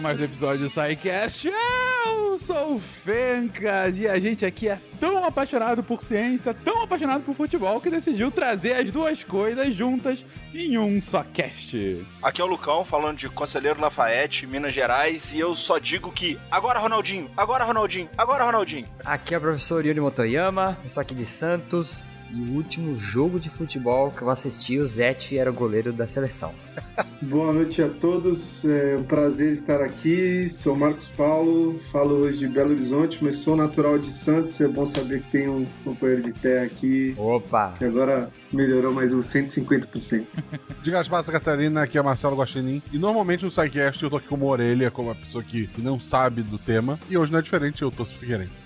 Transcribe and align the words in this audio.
mais 0.00 0.18
um 0.18 0.24
episódio 0.24 0.60
do 0.60 0.70
SciCast. 0.70 1.50
Eu 2.06 2.38
sou 2.38 2.76
o 2.76 2.80
Fencas 2.80 3.98
e 3.98 4.08
a 4.08 4.18
gente 4.18 4.46
aqui 4.46 4.68
é 4.68 4.80
tão 4.98 5.22
apaixonado 5.24 5.82
por 5.82 6.02
ciência, 6.02 6.54
tão 6.54 6.82
apaixonado 6.82 7.22
por 7.22 7.34
futebol, 7.34 7.80
que 7.80 7.90
decidiu 7.90 8.30
trazer 8.30 8.72
as 8.74 8.90
duas 8.90 9.22
coisas 9.22 9.74
juntas 9.74 10.24
em 10.54 10.78
um 10.78 10.98
só 11.00 11.22
cast. 11.22 12.06
Aqui 12.22 12.40
é 12.40 12.44
o 12.44 12.46
Lucão 12.46 12.82
falando 12.82 13.18
de 13.18 13.28
Conselheiro 13.28 13.80
Lafayette, 13.80 14.46
Minas 14.46 14.72
Gerais, 14.72 15.34
e 15.34 15.38
eu 15.38 15.54
só 15.54 15.78
digo 15.78 16.10
que 16.10 16.38
agora 16.50 16.78
Ronaldinho, 16.78 17.30
agora 17.36 17.64
Ronaldinho, 17.64 18.08
agora 18.16 18.44
Ronaldinho. 18.44 18.86
Aqui 19.04 19.34
é 19.34 19.38
o 19.38 19.40
professor 19.40 19.84
Yuri 19.84 20.00
Motoyama, 20.00 20.78
eu 20.82 20.88
sou 20.88 21.00
aqui 21.02 21.14
de 21.14 21.26
Santos, 21.26 22.04
e 22.32 22.50
o 22.50 22.54
último 22.54 22.96
jogo 22.96 23.38
de 23.38 23.50
futebol 23.50 24.10
que 24.10 24.22
eu 24.22 24.30
assisti, 24.30 24.78
o 24.78 24.86
Zete 24.86 25.36
era 25.38 25.50
o 25.50 25.54
goleiro 25.54 25.92
da 25.92 26.06
seleção. 26.06 26.52
Boa 27.22 27.52
noite 27.52 27.82
a 27.82 27.88
todos, 27.88 28.64
é 28.64 28.96
um 28.98 29.04
prazer 29.04 29.52
estar 29.52 29.80
aqui. 29.80 30.48
Sou 30.48 30.74
Marcos 30.74 31.08
Paulo, 31.08 31.78
falo 31.92 32.14
hoje 32.16 32.38
de 32.38 32.48
Belo 32.48 32.70
Horizonte, 32.70 33.18
mas 33.22 33.36
sou 33.36 33.56
natural 33.56 33.98
de 33.98 34.10
Santos. 34.10 34.60
É 34.60 34.68
bom 34.68 34.86
saber 34.86 35.22
que 35.22 35.30
tem 35.30 35.48
um 35.48 35.66
companheiro 35.84 36.22
de 36.22 36.32
terra 36.32 36.64
aqui. 36.64 37.14
Opa! 37.18 37.74
Que 37.76 37.84
agora 37.84 38.30
melhorou 38.52 38.92
mais 38.92 39.12
uns 39.12 39.26
150%. 39.26 40.26
De 40.82 40.90
Gaspar 40.90 41.24
Catarina, 41.24 41.82
aqui 41.82 41.98
é 41.98 42.02
Marcelo 42.02 42.36
Guaxinim. 42.36 42.82
E 42.92 42.98
normalmente 42.98 43.44
no 43.44 43.50
SciCast 43.50 44.02
eu 44.02 44.10
tô 44.10 44.16
aqui 44.16 44.26
como 44.26 44.46
orelha, 44.46 44.90
como 44.90 45.08
uma 45.08 45.14
pessoa 45.14 45.42
que, 45.42 45.66
que 45.68 45.80
não 45.80 46.00
sabe 46.00 46.42
do 46.42 46.58
tema. 46.58 46.98
E 47.08 47.16
hoje 47.16 47.30
não 47.30 47.38
é 47.38 47.42
diferente, 47.42 47.82
eu 47.82 47.90
torço 47.90 48.14
Figueirense. 48.14 48.64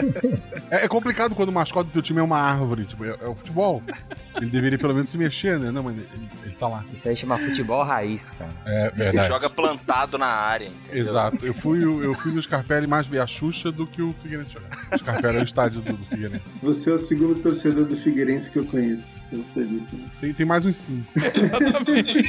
é, 0.70 0.84
é, 0.84 0.88
complicado 0.88 1.34
quando 1.34 1.50
o 1.50 1.52
mascote 1.52 1.90
do 1.90 1.92
teu 1.92 2.02
time 2.02 2.20
é 2.20 2.22
uma 2.22 2.38
árvore, 2.38 2.84
tipo, 2.84 3.04
é, 3.04 3.16
é, 3.20 3.28
o 3.28 3.34
futebol. 3.34 3.82
Ele 4.36 4.50
deveria 4.50 4.78
pelo 4.78 4.94
menos 4.94 5.10
se 5.10 5.18
mexer, 5.18 5.58
né? 5.58 5.70
Não, 5.70 5.82
mas 5.82 5.96
ele, 5.96 6.08
ele 6.44 6.54
tá 6.54 6.68
lá. 6.68 6.84
Isso 6.92 7.08
aí 7.08 7.16
chama 7.16 7.38
futebol 7.38 7.82
raiz, 7.82 8.30
cara. 8.38 8.50
É 8.66 8.90
verdade. 8.90 9.18
Ele 9.18 9.26
joga 9.28 9.50
plantado 9.50 10.18
na 10.18 10.26
área. 10.26 10.66
Entendeu? 10.66 11.02
Exato. 11.02 11.46
Eu 11.46 11.54
fui, 11.54 11.82
eu 11.82 12.14
fui 12.14 12.32
no 12.32 12.40
Scarpelli 12.40 12.86
mais 12.86 13.06
ver 13.06 13.20
a 13.20 13.26
Xuxa 13.26 13.72
do 13.72 13.86
que 13.86 14.02
o 14.02 14.12
Figueirense 14.12 14.52
jogar. 14.52 14.88
O 14.92 14.98
Scarpelli 14.98 15.38
é 15.38 15.40
o 15.40 15.44
estádio 15.44 15.80
do, 15.80 15.92
do 15.92 16.04
Figueirense. 16.04 16.54
Você 16.62 16.90
é 16.90 16.94
o 16.94 16.98
segundo 16.98 17.40
torcedor 17.40 17.84
do 17.84 17.96
Figueirense 17.96 18.50
que 18.50 18.58
eu 18.58 18.64
conheço. 18.64 18.85
Eu 19.32 19.44
feliz 19.54 19.84
também. 19.84 20.06
Tem, 20.20 20.32
tem 20.32 20.46
mais 20.46 20.64
uns 20.66 20.76
cinco. 20.76 21.12
Exatamente. 21.16 22.28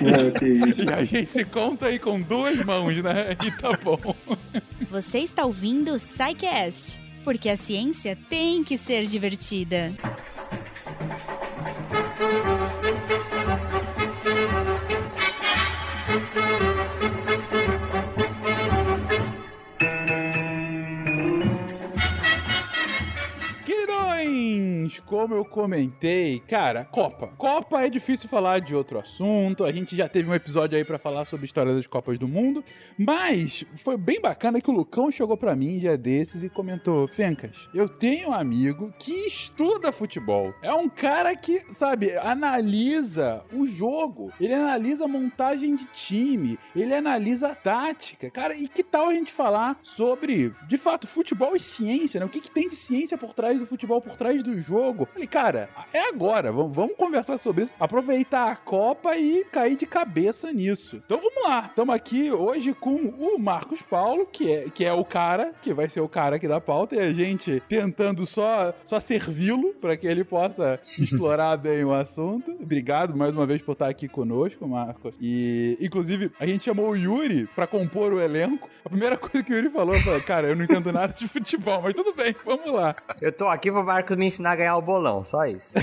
Não, 0.00 0.30
que 0.32 0.46
isso. 0.46 0.82
E 0.82 0.92
a 0.92 1.04
gente 1.04 1.32
se 1.32 1.44
conta 1.44 1.86
aí 1.86 1.98
com 1.98 2.20
duas 2.20 2.58
mãos, 2.64 2.96
né? 3.02 3.36
E 3.44 3.50
tá 3.52 3.72
bom. 3.82 4.14
Você 4.90 5.18
está 5.18 5.44
ouvindo 5.44 5.92
o 5.92 5.98
SciCast, 5.98 7.00
porque 7.22 7.48
a 7.48 7.56
ciência 7.56 8.16
tem 8.28 8.62
que 8.62 8.76
ser 8.76 9.06
divertida. 9.06 9.92
Queridões, 24.34 24.98
como 25.00 25.34
eu 25.34 25.44
comentei, 25.44 26.40
cara, 26.40 26.84
Copa. 26.84 27.28
Copa 27.38 27.82
é 27.82 27.88
difícil 27.88 28.28
falar 28.28 28.60
de 28.60 28.74
outro 28.74 28.98
assunto. 28.98 29.64
A 29.64 29.70
gente 29.70 29.94
já 29.94 30.08
teve 30.08 30.28
um 30.28 30.34
episódio 30.34 30.76
aí 30.76 30.84
pra 30.84 30.98
falar 30.98 31.24
sobre 31.24 31.44
a 31.44 31.46
história 31.46 31.74
das 31.74 31.86
Copas 31.86 32.18
do 32.18 32.26
Mundo, 32.26 32.64
mas 32.98 33.64
foi 33.76 33.96
bem 33.96 34.20
bacana 34.20 34.60
que 34.60 34.70
o 34.70 34.74
Lucão 34.74 35.10
chegou 35.10 35.36
pra 35.36 35.54
mim 35.54 35.78
dia 35.78 35.96
desses 35.96 36.42
e 36.42 36.48
comentou: 36.48 37.06
Fencas, 37.06 37.68
eu 37.72 37.88
tenho 37.88 38.30
um 38.30 38.32
amigo 38.32 38.92
que 38.98 39.12
estuda 39.26 39.92
futebol. 39.92 40.52
É 40.62 40.74
um 40.74 40.88
cara 40.88 41.36
que, 41.36 41.62
sabe, 41.72 42.16
analisa 42.16 43.44
o 43.52 43.66
jogo, 43.66 44.32
ele 44.40 44.52
analisa 44.52 45.06
montagem 45.06 45.76
de 45.76 45.84
time, 45.86 46.58
ele 46.74 46.94
analisa 46.94 47.48
a 47.48 47.54
tática. 47.54 48.30
Cara, 48.30 48.56
e 48.56 48.66
que 48.66 48.82
tal 48.82 49.10
a 49.10 49.14
gente 49.14 49.32
falar 49.32 49.78
sobre, 49.82 50.52
de 50.66 50.76
fato, 50.76 51.06
futebol 51.06 51.54
e 51.54 51.60
ciência, 51.60 52.18
né? 52.18 52.26
O 52.26 52.28
que, 52.28 52.40
que 52.40 52.50
tem 52.50 52.68
de 52.68 52.76
ciência 52.76 53.16
por 53.16 53.32
trás 53.32 53.58
do 53.58 53.66
futebol, 53.66 54.00
por 54.00 54.16
trás 54.24 54.33
do 54.42 54.60
jogo? 54.60 55.08
Falei, 55.12 55.26
cara, 55.26 55.68
é 55.92 56.08
agora, 56.08 56.52
vamos, 56.52 56.74
vamos 56.74 56.96
conversar 56.96 57.38
sobre 57.38 57.64
isso, 57.64 57.74
aproveitar 57.78 58.50
a 58.50 58.56
Copa 58.56 59.16
e 59.16 59.44
cair 59.44 59.76
de 59.76 59.86
cabeça 59.86 60.52
nisso. 60.52 61.00
Então 61.04 61.18
vamos 61.18 61.42
lá, 61.44 61.66
estamos 61.68 61.94
aqui 61.94 62.30
hoje 62.30 62.74
com 62.74 62.94
o 62.94 63.38
Marcos 63.38 63.82
Paulo, 63.82 64.26
que 64.26 64.50
é, 64.50 64.70
que 64.70 64.84
é 64.84 64.92
o 64.92 65.04
cara, 65.04 65.52
que 65.60 65.72
vai 65.72 65.88
ser 65.88 66.00
o 66.00 66.08
cara 66.08 66.36
aqui 66.36 66.48
da 66.48 66.60
pauta, 66.60 66.96
e 66.96 67.00
a 67.00 67.12
gente 67.12 67.62
tentando 67.68 68.26
só, 68.26 68.74
só 68.84 69.00
servi-lo 69.00 69.74
para 69.74 69.96
que 69.96 70.06
ele 70.06 70.24
possa 70.24 70.80
explorar 70.98 71.56
bem 71.56 71.84
o 71.84 71.92
assunto. 71.92 72.52
Obrigado 72.60 73.16
mais 73.16 73.34
uma 73.34 73.46
vez 73.46 73.62
por 73.62 73.72
estar 73.72 73.88
aqui 73.88 74.08
conosco, 74.08 74.66
Marcos. 74.66 75.14
E, 75.20 75.76
inclusive, 75.80 76.30
a 76.38 76.46
gente 76.46 76.64
chamou 76.64 76.90
o 76.90 76.96
Yuri 76.96 77.46
para 77.54 77.66
compor 77.66 78.12
o 78.12 78.20
elenco. 78.20 78.68
A 78.84 78.88
primeira 78.88 79.16
coisa 79.18 79.42
que 79.42 79.52
o 79.52 79.56
Yuri 79.56 79.70
falou 79.70 79.94
foi: 80.00 80.20
Cara, 80.20 80.48
eu 80.48 80.56
não 80.56 80.64
entendo 80.64 80.92
nada 80.92 81.12
de 81.12 81.28
futebol, 81.28 81.82
mas 81.82 81.94
tudo 81.94 82.14
bem, 82.14 82.34
vamos 82.44 82.72
lá. 82.72 82.94
Eu 83.20 83.32
tô 83.32 83.46
aqui 83.48 83.70
pro 83.70 83.84
Marcos 83.84 84.13
me 84.16 84.26
ensinar 84.26 84.52
a 84.52 84.56
ganhar 84.56 84.76
o 84.76 84.82
bolão, 84.82 85.24
só 85.24 85.46
isso. 85.46 85.74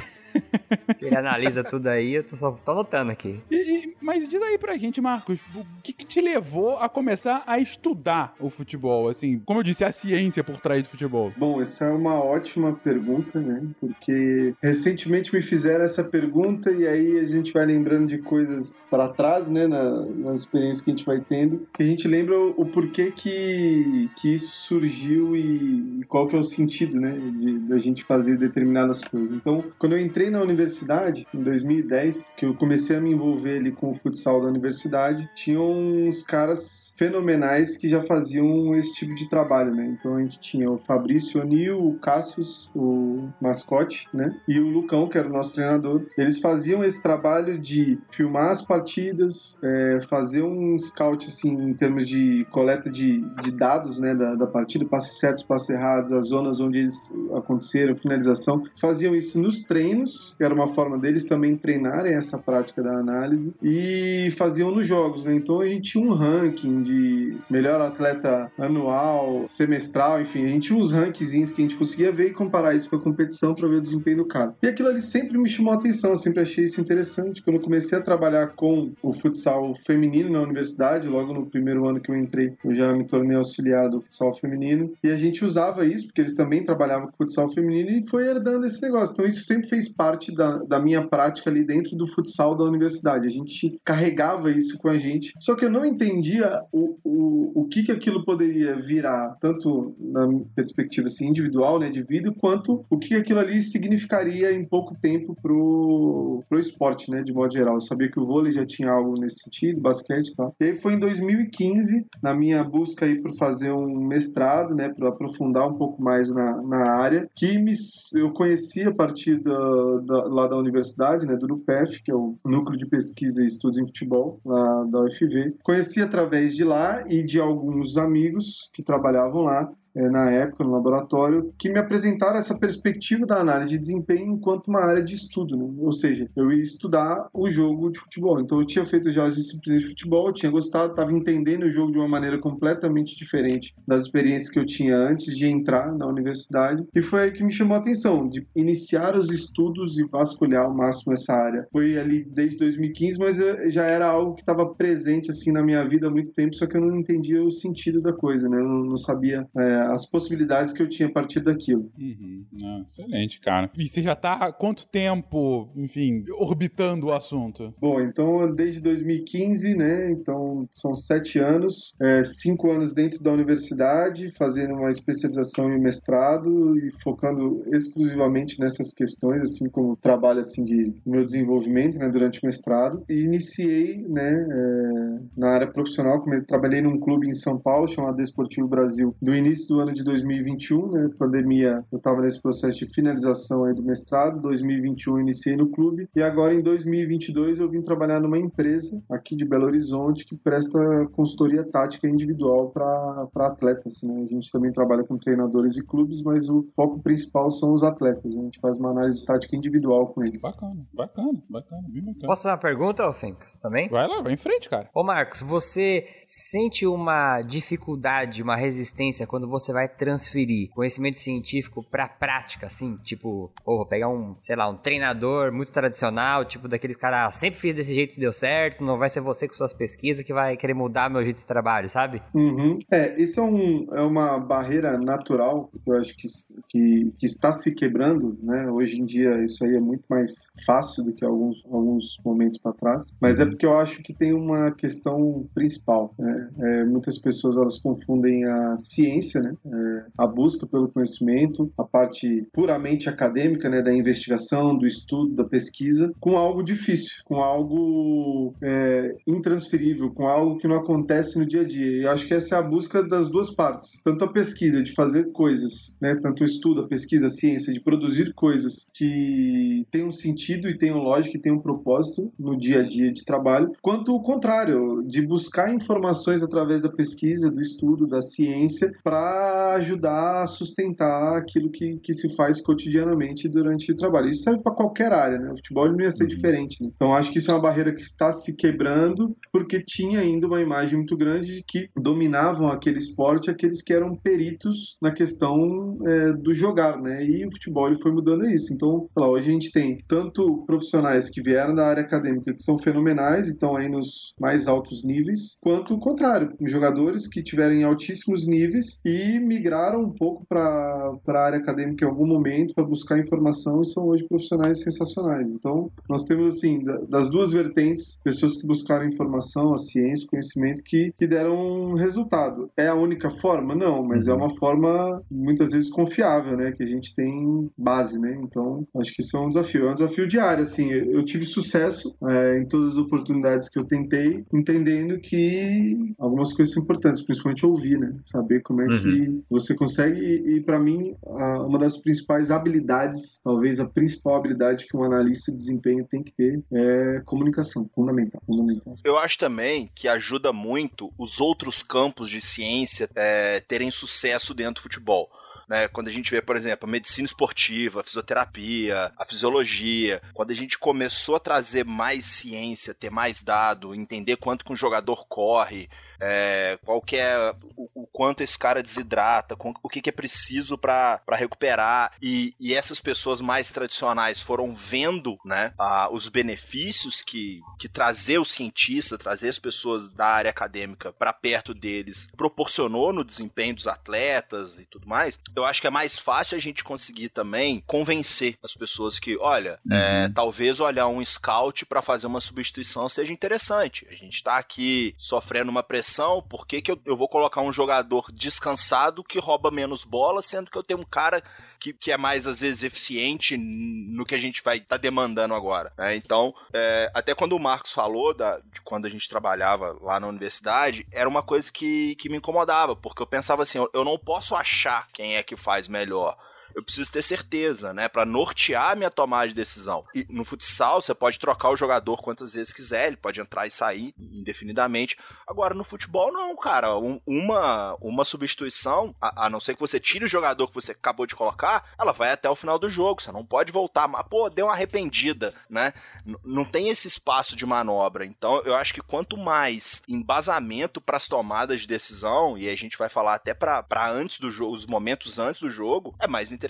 Ele 1.01 1.15
analisa 1.15 1.63
tudo 1.63 1.87
aí, 1.87 2.13
eu 2.15 2.23
tô 2.23 2.35
só 2.35 2.51
tô 2.51 2.71
anotando 2.71 3.11
aqui. 3.11 3.39
E, 3.49 3.55
e- 3.55 3.95
mas 4.01 4.27
diz 4.27 4.41
aí 4.41 4.57
pra 4.57 4.77
gente, 4.77 4.99
Marcos, 5.01 5.39
o 5.55 5.63
que, 5.83 5.93
que 5.93 6.05
te 6.05 6.21
levou 6.21 6.77
a 6.77 6.89
começar 6.89 7.43
a 7.45 7.59
estudar 7.59 8.33
o 8.39 8.49
futebol? 8.49 9.09
Assim, 9.09 9.39
como 9.45 9.59
eu 9.59 9.63
disse, 9.63 9.83
a 9.83 9.91
ciência 9.91 10.43
por 10.43 10.57
trás 10.57 10.83
do 10.83 10.89
futebol. 10.89 11.31
Bom, 11.37 11.61
essa 11.61 11.85
é 11.85 11.89
uma 11.91 12.15
ótima 12.15 12.73
pergunta, 12.73 13.39
né? 13.39 13.61
Porque 13.79 14.53
recentemente 14.61 15.33
me 15.33 15.41
fizeram 15.41 15.83
essa 15.85 16.03
pergunta 16.03 16.71
e 16.71 16.87
aí 16.87 17.19
a 17.19 17.23
gente 17.25 17.51
vai 17.53 17.65
lembrando 17.65 18.07
de 18.07 18.17
coisas 18.19 18.87
para 18.89 19.09
trás, 19.09 19.49
né? 19.49 19.67
Na, 19.67 20.05
nas 20.05 20.39
experiências 20.39 20.81
que 20.83 20.91
a 20.91 20.93
gente 20.95 21.05
vai 21.05 21.19
tendo, 21.21 21.67
que 21.73 21.83
a 21.83 21.85
gente 21.85 22.07
lembra 22.07 22.37
o, 22.39 22.53
o 22.61 22.65
porquê 22.65 23.11
que, 23.11 24.09
que 24.17 24.33
isso 24.33 24.51
surgiu 24.67 25.35
e, 25.35 25.99
e 26.01 26.03
qual 26.07 26.27
que 26.27 26.35
é 26.35 26.39
o 26.39 26.43
sentido, 26.43 26.99
né? 26.99 27.11
De, 27.11 27.59
da 27.59 27.77
gente 27.77 28.03
fazer 28.03 28.37
determinadas 28.37 29.03
coisas. 29.03 29.31
Então, 29.35 29.63
quando 29.79 29.93
eu 29.93 29.99
entrei 29.99 30.20
na 30.29 30.41
universidade, 30.41 31.27
em 31.33 31.41
2010, 31.41 32.33
que 32.37 32.45
eu 32.45 32.53
comecei 32.55 32.97
a 32.97 33.01
me 33.01 33.11
envolver 33.11 33.57
ali 33.57 33.71
com 33.71 33.91
o 33.91 33.95
futsal 33.95 34.41
da 34.41 34.47
universidade, 34.47 35.29
tinham 35.35 35.71
uns 35.71 36.23
caras 36.23 36.93
fenomenais 37.01 37.77
que 37.77 37.89
já 37.89 37.99
faziam 37.99 38.75
esse 38.75 38.93
tipo 38.93 39.15
de 39.15 39.27
trabalho, 39.27 39.73
né? 39.73 39.87
Então 39.87 40.15
a 40.15 40.21
gente 40.21 40.39
tinha 40.39 40.69
o 40.69 40.77
Fabrício 40.77 41.41
O'Neill, 41.41 41.83
o 41.83 41.97
Cassius, 41.97 42.69
o 42.75 43.27
mascote, 43.41 44.07
né? 44.13 44.35
E 44.47 44.59
o 44.59 44.67
Lucão, 44.67 45.09
que 45.09 45.17
era 45.17 45.27
o 45.27 45.31
nosso 45.31 45.51
treinador. 45.51 46.05
Eles 46.15 46.39
faziam 46.39 46.83
esse 46.83 47.01
trabalho 47.01 47.57
de 47.57 47.97
filmar 48.11 48.51
as 48.51 48.61
partidas, 48.61 49.57
é, 49.63 49.99
fazer 50.01 50.43
um 50.43 50.77
scout, 50.77 51.27
assim, 51.27 51.51
em 51.51 51.73
termos 51.73 52.07
de 52.07 52.45
coleta 52.51 52.87
de, 52.87 53.21
de 53.41 53.51
dados, 53.51 53.99
né? 53.99 54.13
Da, 54.13 54.35
da 54.35 54.45
partida, 54.45 54.85
passes 54.85 55.17
certos, 55.17 55.43
passes 55.43 55.71
errados, 55.71 56.11
as 56.11 56.27
zonas 56.27 56.59
onde 56.59 56.79
eles 56.79 57.11
aconteceram, 57.35 57.95
finalização. 57.95 58.63
Faziam 58.79 59.15
isso 59.15 59.39
nos 59.39 59.63
treinos, 59.63 60.10
que 60.37 60.43
era 60.43 60.53
uma 60.53 60.67
forma 60.67 60.97
deles 60.97 61.25
também 61.25 61.55
treinarem 61.55 62.13
essa 62.13 62.37
prática 62.37 62.81
da 62.81 62.93
análise, 62.93 63.53
e 63.61 64.31
faziam 64.37 64.71
nos 64.71 64.85
jogos, 64.85 65.25
né? 65.25 65.35
Então 65.35 65.61
a 65.61 65.67
gente 65.67 65.91
tinha 65.91 66.05
um 66.05 66.13
ranking 66.13 66.81
de 66.83 67.37
melhor 67.49 67.81
atleta 67.81 68.51
anual, 68.57 69.45
semestral, 69.47 70.21
enfim, 70.21 70.45
a 70.45 70.47
gente 70.47 70.67
tinha 70.67 70.79
uns 70.79 70.91
rankings 70.91 71.53
que 71.53 71.61
a 71.61 71.65
gente 71.65 71.75
conseguia 71.75 72.11
ver 72.11 72.27
e 72.27 72.33
comparar 72.33 72.75
isso 72.75 72.89
com 72.89 72.95
a 72.95 73.01
competição 73.01 73.53
para 73.53 73.67
ver 73.67 73.75
o 73.75 73.81
desempenho 73.81 74.17
do 74.17 74.25
cara. 74.25 74.55
E 74.61 74.67
aquilo 74.67 74.89
ali 74.89 75.01
sempre 75.01 75.37
me 75.37 75.49
chamou 75.49 75.73
a 75.73 75.75
atenção, 75.75 76.11
eu 76.11 76.17
sempre 76.17 76.41
achei 76.41 76.63
isso 76.63 76.81
interessante. 76.81 77.41
Quando 77.41 77.57
eu 77.57 77.61
comecei 77.61 77.97
a 77.97 78.01
trabalhar 78.01 78.47
com 78.55 78.91
o 79.01 79.13
futsal 79.13 79.73
feminino 79.85 80.29
na 80.29 80.41
universidade, 80.41 81.07
logo 81.07 81.33
no 81.33 81.45
primeiro 81.45 81.87
ano 81.87 81.99
que 81.99 82.11
eu 82.11 82.17
entrei, 82.17 82.53
eu 82.63 82.73
já 82.73 82.93
me 82.93 83.05
tornei 83.05 83.35
auxiliar 83.35 83.89
do 83.89 84.01
futsal 84.01 84.33
feminino, 84.35 84.91
e 85.03 85.09
a 85.09 85.15
gente 85.15 85.43
usava 85.43 85.85
isso, 85.85 86.07
porque 86.07 86.21
eles 86.21 86.35
também 86.35 86.63
trabalhavam 86.63 87.07
com 87.07 87.17
futsal 87.17 87.49
feminino, 87.49 87.89
e 87.89 88.07
foi 88.07 88.27
herdando 88.27 88.65
esse 88.65 88.81
negócio. 88.81 89.13
Então 89.13 89.25
isso 89.25 89.43
sempre 89.43 89.67
fez 89.67 89.87
parte 90.01 90.35
da, 90.35 90.57
da 90.57 90.79
minha 90.79 91.07
prática 91.07 91.47
ali 91.47 91.63
dentro 91.63 91.95
do 91.95 92.07
futsal 92.07 92.57
da 92.57 92.63
universidade. 92.63 93.27
A 93.27 93.29
gente 93.29 93.79
carregava 93.85 94.49
isso 94.49 94.79
com 94.79 94.89
a 94.89 94.97
gente, 94.97 95.31
só 95.39 95.53
que 95.53 95.63
eu 95.63 95.69
não 95.69 95.85
entendia 95.85 96.59
o, 96.71 96.97
o, 97.03 97.61
o 97.61 97.67
que 97.67 97.83
que 97.83 97.91
aquilo 97.91 98.25
poderia 98.25 98.75
virar, 98.79 99.37
tanto 99.39 99.95
na 99.99 100.27
perspectiva 100.55 101.05
assim, 101.05 101.27
individual, 101.27 101.79
né, 101.79 101.91
de 101.91 102.01
vida, 102.01 102.33
quanto 102.35 102.83
o 102.89 102.97
que 102.97 103.13
aquilo 103.13 103.39
ali 103.39 103.61
significaria 103.61 104.51
em 104.51 104.65
pouco 104.65 104.95
tempo 104.99 105.37
pro, 105.39 106.43
pro 106.49 106.59
esporte, 106.59 107.11
né, 107.11 107.21
de 107.21 107.31
modo 107.31 107.53
geral. 107.53 107.75
Eu 107.75 107.81
sabia 107.81 108.09
que 108.09 108.19
o 108.19 108.25
vôlei 108.25 108.51
já 108.51 108.65
tinha 108.65 108.89
algo 108.89 109.21
nesse 109.21 109.43
sentido, 109.43 109.79
basquete 109.79 110.29
e 110.29 110.35
tal. 110.35 110.55
E 110.59 110.63
aí 110.63 110.73
foi 110.73 110.93
em 110.93 110.99
2015, 110.99 112.07
na 112.23 112.33
minha 112.33 112.63
busca 112.63 113.05
aí 113.05 113.21
por 113.21 113.35
fazer 113.35 113.71
um 113.71 114.07
mestrado, 114.07 114.73
né, 114.73 114.89
para 114.89 115.09
aprofundar 115.09 115.69
um 115.69 115.75
pouco 115.75 116.01
mais 116.01 116.33
na, 116.33 116.59
na 116.63 116.91
área, 116.95 117.29
que 117.35 117.59
me, 117.59 117.73
eu 118.15 118.31
conheci 118.31 118.81
a 118.81 118.91
partir 118.91 119.39
da, 119.39 119.90
da- 119.99 120.23
lá 120.25 120.47
da 120.47 120.57
universidade, 120.57 121.25
né, 121.25 121.35
do 121.35 121.47
NUPEF, 121.47 122.03
que 122.03 122.11
é 122.11 122.15
o 122.15 122.37
Núcleo 122.45 122.77
de 122.77 122.85
Pesquisa 122.85 123.43
e 123.43 123.47
Estudos 123.47 123.77
em 123.77 123.85
Futebol, 123.85 124.39
lá 124.45 124.83
da 124.85 125.01
UFV. 125.01 125.55
Conheci 125.63 126.01
através 126.01 126.55
de 126.55 126.63
lá 126.63 127.03
e 127.07 127.23
de 127.23 127.39
alguns 127.39 127.97
amigos 127.97 128.69
que 128.73 128.83
trabalhavam 128.83 129.41
lá 129.43 129.71
na 129.95 130.29
época 130.29 130.63
no 130.63 130.71
laboratório 130.71 131.53
que 131.57 131.69
me 131.69 131.79
apresentaram 131.79 132.37
essa 132.37 132.57
perspectiva 132.57 133.25
da 133.25 133.39
análise 133.39 133.71
de 133.71 133.79
desempenho 133.79 134.33
enquanto 134.33 134.67
uma 134.67 134.81
área 134.81 135.03
de 135.03 135.15
estudo, 135.15 135.57
né? 135.57 135.69
ou 135.77 135.91
seja, 135.91 136.29
eu 136.35 136.51
ia 136.51 136.61
estudar 136.61 137.27
o 137.33 137.49
jogo 137.49 137.89
de 137.91 137.99
futebol. 137.99 138.39
Então 138.39 138.59
eu 138.59 138.65
tinha 138.65 138.85
feito 138.85 139.09
já 139.09 139.25
as 139.25 139.35
disciplinas 139.35 139.81
de 139.81 139.89
futebol, 139.89 140.27
eu 140.27 140.33
tinha 140.33 140.51
gostado, 140.51 140.91
estava 140.91 141.11
entendendo 141.11 141.63
o 141.63 141.69
jogo 141.69 141.91
de 141.91 141.97
uma 141.97 142.07
maneira 142.07 142.39
completamente 142.39 143.15
diferente 143.15 143.73
das 143.87 144.05
experiências 144.05 144.49
que 144.51 144.59
eu 144.59 144.65
tinha 144.65 144.97
antes 144.97 145.35
de 145.35 145.47
entrar 145.47 145.91
na 145.95 146.07
universidade 146.07 146.85
e 146.93 147.01
foi 147.01 147.23
aí 147.23 147.31
que 147.31 147.43
me 147.43 147.51
chamou 147.51 147.75
a 147.75 147.79
atenção 147.79 148.27
de 148.27 148.45
iniciar 148.55 149.17
os 149.17 149.31
estudos 149.31 149.97
e 149.97 150.05
vasculhar 150.05 150.65
ao 150.65 150.73
máximo 150.73 151.13
essa 151.13 151.33
área. 151.33 151.67
Foi 151.71 151.97
ali 151.97 152.23
desde 152.23 152.57
2015, 152.57 153.19
mas 153.19 153.37
já 153.73 153.85
era 153.85 154.07
algo 154.07 154.35
que 154.35 154.41
estava 154.41 154.65
presente 154.73 155.31
assim 155.31 155.51
na 155.51 155.63
minha 155.63 155.83
vida 155.83 156.07
há 156.07 156.11
muito 156.11 156.31
tempo, 156.31 156.55
só 156.55 156.65
que 156.65 156.77
eu 156.77 156.81
não 156.81 156.97
entendia 156.97 157.43
o 157.43 157.51
sentido 157.51 158.01
da 158.01 158.13
coisa, 158.13 158.47
né? 158.49 158.57
Eu 158.57 158.67
não 158.67 158.97
sabia 158.97 159.47
é, 159.57 159.80
as 159.83 160.09
possibilidades 160.09 160.73
que 160.73 160.81
eu 160.81 160.89
tinha 160.89 161.07
a 161.07 161.11
partir 161.11 161.39
daquilo. 161.39 161.91
Uhum. 161.97 162.45
Ah, 162.63 162.83
excelente, 162.87 163.39
cara. 163.39 163.69
E 163.77 163.87
você 163.87 164.01
já 164.01 164.15
tá 164.15 164.33
há 164.33 164.51
quanto 164.51 164.87
tempo, 164.87 165.69
enfim, 165.75 166.23
orbitando 166.37 167.07
o 167.07 167.13
assunto? 167.13 167.73
Bom, 167.79 167.99
então 168.01 168.53
desde 168.53 168.81
2015, 168.81 169.75
né? 169.75 170.11
Então 170.11 170.67
são 170.73 170.95
sete 170.95 171.39
anos, 171.39 171.95
é, 172.01 172.23
cinco 172.23 172.71
anos 172.71 172.93
dentro 172.93 173.21
da 173.21 173.31
universidade, 173.31 174.31
fazendo 174.37 174.73
uma 174.75 174.89
especialização 174.89 175.71
e 175.73 175.79
mestrado 175.79 176.77
e 176.77 176.91
focando 177.03 177.63
exclusivamente 177.73 178.59
nessas 178.59 178.93
questões, 178.93 179.41
assim 179.41 179.69
como 179.69 179.95
trabalho 179.97 180.39
assim 180.39 180.63
de 180.63 180.93
meu 181.05 181.23
desenvolvimento, 181.23 181.97
né? 181.97 182.09
Durante 182.09 182.39
o 182.41 182.45
mestrado 182.45 183.03
e 183.09 183.21
iniciei, 183.21 184.05
né? 184.07 184.31
É, 184.31 185.19
na 185.37 185.49
área 185.49 185.71
profissional, 185.71 186.21
como 186.21 186.35
eu 186.35 186.45
trabalhei 186.45 186.81
num 186.81 186.99
clube 186.99 187.27
em 187.27 187.33
São 187.33 187.57
Paulo 187.57 187.87
chamado 187.87 188.17
Desportivo 188.17 188.67
Brasil 188.67 189.15
do 189.21 189.33
início 189.35 189.70
do 189.71 189.79
ano 189.79 189.93
de 189.93 190.03
2021, 190.03 190.91
né? 190.91 191.09
Pandemia, 191.17 191.85
eu 191.89 191.97
estava 191.97 192.21
nesse 192.21 192.41
processo 192.41 192.79
de 192.79 192.93
finalização 192.93 193.63
aí 193.63 193.73
do 193.73 193.81
mestrado. 193.81 194.41
2021 194.41 195.21
iniciei 195.21 195.55
no 195.55 195.69
clube 195.69 196.09
e 196.13 196.21
agora 196.21 196.53
em 196.53 196.61
2022 196.61 197.59
eu 197.59 197.69
vim 197.69 197.81
trabalhar 197.81 198.19
numa 198.19 198.37
empresa 198.37 199.01
aqui 199.09 199.33
de 199.33 199.45
Belo 199.45 199.65
Horizonte 199.65 200.25
que 200.25 200.37
presta 200.37 200.77
consultoria 201.13 201.63
tática 201.63 202.05
individual 202.05 202.69
para 202.71 203.29
atletas. 203.47 204.01
Né? 204.03 204.23
A 204.25 204.27
gente 204.27 204.51
também 204.51 204.73
trabalha 204.73 205.05
com 205.05 205.17
treinadores 205.17 205.77
e 205.77 205.85
clubes, 205.85 206.21
mas 206.21 206.49
o 206.49 206.67
foco 206.75 207.01
principal 207.01 207.49
são 207.49 207.73
os 207.73 207.81
atletas. 207.81 208.35
Né? 208.35 208.41
A 208.41 208.43
gente 208.45 208.59
faz 208.59 208.77
uma 208.77 208.91
análise 208.91 209.25
tática 209.25 209.55
individual 209.55 210.07
com 210.07 210.21
eles. 210.21 210.41
Bacana, 210.41 210.85
bacana, 210.93 211.41
bacana, 211.49 211.87
bem 211.87 212.03
bacana. 212.03 212.27
Posso 212.27 212.43
fazer 212.43 212.55
uma 212.55 212.59
pergunta, 212.59 213.13
Fencas, 213.13 213.55
também? 213.55 213.87
Vai 213.87 214.05
lá, 214.05 214.21
vai 214.21 214.33
em 214.33 214.37
frente, 214.37 214.69
cara. 214.69 214.89
Ô 214.93 215.01
Marcos, 215.01 215.41
você 215.41 216.05
sente 216.27 216.87
uma 216.87 217.41
dificuldade, 217.41 218.41
uma 218.41 218.55
resistência 218.55 219.27
quando 219.27 219.49
você 219.49 219.60
vai 219.67 219.87
transferir 219.87 220.69
conhecimento 220.69 221.19
científico 221.19 221.83
para 221.83 222.07
prática, 222.07 222.67
assim, 222.67 222.97
tipo, 223.03 223.51
ou 223.65 223.77
vou 223.77 223.85
pegar 223.85 224.09
um, 224.09 224.33
sei 224.41 224.55
lá, 224.55 224.69
um 224.69 224.77
treinador 224.77 225.51
muito 225.51 225.71
tradicional, 225.71 226.45
tipo 226.45 226.67
daqueles 226.67 226.97
caras, 226.97 227.27
ah, 227.27 227.31
sempre 227.31 227.59
fiz 227.59 227.75
desse 227.75 227.93
jeito 227.93 228.17
e 228.17 228.19
deu 228.19 228.33
certo, 228.33 228.83
não 228.83 228.97
vai 228.97 229.09
ser 229.09 229.21
você 229.21 229.47
com 229.47 229.53
suas 229.53 229.73
pesquisas 229.73 230.25
que 230.25 230.33
vai 230.33 230.57
querer 230.57 230.73
mudar 230.73 231.09
meu 231.09 231.23
jeito 231.23 231.39
de 231.39 231.45
trabalho, 231.45 231.89
sabe? 231.89 232.21
Uhum. 232.33 232.79
É, 232.89 233.19
isso 233.21 233.39
é, 233.39 233.43
um, 233.43 233.87
é 233.93 234.01
uma 234.01 234.39
barreira 234.39 234.97
natural 234.97 235.69
que 235.83 235.89
eu 235.89 235.97
acho 235.97 236.15
que, 236.15 236.27
que, 236.67 237.13
que, 237.17 237.25
está 237.25 237.51
se 237.51 237.73
quebrando, 237.73 238.37
né? 238.41 238.69
Hoje 238.69 238.99
em 238.99 239.05
dia 239.05 239.43
isso 239.43 239.63
aí 239.63 239.75
é 239.75 239.79
muito 239.79 240.03
mais 240.09 240.51
fácil 240.65 241.03
do 241.03 241.13
que 241.13 241.25
alguns, 241.25 241.63
alguns 241.65 242.17
momentos 242.23 242.57
para 242.57 242.73
trás, 242.73 243.15
mas 243.19 243.39
é 243.39 243.45
porque 243.45 243.65
eu 243.65 243.77
acho 243.77 244.01
que 244.01 244.13
tem 244.13 244.33
uma 244.33 244.71
questão 244.71 245.47
principal, 245.53 246.13
né? 246.17 246.49
É, 246.59 246.85
muitas 246.85 247.17
pessoas 247.17 247.57
elas 247.57 247.79
confundem 247.79 248.45
a 248.45 248.77
ciência, 248.77 249.41
né? 249.41 249.50
É, 249.65 250.05
a 250.17 250.27
busca 250.27 250.65
pelo 250.65 250.89
conhecimento, 250.89 251.71
a 251.77 251.83
parte 251.83 252.47
puramente 252.53 253.09
acadêmica, 253.09 253.69
né? 253.69 253.81
Da 253.81 253.93
investigação, 253.93 254.77
do 254.77 254.85
estudo, 254.85 255.35
da 255.35 255.43
pesquisa, 255.43 256.11
com 256.19 256.37
algo 256.37 256.63
difícil, 256.63 257.21
com 257.25 257.41
algo 257.41 258.53
é, 258.61 259.15
intransferível, 259.27 260.11
com 260.11 260.27
algo 260.27 260.57
que 260.57 260.67
não 260.67 260.77
acontece 260.77 261.37
no 261.37 261.45
dia 261.45 261.61
a 261.61 261.67
dia. 261.67 261.87
E 261.87 262.03
eu 262.03 262.11
acho 262.11 262.27
que 262.27 262.33
essa 262.33 262.55
é 262.55 262.57
a 262.57 262.61
busca 262.61 263.03
das 263.03 263.29
duas 263.29 263.53
partes, 263.53 264.01
tanto 264.03 264.23
a 264.23 264.31
pesquisa 264.31 264.81
de 264.83 264.93
fazer 264.93 265.31
coisas, 265.31 265.97
né? 266.01 266.17
Tanto 266.21 266.41
o 266.41 266.45
estudo, 266.45 266.81
a 266.81 266.87
pesquisa, 266.87 267.27
a 267.27 267.29
ciência 267.29 267.73
de 267.73 267.79
produzir 267.79 268.33
coisas 268.33 268.89
que 268.93 269.85
tenham 269.91 270.11
sentido 270.11 270.67
e 270.67 270.77
tenham 270.77 270.97
lógica 270.97 271.37
e 271.37 271.41
tenham 271.41 271.59
propósito 271.59 272.31
no 272.39 272.57
dia 272.57 272.81
a 272.81 272.87
dia 272.87 273.11
de 273.11 273.23
trabalho, 273.23 273.71
quanto 273.81 274.15
o 274.15 274.21
contrário, 274.21 275.03
de 275.05 275.21
buscar 275.21 275.73
informações 275.73 276.43
através 276.43 276.81
da 276.81 276.89
pesquisa, 276.89 277.51
do 277.51 277.61
estudo, 277.61 278.07
da 278.07 278.21
ciência, 278.21 278.91
para 279.03 279.40
ajudar 279.75 280.43
a 280.43 280.47
sustentar 280.47 281.37
aquilo 281.37 281.69
que, 281.69 281.97
que 281.99 282.13
se 282.13 282.35
faz 282.35 282.61
cotidianamente 282.61 283.47
durante 283.47 283.91
o 283.91 283.95
trabalho. 283.95 284.29
Isso 284.29 284.43
serve 284.43 284.61
para 284.61 284.73
qualquer 284.73 285.11
área, 285.11 285.39
né? 285.39 285.51
O 285.51 285.55
futebol 285.55 285.91
não 285.91 285.99
ia 285.99 286.11
ser 286.11 286.27
diferente. 286.27 286.81
Né? 286.81 286.89
Então 286.95 287.13
acho 287.13 287.31
que 287.31 287.39
isso 287.39 287.51
é 287.51 287.53
uma 287.53 287.61
barreira 287.61 287.93
que 287.93 288.01
está 288.01 288.31
se 288.31 288.55
quebrando, 288.55 289.35
porque 289.51 289.83
tinha 289.83 290.19
ainda 290.19 290.47
uma 290.47 290.61
imagem 290.61 290.97
muito 290.97 291.17
grande 291.17 291.55
de 291.55 291.63
que 291.63 291.89
dominavam 291.95 292.67
aquele 292.67 292.97
esporte 292.97 293.49
aqueles 293.49 293.81
que 293.81 293.93
eram 293.93 294.15
peritos 294.15 294.97
na 295.01 295.11
questão 295.11 295.97
é, 296.05 296.33
do 296.33 296.53
jogar, 296.53 297.01
né? 297.01 297.25
E 297.25 297.45
o 297.45 297.51
futebol 297.51 297.87
ele 297.87 298.01
foi 298.01 298.11
mudando 298.11 298.47
isso. 298.47 298.73
Então, 298.73 299.09
lá, 299.15 299.29
hoje 299.29 299.49
a 299.49 299.53
gente 299.53 299.71
tem 299.71 299.97
tanto 300.07 300.63
profissionais 300.65 301.29
que 301.29 301.41
vieram 301.41 301.75
da 301.75 301.87
área 301.87 302.03
acadêmica 302.03 302.53
que 302.53 302.63
são 302.63 302.77
fenomenais 302.77 303.47
e 303.47 303.51
estão 303.51 303.75
aí 303.75 303.89
nos 303.89 304.33
mais 304.39 304.67
altos 304.67 305.03
níveis, 305.03 305.57
quanto 305.61 305.93
o 305.93 305.99
contrário, 305.99 306.53
jogadores 306.65 307.27
que 307.27 307.43
tiverem 307.43 307.83
altíssimos 307.83 308.47
níveis 308.47 308.99
e 309.05 309.30
migraram 309.39 310.01
um 310.01 310.11
pouco 310.11 310.45
para 310.47 311.13
a 311.27 311.39
área 311.39 311.59
acadêmica 311.59 312.05
em 312.05 312.07
algum 312.07 312.25
momento 312.25 312.73
para 312.73 312.83
buscar 312.83 313.19
informação 313.19 313.81
e 313.81 313.85
são 313.85 314.07
hoje 314.07 314.25
profissionais 314.27 314.81
sensacionais. 314.81 315.51
Então, 315.51 315.91
nós 316.09 316.25
temos 316.25 316.55
assim, 316.55 316.83
das 317.09 317.29
duas 317.29 317.51
vertentes, 317.51 318.21
pessoas 318.23 318.59
que 318.59 318.67
buscaram 318.67 319.05
informação, 319.05 319.73
a 319.73 319.77
ciência, 319.77 320.27
conhecimento 320.27 320.83
que, 320.83 321.13
que 321.17 321.27
deram 321.27 321.93
resultado. 321.93 322.69
É 322.77 322.87
a 322.87 322.95
única 322.95 323.29
forma? 323.29 323.75
Não, 323.75 324.03
mas 324.03 324.27
é 324.27 324.33
uma 324.33 324.49
forma 324.49 325.21
muitas 325.29 325.71
vezes 325.71 325.89
confiável, 325.89 326.57
né? 326.57 326.71
Que 326.71 326.83
a 326.83 326.87
gente 326.87 327.15
tem 327.15 327.69
base, 327.77 328.19
né? 328.19 328.37
Então, 328.43 328.85
acho 328.97 329.13
que 329.13 329.21
isso 329.21 329.37
é 329.37 329.39
um 329.39 329.47
desafio. 329.47 329.87
É 329.87 329.91
um 329.91 329.95
desafio 329.95 330.27
diário, 330.27 330.63
assim. 330.63 330.91
Eu 330.91 331.23
tive 331.23 331.45
sucesso 331.45 332.15
é, 332.27 332.59
em 332.59 332.65
todas 332.65 332.91
as 332.93 332.97
oportunidades 332.97 333.69
que 333.69 333.79
eu 333.79 333.85
tentei, 333.85 334.43
entendendo 334.53 335.19
que 335.19 336.13
algumas 336.19 336.53
coisas 336.53 336.73
são 336.73 336.83
importantes, 336.83 337.23
principalmente 337.23 337.65
ouvir, 337.65 337.97
né? 337.97 338.13
Saber 338.25 338.61
como 338.61 338.81
é 338.81 338.85
uhum. 338.85 338.97
que 338.97 339.20
você 339.49 339.75
consegue. 339.75 340.19
E, 340.19 340.57
e 340.57 340.61
para 340.61 340.79
mim, 340.79 341.15
a, 341.25 341.61
uma 341.61 341.77
das 341.77 341.97
principais 341.97 342.51
habilidades, 342.51 343.41
talvez 343.43 343.79
a 343.79 343.85
principal 343.85 344.35
habilidade 344.35 344.87
que 344.87 344.95
um 344.95 345.03
analista 345.03 345.51
de 345.51 345.57
desempenho 345.57 346.05
tem 346.05 346.23
que 346.23 346.31
ter 346.31 346.63
é 346.73 347.21
comunicação. 347.25 347.89
Fundamental, 347.93 348.41
fundamental. 348.45 348.95
Eu 349.03 349.17
acho 349.17 349.37
também 349.37 349.89
que 349.95 350.07
ajuda 350.07 350.53
muito 350.53 351.11
os 351.17 351.39
outros 351.39 351.83
campos 351.83 352.29
de 352.29 352.41
ciência 352.41 353.09
é, 353.15 353.59
terem 353.61 353.91
sucesso 353.91 354.53
dentro 354.53 354.75
do 354.75 354.83
futebol. 354.83 355.29
Né? 355.71 355.87
Quando 355.87 356.09
a 356.09 356.11
gente 356.11 356.29
vê, 356.29 356.41
por 356.41 356.57
exemplo, 356.57 356.85
a 356.85 356.91
medicina 356.91 357.25
esportiva, 357.25 358.01
a 358.01 358.03
fisioterapia, 358.03 359.13
a 359.17 359.25
fisiologia, 359.25 360.21
quando 360.33 360.51
a 360.51 360.53
gente 360.53 360.77
começou 360.77 361.35
a 361.37 361.39
trazer 361.39 361.85
mais 361.85 362.25
ciência, 362.25 362.93
ter 362.93 363.09
mais 363.09 363.41
dado, 363.41 363.95
entender 363.95 364.35
quanto 364.35 364.65
que 364.65 364.73
um 364.73 364.75
jogador 364.75 365.25
corre, 365.29 365.89
é, 366.21 366.77
qual 366.85 367.01
que 367.01 367.17
é 367.17 367.53
o, 367.75 367.89
o, 367.95 368.07
quanto 368.07 368.43
esse 368.43 368.57
cara 368.57 368.83
desidrata, 368.83 369.55
com, 369.55 369.73
o 369.81 369.89
que, 369.89 370.01
que 370.01 370.09
é 370.09 370.13
preciso 370.13 370.77
para 370.77 371.19
recuperar. 371.31 372.13
E, 372.21 372.53
e, 372.59 372.75
essas 372.75 373.01
pessoas 373.01 373.41
mais 373.41 373.71
tradicionais 373.71 374.39
foram 374.39 374.75
vendo 374.75 375.37
né, 375.43 375.73
a, 375.77 376.09
os 376.11 376.27
benefícios 376.27 377.21
que, 377.21 377.61
que 377.79 377.89
trazer 377.89 378.37
o 378.37 378.45
cientista, 378.45 379.17
trazer 379.17 379.49
as 379.49 379.57
pessoas 379.57 380.09
da 380.09 380.27
área 380.27 380.51
acadêmica 380.51 381.11
para 381.11 381.33
perto 381.33 381.73
deles 381.73 382.29
proporcionou 382.37 383.11
no 383.11 383.23
desempenho 383.23 383.75
dos 383.75 383.87
atletas 383.87 384.77
e 384.77 384.85
tudo 384.85 385.07
mais. 385.07 385.39
Eu 385.55 385.65
acho 385.65 385.81
que 385.81 385.87
é 385.87 385.91
mais 385.91 386.19
fácil 386.19 386.55
a 386.55 386.61
gente 386.61 386.83
conseguir 386.83 387.29
também 387.29 387.83
convencer 387.87 388.57
as 388.63 388.75
pessoas 388.75 389.17
que, 389.17 389.37
olha, 389.39 389.79
é, 389.89 389.93
uhum. 389.93 389.99
é, 390.25 390.29
talvez 390.29 390.79
olhar 390.79 391.07
um 391.07 391.23
scout 391.25 391.85
para 391.85 392.01
fazer 392.01 392.27
uma 392.27 392.39
substituição 392.39 393.09
seja 393.09 393.33
interessante. 393.33 394.05
A 394.09 394.13
gente 394.13 394.35
está 394.35 394.57
aqui 394.57 395.15
sofrendo 395.17 395.71
uma 395.71 395.81
pressão 395.81 396.10
por 396.41 396.67
que, 396.67 396.81
que 396.81 396.91
eu, 396.91 396.99
eu 397.05 397.15
vou 397.15 397.27
colocar 397.27 397.61
um 397.61 397.71
jogador 397.71 398.31
descansado 398.31 399.23
que 399.23 399.39
rouba 399.39 399.71
menos 399.71 400.03
bola, 400.03 400.41
sendo 400.41 400.69
que 400.69 400.77
eu 400.77 400.83
tenho 400.83 400.99
um 400.99 401.05
cara 401.05 401.43
que, 401.79 401.93
que, 401.93 402.11
é 402.11 402.17
mais, 402.17 402.45
às 402.45 402.59
vezes, 402.59 402.83
eficiente 402.83 403.57
no 403.57 404.25
que 404.25 404.35
a 404.35 404.37
gente 404.37 404.61
vai 404.63 404.77
estar 404.77 404.97
tá 404.97 404.97
demandando 404.97 405.53
agora. 405.53 405.91
Né? 405.97 406.15
Então, 406.15 406.53
é, 406.73 407.09
até 407.13 407.33
quando 407.33 407.53
o 407.53 407.59
Marcos 407.59 407.91
falou 407.91 408.33
da, 408.33 408.59
de 408.59 408.81
quando 408.81 409.05
a 409.05 409.09
gente 409.09 409.27
trabalhava 409.27 409.97
lá 410.01 410.19
na 410.19 410.27
universidade, 410.27 411.07
era 411.11 411.27
uma 411.27 411.41
coisa 411.41 411.71
que, 411.71 412.15
que 412.15 412.29
me 412.29 412.37
incomodava, 412.37 412.95
porque 412.95 413.21
eu 413.21 413.27
pensava 413.27 413.63
assim, 413.63 413.77
eu, 413.77 413.89
eu 413.93 414.03
não 414.03 414.17
posso 414.17 414.55
achar 414.55 415.07
quem 415.11 415.35
é 415.35 415.43
que 415.43 415.55
faz 415.55 415.87
melhor. 415.87 416.37
Eu 416.75 416.83
preciso 416.83 417.11
ter 417.11 417.21
certeza, 417.21 417.93
né? 417.93 418.07
Para 418.07 418.25
nortear 418.25 418.91
a 418.91 418.95
minha 418.95 419.09
tomada 419.09 419.47
de 419.47 419.53
decisão. 419.53 420.05
E 420.13 420.25
no 420.29 420.43
futsal, 420.43 421.01
você 421.01 421.13
pode 421.13 421.39
trocar 421.39 421.69
o 421.69 421.77
jogador 421.77 422.21
quantas 422.21 422.53
vezes 422.53 422.73
quiser, 422.73 423.07
ele 423.07 423.17
pode 423.17 423.39
entrar 423.39 423.67
e 423.67 423.71
sair 423.71 424.13
indefinidamente. 424.17 425.17
Agora, 425.47 425.73
no 425.73 425.83
futebol, 425.83 426.31
não, 426.31 426.55
cara. 426.55 426.97
Um, 426.97 427.19
uma, 427.25 427.95
uma 428.01 428.25
substituição, 428.25 429.15
a, 429.21 429.45
a, 429.45 429.49
não 429.49 429.59
ser 429.59 429.73
que 429.73 429.79
você 429.79 429.99
tire 429.99 430.25
o 430.25 430.29
jogador 430.29 430.67
que 430.67 430.75
você 430.75 430.91
acabou 430.91 431.25
de 431.25 431.35
colocar, 431.35 431.89
ela 431.97 432.11
vai 432.11 432.31
até 432.31 432.49
o 432.49 432.55
final 432.55 432.77
do 432.77 432.89
jogo. 432.89 433.21
Você 433.21 433.31
não 433.31 433.45
pode 433.45 433.71
voltar. 433.71 434.07
Mas, 434.07 434.25
pô, 434.27 434.49
deu 434.49 434.67
uma 434.67 434.73
arrependida, 434.73 435.53
né? 435.69 435.93
N 436.25 436.37
não 436.43 436.65
tem 436.65 436.89
esse 436.89 437.07
espaço 437.07 437.55
de 437.55 437.65
manobra. 437.65 438.25
Então, 438.25 438.61
eu 438.63 438.75
acho 438.75 438.93
que 438.93 439.01
quanto 439.01 439.37
mais 439.37 440.01
embasamento 440.07 440.99
para 440.99 441.17
as 441.17 441.27
tomadas 441.27 441.81
de 441.81 441.87
decisão, 441.87 442.57
e 442.57 442.69
a 442.69 442.75
gente 442.75 442.97
vai 442.97 443.09
falar 443.09 443.35
até 443.35 443.53
para 443.53 444.11
antes 444.11 444.39
do 444.39 444.51
jogo, 444.51 444.75
os 444.75 444.85
momentos 444.85 445.39
antes 445.39 445.61
do 445.61 445.71
jogo, 445.71 446.15
é 446.19 446.27
mais 446.27 446.51
interessante, 446.51 446.60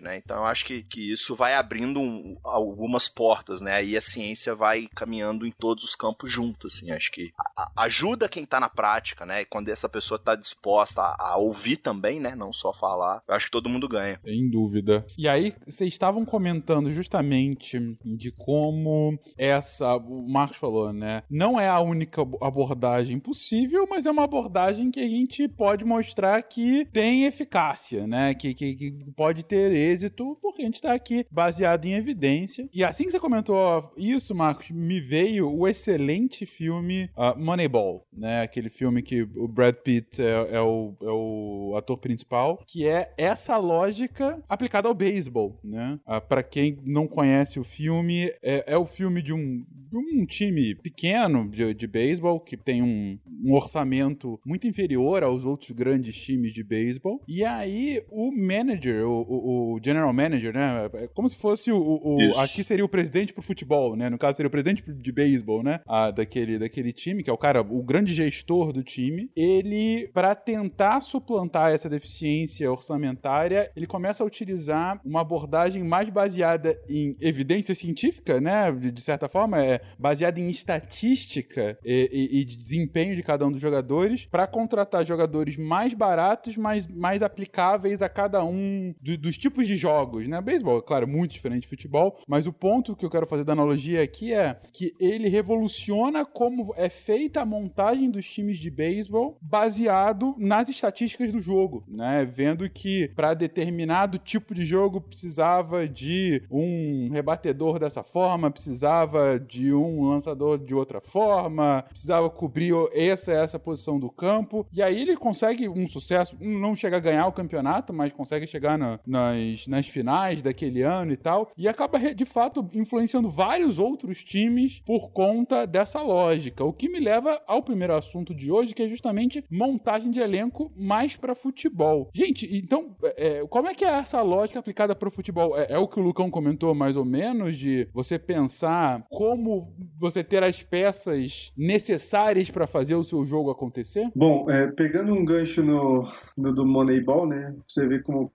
né? 0.00 0.16
Então, 0.16 0.38
eu 0.38 0.44
acho 0.44 0.64
que, 0.64 0.82
que 0.82 1.12
isso 1.12 1.34
vai 1.34 1.54
abrindo 1.54 2.00
um, 2.00 2.36
algumas 2.44 3.08
portas, 3.08 3.60
né? 3.60 3.74
Aí 3.74 3.96
a 3.96 4.00
ciência 4.00 4.54
vai 4.54 4.88
caminhando 4.94 5.46
em 5.46 5.50
todos 5.50 5.84
os 5.84 5.94
campos 5.94 6.30
juntos, 6.30 6.74
assim. 6.74 6.90
Acho 6.90 7.10
que 7.10 7.32
ajuda 7.76 8.28
quem 8.28 8.44
tá 8.44 8.60
na 8.60 8.68
prática, 8.68 9.24
né? 9.26 9.42
E 9.42 9.44
quando 9.44 9.68
essa 9.68 9.88
pessoa 9.88 10.18
tá 10.18 10.34
disposta 10.34 11.02
a, 11.02 11.32
a, 11.32 11.36
ouvir 11.36 11.76
também, 11.76 12.20
né? 12.20 12.34
Não 12.34 12.52
só 12.52 12.72
falar, 12.72 13.22
eu 13.26 13.34
acho 13.34 13.46
que 13.46 13.52
todo 13.52 13.68
mundo 13.68 13.88
ganha. 13.88 14.18
Sem 14.22 14.48
dúvida. 14.48 15.04
E 15.16 15.28
aí, 15.28 15.54
vocês 15.66 15.92
estavam 15.92 16.24
comentando 16.24 16.90
justamente 16.92 17.78
de 18.04 18.30
como 18.32 19.18
essa, 19.36 19.96
o 19.96 20.28
Marcos 20.28 20.58
falou, 20.58 20.92
né? 20.92 21.22
Não 21.30 21.58
é 21.58 21.68
a 21.68 21.80
única 21.80 22.22
abordagem 22.42 23.18
possível, 23.18 23.86
mas 23.88 24.06
é 24.06 24.10
uma 24.10 24.24
abordagem 24.24 24.90
que 24.90 25.00
a 25.00 25.08
gente 25.08 25.48
pode 25.48 25.84
mostrar 25.84 26.42
que 26.42 26.84
tem 26.86 27.24
eficácia, 27.24 28.06
né? 28.06 28.34
Que, 28.34 28.54
que, 28.54 28.74
que 28.74 28.92
pode 29.16 29.33
ter 29.42 29.72
êxito, 29.72 30.38
porque 30.40 30.62
a 30.62 30.64
gente 30.64 30.80
tá 30.80 30.92
aqui 30.92 31.26
baseado 31.30 31.86
em 31.86 31.94
evidência. 31.94 32.68
E 32.72 32.84
assim 32.84 33.04
que 33.04 33.10
você 33.10 33.20
comentou 33.20 33.92
isso, 33.96 34.34
Marcos, 34.34 34.70
me 34.70 35.00
veio 35.00 35.50
o 35.50 35.66
excelente 35.66 36.46
filme 36.46 37.10
uh, 37.16 37.38
Moneyball, 37.38 38.06
né? 38.12 38.42
Aquele 38.42 38.70
filme 38.70 39.02
que 39.02 39.22
o 39.22 39.48
Brad 39.48 39.74
Pitt 39.76 40.20
é, 40.20 40.56
é, 40.56 40.60
o, 40.60 40.94
é 41.00 41.10
o 41.10 41.74
ator 41.76 41.98
principal, 41.98 42.62
que 42.66 42.86
é 42.86 43.12
essa 43.16 43.56
lógica 43.56 44.42
aplicada 44.48 44.88
ao 44.88 44.94
beisebol, 44.94 45.58
né? 45.62 45.98
Uh, 46.06 46.20
para 46.20 46.42
quem 46.42 46.78
não 46.84 47.06
conhece 47.06 47.58
o 47.58 47.64
filme, 47.64 48.32
é, 48.42 48.64
é 48.66 48.76
o 48.76 48.86
filme 48.86 49.22
de 49.22 49.32
um, 49.32 49.64
de 49.90 49.96
um 49.96 50.26
time 50.26 50.74
pequeno 50.74 51.48
de, 51.48 51.74
de 51.74 51.86
beisebol 51.86 52.40
que 52.40 52.56
tem 52.56 52.82
um, 52.82 53.18
um 53.44 53.52
orçamento 53.52 54.40
muito 54.44 54.66
inferior 54.66 55.22
aos 55.22 55.44
outros 55.44 55.70
grandes 55.70 56.16
times 56.16 56.52
de 56.52 56.62
beisebol. 56.62 57.20
E 57.26 57.44
aí 57.44 58.02
o 58.10 58.30
manager, 58.30 59.06
o, 59.06 59.23
o, 59.28 59.74
o, 59.74 59.80
general 59.82 60.12
manager, 60.12 60.52
né? 60.52 60.90
É 60.94 61.08
como 61.08 61.28
se 61.28 61.36
fosse 61.36 61.70
o, 61.72 61.78
o 61.78 62.38
aqui 62.40 62.62
seria 62.62 62.84
o 62.84 62.88
presidente 62.88 63.32
pro 63.32 63.42
futebol, 63.42 63.96
né? 63.96 64.08
No 64.08 64.18
caso 64.18 64.36
seria 64.36 64.48
o 64.48 64.50
presidente 64.50 64.82
de 64.82 65.12
beisebol, 65.12 65.62
né? 65.62 65.80
Ah, 65.86 66.10
daquele, 66.10 66.58
daquele 66.58 66.92
time, 66.92 67.22
que 67.22 67.30
é 67.30 67.32
o 67.32 67.38
cara, 67.38 67.60
o 67.60 67.82
grande 67.82 68.12
gestor 68.12 68.72
do 68.72 68.82
time. 68.82 69.30
Ele, 69.36 70.08
para 70.12 70.34
tentar 70.34 71.00
suplantar 71.00 71.72
essa 71.72 71.88
deficiência 71.88 72.70
orçamentária, 72.70 73.70
ele 73.76 73.86
começa 73.86 74.22
a 74.22 74.26
utilizar 74.26 75.00
uma 75.04 75.20
abordagem 75.20 75.82
mais 75.82 76.08
baseada 76.08 76.78
em 76.88 77.16
evidência 77.20 77.74
científica, 77.74 78.40
né? 78.40 78.70
De, 78.72 78.90
de 78.90 79.00
certa 79.00 79.28
forma, 79.28 79.62
é 79.62 79.80
baseada 79.98 80.40
em 80.40 80.48
estatística 80.48 81.78
e, 81.84 82.08
e, 82.12 82.40
e 82.40 82.44
desempenho 82.44 83.16
de 83.16 83.22
cada 83.22 83.46
um 83.46 83.52
dos 83.52 83.60
jogadores, 83.60 84.26
para 84.26 84.46
contratar 84.46 85.06
jogadores 85.06 85.56
mais 85.56 85.94
baratos, 85.94 86.56
mas 86.56 86.86
mais 86.86 87.22
aplicáveis 87.22 88.02
a 88.02 88.08
cada 88.08 88.44
um 88.44 88.94
do, 89.00 89.13
dos 89.16 89.36
tipos 89.36 89.66
de 89.66 89.76
jogos, 89.76 90.26
né? 90.28 90.40
Beisebol, 90.40 90.78
é 90.78 90.82
claro, 90.82 91.06
muito 91.06 91.32
diferente 91.32 91.62
de 91.62 91.68
futebol, 91.68 92.18
mas 92.26 92.46
o 92.46 92.52
ponto 92.52 92.96
que 92.96 93.04
eu 93.04 93.10
quero 93.10 93.26
fazer 93.26 93.44
da 93.44 93.52
analogia 93.52 94.02
aqui 94.02 94.32
é 94.32 94.60
que 94.72 94.94
ele 94.98 95.28
revoluciona 95.28 96.24
como 96.24 96.74
é 96.76 96.88
feita 96.88 97.40
a 97.40 97.46
montagem 97.46 98.10
dos 98.10 98.28
times 98.28 98.58
de 98.58 98.70
beisebol 98.70 99.38
baseado 99.40 100.34
nas 100.38 100.68
estatísticas 100.68 101.32
do 101.32 101.40
jogo, 101.40 101.84
né? 101.88 102.24
Vendo 102.24 102.68
que 102.68 103.08
para 103.14 103.34
determinado 103.34 104.18
tipo 104.18 104.54
de 104.54 104.64
jogo 104.64 105.00
precisava 105.00 105.88
de 105.88 106.42
um 106.50 107.08
rebatedor 107.12 107.78
dessa 107.78 108.02
forma, 108.02 108.50
precisava 108.50 109.38
de 109.38 109.72
um 109.72 110.08
lançador 110.08 110.58
de 110.58 110.74
outra 110.74 111.00
forma, 111.00 111.84
precisava 111.90 112.30
cobrir 112.30 112.74
essa 112.92 113.32
essa 113.32 113.58
posição 113.58 113.98
do 113.98 114.10
campo, 114.10 114.66
e 114.72 114.82
aí 114.82 115.00
ele 115.00 115.16
consegue 115.16 115.68
um 115.68 115.86
sucesso, 115.86 116.36
não 116.40 116.74
chega 116.74 116.96
a 116.96 117.00
ganhar 117.00 117.26
o 117.26 117.32
campeonato, 117.32 117.92
mas 117.92 118.12
consegue 118.12 118.46
chegar 118.46 118.78
na, 118.78 118.98
nas, 119.06 119.66
nas 119.66 119.88
finais 119.88 120.42
daquele 120.42 120.82
ano 120.82 121.12
e 121.12 121.16
tal, 121.16 121.50
e 121.56 121.68
acaba 121.68 121.98
de 122.14 122.24
fato 122.24 122.68
influenciando 122.74 123.28
vários 123.28 123.78
outros 123.78 124.22
times 124.22 124.82
por 124.86 125.10
conta 125.10 125.66
dessa 125.66 126.00
lógica. 126.02 126.64
O 126.64 126.72
que 126.72 126.88
me 126.88 127.00
leva 127.00 127.40
ao 127.46 127.62
primeiro 127.62 127.94
assunto 127.94 128.34
de 128.34 128.50
hoje, 128.50 128.74
que 128.74 128.82
é 128.82 128.88
justamente 128.88 129.44
montagem 129.50 130.10
de 130.10 130.20
elenco 130.20 130.72
mais 130.76 131.16
para 131.16 131.34
futebol. 131.34 132.10
Gente, 132.14 132.48
então, 132.56 132.96
é, 133.16 133.44
como 133.48 133.68
é 133.68 133.74
que 133.74 133.84
é 133.84 133.88
essa 133.88 134.20
lógica 134.22 134.58
aplicada 134.58 134.94
para 134.94 135.08
o 135.08 135.12
futebol? 135.12 135.56
É, 135.56 135.66
é, 135.70 135.78
o 135.78 135.88
que 135.88 136.00
o 136.00 136.02
Lucão 136.02 136.30
comentou 136.30 136.74
mais 136.74 136.96
ou 136.96 137.04
menos, 137.04 137.56
de 137.58 137.88
você 137.92 138.18
pensar 138.18 139.04
como 139.10 139.72
você 139.98 140.22
ter 140.24 140.42
as 140.42 140.62
peças 140.62 141.52
necessárias 141.56 142.50
para 142.50 142.66
fazer 142.66 142.94
o 142.94 143.04
seu 143.04 143.24
jogo 143.24 143.50
acontecer? 143.50 144.10
Bom, 144.14 144.50
é, 144.50 144.66
pegando 144.68 145.12
um 145.12 145.24
gancho 145.24 145.62
no, 145.62 146.06
no, 146.36 146.54
do 146.54 146.66
Moneyball, 146.66 147.26
né? 147.26 147.54
Você 147.66 147.86
vê 147.86 148.00
como 148.00 148.32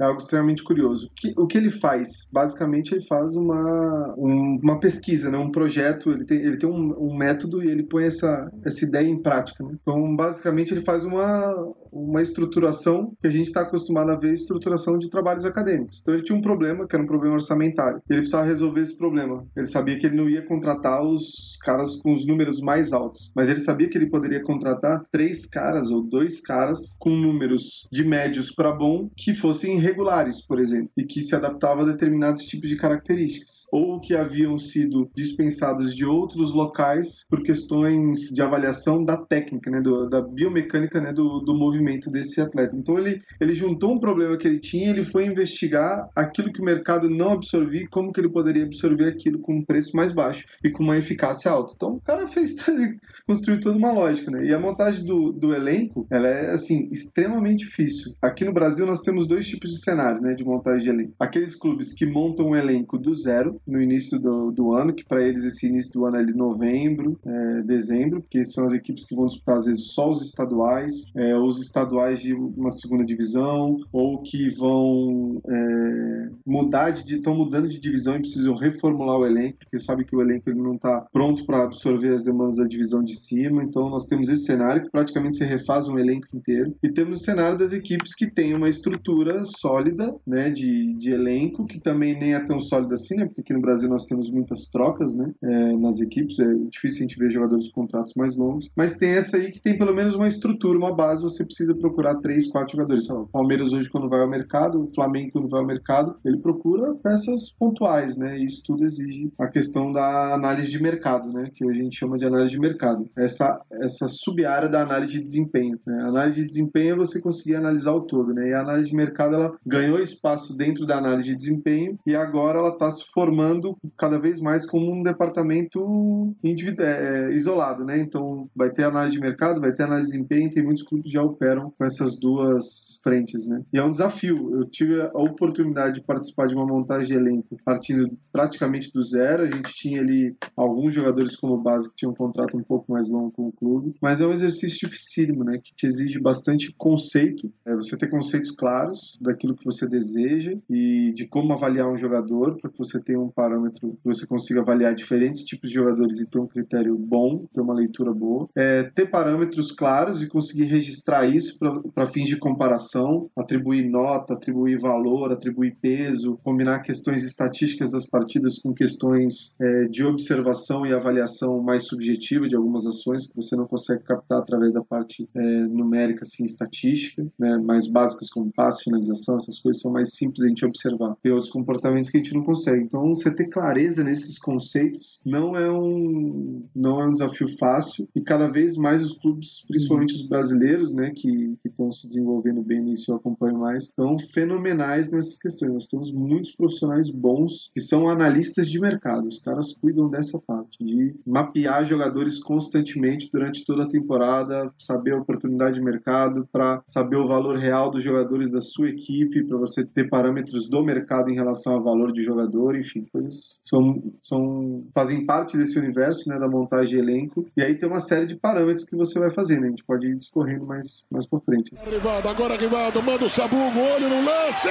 é, 0.00 0.04
algo 0.04 0.18
extremamente 0.18 0.62
curioso. 0.62 1.06
O 1.06 1.10
que, 1.14 1.34
o 1.36 1.46
que 1.46 1.58
ele 1.58 1.70
faz? 1.70 2.28
Basicamente, 2.32 2.92
ele 2.92 3.04
faz 3.06 3.34
uma, 3.34 4.14
um, 4.16 4.58
uma 4.62 4.80
pesquisa, 4.80 5.30
né? 5.30 5.38
um 5.38 5.50
projeto, 5.50 6.10
ele 6.10 6.24
tem, 6.24 6.38
ele 6.38 6.58
tem 6.58 6.68
um, 6.68 6.94
um 6.98 7.16
método 7.16 7.62
e 7.62 7.68
ele 7.68 7.82
põe 7.82 8.04
essa, 8.04 8.50
essa 8.64 8.84
ideia 8.84 9.06
em 9.06 9.22
prática. 9.22 9.62
Né? 9.64 9.76
Então, 9.80 10.16
basicamente, 10.16 10.72
ele 10.72 10.80
faz 10.80 11.04
uma, 11.04 11.54
uma 11.94 12.20
estruturação 12.20 13.14
que 13.20 13.28
a 13.28 13.30
gente 13.30 13.46
está 13.46 13.60
acostumado 13.60 14.10
a 14.10 14.16
ver 14.16 14.32
estruturação 14.32 14.98
de 14.98 15.08
trabalhos 15.08 15.44
acadêmicos. 15.44 16.00
Então, 16.00 16.12
ele 16.12 16.24
tinha 16.24 16.36
um 16.36 16.42
problema, 16.42 16.86
que 16.86 16.96
era 16.96 17.02
um 17.02 17.06
problema 17.06 17.34
orçamentário. 17.34 18.02
Ele 18.10 18.20
precisava 18.20 18.44
resolver 18.44 18.80
esse 18.80 18.98
problema. 18.98 19.46
Ele 19.56 19.66
sabia 19.66 19.96
que 19.96 20.06
ele 20.06 20.16
não 20.16 20.28
ia 20.28 20.42
contratar 20.42 21.02
os 21.04 21.56
caras 21.62 21.96
com 21.96 22.12
os 22.12 22.26
números 22.26 22.60
mais 22.60 22.92
altos, 22.92 23.30
mas 23.34 23.48
ele 23.48 23.60
sabia 23.60 23.88
que 23.88 23.96
ele 23.96 24.10
poderia 24.10 24.42
contratar 24.42 25.04
três 25.12 25.46
caras 25.46 25.90
ou 25.90 26.02
dois 26.02 26.40
caras 26.40 26.96
com 26.98 27.10
números 27.10 27.86
de 27.92 28.04
médios 28.04 28.50
para 28.50 28.72
bom 28.72 29.08
que 29.16 29.32
fossem 29.32 29.78
regulares, 29.78 30.44
por 30.44 30.58
exemplo, 30.58 30.90
e 30.96 31.04
que 31.04 31.22
se 31.22 31.36
adaptavam 31.36 31.84
a 31.84 31.92
determinados 31.92 32.44
tipos 32.44 32.68
de 32.68 32.76
características, 32.76 33.66
ou 33.70 34.00
que 34.00 34.14
haviam 34.14 34.58
sido 34.58 35.08
dispensados 35.14 35.94
de 35.94 36.04
outros 36.04 36.52
locais 36.52 37.26
por 37.28 37.42
questões 37.42 38.30
de 38.32 38.42
avaliação 38.42 39.04
da 39.04 39.16
técnica, 39.16 39.70
né, 39.70 39.80
do, 39.80 40.08
da 40.08 40.20
biomecânica 40.20 41.00
né, 41.00 41.12
do, 41.12 41.40
do 41.40 41.54
movimento 41.54 41.83
desse 42.10 42.40
atleta. 42.40 42.76
Então 42.76 42.98
ele, 42.98 43.22
ele 43.40 43.54
juntou 43.54 43.92
um 43.92 43.98
problema 43.98 44.36
que 44.36 44.46
ele 44.46 44.58
tinha, 44.58 44.90
ele 44.90 45.02
foi 45.02 45.26
investigar 45.26 46.08
aquilo 46.14 46.52
que 46.52 46.60
o 46.60 46.64
mercado 46.64 47.08
não 47.08 47.32
absorvia, 47.32 47.86
como 47.90 48.12
que 48.12 48.20
ele 48.20 48.28
poderia 48.28 48.64
absorver 48.64 49.08
aquilo 49.08 49.38
com 49.38 49.56
um 49.56 49.64
preço 49.64 49.96
mais 49.96 50.12
baixo 50.12 50.44
e 50.62 50.70
com 50.70 50.82
uma 50.82 50.96
eficácia 50.96 51.50
alta. 51.50 51.72
Então 51.74 51.94
o 51.94 52.00
cara 52.00 52.26
fez 52.26 52.56
construiu 53.26 53.60
toda 53.60 53.76
uma 53.76 53.92
lógica, 53.92 54.30
né? 54.30 54.44
E 54.44 54.54
a 54.54 54.60
montagem 54.60 55.04
do, 55.04 55.32
do 55.32 55.54
elenco, 55.54 56.06
ela 56.10 56.28
é 56.28 56.50
assim 56.50 56.88
extremamente 56.92 57.64
difícil. 57.64 58.14
Aqui 58.20 58.44
no 58.44 58.52
Brasil 58.52 58.86
nós 58.86 59.00
temos 59.00 59.26
dois 59.26 59.46
tipos 59.46 59.70
de 59.70 59.80
cenário, 59.80 60.20
né, 60.20 60.34
de 60.34 60.44
montagem 60.44 60.82
de 60.82 60.90
elenco. 60.90 61.14
Aqueles 61.18 61.54
clubes 61.54 61.92
que 61.92 62.06
montam 62.06 62.48
um 62.48 62.56
elenco 62.56 62.98
do 62.98 63.14
zero 63.14 63.60
no 63.66 63.80
início 63.80 64.18
do, 64.20 64.50
do 64.50 64.72
ano, 64.72 64.94
que 64.94 65.04
para 65.04 65.22
eles 65.22 65.44
esse 65.44 65.66
início 65.66 65.92
do 65.92 66.04
ano 66.04 66.18
é 66.18 66.24
de 66.24 66.34
novembro, 66.34 67.18
é, 67.24 67.62
dezembro, 67.62 68.20
porque 68.20 68.44
são 68.44 68.64
as 68.64 68.72
equipes 68.72 69.06
que 69.06 69.14
vão 69.14 69.26
disputar 69.26 69.58
às 69.58 69.66
vezes 69.66 69.92
só 69.92 70.10
os 70.10 70.22
estaduais, 70.22 71.10
é, 71.16 71.36
os 71.36 71.60
estaduais 71.74 72.20
de 72.20 72.34
uma 72.34 72.70
segunda 72.70 73.04
divisão, 73.04 73.76
ou 73.92 74.22
que 74.22 74.48
vão 74.48 75.40
é, 75.46 76.28
mudar 76.44 76.90
de 76.90 77.14
estão 77.14 77.34
mudando 77.34 77.68
de 77.68 77.78
divisão 77.78 78.16
e 78.16 78.20
precisam 78.20 78.54
reformular 78.54 79.18
o 79.18 79.26
elenco, 79.26 79.58
porque 79.58 79.78
sabe 79.78 80.04
que 80.04 80.16
o 80.16 80.20
elenco 80.20 80.50
ele 80.50 80.60
não 80.60 80.74
está 80.74 81.06
pronto 81.12 81.46
para 81.46 81.62
absorver 81.62 82.14
as 82.14 82.24
demandas 82.24 82.56
da 82.56 82.64
divisão 82.64 83.02
de 83.02 83.16
cima. 83.16 83.62
Então 83.62 83.88
nós 83.88 84.06
temos 84.06 84.28
esse 84.28 84.44
cenário 84.44 84.82
que 84.82 84.90
praticamente 84.90 85.36
se 85.36 85.44
refaz 85.44 85.88
um 85.88 85.98
elenco 85.98 86.26
inteiro 86.34 86.74
e 86.82 86.90
temos 86.90 87.20
o 87.20 87.24
cenário 87.24 87.56
das 87.56 87.72
equipes 87.72 88.14
que 88.14 88.30
têm 88.30 88.54
uma 88.54 88.68
estrutura 88.68 89.44
sólida, 89.44 90.14
né, 90.26 90.50
de, 90.50 90.94
de 90.94 91.12
elenco 91.12 91.64
que 91.64 91.80
também 91.80 92.18
nem 92.18 92.34
é 92.34 92.40
tão 92.40 92.60
sólida 92.60 92.94
assim, 92.94 93.16
né, 93.16 93.26
porque 93.26 93.40
aqui 93.40 93.52
no 93.52 93.60
Brasil 93.60 93.88
nós 93.88 94.04
temos 94.04 94.30
muitas 94.30 94.68
trocas, 94.70 95.14
né, 95.14 95.32
é, 95.42 95.72
nas 95.76 96.00
equipes 96.00 96.38
é 96.38 96.54
difícil 96.70 97.04
a 97.04 97.08
gente 97.08 97.18
ver 97.18 97.30
jogadores 97.30 97.70
com 97.70 97.84
contratos 97.84 98.14
mais 98.14 98.36
longos, 98.36 98.70
mas 98.74 98.94
tem 98.94 99.10
essa 99.10 99.36
aí 99.36 99.52
que 99.52 99.60
tem 99.60 99.76
pelo 99.76 99.94
menos 99.94 100.14
uma 100.14 100.26
estrutura, 100.26 100.78
uma 100.78 100.94
base. 100.94 101.22
Você 101.22 101.44
precisa 101.44 101.63
precisa 101.64 101.74
procurar 101.74 102.16
três, 102.16 102.46
quatro 102.46 102.76
jogadores. 102.76 103.08
O 103.08 103.26
Palmeiras 103.26 103.72
hoje, 103.72 103.88
quando 103.88 104.08
vai 104.08 104.20
ao 104.20 104.28
mercado, 104.28 104.82
o 104.82 104.94
Flamengo, 104.94 105.32
quando 105.32 105.48
vai 105.48 105.60
ao 105.60 105.66
mercado, 105.66 106.16
ele 106.24 106.38
procura 106.38 106.94
peças 106.96 107.50
pontuais, 107.50 108.16
né? 108.16 108.38
Isso 108.38 108.62
tudo 108.64 108.84
exige 108.84 109.32
a 109.38 109.46
questão 109.46 109.92
da 109.92 110.34
análise 110.34 110.70
de 110.70 110.82
mercado, 110.82 111.32
né? 111.32 111.50
Que 111.54 111.64
hoje 111.64 111.80
a 111.80 111.82
gente 111.82 111.96
chama 111.96 112.18
de 112.18 112.26
análise 112.26 112.52
de 112.52 112.58
mercado. 112.58 113.08
Essa, 113.16 113.60
essa 113.80 114.08
sub-área 114.08 114.68
da 114.68 114.82
análise 114.82 115.12
de 115.12 115.20
desempenho. 115.20 115.78
Né? 115.86 116.02
A 116.02 116.08
análise 116.08 116.40
de 116.40 116.46
desempenho 116.46 116.94
é 116.94 116.98
você 116.98 117.20
conseguir 117.20 117.56
analisar 117.56 117.92
o 117.92 118.02
todo, 118.02 118.34
né? 118.34 118.48
E 118.48 118.52
a 118.52 118.60
análise 118.60 118.90
de 118.90 118.96
mercado, 118.96 119.34
ela 119.34 119.54
ganhou 119.66 119.98
espaço 119.98 120.56
dentro 120.56 120.86
da 120.86 120.98
análise 120.98 121.28
de 121.28 121.36
desempenho 121.36 121.98
e 122.06 122.14
agora 122.14 122.58
ela 122.58 122.70
está 122.70 122.90
se 122.90 123.04
formando 123.12 123.76
cada 123.96 124.18
vez 124.18 124.40
mais 124.40 124.66
como 124.66 124.92
um 124.92 125.02
departamento 125.02 126.34
é, 126.44 127.30
isolado, 127.32 127.84
né? 127.84 127.98
Então, 127.98 128.48
vai 128.54 128.70
ter 128.70 128.84
análise 128.84 129.14
de 129.14 129.20
mercado, 129.20 129.60
vai 129.60 129.72
ter 129.72 129.84
análise 129.84 130.10
de 130.10 130.12
desempenho, 130.12 130.50
tem 130.50 130.62
muitos 130.62 130.82
clubes 130.82 131.10
já 131.10 131.22
operam 131.22 131.53
com 131.62 131.84
essas 131.84 132.18
duas 132.18 133.00
frentes, 133.02 133.46
né? 133.46 133.62
E 133.72 133.78
é 133.78 133.84
um 133.84 133.90
desafio. 133.90 134.54
Eu 134.54 134.64
tive 134.68 135.00
a 135.00 135.08
oportunidade 135.14 136.00
de 136.00 136.06
participar 136.06 136.46
de 136.46 136.54
uma 136.54 136.66
montagem 136.66 137.08
de 137.08 137.14
elenco 137.14 137.56
partindo 137.64 138.10
praticamente 138.32 138.92
do 138.92 139.02
zero. 139.02 139.42
A 139.42 139.46
gente 139.46 139.72
tinha 139.74 140.00
ali 140.00 140.36
alguns 140.56 140.94
jogadores 140.94 141.36
como 141.36 141.56
base 141.58 141.88
que 141.90 141.96
tinham 141.96 142.12
um 142.12 142.16
contrato 142.16 142.56
um 142.56 142.62
pouco 142.62 142.90
mais 142.92 143.08
longo 143.08 143.30
com 143.32 143.48
o 143.48 143.52
clube, 143.52 143.94
mas 144.00 144.20
é 144.20 144.26
um 144.26 144.32
exercício 144.32 144.88
dificílimo, 144.88 145.44
né? 145.44 145.58
Que 145.62 145.74
te 145.74 145.86
exige 145.86 146.20
bastante 146.20 146.72
conceito, 146.76 147.52
é 147.64 147.74
você 147.74 147.96
ter 147.96 148.08
conceitos 148.08 148.50
claros 148.50 149.18
daquilo 149.20 149.54
que 149.54 149.64
você 149.64 149.88
deseja 149.88 150.56
e 150.68 151.12
de 151.14 151.26
como 151.26 151.52
avaliar 151.52 151.90
um 151.90 151.96
jogador 151.96 152.56
para 152.60 152.70
que 152.70 152.78
você 152.78 153.02
tenha 153.02 153.20
um 153.20 153.30
parâmetro 153.30 153.98
que 154.02 154.04
você 154.04 154.26
consiga 154.26 154.60
avaliar 154.60 154.94
diferentes 154.94 155.42
tipos 155.42 155.70
de 155.70 155.74
jogadores 155.74 156.20
e 156.20 156.28
ter 156.28 156.38
um 156.38 156.46
critério 156.46 156.96
bom, 156.96 157.46
ter 157.52 157.60
uma 157.60 157.74
leitura 157.74 158.12
boa. 158.12 158.48
É, 158.54 158.84
ter 158.84 159.06
parâmetros 159.06 159.72
claros 159.72 160.22
e 160.22 160.28
conseguir 160.28 160.64
registrar 160.64 161.26
isso 161.36 161.58
para 161.94 162.06
fins 162.06 162.28
de 162.28 162.36
comparação, 162.36 163.30
atribuir 163.36 163.88
nota, 163.88 164.34
atribuir 164.34 164.78
valor, 164.78 165.32
atribuir 165.32 165.76
peso, 165.80 166.38
combinar 166.42 166.80
questões 166.80 167.22
estatísticas 167.22 167.92
das 167.92 168.06
partidas 168.06 168.58
com 168.58 168.72
questões 168.72 169.56
é, 169.60 169.84
de 169.84 170.04
observação 170.04 170.86
e 170.86 170.92
avaliação 170.92 171.62
mais 171.62 171.86
subjetiva 171.86 172.48
de 172.48 172.56
algumas 172.56 172.86
ações 172.86 173.26
que 173.26 173.36
você 173.36 173.56
não 173.56 173.66
consegue 173.66 174.02
captar 174.02 174.38
através 174.38 174.72
da 174.72 174.82
parte 174.82 175.28
é, 175.34 175.40
numérica, 175.66 176.22
assim, 176.22 176.44
estatística, 176.44 177.26
né, 177.38 177.56
mais 177.58 177.86
básicas 177.86 178.30
como 178.30 178.52
passe, 178.52 178.84
finalização, 178.84 179.36
essas 179.36 179.58
coisas 179.58 179.80
são 179.80 179.92
mais 179.92 180.14
simples 180.14 180.44
a 180.44 180.48
gente 180.48 180.64
observar. 180.64 181.16
Tem 181.22 181.32
outros 181.32 181.50
comportamentos 181.50 182.10
que 182.10 182.16
a 182.16 182.22
gente 182.22 182.34
não 182.34 182.42
consegue. 182.42 182.82
Então, 182.82 183.14
você 183.14 183.34
ter 183.34 183.48
clareza 183.48 184.02
nesses 184.02 184.38
conceitos 184.38 185.20
não 185.24 185.56
é 185.56 185.70
um, 185.70 186.64
não 186.74 187.00
é 187.00 187.06
um 187.06 187.12
desafio 187.12 187.48
fácil 187.58 188.08
e 188.14 188.20
cada 188.20 188.48
vez 188.48 188.76
mais 188.76 189.02
os 189.02 189.16
clubes, 189.18 189.64
principalmente 189.66 190.14
os 190.14 190.26
brasileiros, 190.26 190.94
né, 190.94 191.12
que 191.14 191.23
estão 191.64 191.90
se 191.90 192.08
desenvolvendo 192.08 192.62
bem 192.62 192.80
nisso, 192.80 193.12
eu 193.12 193.16
acompanho 193.16 193.58
mais, 193.58 193.84
estão 193.84 194.18
fenomenais 194.18 195.10
nessas 195.10 195.36
questões. 195.36 195.72
Nós 195.72 195.88
temos 195.88 196.12
muitos 196.12 196.54
profissionais 196.54 197.10
bons 197.10 197.70
que 197.74 197.80
são 197.80 198.08
analistas 198.08 198.68
de 198.68 198.80
mercado. 198.80 199.26
Os 199.26 199.40
caras 199.40 199.72
cuidam 199.72 200.08
dessa 200.08 200.40
parte, 200.40 200.82
de 200.82 201.14
mapear 201.26 201.84
jogadores 201.84 202.42
constantemente 202.42 203.30
durante 203.32 203.64
toda 203.64 203.84
a 203.84 203.88
temporada, 203.88 204.72
saber 204.78 205.12
a 205.12 205.18
oportunidade 205.18 205.76
de 205.76 205.84
mercado, 205.84 206.48
para 206.52 206.82
saber 206.88 207.16
o 207.16 207.26
valor 207.26 207.58
real 207.58 207.90
dos 207.90 208.02
jogadores 208.02 208.50
da 208.50 208.60
sua 208.60 208.88
equipe, 208.88 209.44
para 209.44 209.58
você 209.58 209.84
ter 209.84 210.08
parâmetros 210.08 210.68
do 210.68 210.82
mercado 210.82 211.30
em 211.30 211.34
relação 211.34 211.74
ao 211.74 211.82
valor 211.82 212.12
de 212.12 212.22
jogador, 212.22 212.76
enfim, 212.76 213.06
coisas 213.12 213.60
são, 213.64 214.02
são 214.22 214.84
fazem 214.94 215.24
parte 215.24 215.56
desse 215.56 215.78
universo, 215.78 216.28
né, 216.28 216.38
da 216.38 216.48
montagem 216.48 216.94
de 216.94 216.98
elenco. 216.98 217.46
E 217.56 217.62
aí 217.62 217.74
tem 217.74 217.88
uma 217.88 218.00
série 218.00 218.26
de 218.26 218.36
parâmetros 218.36 218.84
que 218.84 218.96
você 218.96 219.18
vai 219.18 219.30
fazendo. 219.30 219.64
A 219.64 219.68
gente 219.68 219.84
pode 219.84 220.06
ir 220.06 220.16
discorrendo 220.16 220.66
mais, 220.66 221.06
mais 221.14 221.26
por 221.26 221.40
frente. 221.44 221.72
Assim. 221.72 221.88
Rivaldo, 221.88 222.28
agora 222.28 222.56
Rivaldo, 222.56 223.02
manda 223.02 223.24
o 223.24 223.30
Sabugo, 223.30 223.80
olho 223.80 224.08
no 224.08 224.24
lance! 224.24 224.68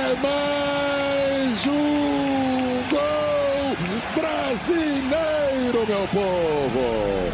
É 0.00 0.14
mais 0.22 1.66
um 1.66 2.82
gol 2.90 3.76
brasileiro, 4.14 5.86
meu 5.86 6.08
povo! 6.08 7.25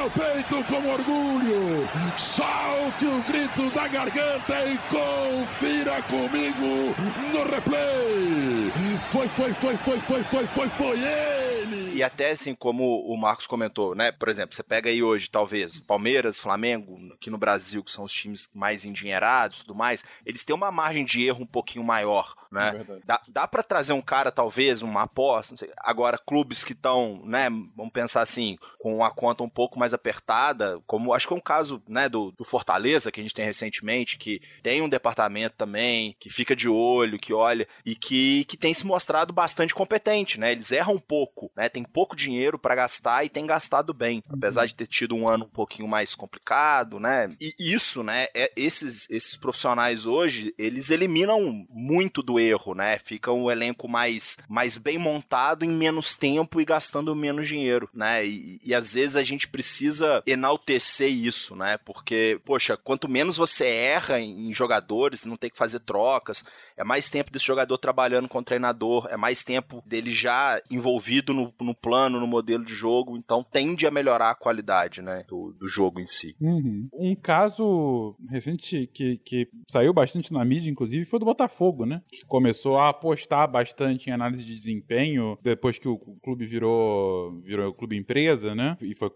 Encha 0.00 0.04
o 0.04 0.10
peito 0.10 0.64
com 0.64 0.88
orgulho, 0.88 1.86
solte 2.16 3.04
o 3.04 3.22
grito 3.22 3.68
da 3.74 3.86
garganta 3.86 4.64
e 4.64 4.78
confira 4.88 6.02
comigo 6.02 6.94
no 7.32 7.50
replay. 7.50 8.70
Foi, 9.10 9.28
foi, 9.28 9.52
foi, 9.54 9.76
foi, 9.76 10.00
foi, 10.00 10.22
foi, 10.22 10.46
foi, 10.46 10.68
foi 10.68 10.98
ele. 11.00 11.96
E 11.96 12.02
até 12.02 12.30
assim, 12.30 12.54
como 12.54 13.00
o 13.00 13.16
Marcos 13.16 13.46
comentou, 13.46 13.94
né? 13.94 14.10
Por 14.12 14.28
exemplo, 14.28 14.54
você 14.54 14.62
pega 14.62 14.88
aí 14.88 15.02
hoje, 15.02 15.28
talvez, 15.28 15.78
Palmeiras, 15.80 16.38
Flamengo, 16.38 16.98
aqui 17.12 17.28
no 17.28 17.36
Brasil, 17.36 17.84
que 17.84 17.90
são 17.90 18.04
os 18.04 18.12
times 18.12 18.48
mais 18.54 18.84
endinheirados 18.84 19.58
e 19.58 19.60
tudo 19.62 19.74
mais, 19.74 20.04
eles 20.24 20.44
têm 20.44 20.56
uma 20.56 20.70
margem 20.70 21.04
de 21.04 21.26
erro 21.26 21.42
um 21.42 21.46
pouquinho 21.46 21.84
maior, 21.84 22.34
né? 22.50 22.86
É 22.88 23.00
dá 23.04 23.20
dá 23.28 23.48
para 23.48 23.62
trazer 23.62 23.92
um 23.92 24.00
cara, 24.00 24.30
talvez, 24.30 24.80
uma 24.80 25.02
aposta, 25.02 25.52
não 25.52 25.58
sei. 25.58 25.70
Agora, 25.78 26.16
clubes 26.16 26.64
que 26.64 26.72
estão, 26.72 27.20
né? 27.24 27.50
Vamos 27.76 27.92
pensar 27.92 28.22
assim, 28.22 28.56
com 28.78 29.04
a 29.04 29.10
conta 29.10 29.42
um 29.42 29.48
pouco 29.48 29.78
mais 29.78 29.89
apertada, 29.94 30.80
como 30.86 31.12
acho 31.12 31.26
que 31.26 31.34
é 31.34 31.36
um 31.36 31.40
caso, 31.40 31.82
né, 31.88 32.08
do, 32.08 32.32
do 32.32 32.44
Fortaleza, 32.44 33.10
que 33.10 33.20
a 33.20 33.22
gente 33.22 33.34
tem 33.34 33.44
recentemente, 33.44 34.18
que 34.18 34.40
tem 34.62 34.82
um 34.82 34.88
departamento 34.88 35.56
também, 35.56 36.16
que 36.18 36.30
fica 36.30 36.54
de 36.54 36.68
olho, 36.68 37.18
que 37.18 37.32
olha, 37.32 37.66
e 37.84 37.94
que, 37.94 38.44
que 38.44 38.56
tem 38.56 38.72
se 38.74 38.86
mostrado 38.86 39.32
bastante 39.32 39.74
competente, 39.74 40.38
né? 40.38 40.52
Eles 40.52 40.70
erram 40.72 40.94
um 40.94 40.98
pouco, 40.98 41.50
né? 41.56 41.68
Tem 41.68 41.82
pouco 41.82 42.16
dinheiro 42.16 42.58
para 42.58 42.74
gastar 42.74 43.24
e 43.24 43.28
tem 43.28 43.46
gastado 43.46 43.92
bem, 43.92 44.22
uhum. 44.28 44.36
apesar 44.36 44.66
de 44.66 44.74
ter 44.74 44.86
tido 44.86 45.14
um 45.14 45.28
ano 45.28 45.44
um 45.44 45.50
pouquinho 45.50 45.88
mais 45.88 46.14
complicado, 46.14 46.98
né? 46.98 47.28
E 47.40 47.54
isso, 47.58 48.02
né? 48.02 48.28
É, 48.34 48.52
esses, 48.56 49.08
esses 49.10 49.36
profissionais 49.36 50.06
hoje, 50.06 50.54
eles 50.58 50.90
eliminam 50.90 51.66
muito 51.68 52.22
do 52.22 52.38
erro, 52.38 52.74
né? 52.74 52.98
Fica 52.98 53.32
um 53.32 53.50
elenco 53.50 53.88
mais, 53.88 54.36
mais 54.48 54.76
bem 54.76 54.98
montado 54.98 55.64
em 55.64 55.70
menos 55.70 56.14
tempo 56.14 56.60
e 56.60 56.64
gastando 56.64 57.14
menos 57.14 57.48
dinheiro, 57.48 57.88
né? 57.92 58.26
E, 58.26 58.60
e 58.64 58.74
às 58.74 58.94
vezes 58.94 59.16
a 59.16 59.22
gente 59.22 59.48
precisa 59.48 59.79
enaltecer 60.26 61.10
isso, 61.10 61.54
né? 61.54 61.78
Porque, 61.78 62.40
poxa, 62.44 62.76
quanto 62.76 63.08
menos 63.08 63.36
você 63.36 63.66
erra 63.66 64.20
em 64.20 64.52
jogadores, 64.52 65.24
não 65.24 65.36
tem 65.36 65.50
que 65.50 65.58
fazer 65.58 65.80
trocas, 65.80 66.44
é 66.76 66.84
mais 66.84 67.08
tempo 67.08 67.30
desse 67.30 67.46
jogador 67.46 67.76
trabalhando 67.78 68.28
com 68.28 68.38
o 68.38 68.44
treinador, 68.44 69.06
é 69.10 69.16
mais 69.16 69.42
tempo 69.42 69.82
dele 69.86 70.10
já 70.10 70.60
envolvido 70.70 71.34
no, 71.34 71.52
no 71.60 71.74
plano, 71.74 72.20
no 72.20 72.26
modelo 72.26 72.64
de 72.64 72.74
jogo, 72.74 73.16
então 73.16 73.44
tende 73.44 73.86
a 73.86 73.90
melhorar 73.90 74.30
a 74.30 74.34
qualidade, 74.34 75.02
né, 75.02 75.24
do, 75.28 75.54
do 75.58 75.68
jogo 75.68 76.00
em 76.00 76.06
si. 76.06 76.34
Uhum. 76.40 76.88
Um 76.92 77.14
caso 77.14 78.16
recente 78.28 78.86
que, 78.92 79.18
que 79.18 79.48
saiu 79.68 79.92
bastante 79.92 80.32
na 80.32 80.44
mídia, 80.44 80.70
inclusive, 80.70 81.04
foi 81.04 81.18
do 81.18 81.26
Botafogo, 81.26 81.84
né, 81.84 82.02
que 82.08 82.24
começou 82.26 82.78
a 82.78 82.88
apostar 82.88 83.50
bastante 83.50 84.08
em 84.08 84.12
análise 84.12 84.44
de 84.44 84.54
desempenho 84.54 85.38
depois 85.42 85.78
que 85.78 85.88
o 85.88 85.98
clube 86.22 86.46
virou, 86.46 87.40
virou 87.42 87.74
clube 87.74 87.96
empresa, 87.96 88.54
né, 88.54 88.76
e 88.80 88.94
foi 88.94 89.10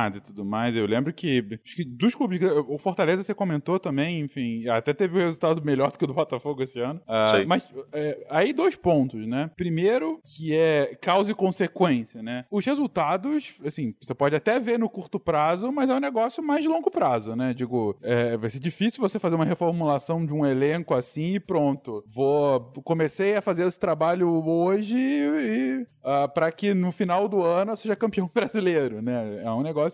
comprado 0.00 0.18
e 0.18 0.20
tudo 0.20 0.44
mais. 0.44 0.74
Eu 0.74 0.86
lembro 0.86 1.12
que, 1.12 1.44
acho 1.64 1.76
que 1.76 1.84
dos 1.84 2.14
clubes, 2.14 2.40
o 2.68 2.78
Fortaleza 2.78 3.22
você 3.22 3.34
comentou 3.34 3.78
também, 3.78 4.20
enfim, 4.20 4.68
até 4.68 4.92
teve 4.92 5.16
um 5.16 5.26
resultado 5.26 5.62
melhor 5.64 5.90
do 5.90 5.98
que 5.98 6.04
o 6.04 6.06
do 6.06 6.14
Botafogo 6.14 6.62
esse 6.62 6.80
ano. 6.80 7.00
Uh, 7.00 7.46
mas 7.46 7.70
é, 7.92 8.26
aí 8.30 8.52
dois 8.52 8.76
pontos, 8.76 9.26
né? 9.26 9.50
Primeiro, 9.56 10.20
que 10.24 10.54
é 10.54 10.96
causa 11.00 11.32
e 11.32 11.34
consequência, 11.34 12.22
né? 12.22 12.44
Os 12.50 12.64
resultados, 12.64 13.54
assim, 13.64 13.94
você 14.00 14.14
pode 14.14 14.34
até 14.34 14.58
ver 14.58 14.78
no 14.78 14.88
curto 14.88 15.18
prazo, 15.18 15.70
mas 15.72 15.90
é 15.90 15.94
um 15.94 16.00
negócio 16.00 16.42
mais 16.42 16.62
de 16.62 16.68
longo 16.68 16.90
prazo, 16.90 17.36
né? 17.36 17.52
Digo, 17.54 17.96
é, 18.02 18.36
vai 18.36 18.50
ser 18.50 18.60
difícil 18.60 19.00
você 19.00 19.18
fazer 19.18 19.34
uma 19.34 19.44
reformulação 19.44 20.24
de 20.24 20.32
um 20.32 20.46
elenco 20.46 20.94
assim 20.94 21.34
e 21.34 21.40
pronto. 21.40 22.04
Vou 22.06 22.60
comecei 22.84 23.36
a 23.36 23.42
fazer 23.42 23.66
esse 23.66 23.78
trabalho 23.78 24.28
hoje 24.46 24.96
e 24.96 25.86
uh, 26.04 26.08
ah, 26.10 26.28
para 26.28 26.50
que 26.50 26.74
no 26.74 26.90
final 26.92 27.28
do 27.28 27.42
ano 27.42 27.72
eu 27.72 27.76
seja 27.76 27.96
campeão 27.96 28.30
brasileiro, 28.34 29.00
né? 29.02 29.42
É 29.44 29.50
um 29.50 29.62
negócio 29.62 29.89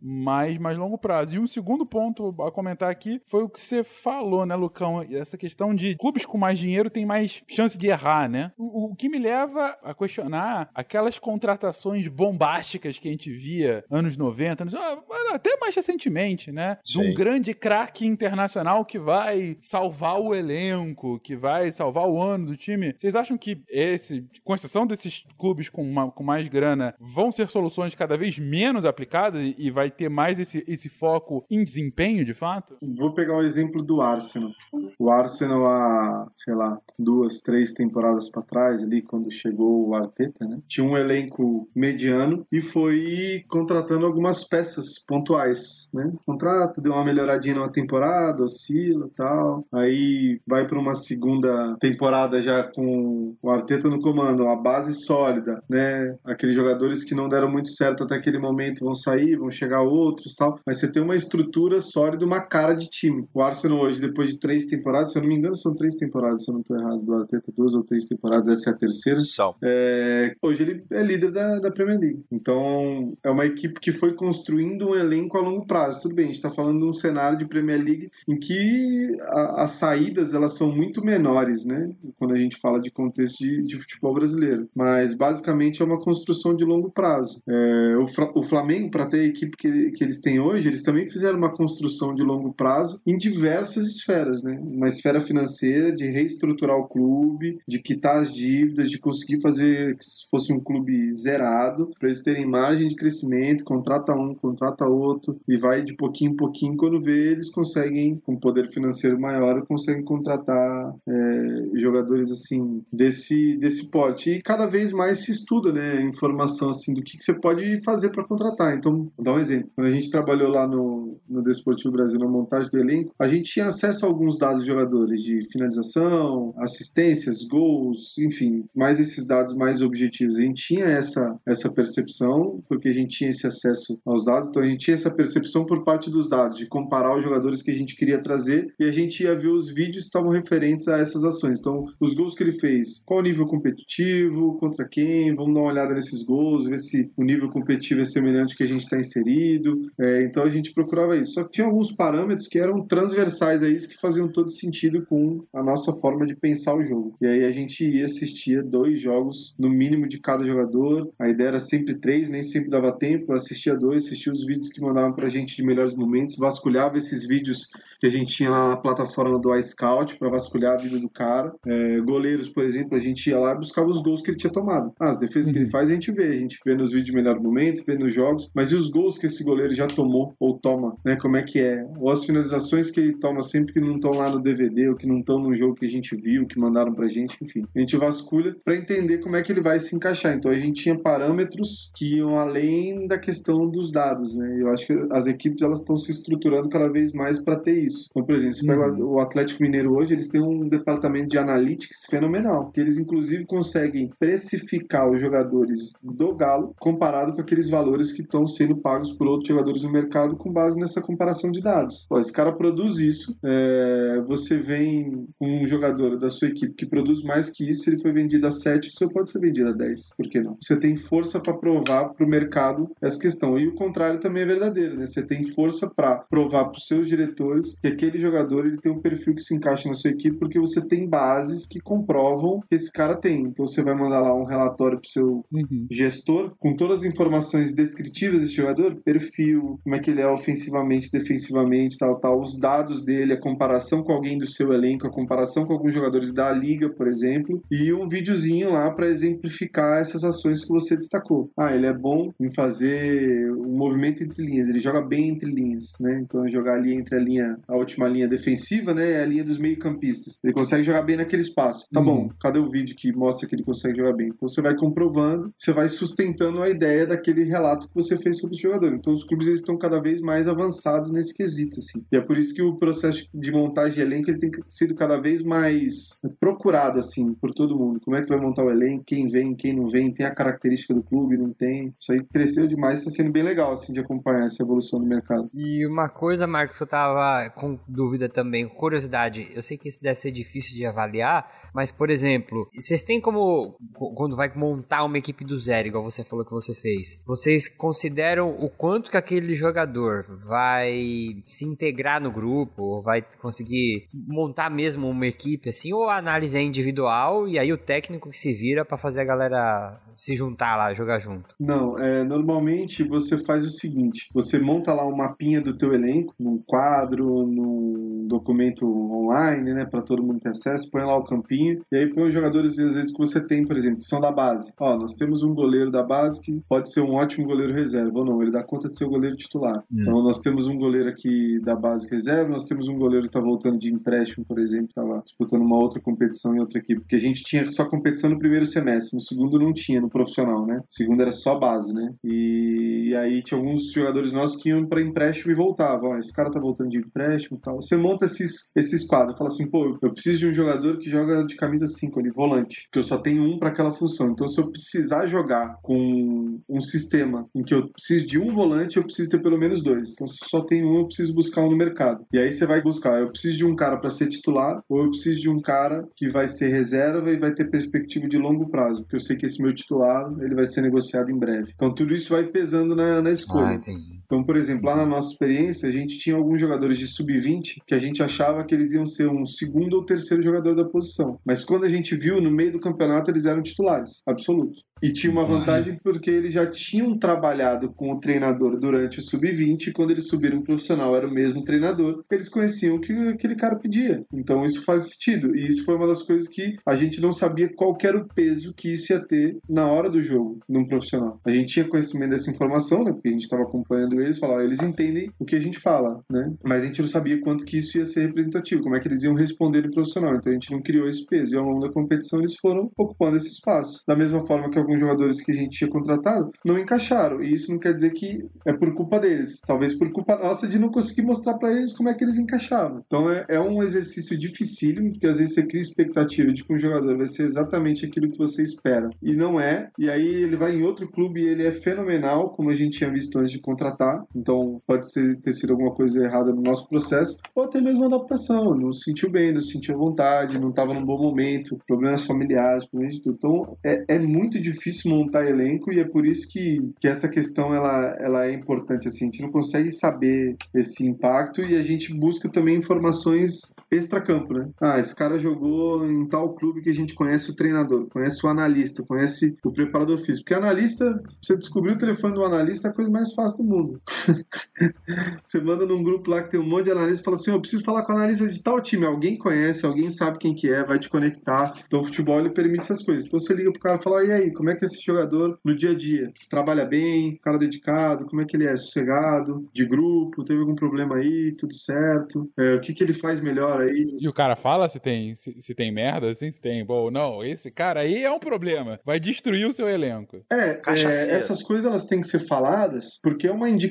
mais 0.00 0.58
mais 0.58 0.78
longo 0.78 0.98
prazo. 0.98 1.34
E 1.34 1.38
um 1.38 1.46
segundo 1.46 1.84
ponto 1.84 2.34
a 2.42 2.50
comentar 2.50 2.90
aqui 2.90 3.20
foi 3.26 3.42
o 3.42 3.48
que 3.48 3.60
você 3.60 3.84
falou, 3.84 4.46
né, 4.46 4.54
Lucão? 4.54 5.02
Essa 5.10 5.36
questão 5.36 5.74
de 5.74 5.96
clubes 5.96 6.24
com 6.24 6.38
mais 6.38 6.58
dinheiro 6.58 6.90
têm 6.90 7.06
mais 7.06 7.42
chance 7.48 7.76
de 7.76 7.88
errar, 7.88 8.28
né? 8.28 8.52
O, 8.56 8.90
o 8.90 8.94
que 8.94 9.08
me 9.08 9.18
leva 9.18 9.76
a 9.82 9.94
questionar 9.94 10.70
aquelas 10.74 11.18
contratações 11.18 12.08
bombásticas 12.08 12.98
que 12.98 13.08
a 13.08 13.10
gente 13.10 13.32
via 13.32 13.84
anos 13.90 14.16
90, 14.16 14.64
anos, 14.64 14.74
ah, 14.74 15.02
até 15.32 15.56
mais 15.58 15.74
recentemente, 15.74 16.50
né? 16.52 16.78
De 16.84 16.98
um 16.98 17.14
grande 17.14 17.54
craque 17.54 18.06
internacional 18.06 18.84
que 18.84 18.98
vai 18.98 19.56
salvar 19.60 20.20
o 20.20 20.34
elenco, 20.34 21.18
que 21.20 21.36
vai 21.36 21.70
salvar 21.72 22.08
o 22.08 22.20
ano 22.20 22.46
do 22.46 22.56
time. 22.56 22.94
Vocês 22.96 23.14
acham 23.14 23.36
que 23.36 23.62
esse, 23.68 24.24
com 24.44 24.54
exceção 24.54 24.86
desses 24.86 25.24
clubes 25.38 25.68
com, 25.68 25.82
uma, 25.82 26.10
com 26.10 26.24
mais 26.24 26.48
grana, 26.48 26.94
vão 26.98 27.30
ser 27.30 27.48
soluções 27.48 27.94
cada 27.94 28.16
vez 28.16 28.38
menos 28.38 28.84
aplicadas? 28.84 29.25
Temporada 29.26 29.42
e 29.42 29.70
vai 29.70 29.90
ter 29.90 30.08
mais 30.08 30.38
esse, 30.38 30.64
esse 30.66 30.88
foco 30.88 31.44
em 31.50 31.64
desempenho, 31.64 32.24
de 32.24 32.34
fato? 32.34 32.76
Vou 32.80 33.12
pegar 33.12 33.36
o 33.36 33.42
exemplo 33.42 33.82
do 33.82 34.00
Arsenal. 34.00 34.50
O 34.98 35.10
Arsenal 35.10 35.66
há, 35.66 36.28
sei 36.36 36.54
lá, 36.54 36.78
duas, 36.98 37.40
três 37.40 37.72
temporadas 37.72 38.30
para 38.30 38.42
trás, 38.42 38.82
ali 38.82 39.02
quando 39.02 39.30
chegou 39.30 39.88
o 39.88 39.94
Arteta, 39.94 40.46
né? 40.46 40.58
Tinha 40.66 40.86
um 40.86 40.96
elenco 40.96 41.68
mediano 41.74 42.46
e 42.50 42.60
foi 42.60 43.44
contratando 43.48 44.06
algumas 44.06 44.44
peças 44.44 44.98
pontuais, 45.06 45.88
né? 45.92 46.12
Contrata, 46.24 46.80
deu 46.80 46.92
uma 46.92 47.04
melhoradinha 47.04 47.54
numa 47.54 47.72
temporada, 47.72 48.44
oscila, 48.44 49.08
tal. 49.16 49.66
Aí 49.72 50.40
vai 50.46 50.66
para 50.66 50.78
uma 50.78 50.94
segunda 50.94 51.76
temporada 51.78 52.40
já 52.40 52.64
com 52.74 53.34
o 53.42 53.50
Arteta 53.50 53.88
no 53.88 54.00
comando, 54.00 54.44
uma 54.44 54.60
base 54.60 54.94
sólida, 54.94 55.62
né? 55.68 56.16
Aqueles 56.24 56.54
jogadores 56.54 57.04
que 57.04 57.14
não 57.14 57.28
deram 57.28 57.50
muito 57.50 57.70
certo 57.70 58.04
até 58.04 58.16
aquele 58.16 58.38
momento 58.38 58.84
vão 58.84 58.94
sair, 58.94 59.15
vão 59.36 59.50
chegar 59.50 59.82
outros, 59.82 60.34
tal. 60.34 60.58
Mas 60.66 60.78
você 60.78 60.90
tem 60.90 61.02
uma 61.02 61.16
estrutura 61.16 61.80
sólida, 61.80 62.24
uma 62.24 62.40
cara 62.40 62.74
de 62.74 62.88
time. 62.88 63.26
O 63.32 63.40
Arsenal 63.40 63.80
hoje, 63.80 64.00
depois 64.00 64.30
de 64.30 64.40
três 64.40 64.66
temporadas, 64.66 65.12
se 65.12 65.18
eu 65.18 65.22
não 65.22 65.28
me 65.28 65.36
engano, 65.36 65.56
são 65.56 65.74
três 65.74 65.96
temporadas, 65.96 66.44
se 66.44 66.50
eu 66.50 66.54
não 66.54 66.60
estou 66.60 66.76
errado, 66.78 67.00
do 67.00 67.14
Arteta, 67.14 67.52
duas 67.56 67.74
ou 67.74 67.82
três 67.82 68.06
temporadas, 68.06 68.48
essa 68.48 68.70
é 68.70 68.72
a 68.72 68.76
terceira. 68.76 69.20
São. 69.20 69.54
É, 69.62 70.34
hoje 70.42 70.62
ele 70.62 70.84
é 70.90 71.02
líder 71.02 71.30
da, 71.30 71.58
da 71.58 71.70
Premier 71.70 71.98
League. 71.98 72.24
Então, 72.30 73.16
é 73.22 73.30
uma 73.30 73.46
equipe 73.46 73.80
que 73.80 73.92
foi 73.92 74.14
construindo 74.14 74.90
um 74.90 74.94
elenco 74.94 75.38
a 75.38 75.40
longo 75.40 75.66
prazo. 75.66 76.02
Tudo 76.02 76.14
bem, 76.14 76.24
a 76.24 76.28
gente 76.28 76.36
está 76.36 76.50
falando 76.50 76.78
de 76.78 76.84
um 76.84 76.92
cenário 76.92 77.38
de 77.38 77.46
Premier 77.46 77.82
League 77.82 78.10
em 78.28 78.38
que 78.38 79.16
a, 79.20 79.64
as 79.64 79.72
saídas 79.72 80.34
elas 80.34 80.56
são 80.56 80.74
muito 80.74 81.04
menores, 81.04 81.64
né? 81.64 81.90
Quando 82.18 82.34
a 82.34 82.38
gente 82.38 82.56
fala 82.58 82.80
de 82.80 82.90
contexto 82.90 83.38
de, 83.38 83.62
de 83.62 83.78
futebol 83.78 84.14
brasileiro. 84.14 84.68
Mas, 84.74 85.14
basicamente, 85.14 85.82
é 85.82 85.84
uma 85.84 86.00
construção 86.00 86.54
de 86.54 86.64
longo 86.64 86.90
prazo. 86.90 87.40
É, 87.48 87.96
o, 87.96 88.06
o, 88.40 88.42
Flamengo, 88.42 88.90
para 88.90 89.05
ter 89.08 89.20
a 89.20 89.24
equipe 89.24 89.56
que, 89.56 89.90
que 89.92 90.04
eles 90.04 90.20
têm 90.20 90.40
hoje, 90.40 90.68
eles 90.68 90.82
também 90.82 91.08
fizeram 91.08 91.38
uma 91.38 91.54
construção 91.54 92.14
de 92.14 92.22
longo 92.22 92.52
prazo 92.52 93.00
em 93.06 93.16
diversas 93.16 93.86
esferas, 93.86 94.42
né? 94.42 94.58
Uma 94.60 94.88
esfera 94.88 95.20
financeira, 95.20 95.92
de 95.92 96.06
reestruturar 96.06 96.76
o 96.76 96.88
clube, 96.88 97.58
de 97.66 97.80
quitar 97.80 98.18
as 98.18 98.32
dívidas, 98.32 98.90
de 98.90 98.98
conseguir 98.98 99.40
fazer 99.40 99.96
que 99.96 100.04
fosse 100.30 100.52
um 100.52 100.60
clube 100.60 101.12
zerado, 101.12 101.90
para 101.98 102.08
eles 102.08 102.22
terem 102.22 102.46
margem 102.46 102.88
de 102.88 102.96
crescimento, 102.96 103.64
contrata 103.64 104.14
um, 104.14 104.34
contrata 104.34 104.86
outro, 104.86 105.38
e 105.48 105.56
vai 105.56 105.82
de 105.82 105.94
pouquinho 105.94 106.32
em 106.32 106.36
pouquinho, 106.36 106.76
quando 106.76 107.00
vê, 107.00 107.32
eles 107.32 107.50
conseguem, 107.50 108.20
com 108.24 108.36
poder 108.36 108.68
financeiro 108.70 109.18
maior, 109.18 109.64
conseguem 109.66 110.04
contratar 110.04 110.94
é, 111.08 111.78
jogadores 111.78 112.30
assim, 112.30 112.82
desse, 112.92 113.56
desse 113.56 113.90
porte. 113.90 114.30
E 114.30 114.42
cada 114.42 114.66
vez 114.66 114.92
mais 114.92 115.20
se 115.20 115.32
estuda, 115.32 115.72
né? 115.72 116.02
Informação 116.02 116.70
assim 116.70 116.94
do 116.94 117.02
que, 117.02 117.16
que 117.18 117.24
você 117.24 117.34
pode 117.34 117.82
fazer 117.82 118.10
para 118.10 118.24
contratar. 118.24 118.76
Então, 118.76 118.95
vou 118.96 119.24
dar 119.24 119.34
um 119.34 119.38
exemplo. 119.38 119.70
Quando 119.74 119.88
a 119.88 119.90
gente 119.90 120.10
trabalhou 120.10 120.50
lá 120.50 120.66
no, 120.66 121.18
no 121.28 121.42
Desportivo 121.42 121.92
Brasil, 121.92 122.18
na 122.18 122.28
montagem 122.28 122.70
do 122.70 122.78
elenco, 122.78 123.14
a 123.18 123.28
gente 123.28 123.50
tinha 123.50 123.66
acesso 123.66 124.04
a 124.04 124.08
alguns 124.08 124.38
dados 124.38 124.62
de 124.62 124.68
jogadores 124.68 125.22
de 125.22 125.42
finalização, 125.50 126.54
assistências, 126.58 127.44
gols, 127.44 128.16
enfim, 128.18 128.64
mais 128.74 129.00
esses 129.00 129.26
dados 129.26 129.54
mais 129.54 129.82
objetivos. 129.82 130.36
A 130.36 130.42
gente 130.42 130.62
tinha 130.62 130.84
essa, 130.84 131.38
essa 131.46 131.72
percepção, 131.72 132.62
porque 132.68 132.88
a 132.88 132.92
gente 132.92 133.16
tinha 133.16 133.30
esse 133.30 133.46
acesso 133.46 134.00
aos 134.04 134.24
dados, 134.24 134.48
então 134.48 134.62
a 134.62 134.66
gente 134.66 134.84
tinha 134.84 134.94
essa 134.94 135.10
percepção 135.10 135.64
por 135.64 135.84
parte 135.84 136.10
dos 136.10 136.28
dados, 136.28 136.56
de 136.56 136.66
comparar 136.66 137.16
os 137.16 137.22
jogadores 137.22 137.62
que 137.62 137.70
a 137.70 137.74
gente 137.74 137.96
queria 137.96 138.22
trazer, 138.22 138.74
e 138.78 138.84
a 138.84 138.92
gente 138.92 139.22
ia 139.22 139.34
ver 139.34 139.48
os 139.48 139.70
vídeos 139.72 140.04
que 140.04 140.08
estavam 140.08 140.30
referentes 140.30 140.88
a 140.88 140.98
essas 140.98 141.24
ações. 141.24 141.60
Então, 141.60 141.84
os 142.00 142.14
gols 142.14 142.34
que 142.34 142.42
ele 142.42 142.52
fez, 142.52 143.02
qual 143.04 143.20
o 143.20 143.22
nível 143.22 143.46
competitivo, 143.46 144.56
contra 144.58 144.86
quem, 144.88 145.34
vamos 145.34 145.54
dar 145.54 145.60
uma 145.60 145.70
olhada 145.70 145.94
nesses 145.94 146.22
gols, 146.22 146.66
ver 146.66 146.78
se 146.78 147.10
o 147.16 147.24
nível 147.24 147.50
competitivo 147.50 148.00
é 148.00 148.04
semelhante 148.04 148.56
que 148.56 148.62
a 148.62 148.66
gente 148.66 148.75
está 148.82 148.98
inserido. 148.98 149.90
É, 149.98 150.22
então 150.24 150.42
a 150.42 150.50
gente 150.50 150.72
procurava 150.72 151.16
isso. 151.16 151.34
Só 151.34 151.44
que 151.44 151.52
tinha 151.52 151.66
alguns 151.66 151.92
parâmetros 151.92 152.46
que 152.46 152.58
eram 152.58 152.86
transversais 152.86 153.62
a 153.62 153.68
isso 153.68 153.88
que 153.88 154.00
faziam 154.00 154.28
todo 154.28 154.50
sentido 154.50 155.04
com 155.06 155.44
a 155.52 155.62
nossa 155.62 155.92
forma 155.92 156.26
de 156.26 156.34
pensar 156.34 156.74
o 156.74 156.82
jogo. 156.82 157.16
E 157.20 157.26
aí 157.26 157.44
a 157.44 157.50
gente 157.50 157.84
ia 157.84 158.06
assistir 158.06 158.62
dois 158.62 159.00
jogos, 159.00 159.54
no 159.58 159.68
mínimo, 159.68 160.08
de 160.08 160.20
cada 160.20 160.44
jogador. 160.44 161.10
A 161.18 161.28
ideia 161.28 161.48
era 161.48 161.60
sempre 161.60 161.94
três, 161.94 162.28
nem 162.28 162.42
sempre 162.42 162.70
dava 162.70 162.92
tempo. 162.92 163.32
Assistia 163.32 163.76
dois, 163.76 164.06
assistia 164.06 164.32
os 164.32 164.44
vídeos 164.44 164.68
que 164.68 164.80
mandavam 164.80 165.12
pra 165.12 165.28
gente 165.28 165.56
de 165.56 165.62
melhores 165.62 165.94
momentos, 165.94 166.36
vasculhava 166.36 166.98
esses 166.98 167.26
vídeos 167.26 167.68
que 167.98 168.06
a 168.06 168.10
gente 168.10 168.34
tinha 168.34 168.50
lá 168.50 168.68
na 168.70 168.76
plataforma 168.76 169.38
do 169.38 169.54
iScout 169.56 170.16
para 170.18 170.28
vasculhar 170.28 170.74
a 170.74 170.82
vida 170.82 170.98
do 170.98 171.08
cara. 171.08 171.52
É, 171.66 172.00
goleiros, 172.00 172.48
por 172.48 172.64
exemplo, 172.64 172.96
a 172.96 173.00
gente 173.00 173.28
ia 173.30 173.38
lá 173.38 173.52
e 173.52 173.58
buscava 173.58 173.88
os 173.88 174.02
gols 174.02 174.22
que 174.22 174.30
ele 174.30 174.38
tinha 174.38 174.52
tomado. 174.52 174.92
Ah, 175.00 175.10
as 175.10 175.18
defesas 175.18 175.46
uhum. 175.46 175.52
que 175.52 175.58
ele 175.58 175.64
uhum. 175.66 175.70
faz 175.70 175.90
a 175.90 175.94
gente 175.94 176.12
vê, 176.12 176.24
a 176.24 176.32
gente 176.32 176.58
vê 176.64 176.74
nos 176.74 176.90
vídeos 176.90 177.06
de 177.06 177.14
melhor 177.14 177.40
momento, 177.40 177.84
vê 177.86 177.96
nos 177.96 178.12
jogos, 178.12 178.50
mas 178.54 178.70
e 178.70 178.74
os 178.74 178.90
gols 178.90 179.18
que 179.18 179.26
esse 179.26 179.42
goleiro 179.42 179.74
já 179.74 179.86
tomou 179.86 180.34
ou 180.38 180.58
toma, 180.58 180.96
né? 181.04 181.16
Como 181.16 181.36
é 181.36 181.42
que 181.42 181.60
é? 181.60 181.84
Ou 181.98 182.10
as 182.10 182.24
finalizações 182.24 182.90
que 182.90 183.00
ele 183.00 183.18
toma 183.18 183.42
sempre 183.42 183.72
que 183.72 183.80
não 183.80 183.96
estão 183.96 184.10
lá 184.10 184.28
no 184.30 184.40
DVD 184.40 184.88
ou 184.88 184.96
que 184.96 185.06
não 185.06 185.20
estão 185.20 185.38
no 185.38 185.54
jogo 185.54 185.74
que 185.74 185.86
a 185.86 185.88
gente 185.88 186.16
viu, 186.16 186.46
que 186.46 186.58
mandaram 186.58 186.92
pra 186.92 187.08
gente, 187.08 187.36
enfim. 187.42 187.64
A 187.74 187.78
gente 187.78 187.96
vasculha 187.96 188.56
para 188.64 188.76
entender 188.76 189.18
como 189.18 189.36
é 189.36 189.42
que 189.42 189.52
ele 189.52 189.60
vai 189.60 189.78
se 189.78 189.94
encaixar. 189.94 190.34
Então 190.34 190.50
a 190.50 190.58
gente 190.58 190.82
tinha 190.82 190.98
parâmetros 190.98 191.90
que 191.94 192.16
iam 192.16 192.38
além 192.38 193.06
da 193.06 193.18
questão 193.18 193.68
dos 193.68 193.90
dados, 193.90 194.36
né? 194.36 194.56
Eu 194.60 194.70
acho 194.70 194.86
que 194.86 195.06
as 195.10 195.26
equipes 195.26 195.62
elas 195.62 195.80
estão 195.80 195.96
se 195.96 196.10
estruturando 196.10 196.68
cada 196.68 196.88
vez 196.88 197.12
mais 197.12 197.38
para 197.38 197.56
ter 197.56 197.78
isso. 197.78 197.85
Então, 198.10 198.24
por 198.24 198.34
exemplo, 198.34 198.54
você 198.54 198.66
pega 198.66 198.92
uhum. 198.92 199.14
o 199.14 199.20
Atlético 199.20 199.62
Mineiro 199.62 199.94
hoje, 199.94 200.14
eles 200.14 200.28
têm 200.28 200.40
um 200.40 200.68
departamento 200.68 201.28
de 201.28 201.38
analytics 201.38 202.06
fenomenal, 202.08 202.70
que 202.72 202.80
eles 202.80 202.98
inclusive 202.98 203.44
conseguem 203.46 204.10
precificar 204.18 205.10
os 205.10 205.20
jogadores 205.20 205.92
do 206.02 206.34
Galo 206.34 206.74
comparado 206.78 207.32
com 207.32 207.40
aqueles 207.40 207.70
valores 207.70 208.12
que 208.12 208.22
estão 208.22 208.46
sendo 208.46 208.76
pagos 208.76 209.12
por 209.12 209.26
outros 209.26 209.48
jogadores 209.48 209.82
no 209.82 209.90
mercado 209.90 210.36
com 210.36 210.52
base 210.52 210.78
nessa 210.78 211.00
comparação 211.00 211.50
de 211.50 211.60
dados. 211.60 212.06
Pô, 212.08 212.18
esse 212.18 212.32
cara 212.32 212.52
produz 212.52 212.98
isso, 212.98 213.36
é, 213.44 214.22
você 214.26 214.56
vem 214.56 215.26
com 215.38 215.46
um 215.46 215.66
jogador 215.66 216.18
da 216.18 216.28
sua 216.28 216.48
equipe 216.48 216.74
que 216.74 216.86
produz 216.86 217.22
mais 217.22 217.50
que 217.50 217.68
isso, 217.68 217.88
ele 217.88 218.00
foi 218.00 218.12
vendido 218.12 218.46
a 218.46 218.50
7, 218.50 218.88
o 218.88 218.92
seu 218.92 219.10
pode 219.10 219.30
ser 219.30 219.40
vendido 219.40 219.70
a 219.70 219.72
10. 219.72 220.10
Por 220.16 220.28
que 220.28 220.40
não? 220.40 220.56
Você 220.60 220.76
tem 220.76 220.96
força 220.96 221.40
para 221.40 221.54
provar 221.54 222.10
para 222.10 222.26
o 222.26 222.28
mercado 222.28 222.90
essa 223.00 223.18
questão. 223.18 223.58
E 223.58 223.66
o 223.66 223.74
contrário 223.74 224.20
também 224.20 224.42
é 224.42 224.46
verdadeiro, 224.46 224.96
né? 224.96 225.06
Você 225.06 225.22
tem 225.22 225.42
força 225.42 225.90
para 225.94 226.16
provar 226.16 226.66
para 226.66 226.78
os 226.78 226.86
seus 226.86 227.08
diretores 227.08 227.75
que 227.80 227.88
aquele 227.88 228.18
jogador 228.18 228.66
ele 228.66 228.78
tem 228.78 228.92
um 228.92 229.00
perfil 229.00 229.34
que 229.34 229.42
se 229.42 229.54
encaixa 229.54 229.88
na 229.88 229.94
sua 229.94 230.10
equipe 230.10 230.38
porque 230.38 230.58
você 230.58 230.80
tem 230.86 231.08
bases 231.08 231.66
que 231.66 231.80
comprovam 231.80 232.60
que 232.68 232.74
esse 232.74 232.92
cara 232.92 233.16
tem. 233.16 233.42
Então 233.42 233.66
você 233.66 233.82
vai 233.82 233.94
mandar 233.94 234.20
lá 234.20 234.34
um 234.34 234.44
relatório 234.44 234.98
para 234.98 235.06
o 235.06 235.10
seu 235.10 235.44
uhum. 235.52 235.86
gestor 235.90 236.54
com 236.58 236.74
todas 236.74 237.00
as 237.00 237.04
informações 237.04 237.74
descritivas 237.74 238.40
desse 238.40 238.54
jogador, 238.54 238.96
perfil, 238.96 239.78
como 239.82 239.94
é 239.94 239.98
que 239.98 240.10
ele 240.10 240.20
é 240.20 240.28
ofensivamente, 240.28 241.10
defensivamente, 241.10 241.98
tal, 241.98 242.18
tal, 242.18 242.40
os 242.40 242.58
dados 242.58 243.04
dele, 243.04 243.32
a 243.32 243.40
comparação 243.40 244.02
com 244.02 244.12
alguém 244.12 244.38
do 244.38 244.46
seu 244.46 244.72
elenco, 244.72 245.06
a 245.06 245.12
comparação 245.12 245.64
com 245.64 245.72
alguns 245.72 245.94
jogadores 245.94 246.32
da 246.32 246.50
liga, 246.52 246.88
por 246.88 247.08
exemplo, 247.08 247.62
e 247.70 247.92
um 247.92 248.08
videozinho 248.08 248.72
lá 248.72 248.90
para 248.90 249.08
exemplificar 249.08 250.00
essas 250.00 250.24
ações 250.24 250.64
que 250.64 250.72
você 250.72 250.96
destacou. 250.96 251.50
Ah, 251.56 251.74
ele 251.74 251.86
é 251.86 251.92
bom 251.92 252.32
em 252.40 252.52
fazer 252.52 253.50
o 253.52 253.66
um 253.66 253.76
movimento 253.76 254.22
entre 254.22 254.44
linhas, 254.44 254.68
ele 254.68 254.80
joga 254.80 255.00
bem 255.00 255.28
entre 255.28 255.50
linhas, 255.50 255.92
né? 256.00 256.20
Então 256.20 256.48
jogar 256.48 256.74
ali 256.74 256.94
entre 256.94 257.16
a 257.16 257.20
linha, 257.20 257.58
a 257.68 257.76
última 257.76 258.08
linha 258.08 258.28
defensiva, 258.28 258.94
né, 258.94 259.12
é 259.12 259.22
a 259.22 259.26
linha 259.26 259.44
dos 259.44 259.58
meio-campistas. 259.58 260.38
Ele 260.42 260.52
consegue 260.52 260.84
jogar 260.84 261.02
bem 261.02 261.16
naquele 261.16 261.42
espaço. 261.42 261.86
Tá 261.92 262.00
uhum. 262.00 262.06
bom, 262.06 262.28
cadê 262.40 262.58
o 262.58 262.70
vídeo 262.70 262.96
que 262.96 263.12
mostra 263.12 263.48
que 263.48 263.54
ele 263.54 263.64
consegue 263.64 263.98
jogar 263.98 264.14
bem? 264.14 264.28
Então 264.28 264.48
você 264.48 264.60
vai 264.60 264.76
comprovando, 264.76 265.52
você 265.58 265.72
vai 265.72 265.88
sustentando 265.88 266.62
a 266.62 266.68
ideia 266.68 267.06
daquele 267.06 267.44
relato 267.44 267.88
que 267.88 267.94
você 267.94 268.16
fez 268.16 268.38
sobre 268.38 268.56
o 268.56 268.60
jogador. 268.60 268.94
Então 268.94 269.12
os 269.12 269.24
clubes 269.24 269.48
eles 269.48 269.60
estão 269.60 269.78
cada 269.78 270.00
vez 270.00 270.20
mais 270.20 270.48
avançados 270.48 271.12
nesse 271.12 271.34
quesito, 271.34 271.78
assim. 271.78 272.04
E 272.12 272.16
é 272.16 272.20
por 272.20 272.36
isso 272.36 272.54
que 272.54 272.62
o 272.62 272.76
processo 272.76 273.26
de 273.32 273.52
montagem 273.52 273.94
de 273.94 274.00
elenco 274.00 274.30
ele 274.30 274.38
tem 274.38 274.50
sido 274.68 274.94
cada 274.94 275.20
vez 275.20 275.42
mais 275.42 276.20
procurado, 276.38 276.98
assim, 276.98 277.34
por 277.34 277.52
todo 277.52 277.76
mundo. 277.76 278.00
Como 278.04 278.16
é 278.16 278.22
que 278.22 278.28
vai 278.28 278.40
montar 278.40 278.64
o 278.64 278.70
elenco? 278.70 279.04
Quem 279.06 279.26
vem, 279.26 279.54
quem 279.54 279.74
não 279.74 279.86
vem? 279.86 280.12
Tem 280.12 280.26
a 280.26 280.34
característica 280.34 280.94
do 280.94 281.02
clube, 281.02 281.36
não 281.36 281.52
tem? 281.52 281.94
Isso 281.98 282.12
aí 282.12 282.22
cresceu 282.24 282.66
demais, 282.66 282.98
está 282.98 283.10
sendo 283.10 283.32
bem 283.32 283.42
legal, 283.42 283.72
assim, 283.72 283.92
de 283.92 284.00
acompanhar 284.00 284.46
essa 284.46 284.62
evolução 284.62 285.00
do 285.00 285.06
mercado. 285.06 285.50
E 285.54 285.86
uma 285.86 286.08
coisa, 286.08 286.46
Marcos, 286.46 286.80
eu 286.80 286.86
tava 286.86 287.48
com 287.56 287.78
dúvida 287.88 288.28
também, 288.28 288.68
curiosidade. 288.68 289.50
Eu 289.54 289.62
sei 289.62 289.78
que 289.78 289.88
isso 289.88 290.00
deve 290.02 290.20
ser 290.20 290.30
difícil 290.30 290.76
de 290.76 290.84
avaliar, 290.84 291.70
mas, 291.74 291.90
por 291.90 292.10
exemplo, 292.10 292.68
vocês 292.74 293.02
têm 293.02 293.20
como, 293.20 293.76
quando 294.14 294.36
vai 294.36 294.52
montar 294.54 295.04
uma 295.04 295.18
equipe 295.18 295.44
do 295.44 295.58
zero, 295.58 295.88
igual 295.88 296.04
você 296.04 296.22
falou 296.22 296.44
que 296.44 296.50
você 296.50 296.74
fez, 296.74 297.22
vocês 297.26 297.68
consideram 297.68 298.50
o 298.50 298.68
quanto 298.68 299.10
que 299.10 299.16
aquele 299.16 299.54
jogador 299.54 300.24
vai 300.46 301.42
se 301.46 301.64
integrar 301.64 302.20
no 302.20 302.30
grupo, 302.30 303.02
vai 303.02 303.22
conseguir 303.40 304.06
montar 304.14 304.70
mesmo 304.70 305.08
uma 305.08 305.26
equipe 305.26 305.70
assim, 305.70 305.92
ou 305.92 306.08
a 306.08 306.16
análise 306.16 306.56
é 306.56 306.62
individual 306.62 307.48
e 307.48 307.58
aí 307.58 307.72
o 307.72 307.78
técnico 307.78 308.30
que 308.30 308.38
se 308.38 308.52
vira 308.52 308.84
para 308.84 308.98
fazer 308.98 309.20
a 309.20 309.24
galera 309.24 310.00
se 310.16 310.34
juntar 310.34 310.76
lá, 310.76 310.94
jogar 310.94 311.18
junto? 311.18 311.54
Não, 311.58 311.98
é, 311.98 312.24
normalmente 312.24 313.02
você 313.02 313.38
faz 313.38 313.64
o 313.64 313.70
seguinte, 313.70 314.28
você 314.32 314.58
monta 314.58 314.92
lá 314.92 315.06
um 315.06 315.16
mapinha 315.16 315.60
do 315.60 315.76
teu 315.76 315.92
elenco, 315.92 316.34
num 316.38 316.58
quadro, 316.58 317.46
num 317.46 318.26
documento 318.26 318.86
online, 318.86 319.72
né, 319.72 319.84
para 319.84 320.02
todo 320.02 320.22
mundo 320.22 320.40
ter 320.40 320.50
acesso, 320.50 320.90
põe 320.90 321.02
lá 321.02 321.16
o 321.16 321.24
campinho. 321.24 321.82
E 321.90 321.96
aí 321.96 322.12
põe 322.12 322.24
os 322.24 322.34
jogadores, 322.34 322.78
às 322.78 322.94
vezes, 322.94 323.12
que 323.12 323.18
você 323.18 323.44
tem, 323.44 323.64
por 323.66 323.76
exemplo, 323.76 323.98
que 323.98 324.04
são 324.04 324.20
da 324.20 324.32
base. 324.32 324.72
Ó, 324.78 324.96
nós 324.96 325.14
temos 325.14 325.42
um 325.42 325.54
goleiro 325.54 325.90
da 325.90 326.02
base 326.02 326.42
que 326.42 326.60
pode 326.68 326.92
ser 326.92 327.00
um 327.00 327.14
ótimo 327.14 327.46
goleiro 327.46 327.72
reserva, 327.72 328.18
ou 328.18 328.24
não, 328.24 328.42
ele 328.42 328.50
dá 328.50 328.62
conta 328.62 328.88
de 328.88 328.96
ser 328.96 329.04
o 329.04 329.10
goleiro 329.10 329.36
titular. 329.36 329.82
Hum. 329.92 330.02
Então 330.02 330.22
nós 330.22 330.40
temos 330.40 330.66
um 330.66 330.76
goleiro 330.76 331.08
aqui 331.08 331.60
da 331.60 331.74
base 331.74 332.08
reserva, 332.10 332.50
nós 332.50 332.64
temos 332.64 332.88
um 332.88 332.98
goleiro 332.98 333.26
que 333.26 333.32
tá 333.32 333.40
voltando 333.40 333.78
de 333.78 333.92
empréstimo, 333.92 334.44
por 334.44 334.58
exemplo, 334.58 334.88
estava 334.88 335.20
disputando 335.22 335.62
uma 335.62 335.76
outra 335.76 336.00
competição 336.00 336.54
em 336.54 336.60
outra 336.60 336.78
equipe, 336.78 337.00
porque 337.00 337.16
a 337.16 337.20
gente 337.20 337.42
tinha 337.42 337.70
só 337.70 337.84
competição 337.84 338.30
no 338.30 338.38
primeiro 338.38 338.66
semestre, 338.66 339.16
no 339.16 339.22
segundo 339.22 339.58
não 339.58 339.72
tinha, 339.72 340.00
no 340.06 340.10
profissional, 340.10 340.66
né? 340.66 340.80
Segundo 340.88 341.20
era 341.20 341.32
só 341.32 341.58
base, 341.58 341.92
né? 341.92 342.14
E, 342.24 343.08
e 343.08 343.16
aí 343.16 343.42
tinha 343.42 343.58
alguns 343.58 343.92
jogadores 343.92 344.32
nossos 344.32 344.60
que 344.62 344.70
iam 344.70 344.86
para 344.86 345.02
empréstimo 345.02 345.52
e 345.52 345.56
voltavam. 345.56 346.18
Esse 346.18 346.32
cara 346.32 346.50
tá 346.50 346.60
voltando 346.60 346.90
de 346.90 346.98
empréstimo 346.98 347.58
e 347.58 347.60
tal. 347.60 347.76
Você 347.76 347.96
monta 347.96 348.24
esses, 348.24 348.70
esses 348.74 349.06
quadros, 349.06 349.36
fala 349.36 349.50
assim, 349.50 349.68
pô, 349.68 349.98
eu 350.02 350.12
preciso 350.12 350.38
de 350.38 350.48
um 350.48 350.52
jogador 350.52 350.98
que 350.98 351.10
joga 351.10 351.44
de 351.44 351.56
camisa 351.56 351.86
5 351.86 352.20
ali, 352.20 352.30
volante, 352.30 352.88
que 352.92 352.98
eu 352.98 353.04
só 353.04 353.18
tenho 353.18 353.42
um 353.42 353.58
para 353.58 353.68
aquela 353.68 353.90
função. 353.90 354.30
Então 354.30 354.46
se 354.46 354.60
eu 354.60 354.70
precisar 354.70 355.26
jogar 355.26 355.76
com 355.82 356.58
um 356.68 356.80
sistema 356.80 357.46
em 357.54 357.62
que 357.62 357.74
eu 357.74 357.88
preciso 357.90 358.26
de 358.26 358.38
um 358.38 358.52
volante, 358.52 358.96
eu 358.96 359.02
preciso 359.02 359.28
ter 359.28 359.42
pelo 359.42 359.58
menos 359.58 359.82
dois. 359.82 360.12
Então 360.12 360.26
se 360.26 360.38
só 360.48 360.64
tem 360.64 360.84
um, 360.84 361.00
eu 361.00 361.06
preciso 361.06 361.34
buscar 361.34 361.62
um 361.62 361.70
no 361.70 361.76
mercado. 361.76 362.24
E 362.32 362.38
aí 362.38 362.52
você 362.52 362.66
vai 362.66 362.82
buscar, 362.82 363.20
eu 363.20 363.30
preciso 363.30 363.56
de 363.56 363.64
um 363.64 363.74
cara 363.74 363.98
para 363.98 364.10
ser 364.10 364.28
titular 364.28 364.80
ou 364.88 365.04
eu 365.04 365.10
preciso 365.10 365.40
de 365.40 365.50
um 365.50 365.60
cara 365.60 366.06
que 366.16 366.28
vai 366.28 366.48
ser 366.48 366.68
reserva 366.68 367.30
e 367.30 367.38
vai 367.38 367.52
ter 367.52 367.70
perspectiva 367.70 368.28
de 368.28 368.38
longo 368.38 368.68
prazo, 368.70 369.02
porque 369.02 369.16
eu 369.16 369.20
sei 369.20 369.36
que 369.36 369.46
esse 369.46 369.62
meu 369.62 369.74
titular, 369.74 369.95
ele 370.40 370.54
vai 370.54 370.66
ser 370.66 370.82
negociado 370.82 371.30
em 371.30 371.38
breve. 371.38 371.72
Então 371.74 371.94
tudo 371.94 372.14
isso 372.14 372.32
vai 372.32 372.44
pesando 372.44 372.94
na, 372.94 373.22
na 373.22 373.30
escolha. 373.30 373.68
Ah, 373.68 373.74
entendi. 373.74 374.20
Então, 374.26 374.44
por 374.44 374.56
exemplo, 374.56 374.86
lá 374.86 374.96
na 374.96 375.06
nossa 375.06 375.32
experiência, 375.32 375.88
a 375.88 375.92
gente 375.92 376.18
tinha 376.18 376.36
alguns 376.36 376.60
jogadores 376.60 376.98
de 376.98 377.06
sub-20 377.06 377.78
que 377.86 377.94
a 377.94 377.98
gente 377.98 378.22
achava 378.22 378.64
que 378.64 378.74
eles 378.74 378.92
iam 378.92 379.06
ser 379.06 379.28
um 379.28 379.44
segundo 379.44 379.94
ou 379.94 380.04
terceiro 380.04 380.42
jogador 380.42 380.74
da 380.74 380.84
posição. 380.84 381.38
Mas 381.44 381.64
quando 381.64 381.84
a 381.84 381.88
gente 381.88 382.14
viu, 382.14 382.40
no 382.40 382.50
meio 382.50 382.72
do 382.72 382.80
campeonato, 382.80 383.30
eles 383.30 383.44
eram 383.44 383.62
titulares, 383.62 384.22
absolutos. 384.26 384.84
E 385.02 385.12
tinha 385.12 385.30
uma 385.30 385.44
vantagem 385.44 385.98
porque 386.02 386.30
eles 386.30 386.54
já 386.54 386.66
tinham 386.66 387.18
trabalhado 387.18 387.92
com 387.92 388.12
o 388.12 388.18
treinador 388.18 388.78
durante 388.78 389.18
o 389.18 389.22
sub-20 389.22 389.88
e 389.88 389.92
quando 389.92 390.10
eles 390.10 390.28
subiram 390.28 390.62
pro 390.62 390.76
profissional 390.76 391.14
era 391.14 391.26
o 391.26 391.32
mesmo 391.32 391.64
treinador, 391.64 392.24
eles 392.30 392.48
conheciam 392.48 392.96
o 392.96 393.00
que 393.00 393.12
aquele 393.28 393.56
cara 393.56 393.78
pedia. 393.78 394.24
Então 394.32 394.64
isso 394.64 394.84
faz 394.84 395.10
sentido. 395.10 395.54
E 395.54 395.66
isso 395.66 395.84
foi 395.84 395.96
uma 395.96 396.06
das 396.06 396.22
coisas 396.22 396.48
que 396.48 396.76
a 396.86 396.96
gente 396.96 397.20
não 397.20 397.32
sabia 397.32 397.70
qual 397.74 397.96
era 398.02 398.18
o 398.18 398.28
peso 398.28 398.72
que 398.74 398.92
isso 398.94 399.12
ia 399.12 399.20
ter 399.20 399.58
na 399.68 399.86
hora 399.86 400.08
do 400.08 400.22
jogo, 400.22 400.60
num 400.68 400.86
profissional. 400.86 401.40
A 401.44 401.50
gente 401.50 401.72
tinha 401.72 401.88
conhecimento 401.88 402.30
dessa 402.30 402.50
informação, 402.50 403.04
né? 403.04 403.12
Porque 403.12 403.28
a 403.28 403.32
gente 403.32 403.42
estava 403.42 403.64
acompanhando 403.64 404.15
eles, 404.20 404.38
falava, 404.38 404.64
eles 404.64 404.82
entendem 404.82 405.30
o 405.38 405.44
que 405.44 405.56
a 405.56 405.60
gente 405.60 405.78
fala, 405.78 406.20
né? 406.30 406.52
Mas 406.62 406.82
a 406.82 406.86
gente 406.86 407.02
não 407.02 407.08
sabia 407.08 407.40
quanto 407.40 407.64
que 407.64 407.78
isso 407.78 407.98
ia 407.98 408.06
ser 408.06 408.26
representativo, 408.26 408.82
como 408.82 408.96
é 408.96 409.00
que 409.00 409.08
eles 409.08 409.22
iam 409.22 409.34
responder 409.34 409.82
no 409.82 409.90
profissional. 409.90 410.34
Então 410.36 410.50
a 410.50 410.54
gente 410.54 410.70
não 410.70 410.82
criou 410.82 411.08
esse 411.08 411.24
peso. 411.26 411.54
E 411.54 411.58
ao 411.58 411.64
longo 411.64 411.86
da 411.86 411.92
competição 411.92 412.40
eles 412.40 412.56
foram 412.56 412.90
ocupando 412.96 413.36
esse 413.36 413.48
espaço. 413.48 414.02
Da 414.06 414.16
mesma 414.16 414.44
forma 414.46 414.70
que 414.70 414.78
alguns 414.78 415.00
jogadores 415.00 415.40
que 415.40 415.52
a 415.52 415.54
gente 415.54 415.78
tinha 415.78 415.90
contratado 415.90 416.50
não 416.64 416.78
encaixaram. 416.78 417.42
E 417.42 417.52
isso 417.52 417.70
não 417.70 417.78
quer 417.78 417.92
dizer 417.92 418.12
que 418.12 418.46
é 418.64 418.72
por 418.72 418.94
culpa 418.94 419.18
deles. 419.18 419.60
Talvez 419.66 419.94
por 419.94 420.10
culpa 420.12 420.36
nossa 420.36 420.66
de 420.66 420.78
não 420.78 420.90
conseguir 420.90 421.22
mostrar 421.22 421.54
para 421.54 421.72
eles 421.72 421.92
como 421.92 422.08
é 422.08 422.14
que 422.14 422.24
eles 422.24 422.36
encaixavam. 422.36 423.02
Então 423.06 423.30
é, 423.30 423.44
é 423.48 423.60
um 423.60 423.82
exercício 423.82 424.38
dificílimo, 424.38 425.12
porque 425.12 425.26
às 425.26 425.38
vezes 425.38 425.54
você 425.54 425.66
cria 425.66 425.82
expectativa 425.82 426.52
de 426.52 426.64
que 426.64 426.72
um 426.72 426.78
jogador 426.78 427.16
vai 427.16 427.26
ser 427.26 427.44
exatamente 427.44 428.06
aquilo 428.06 428.30
que 428.30 428.38
você 428.38 428.62
espera. 428.62 429.08
E 429.22 429.34
não 429.34 429.60
é. 429.60 429.90
E 429.98 430.08
aí 430.08 430.26
ele 430.26 430.56
vai 430.56 430.74
em 430.74 430.82
outro 430.82 431.10
clube 431.10 431.40
e 431.40 431.48
ele 431.48 431.66
é 431.66 431.72
fenomenal, 431.72 432.50
como 432.50 432.70
a 432.70 432.74
gente 432.74 432.98
tinha 432.98 433.10
visto 433.10 433.38
antes 433.38 433.52
de 433.52 433.60
contratar. 433.60 434.05
Então 434.34 434.80
pode 434.86 435.10
ser, 435.10 435.40
ter 435.40 435.52
sido 435.52 435.72
alguma 435.72 435.94
coisa 435.94 436.24
errada 436.24 436.52
no 436.52 436.62
nosso 436.62 436.88
processo, 436.88 437.36
ou 437.54 437.64
até 437.64 437.80
mesmo 437.80 438.04
adaptação. 438.04 438.74
Não 438.74 438.92
se 438.92 439.04
sentiu 439.04 439.30
bem, 439.30 439.52
não 439.52 439.60
se 439.60 439.72
sentiu 439.72 439.98
vontade, 439.98 440.58
não 440.58 440.70
estava 440.70 440.94
num 440.94 441.04
bom 441.04 441.18
momento, 441.18 441.78
problemas 441.86 442.24
familiares, 442.24 442.86
problemas 442.86 443.16
de 443.16 443.22
tudo. 443.22 443.36
Então 443.36 443.78
é, 443.84 444.16
é 444.16 444.18
muito 444.18 444.60
difícil 444.60 445.10
montar 445.10 445.46
elenco 445.46 445.92
e 445.92 446.00
é 446.00 446.04
por 446.04 446.26
isso 446.26 446.46
que, 446.50 446.78
que 447.00 447.08
essa 447.08 447.28
questão 447.28 447.74
ela, 447.74 448.16
ela 448.18 448.46
é 448.46 448.52
importante. 448.52 449.08
Assim, 449.08 449.24
a 449.24 449.26
gente 449.26 449.42
não 449.42 449.50
consegue 449.50 449.90
saber 449.90 450.56
esse 450.74 451.06
impacto 451.06 451.62
e 451.62 451.76
a 451.76 451.82
gente 451.82 452.14
busca 452.14 452.48
também 452.48 452.76
informações 452.76 453.74
extra-campo, 453.90 454.52
né? 454.54 454.68
Ah, 454.80 454.98
esse 454.98 455.14
cara 455.14 455.38
jogou 455.38 456.04
em 456.08 456.26
tal 456.28 456.54
clube 456.54 456.82
que 456.82 456.90
a 456.90 456.94
gente 456.94 457.14
conhece 457.14 457.50
o 457.50 457.56
treinador, 457.56 458.08
conhece 458.08 458.44
o 458.44 458.48
analista, 458.48 459.02
conhece 459.02 459.56
o 459.64 459.72
preparador 459.72 460.18
físico. 460.18 460.44
Porque 460.44 460.54
analista, 460.54 461.20
você 461.42 461.56
descobrir 461.56 461.92
o 461.92 461.98
telefone 461.98 462.34
do 462.34 462.44
analista 462.44 462.88
é 462.88 462.90
a 462.90 462.94
coisa 462.94 463.10
mais 463.10 463.32
fácil 463.32 463.58
do 463.58 463.64
mundo. 463.64 463.95
você 465.44 465.60
manda 465.60 465.86
num 465.86 466.02
grupo 466.02 466.30
lá 466.30 466.42
que 466.42 466.50
tem 466.50 466.60
um 466.60 466.68
monte 466.68 466.84
de 466.84 466.90
analista 466.90 467.22
e 467.22 467.24
fala 467.24 467.36
assim: 467.36 467.50
eu 467.50 467.60
preciso 467.60 467.84
falar 467.84 468.02
com 468.04 468.12
o 468.12 468.16
analista 468.16 468.46
de 468.46 468.62
tal 468.62 468.80
time. 468.80 469.04
Alguém 469.04 469.36
conhece, 469.36 469.84
alguém 469.84 470.10
sabe 470.10 470.38
quem 470.38 470.54
que 470.54 470.68
é, 470.68 470.84
vai 470.84 470.98
te 470.98 471.08
conectar. 471.08 471.74
Então 471.86 472.00
o 472.00 472.04
futebol 472.04 472.40
ele 472.40 472.50
permite 472.50 472.82
essas 472.84 473.02
coisas. 473.02 473.26
Então 473.26 473.38
você 473.38 473.54
liga 473.54 473.72
pro 473.72 473.80
cara 473.80 473.98
e 473.98 474.02
fala: 474.02 474.24
e 474.24 474.32
aí, 474.32 474.52
como 474.52 474.70
é 474.70 474.76
que 474.76 474.84
é 474.84 474.86
esse 474.86 475.04
jogador 475.04 475.58
no 475.64 475.74
dia 475.74 475.90
a 475.90 475.94
dia? 475.94 476.32
Trabalha 476.48 476.84
bem, 476.84 477.36
cara 477.42 477.58
dedicado, 477.58 478.26
como 478.26 478.42
é 478.42 478.44
que 478.44 478.56
ele 478.56 478.66
é? 478.66 478.76
Sossegado, 478.76 479.68
de 479.72 479.86
grupo, 479.86 480.44
teve 480.44 480.60
algum 480.60 480.74
problema 480.74 481.16
aí, 481.16 481.54
tudo 481.56 481.74
certo? 481.74 482.50
É, 482.58 482.74
o 482.74 482.80
que, 482.80 482.92
que 482.92 483.02
ele 483.02 483.12
faz 483.12 483.40
melhor 483.40 483.82
aí? 483.82 484.16
E 484.18 484.28
o 484.28 484.32
cara 484.32 484.56
fala 484.56 484.88
se 484.88 485.00
tem, 485.00 485.34
se, 485.34 485.56
se 485.60 485.74
tem 485.74 485.92
merda, 485.92 486.30
assim, 486.30 486.50
se 486.50 486.60
tem. 486.60 486.84
Bom, 486.84 487.10
não, 487.10 487.42
esse 487.42 487.70
cara 487.70 488.00
aí 488.00 488.22
é 488.22 488.30
um 488.30 488.38
problema. 488.38 489.00
Vai 489.04 489.18
destruir 489.18 489.66
o 489.66 489.72
seu 489.72 489.88
elenco. 489.88 490.44
É, 490.52 490.80
é, 490.86 491.30
essas 491.30 491.62
coisas 491.62 491.86
elas 491.86 492.06
têm 492.06 492.20
que 492.20 492.26
ser 492.26 492.40
faladas, 492.40 493.18
porque 493.22 493.46
é 493.46 493.52
uma 493.52 493.68
indicação 493.68 493.85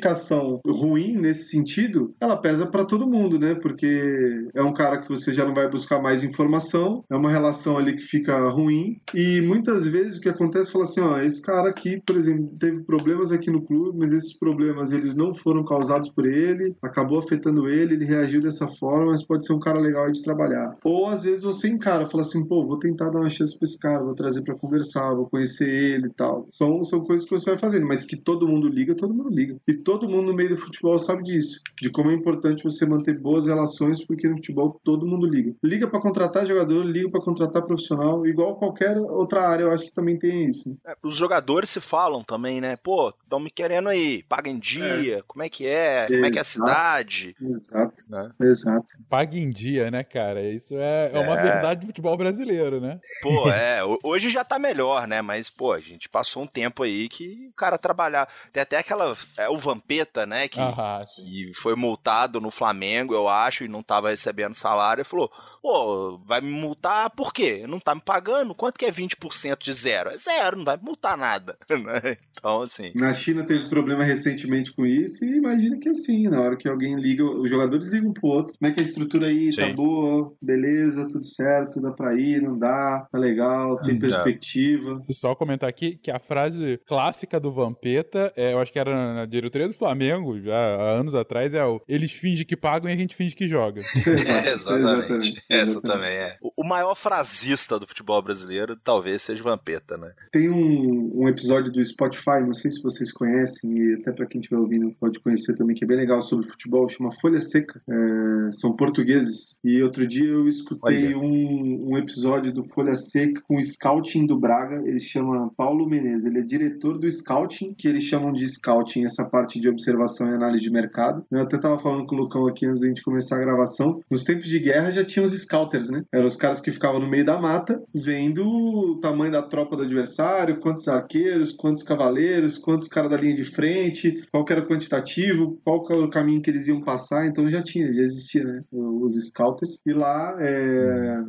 ruim 0.66 1.14
nesse 1.14 1.50
sentido, 1.50 2.10
ela 2.20 2.38
pesa 2.38 2.66
pra 2.66 2.86
todo 2.86 3.08
mundo, 3.08 3.40
né? 3.40 3.56
Porque 3.56 4.48
é 4.54 4.62
um 4.62 4.74
cara 4.74 5.00
que 5.00 5.10
você 5.10 5.34
já 5.34 5.46
não 5.46 5.54
vai 5.54 5.70
buscar 5.70 6.02
mais 6.02 6.24
informação, 6.24 7.04
é 7.10 7.16
uma 7.16 7.32
relação 7.32 7.78
ali 7.78 7.96
que 7.96 8.04
fica 8.04 8.50
ruim, 8.50 9.00
e 9.14 9.42
muitas 9.42 9.86
vezes 9.88 10.18
o 10.18 10.22
que 10.22 10.30
acontece 10.30 10.72
falar 10.72 10.86
assim, 10.86 11.02
ó, 11.02 11.20
esse 11.20 11.42
cara 11.42 11.70
aqui, 11.70 12.02
por 12.06 12.18
exemplo, 12.18 12.50
teve 12.60 12.84
problemas 12.84 13.32
aqui 13.32 13.50
no 13.50 13.62
clube, 13.62 13.98
mas 13.98 14.12
esses 14.12 14.38
problemas 14.38 14.92
eles 14.92 15.16
não 15.16 15.34
foram 15.34 15.64
causados 15.64 16.10
por 16.10 16.26
ele, 16.26 16.76
acabou 16.82 17.20
afetando 17.20 17.70
ele, 17.70 17.94
ele 17.94 18.06
reagiu 18.06 18.42
dessa 18.42 18.68
forma, 18.68 19.12
mas 19.12 19.26
pode 19.26 19.46
ser 19.46 19.54
um 19.54 19.60
cara 19.60 19.80
legal 19.80 20.12
de 20.12 20.22
trabalhar. 20.22 20.76
Ou 20.84 21.08
às 21.08 21.24
vezes 21.24 21.44
você 21.44 21.68
encara, 21.68 22.10
fala 22.10 22.24
assim, 22.24 22.46
pô, 22.46 22.66
vou 22.66 22.80
tentar 22.80 23.10
dar 23.10 23.20
uma 23.20 23.30
chance 23.30 23.58
pra 23.58 23.66
esse 23.66 23.80
cara, 23.80 24.04
vou 24.04 24.16
trazer 24.16 24.42
pra 24.44 24.56
conversar, 24.56 25.14
vou 25.14 25.30
conhecer 25.30 25.70
ele 25.70 26.08
e 26.08 26.14
tal. 26.14 26.46
São, 26.50 26.84
são 26.84 27.02
coisas 27.02 27.28
que 27.28 27.38
você 27.38 27.52
vai 27.52 27.60
fazendo, 27.60 27.88
mas 27.88 28.06
que 28.06 28.18
todo 28.18 28.48
mundo 28.48 28.68
liga, 28.68 28.96
todo 28.96 29.14
mundo 29.14 29.30
liga. 29.30 29.56
E 29.68 29.74
todo 29.86 30.10
mundo 30.10 30.28
no 30.28 30.34
meio 30.34 30.50
do 30.50 30.58
futebol 30.58 30.98
sabe 31.00 31.24
disso, 31.24 31.62
de 31.80 31.90
como 31.90 32.12
é 32.12 32.14
importante 32.14 32.64
você 32.64 32.86
manter 32.86 33.18
boas 33.20 33.46
relações, 33.46 34.04
porque 34.04 34.28
no 34.28 34.36
futebol 34.36 34.82
todo 34.84 35.06
mundo 35.08 35.26
liga. 35.28 35.54
Liga 35.64 35.88
pra 35.88 36.02
contratar 36.02 36.46
jogador, 36.46 36.84
liga 36.84 37.10
pra 37.10 37.22
contratar 37.22 37.62
profissional, 37.64 38.26
igual 38.26 38.56
qualquer 38.58 38.98
outra 38.98 39.48
área, 39.48 39.64
eu 39.64 39.72
acho 39.72 39.86
que 39.86 39.94
também 39.94 40.18
tem 40.20 40.50
isso. 40.50 40.76
É, 40.86 40.96
os 41.04 41.16
jogadores 41.16 41.70
se 41.70 41.80
falam 41.80 42.24
também, 42.24 42.60
né? 42.60 42.76
Pô, 42.84 43.14
estão 43.24 43.40
me 43.40 43.52
querendo 43.52 43.88
aí, 43.90 44.24
paga 44.24 44.50
em 44.50 44.58
dia, 44.60 45.24
como 45.28 45.44
é 45.44 45.50
que 45.50 45.66
é? 45.68 46.08
Como 46.08 46.26
é 46.26 46.32
que 46.32 46.38
é 46.40 46.42
a 46.42 46.46
cidade? 46.46 47.36
Exato, 47.40 48.02
Né? 48.10 48.32
exato. 48.42 48.86
Paga 49.08 49.38
em 49.38 49.50
dia, 49.52 49.92
né, 49.92 50.04
cara? 50.04 50.42
Isso 50.50 50.76
é, 50.76 51.12
é 51.14 51.20
uma 51.20 51.38
É. 51.38 51.42
verdade 51.42 51.82
do 51.82 51.88
futebol 51.88 52.18
brasileiro, 52.18 52.82
né? 52.82 53.00
Pô, 53.22 53.50
é, 53.52 53.84
ho- 53.84 54.00
hoje 54.04 54.30
já 54.30 54.44
tá 54.44 54.58
melhor, 54.58 55.08
né? 55.08 55.22
Mas, 55.22 55.50
pô, 55.50 55.72
a 55.74 55.80
gente 55.80 56.10
passou 56.10 56.44
um 56.44 56.48
tempo 56.48 56.82
aí 56.84 57.08
que 57.08 57.48
o 57.52 57.54
cara 57.56 57.78
trabalhar. 57.78 58.28
Tem 58.52 58.64
até 58.64 58.78
aquela. 58.78 59.16
É 59.38 59.48
o 59.50 59.60
Vampeta, 59.76 60.26
né? 60.26 60.48
Que, 60.48 60.60
Ah, 60.60 61.06
que 61.16 61.52
foi 61.56 61.76
multado 61.76 62.40
no 62.42 62.50
Flamengo, 62.50 63.14
eu 63.14 63.28
acho, 63.28 63.64
e 63.64 63.68
não 63.68 63.84
tava 63.84 64.10
recebendo 64.10 64.54
salário. 64.56 65.06
Falou: 65.06 65.32
pô, 65.66 66.20
vai 66.24 66.42
me 66.42 66.52
multar 66.52 67.10
por 67.10 67.34
quê? 67.34 67.66
Não 67.68 67.80
tá 67.80 67.96
me 67.96 68.02
pagando? 68.02 68.54
Quanto 68.54 68.78
que 68.78 68.86
é 68.86 68.92
20% 68.92 69.64
de 69.64 69.74
zero? 69.74 70.12
É 70.12 70.18
zero, 70.18 70.58
não 70.58 70.64
vai 70.64 70.78
me 70.78 70.84
multar 70.84 71.18
nada. 71.18 71.58
né? 71.70 72.18
Então, 72.38 72.62
assim. 72.62 72.92
Na 72.94 73.16
China 73.16 73.44
teve 73.44 73.68
problema 73.68 74.04
recentemente 74.04 74.72
com 74.72 74.86
isso 74.86 75.26
e 75.26 75.38
imagina 75.38 75.78
que 75.78 75.90
é 75.90 75.92
assim, 75.92 76.28
na 76.28 76.40
hora 76.40 76.56
que 76.56 76.70
alguém 76.70 76.96
liga, 76.96 77.24
os 77.24 77.50
jogadores 77.50 77.88
ligam 77.88 78.14
pro 78.14 78.28
outro. 78.28 78.54
Como 78.60 78.72
é 78.72 78.74
que 78.76 78.80
a 78.80 78.84
estrutura 78.84 79.26
aí? 79.28 79.56
Tá 79.56 79.68
Sim. 79.68 79.74
boa? 79.74 80.32
Beleza, 80.40 81.08
tudo 81.10 81.26
certo, 81.26 81.82
dá 81.82 81.92
pra 81.92 82.14
ir, 82.14 82.44
não 82.44 82.54
dá, 82.54 83.08
tá 83.12 83.18
legal, 83.18 83.82
tem 83.82 83.96
Hum, 83.96 84.00
perspectiva. 84.00 85.02
Só 85.10 85.34
comentar 85.34 85.68
aqui 85.68 85.98
que 85.98 86.12
a 86.12 86.20
frase 86.20 86.80
clássica 86.86 87.40
do 87.40 87.52
Vampeta, 87.52 88.32
é, 88.36 88.54
eu 88.54 88.60
acho 88.60 88.72
que 88.72 88.78
era 88.78 89.16
na 89.16 89.26
diretoria 89.26 89.68
do 89.68 89.74
Flamengo, 89.74 90.40
já 90.40 90.56
há 90.56 90.92
anos 90.92 91.16
atrás, 91.16 91.56
é 91.56 91.66
o 91.66 91.82
eles 91.88 92.12
fingem 92.12 92.46
que 92.46 92.56
pagam 92.56 92.90
e 92.90 92.94
a 92.94 92.98
gente 92.98 93.16
finge 93.16 93.36
que 93.36 93.48
joga. 93.48 93.82
É, 94.46 94.52
exatamente. 94.54 95.44
Essa 95.62 95.82
também 95.82 96.12
é. 96.12 96.38
O 96.56 96.64
maior 96.64 96.96
frasista 96.96 97.80
do 97.80 97.88
futebol 97.88 98.22
brasileiro 98.22 98.76
talvez 98.76 99.24
seja 99.24 99.42
o 99.42 99.46
Vampeta, 99.46 99.98
né? 99.98 100.12
Tem 100.32 100.50
um, 100.50 101.22
um 101.22 101.28
episódio 101.28 101.72
do 101.72 101.84
Spotify, 101.84 102.42
não 102.42 102.54
sei 102.54 102.72
se 102.72 102.82
vocês 102.82 103.12
conhecem, 103.12 103.78
e 103.78 103.94
até 103.96 104.12
pra 104.12 104.26
quem 104.26 104.40
estiver 104.42 104.60
ouvindo 104.60 104.96
pode 105.00 105.20
conhecer 105.20 105.56
também, 105.56 105.76
que 105.76 105.84
é 105.84 105.88
bem 105.88 105.98
legal 105.98 106.22
sobre 106.22 106.48
futebol, 106.48 106.88
chama 106.88 107.12
Folha 107.12 107.42
Seca. 107.42 107.82
É, 107.88 108.52
são 108.52 108.76
portugueses. 108.76 109.60
E 109.64 109.82
outro 109.82 110.06
dia 110.06 110.30
eu 110.30 110.48
escutei 110.48 111.08
Olha. 111.08 111.18
um, 111.18 111.92
um 111.92 111.98
episódio 111.98 112.54
do 112.54 112.64
Folha 112.64 112.96
Seca 112.96 113.42
com 113.48 113.58
o 113.58 113.64
scouting 113.64 114.26
do 114.26 114.40
Braga. 114.40 114.82
Ele 114.86 115.00
chama 115.00 115.52
Paulo 115.56 115.88
Menezes. 115.88 116.26
Ele 116.26 116.40
é 116.40 116.44
diretor 116.44 116.98
do 116.98 117.10
scouting, 117.10 117.74
que 117.74 117.88
eles 117.88 118.04
chamam 118.04 118.32
de 118.32 118.48
scouting, 118.48 119.06
essa 119.06 119.26
parte 119.26 119.60
de 119.60 119.70
observação 119.70 120.30
e 120.30 120.34
análise 120.34 120.64
de 120.64 120.70
mercado. 120.70 121.26
Eu 121.32 121.42
até 121.42 121.58
tava 121.58 121.78
falando 121.78 122.06
com 122.06 122.16
o 122.16 122.20
Lucão 122.20 122.48
aqui 122.48 122.66
antes 122.66 122.82
da 122.82 122.88
gente 122.88 123.04
começar 123.04 123.38
a 123.38 123.42
gravação. 123.42 124.02
Nos 124.10 124.24
tempos 124.24 124.48
de 124.48 124.60
guerra 124.60 124.92
já 124.92 125.04
tinha 125.04 125.24
os 125.24 125.34
scouters, 125.46 125.90
né? 125.90 126.04
Eram 126.12 126.26
os 126.26 126.36
caras 126.36 126.60
que 126.60 126.72
ficavam 126.72 127.00
no 127.00 127.10
meio 127.10 127.26
da 127.26 127.40
mata, 127.40 127.82
vendo 127.94 128.46
o 128.46 129.00
tamanho 129.00 129.32
da 129.32 129.44
tropa 129.44 129.76
do 129.76 129.84
adversário, 129.84 130.60
quantos 130.60 130.88
arqueiros, 130.88 131.52
quantos 131.52 131.84
cavaleiros, 131.84 132.58
quantos 132.58 132.88
caras 132.88 133.12
da 133.12 133.18
linha 133.18 133.36
de 133.36 133.44
frente, 133.44 134.24
qual 134.32 134.46
era 134.50 134.62
o 134.62 134.68
quantitativo, 134.68 135.60
qual 135.64 135.84
era 135.90 136.06
o 136.06 136.10
caminho 136.10 136.42
que 136.42 136.50
eles 136.50 136.68
iam 136.68 136.82
passar. 136.82 137.28
Então 137.28 137.50
já 137.50 137.62
tinha, 137.62 137.92
já 137.92 138.02
existia, 138.02 138.44
né? 138.44 138.62
Os 138.72 139.14
scouters. 139.28 139.82
E 139.86 139.94
lá, 139.94 140.36
é, 140.40 141.24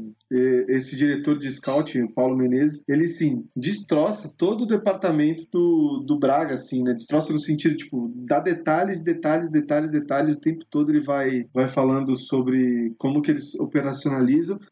esse 0.69 0.97
diretor 0.97 1.39
de 1.39 1.51
scouting, 1.51 2.03
o 2.03 2.13
Paulo 2.13 2.37
Menezes, 2.37 2.83
ele 2.89 3.09
sim 3.09 3.45
destroça 3.55 4.33
todo 4.37 4.63
o 4.63 4.67
departamento 4.67 5.45
do, 5.53 6.05
do 6.07 6.19
Braga, 6.19 6.55
assim, 6.55 6.83
né? 6.83 6.93
Destroça 6.93 7.33
no 7.33 7.39
sentido, 7.39 7.77
tipo, 7.77 8.13
dá 8.27 8.41
detalhes, 8.41 9.03
detalhes, 9.03 9.51
detalhes, 9.51 9.91
detalhes. 9.91 10.37
O 10.37 10.41
tempo 10.41 10.65
todo 10.71 10.91
ele 10.91 11.01
vai, 11.01 11.45
vai 11.53 11.69
falando 11.69 12.17
sobre 12.17 12.95
como 12.99 13.23
que 13.23 13.31
eles 13.31 13.55
operacionalizam. 13.55 14.06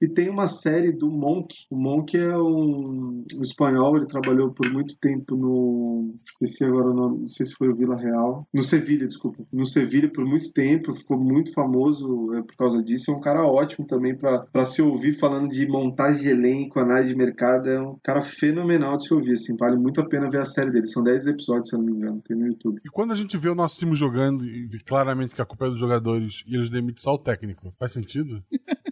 E 0.00 0.08
tem 0.08 0.28
uma 0.28 0.46
série 0.46 0.92
do 0.92 1.10
Monk. 1.10 1.54
O 1.70 1.76
Monk 1.76 2.16
é 2.16 2.36
um, 2.36 3.24
um 3.34 3.42
espanhol, 3.42 3.96
ele 3.96 4.06
trabalhou 4.06 4.52
por 4.52 4.70
muito 4.70 4.96
tempo 4.96 5.36
no. 5.36 6.14
Esqueci 6.24 6.64
agora 6.64 6.90
o 6.90 6.94
nome, 6.94 7.20
não 7.22 7.28
sei 7.28 7.46
se 7.46 7.54
foi 7.54 7.68
o 7.68 7.76
Vila 7.76 7.96
Real. 7.96 8.46
No 8.52 8.62
Sevilha, 8.62 9.06
desculpa. 9.06 9.44
No 9.52 9.66
Sevilha 9.66 10.10
por 10.10 10.24
muito 10.24 10.52
tempo, 10.52 10.94
ficou 10.94 11.18
muito 11.18 11.52
famoso 11.52 12.34
é, 12.34 12.42
por 12.42 12.56
causa 12.56 12.82
disso. 12.82 13.10
É 13.10 13.14
um 13.14 13.20
cara 13.20 13.44
ótimo 13.46 13.86
também 13.86 14.16
para 14.16 14.64
se 14.64 14.82
ouvir 14.82 15.12
falando 15.12 15.48
de 15.48 15.66
montagem 15.66 16.22
de 16.22 16.28
elenco, 16.28 16.80
análise 16.80 17.10
de 17.10 17.16
mercado. 17.16 17.68
É 17.68 17.80
um 17.80 17.96
cara 18.02 18.20
fenomenal 18.20 18.96
de 18.96 19.06
se 19.06 19.14
ouvir, 19.14 19.32
assim. 19.32 19.56
Vale 19.56 19.76
muito 19.76 20.00
a 20.00 20.08
pena 20.08 20.28
ver 20.28 20.40
a 20.40 20.44
série 20.44 20.70
dele. 20.70 20.86
São 20.86 21.02
10 21.02 21.26
episódios, 21.26 21.68
se 21.68 21.74
eu 21.74 21.78
não 21.78 21.86
me 21.86 21.92
engano, 21.92 22.22
tem 22.26 22.36
no 22.36 22.46
YouTube. 22.46 22.80
E 22.84 22.88
quando 22.88 23.12
a 23.12 23.16
gente 23.16 23.36
vê 23.36 23.48
o 23.48 23.54
nosso 23.54 23.78
time 23.78 23.94
jogando 23.94 24.44
e 24.44 24.66
vê 24.66 24.78
claramente 24.78 25.34
que 25.34 25.42
a 25.42 25.46
culpa 25.46 25.66
é 25.66 25.70
dos 25.70 25.78
jogadores 25.78 26.44
e 26.46 26.54
eles 26.54 26.70
demitem 26.70 27.02
só 27.02 27.14
o 27.14 27.18
técnico, 27.18 27.72
faz 27.78 27.92
sentido? 27.92 28.42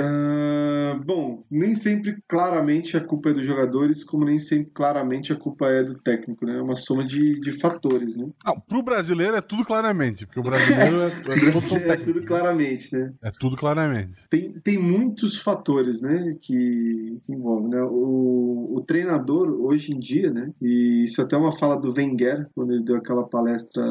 Uh, 0.00 0.98
bom, 1.04 1.44
nem 1.50 1.74
sempre 1.74 2.16
claramente 2.26 2.96
a 2.96 3.00
culpa 3.00 3.30
é 3.30 3.32
dos 3.34 3.44
jogadores, 3.44 4.02
como 4.02 4.24
nem 4.24 4.38
sempre 4.38 4.70
claramente 4.72 5.32
a 5.32 5.36
culpa 5.36 5.68
é 5.68 5.84
do 5.84 5.94
técnico, 5.94 6.46
né? 6.46 6.56
É 6.56 6.62
uma 6.62 6.74
soma 6.74 7.04
de, 7.04 7.38
de 7.38 7.52
fatores, 7.52 8.16
né? 8.16 8.28
Não, 8.46 8.58
pro 8.58 8.82
brasileiro 8.82 9.36
é 9.36 9.40
tudo 9.40 9.64
claramente, 9.64 10.24
porque 10.24 10.40
o 10.40 10.42
brasileiro 10.42 11.02
é, 11.02 11.06
é, 11.48 11.60
são 11.60 11.76
é 11.76 11.96
tudo 11.96 12.22
claramente, 12.24 12.96
né? 12.96 13.12
É 13.22 13.30
tudo 13.30 13.56
claramente. 13.56 14.28
Tem, 14.30 14.52
tem 14.60 14.78
muitos 14.78 15.38
fatores, 15.38 16.00
né, 16.00 16.36
que, 16.40 17.20
que 17.26 17.32
envolvem, 17.32 17.70
né? 17.70 17.84
O, 17.90 18.76
o 18.76 18.82
treinador, 18.86 19.50
hoje 19.60 19.92
em 19.92 19.98
dia, 19.98 20.30
né, 20.30 20.50
e 20.60 21.04
isso 21.04 21.20
até 21.20 21.36
é 21.36 21.38
uma 21.38 21.56
fala 21.56 21.76
do 21.76 21.92
Wenger, 21.92 22.48
quando 22.54 22.72
ele 22.72 22.84
deu 22.84 22.96
aquela 22.96 23.28
palestra 23.28 23.82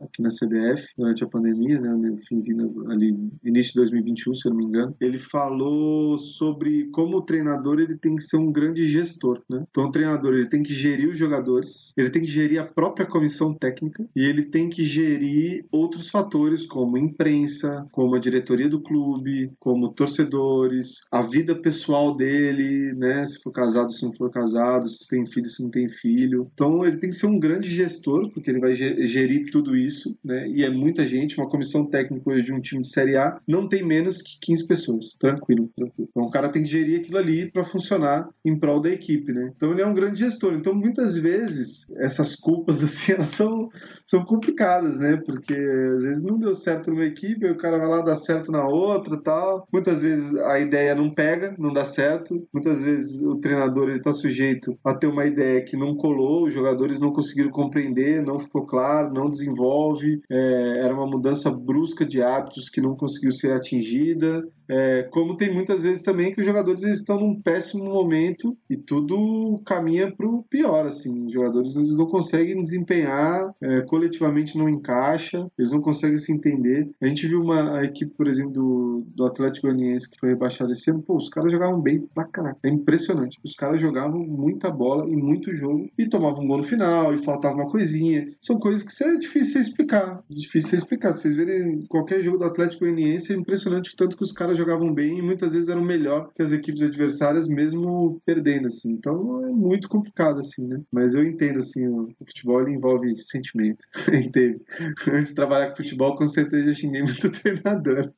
aqui 0.00 0.22
na 0.22 0.28
CBF, 0.28 0.86
durante 0.96 1.24
a 1.24 1.28
pandemia, 1.28 1.80
né, 1.80 1.88
no 1.88 2.16
finzinho 2.18 2.90
ali, 2.90 3.16
início 3.44 3.72
de 3.72 3.80
2021, 3.80 4.34
se 4.34 4.48
eu 4.48 4.52
não 4.52 4.58
me 4.58 4.64
engano, 4.64 4.96
ele 5.00 5.18
falou 5.18 5.55
falou 5.56 6.18
sobre 6.18 6.88
como 6.90 7.16
o 7.16 7.22
treinador 7.22 7.80
ele 7.80 7.96
tem 7.96 8.14
que 8.14 8.22
ser 8.22 8.36
um 8.36 8.52
grande 8.52 8.86
gestor, 8.86 9.42
né? 9.48 9.64
Então 9.70 9.84
o 9.84 9.90
treinador 9.90 10.34
ele 10.34 10.48
tem 10.48 10.62
que 10.62 10.74
gerir 10.74 11.08
os 11.08 11.16
jogadores, 11.16 11.92
ele 11.96 12.10
tem 12.10 12.22
que 12.22 12.28
gerir 12.28 12.60
a 12.60 12.66
própria 12.66 13.06
comissão 13.06 13.54
técnica 13.54 14.06
e 14.14 14.20
ele 14.20 14.42
tem 14.42 14.68
que 14.68 14.84
gerir 14.84 15.64
outros 15.72 16.10
fatores 16.10 16.66
como 16.66 16.98
imprensa, 16.98 17.86
como 17.90 18.14
a 18.14 18.18
diretoria 18.18 18.68
do 18.68 18.82
clube, 18.82 19.50
como 19.58 19.92
torcedores, 19.92 21.06
a 21.10 21.22
vida 21.22 21.54
pessoal 21.54 22.14
dele, 22.14 22.92
né? 22.94 23.24
Se 23.24 23.42
for 23.42 23.52
casado, 23.52 23.92
se 23.92 24.04
não 24.04 24.12
for 24.12 24.30
casado, 24.30 24.86
se 24.88 25.08
tem 25.08 25.24
filho, 25.24 25.48
se 25.48 25.62
não 25.62 25.70
tem 25.70 25.88
filho. 25.88 26.50
Então 26.52 26.84
ele 26.84 26.98
tem 26.98 27.10
que 27.10 27.16
ser 27.16 27.26
um 27.26 27.38
grande 27.38 27.68
gestor 27.68 28.30
porque 28.30 28.50
ele 28.50 28.60
vai 28.60 28.74
gerir 28.74 29.50
tudo 29.50 29.74
isso, 29.74 30.16
né? 30.22 30.46
E 30.48 30.64
é 30.64 30.70
muita 30.70 31.06
gente, 31.06 31.38
uma 31.38 31.48
comissão 31.48 31.86
técnica 31.86 32.30
hoje 32.30 32.44
de 32.44 32.52
um 32.52 32.60
time 32.60 32.82
de 32.82 32.88
Série 32.88 33.16
A 33.16 33.40
não 33.48 33.66
tem 33.66 33.82
menos 33.82 34.20
que 34.20 34.38
15 34.40 34.66
pessoas, 34.66 35.16
tranquilo 35.18 35.45
tranquilo, 35.46 35.70
tranquilo. 35.74 36.08
Então 36.10 36.22
o 36.24 36.30
cara 36.30 36.48
tem 36.48 36.62
que 36.62 36.68
gerir 36.68 37.00
aquilo 37.00 37.18
ali 37.18 37.50
para 37.50 37.64
funcionar 37.64 38.28
em 38.44 38.58
prol 38.58 38.80
da 38.80 38.90
equipe, 38.90 39.32
né? 39.32 39.52
Então 39.56 39.70
ele 39.70 39.82
é 39.82 39.86
um 39.86 39.94
grande 39.94 40.20
gestor. 40.20 40.54
Então 40.54 40.74
muitas 40.74 41.16
vezes 41.16 41.86
essas 41.98 42.34
culpas 42.34 42.82
assim 42.82 43.12
elas 43.12 43.30
são, 43.30 43.68
são 44.04 44.24
complicadas, 44.24 44.98
né? 44.98 45.20
Porque 45.24 45.54
às 45.54 46.02
vezes 46.02 46.24
não 46.24 46.38
deu 46.38 46.54
certo 46.54 46.90
numa 46.90 47.04
equipe, 47.04 47.46
aí 47.46 47.52
o 47.52 47.56
cara 47.56 47.78
vai 47.78 47.88
lá 47.88 48.02
dar 48.02 48.16
certo 48.16 48.50
na 48.50 48.66
outra, 48.66 49.20
tal. 49.22 49.66
Muitas 49.72 50.02
vezes 50.02 50.34
a 50.36 50.58
ideia 50.58 50.94
não 50.94 51.14
pega, 51.14 51.54
não 51.58 51.72
dá 51.72 51.84
certo. 51.84 52.46
Muitas 52.52 52.82
vezes 52.82 53.22
o 53.22 53.36
treinador 53.36 53.88
ele 53.88 54.02
tá 54.02 54.12
sujeito 54.12 54.76
a 54.84 54.94
ter 54.94 55.06
uma 55.06 55.26
ideia 55.26 55.64
que 55.64 55.76
não 55.76 55.96
colou, 55.96 56.46
os 56.46 56.54
jogadores 56.54 56.98
não 56.98 57.12
conseguiram 57.12 57.50
compreender, 57.50 58.22
não 58.22 58.38
ficou 58.38 58.66
claro, 58.66 59.12
não 59.12 59.30
desenvolve. 59.30 60.20
É, 60.30 60.80
era 60.84 60.94
uma 60.94 61.06
mudança 61.06 61.50
brusca 61.50 62.04
de 62.04 62.22
hábitos 62.22 62.68
que 62.68 62.80
não 62.80 62.96
conseguiu 62.96 63.32
ser 63.32 63.52
atingida. 63.52 64.42
É, 64.68 65.04
como 65.04 65.36
tem 65.36 65.52
muitas 65.52 65.82
vezes 65.82 66.02
também 66.02 66.32
que 66.32 66.40
os 66.40 66.46
jogadores 66.46 66.82
estão 66.82 67.20
num 67.20 67.40
péssimo 67.40 67.84
momento 67.84 68.56
e 68.68 68.76
tudo 68.76 69.60
caminha 69.64 70.12
para 70.14 70.26
o 70.26 70.42
pior, 70.44 70.86
assim. 70.86 71.26
Os 71.26 71.32
jogadores 71.32 71.76
eles 71.76 71.96
não 71.96 72.06
conseguem 72.06 72.60
desempenhar, 72.60 73.54
é, 73.60 73.82
coletivamente 73.82 74.58
não 74.58 74.68
encaixa, 74.68 75.46
eles 75.58 75.70
não 75.70 75.80
conseguem 75.80 76.18
se 76.18 76.32
entender. 76.32 76.88
A 77.00 77.06
gente 77.06 77.26
viu 77.26 77.42
uma 77.42 77.84
equipe, 77.84 78.12
por 78.16 78.26
exemplo, 78.26 78.52
do, 78.52 79.06
do 79.14 79.24
Atlético 79.24 79.66
Goianiense 79.66 80.10
que 80.10 80.18
foi 80.18 80.30
rebaixada 80.30 80.72
esse 80.72 80.90
ano, 80.90 81.02
pô, 81.02 81.16
os 81.16 81.28
caras 81.28 81.52
jogavam 81.52 81.80
bem 81.80 82.00
pra 82.14 82.24
caraca. 82.24 82.58
É 82.62 82.68
impressionante. 82.68 83.38
Os 83.44 83.54
caras 83.54 83.80
jogavam 83.80 84.18
muita 84.20 84.70
bola 84.70 85.08
e 85.08 85.16
muito 85.16 85.52
jogo 85.52 85.88
e 85.96 86.08
tomavam 86.08 86.44
um 86.44 86.46
gol 86.46 86.58
no 86.58 86.62
final 86.62 87.12
e 87.12 87.18
faltava 87.18 87.54
uma 87.54 87.70
coisinha. 87.70 88.28
São 88.40 88.58
coisas 88.58 88.82
que 88.82 89.04
é 89.04 89.16
difícil 89.16 89.60
explicar. 89.60 90.22
Difícil 90.28 90.78
explicar. 90.78 91.12
Vocês 91.12 91.36
verem 91.36 91.84
qualquer 91.88 92.20
jogo 92.20 92.38
do 92.38 92.44
Atlético 92.44 92.84
Goianiense 92.84 93.32
é 93.32 93.36
impressionante 93.36 93.92
o 93.92 93.96
tanto 93.96 94.16
que 94.16 94.22
os 94.22 94.32
caras 94.32 94.55
jogavam 94.56 94.92
bem 94.92 95.18
e 95.18 95.22
muitas 95.22 95.52
vezes 95.52 95.68
eram 95.68 95.82
melhor 95.82 96.30
que 96.34 96.42
as 96.42 96.52
equipes 96.52 96.82
adversárias, 96.82 97.48
mesmo 97.48 98.20
perdendo, 98.24 98.66
assim. 98.66 98.92
Então 98.92 99.44
é 99.44 99.50
muito 99.50 99.88
complicado, 99.88 100.40
assim, 100.40 100.66
né? 100.66 100.80
Mas 100.92 101.14
eu 101.14 101.24
entendo, 101.24 101.58
assim, 101.58 101.86
o, 101.86 102.08
futebol 102.18 102.68
envolve 102.68 103.16
sentimento. 103.18 103.84
Entende? 104.12 104.60
Antes 105.08 105.30
de 105.30 105.34
trabalhar 105.34 105.70
com 105.70 105.76
futebol, 105.76 106.16
com 106.16 106.26
certeza 106.26 106.68
eu 106.70 106.74
xinguei 106.74 107.02
muito 107.02 107.30
treinador. 107.30 108.12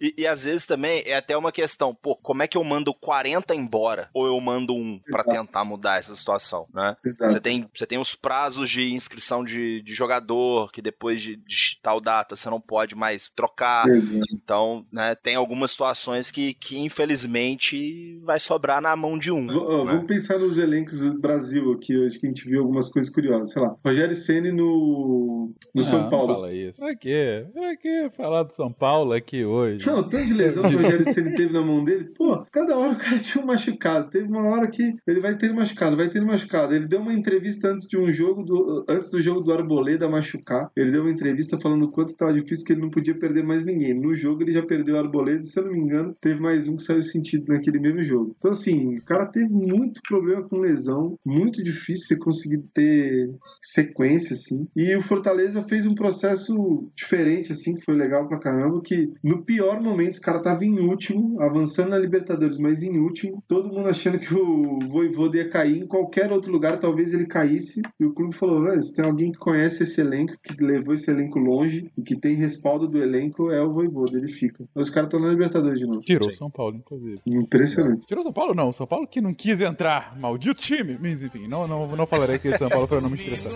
e, 0.00 0.14
e, 0.18 0.26
às 0.26 0.44
vezes 0.44 0.66
também 0.66 1.02
é 1.06 1.16
até 1.16 1.36
uma 1.36 1.52
questão, 1.52 1.94
pô, 1.94 2.16
como 2.16 2.42
é 2.42 2.48
que 2.48 2.56
eu 2.56 2.64
mando 2.64 2.92
40 2.94 3.54
embora? 3.54 4.08
Ou 4.12 4.26
eu 4.26 4.40
mando 4.40 4.74
um 4.74 5.00
para 5.10 5.24
tentar 5.24 5.64
mudar 5.64 5.98
essa 5.98 6.14
situação, 6.14 6.66
né? 6.72 6.96
Exato. 7.04 7.32
Você 7.32 7.40
tem, 7.40 7.68
você 7.74 7.86
tem 7.86 7.98
os 7.98 8.14
prazos 8.14 8.68
de 8.70 8.92
inscrição 8.92 9.44
de, 9.44 9.82
de 9.82 9.94
jogador, 9.94 10.70
que 10.72 10.82
depois 10.82 11.20
de, 11.20 11.36
de 11.36 11.78
tal 11.82 12.00
data 12.00 12.36
você 12.36 12.48
não 12.50 12.60
pode 12.60 12.94
mais 12.94 13.30
trocar. 13.34 13.88
Exato. 13.88 14.24
Então, 14.32 14.86
né, 14.92 15.14
tem 15.14 15.36
algumas 15.44 15.70
situações 15.70 16.30
que, 16.30 16.54
que 16.54 16.78
infelizmente 16.78 18.18
vai 18.22 18.40
sobrar 18.40 18.80
na 18.80 18.96
mão 18.96 19.18
de 19.18 19.30
um. 19.30 19.46
V 19.46 19.54
né? 19.54 19.60
Vamos 19.84 20.06
pensar 20.06 20.38
nos 20.38 20.58
elencos 20.58 21.00
do 21.00 21.18
Brasil 21.18 21.72
aqui, 21.72 22.06
acho 22.06 22.18
que 22.18 22.26
a 22.26 22.28
gente 22.28 22.48
viu 22.48 22.60
algumas 22.60 22.90
coisas 22.90 23.12
curiosas. 23.12 23.52
Sei 23.52 23.62
lá, 23.62 23.74
Rogério 23.84 24.14
Ceni 24.14 24.50
no, 24.50 25.52
no 25.74 25.80
ah, 25.80 25.84
São 25.84 26.08
Paulo. 26.08 26.28
Não 26.28 26.34
fala 26.34 26.54
isso. 26.54 26.80
Pra 26.80 26.94
quê? 26.96 27.46
Pra 27.52 27.76
quê 27.76 28.10
falar 28.16 28.42
do 28.44 28.52
São 28.52 28.72
Paulo 28.72 29.12
aqui 29.12 29.44
hoje? 29.44 29.86
Não, 29.86 30.02
tanto 30.02 30.26
de 30.26 30.34
lesão 30.34 30.62
que 30.68 30.74
o 30.74 30.78
Rogério 30.78 31.12
Ceni 31.12 31.34
teve 31.34 31.52
na 31.52 31.62
mão 31.62 31.84
dele. 31.84 32.04
Pô, 32.16 32.44
cada 32.50 32.76
hora 32.76 32.92
o 32.92 32.96
cara 32.96 33.18
tinha 33.18 33.42
um 33.42 33.46
machucado. 33.46 34.10
Teve 34.10 34.26
uma 34.26 34.42
hora 34.48 34.68
que 34.68 34.94
ele 35.06 35.20
vai 35.20 35.36
ter 35.36 35.52
machucado, 35.52 35.96
vai 35.96 36.08
ter 36.08 36.22
machucado. 36.22 36.74
Ele 36.74 36.86
deu 36.86 37.00
uma 37.00 37.12
entrevista 37.12 37.68
antes 37.68 37.86
de 37.86 37.98
um 37.98 38.10
jogo, 38.10 38.42
do, 38.42 38.84
antes 38.88 39.10
do 39.10 39.20
jogo 39.20 39.40
do 39.40 39.52
Arboleda 39.52 40.08
machucar. 40.08 40.70
Ele 40.76 40.90
deu 40.90 41.02
uma 41.02 41.10
entrevista 41.10 41.58
falando 41.58 41.84
o 41.84 41.90
quanto 41.90 42.10
estava 42.10 42.32
difícil 42.32 42.64
que 42.64 42.72
ele 42.72 42.80
não 42.80 42.90
podia 42.90 43.14
perder 43.14 43.42
mais 43.42 43.64
ninguém. 43.64 43.94
No 43.94 44.14
jogo 44.14 44.42
ele 44.42 44.52
já 44.52 44.62
perdeu 44.62 44.94
o 44.94 44.98
Arboleda 44.98 45.33
se 45.42 45.58
eu 45.58 45.64
não 45.64 45.72
me 45.72 45.80
engano, 45.80 46.16
teve 46.20 46.40
mais 46.40 46.68
um 46.68 46.76
que 46.76 46.82
saiu 46.82 47.02
sentido 47.02 47.46
naquele 47.48 47.78
mesmo 47.78 48.02
jogo. 48.02 48.34
Então, 48.38 48.50
assim, 48.50 48.96
o 48.96 49.04
cara 49.04 49.26
teve 49.26 49.52
muito 49.52 50.00
problema 50.06 50.42
com 50.42 50.58
lesão, 50.58 51.18
muito 51.24 51.62
difícil 51.62 52.06
você 52.06 52.16
conseguir 52.16 52.62
ter 52.72 53.30
sequência, 53.62 54.34
assim. 54.34 54.66
E 54.76 54.94
o 54.94 55.02
Fortaleza 55.02 55.62
fez 55.62 55.86
um 55.86 55.94
processo 55.94 56.88
diferente, 56.94 57.52
assim, 57.52 57.74
que 57.74 57.84
foi 57.84 57.94
legal 57.94 58.28
pra 58.28 58.38
caramba, 58.38 58.80
que 58.82 59.12
no 59.22 59.42
pior 59.44 59.80
momento, 59.80 60.12
os 60.12 60.18
cara 60.20 60.42
tava 60.42 60.64
em 60.64 60.78
último, 60.80 61.40
avançando 61.40 61.90
na 61.90 61.98
Libertadores, 61.98 62.58
mas 62.58 62.82
em 62.82 62.98
último, 62.98 63.42
todo 63.48 63.68
mundo 63.68 63.88
achando 63.88 64.18
que 64.18 64.34
o 64.34 64.78
Voivoda 64.88 65.36
ia 65.36 65.48
cair 65.48 65.78
em 65.78 65.86
qualquer 65.86 66.30
outro 66.32 66.52
lugar, 66.52 66.78
talvez 66.78 67.12
ele 67.12 67.26
caísse, 67.26 67.82
e 67.98 68.04
o 68.04 68.12
clube 68.12 68.34
falou, 68.34 68.80
se 68.80 68.94
tem 68.94 69.04
alguém 69.04 69.32
que 69.32 69.38
conhece 69.38 69.82
esse 69.82 70.00
elenco, 70.00 70.34
que 70.42 70.62
levou 70.62 70.94
esse 70.94 71.10
elenco 71.10 71.38
longe, 71.38 71.90
e 71.96 72.02
que 72.02 72.18
tem 72.18 72.36
respaldo 72.36 72.88
do 72.88 73.02
elenco, 73.02 73.50
é 73.50 73.62
o 73.62 73.72
Voivoda, 73.72 74.18
ele 74.18 74.28
fica. 74.28 74.64
Os 74.74 74.90
caras 74.90 75.08
estão 75.08 75.20
na 75.24 75.30
Libertadores 75.30 75.78
de 75.78 75.86
novo. 75.86 76.00
Tirou 76.02 76.30
Sim. 76.30 76.36
São 76.36 76.50
Paulo, 76.50 76.76
inclusive. 76.76 77.20
Impressionante. 77.26 78.06
Tirou 78.06 78.22
São 78.22 78.32
Paulo? 78.32 78.54
Não. 78.54 78.72
São 78.72 78.86
Paulo 78.86 79.06
que 79.06 79.20
não 79.20 79.34
quis 79.34 79.60
entrar. 79.60 80.16
Maldito 80.18 80.60
time. 80.60 80.98
Mas 81.00 81.22
enfim, 81.22 81.48
não, 81.48 81.66
não, 81.66 81.86
não 81.88 82.06
falarei 82.06 82.38
que 82.38 82.48
é 82.48 82.58
São 82.58 82.68
Paulo 82.68 82.86
para 82.86 83.00
não 83.00 83.10
me 83.10 83.16
estressar. 83.16 83.52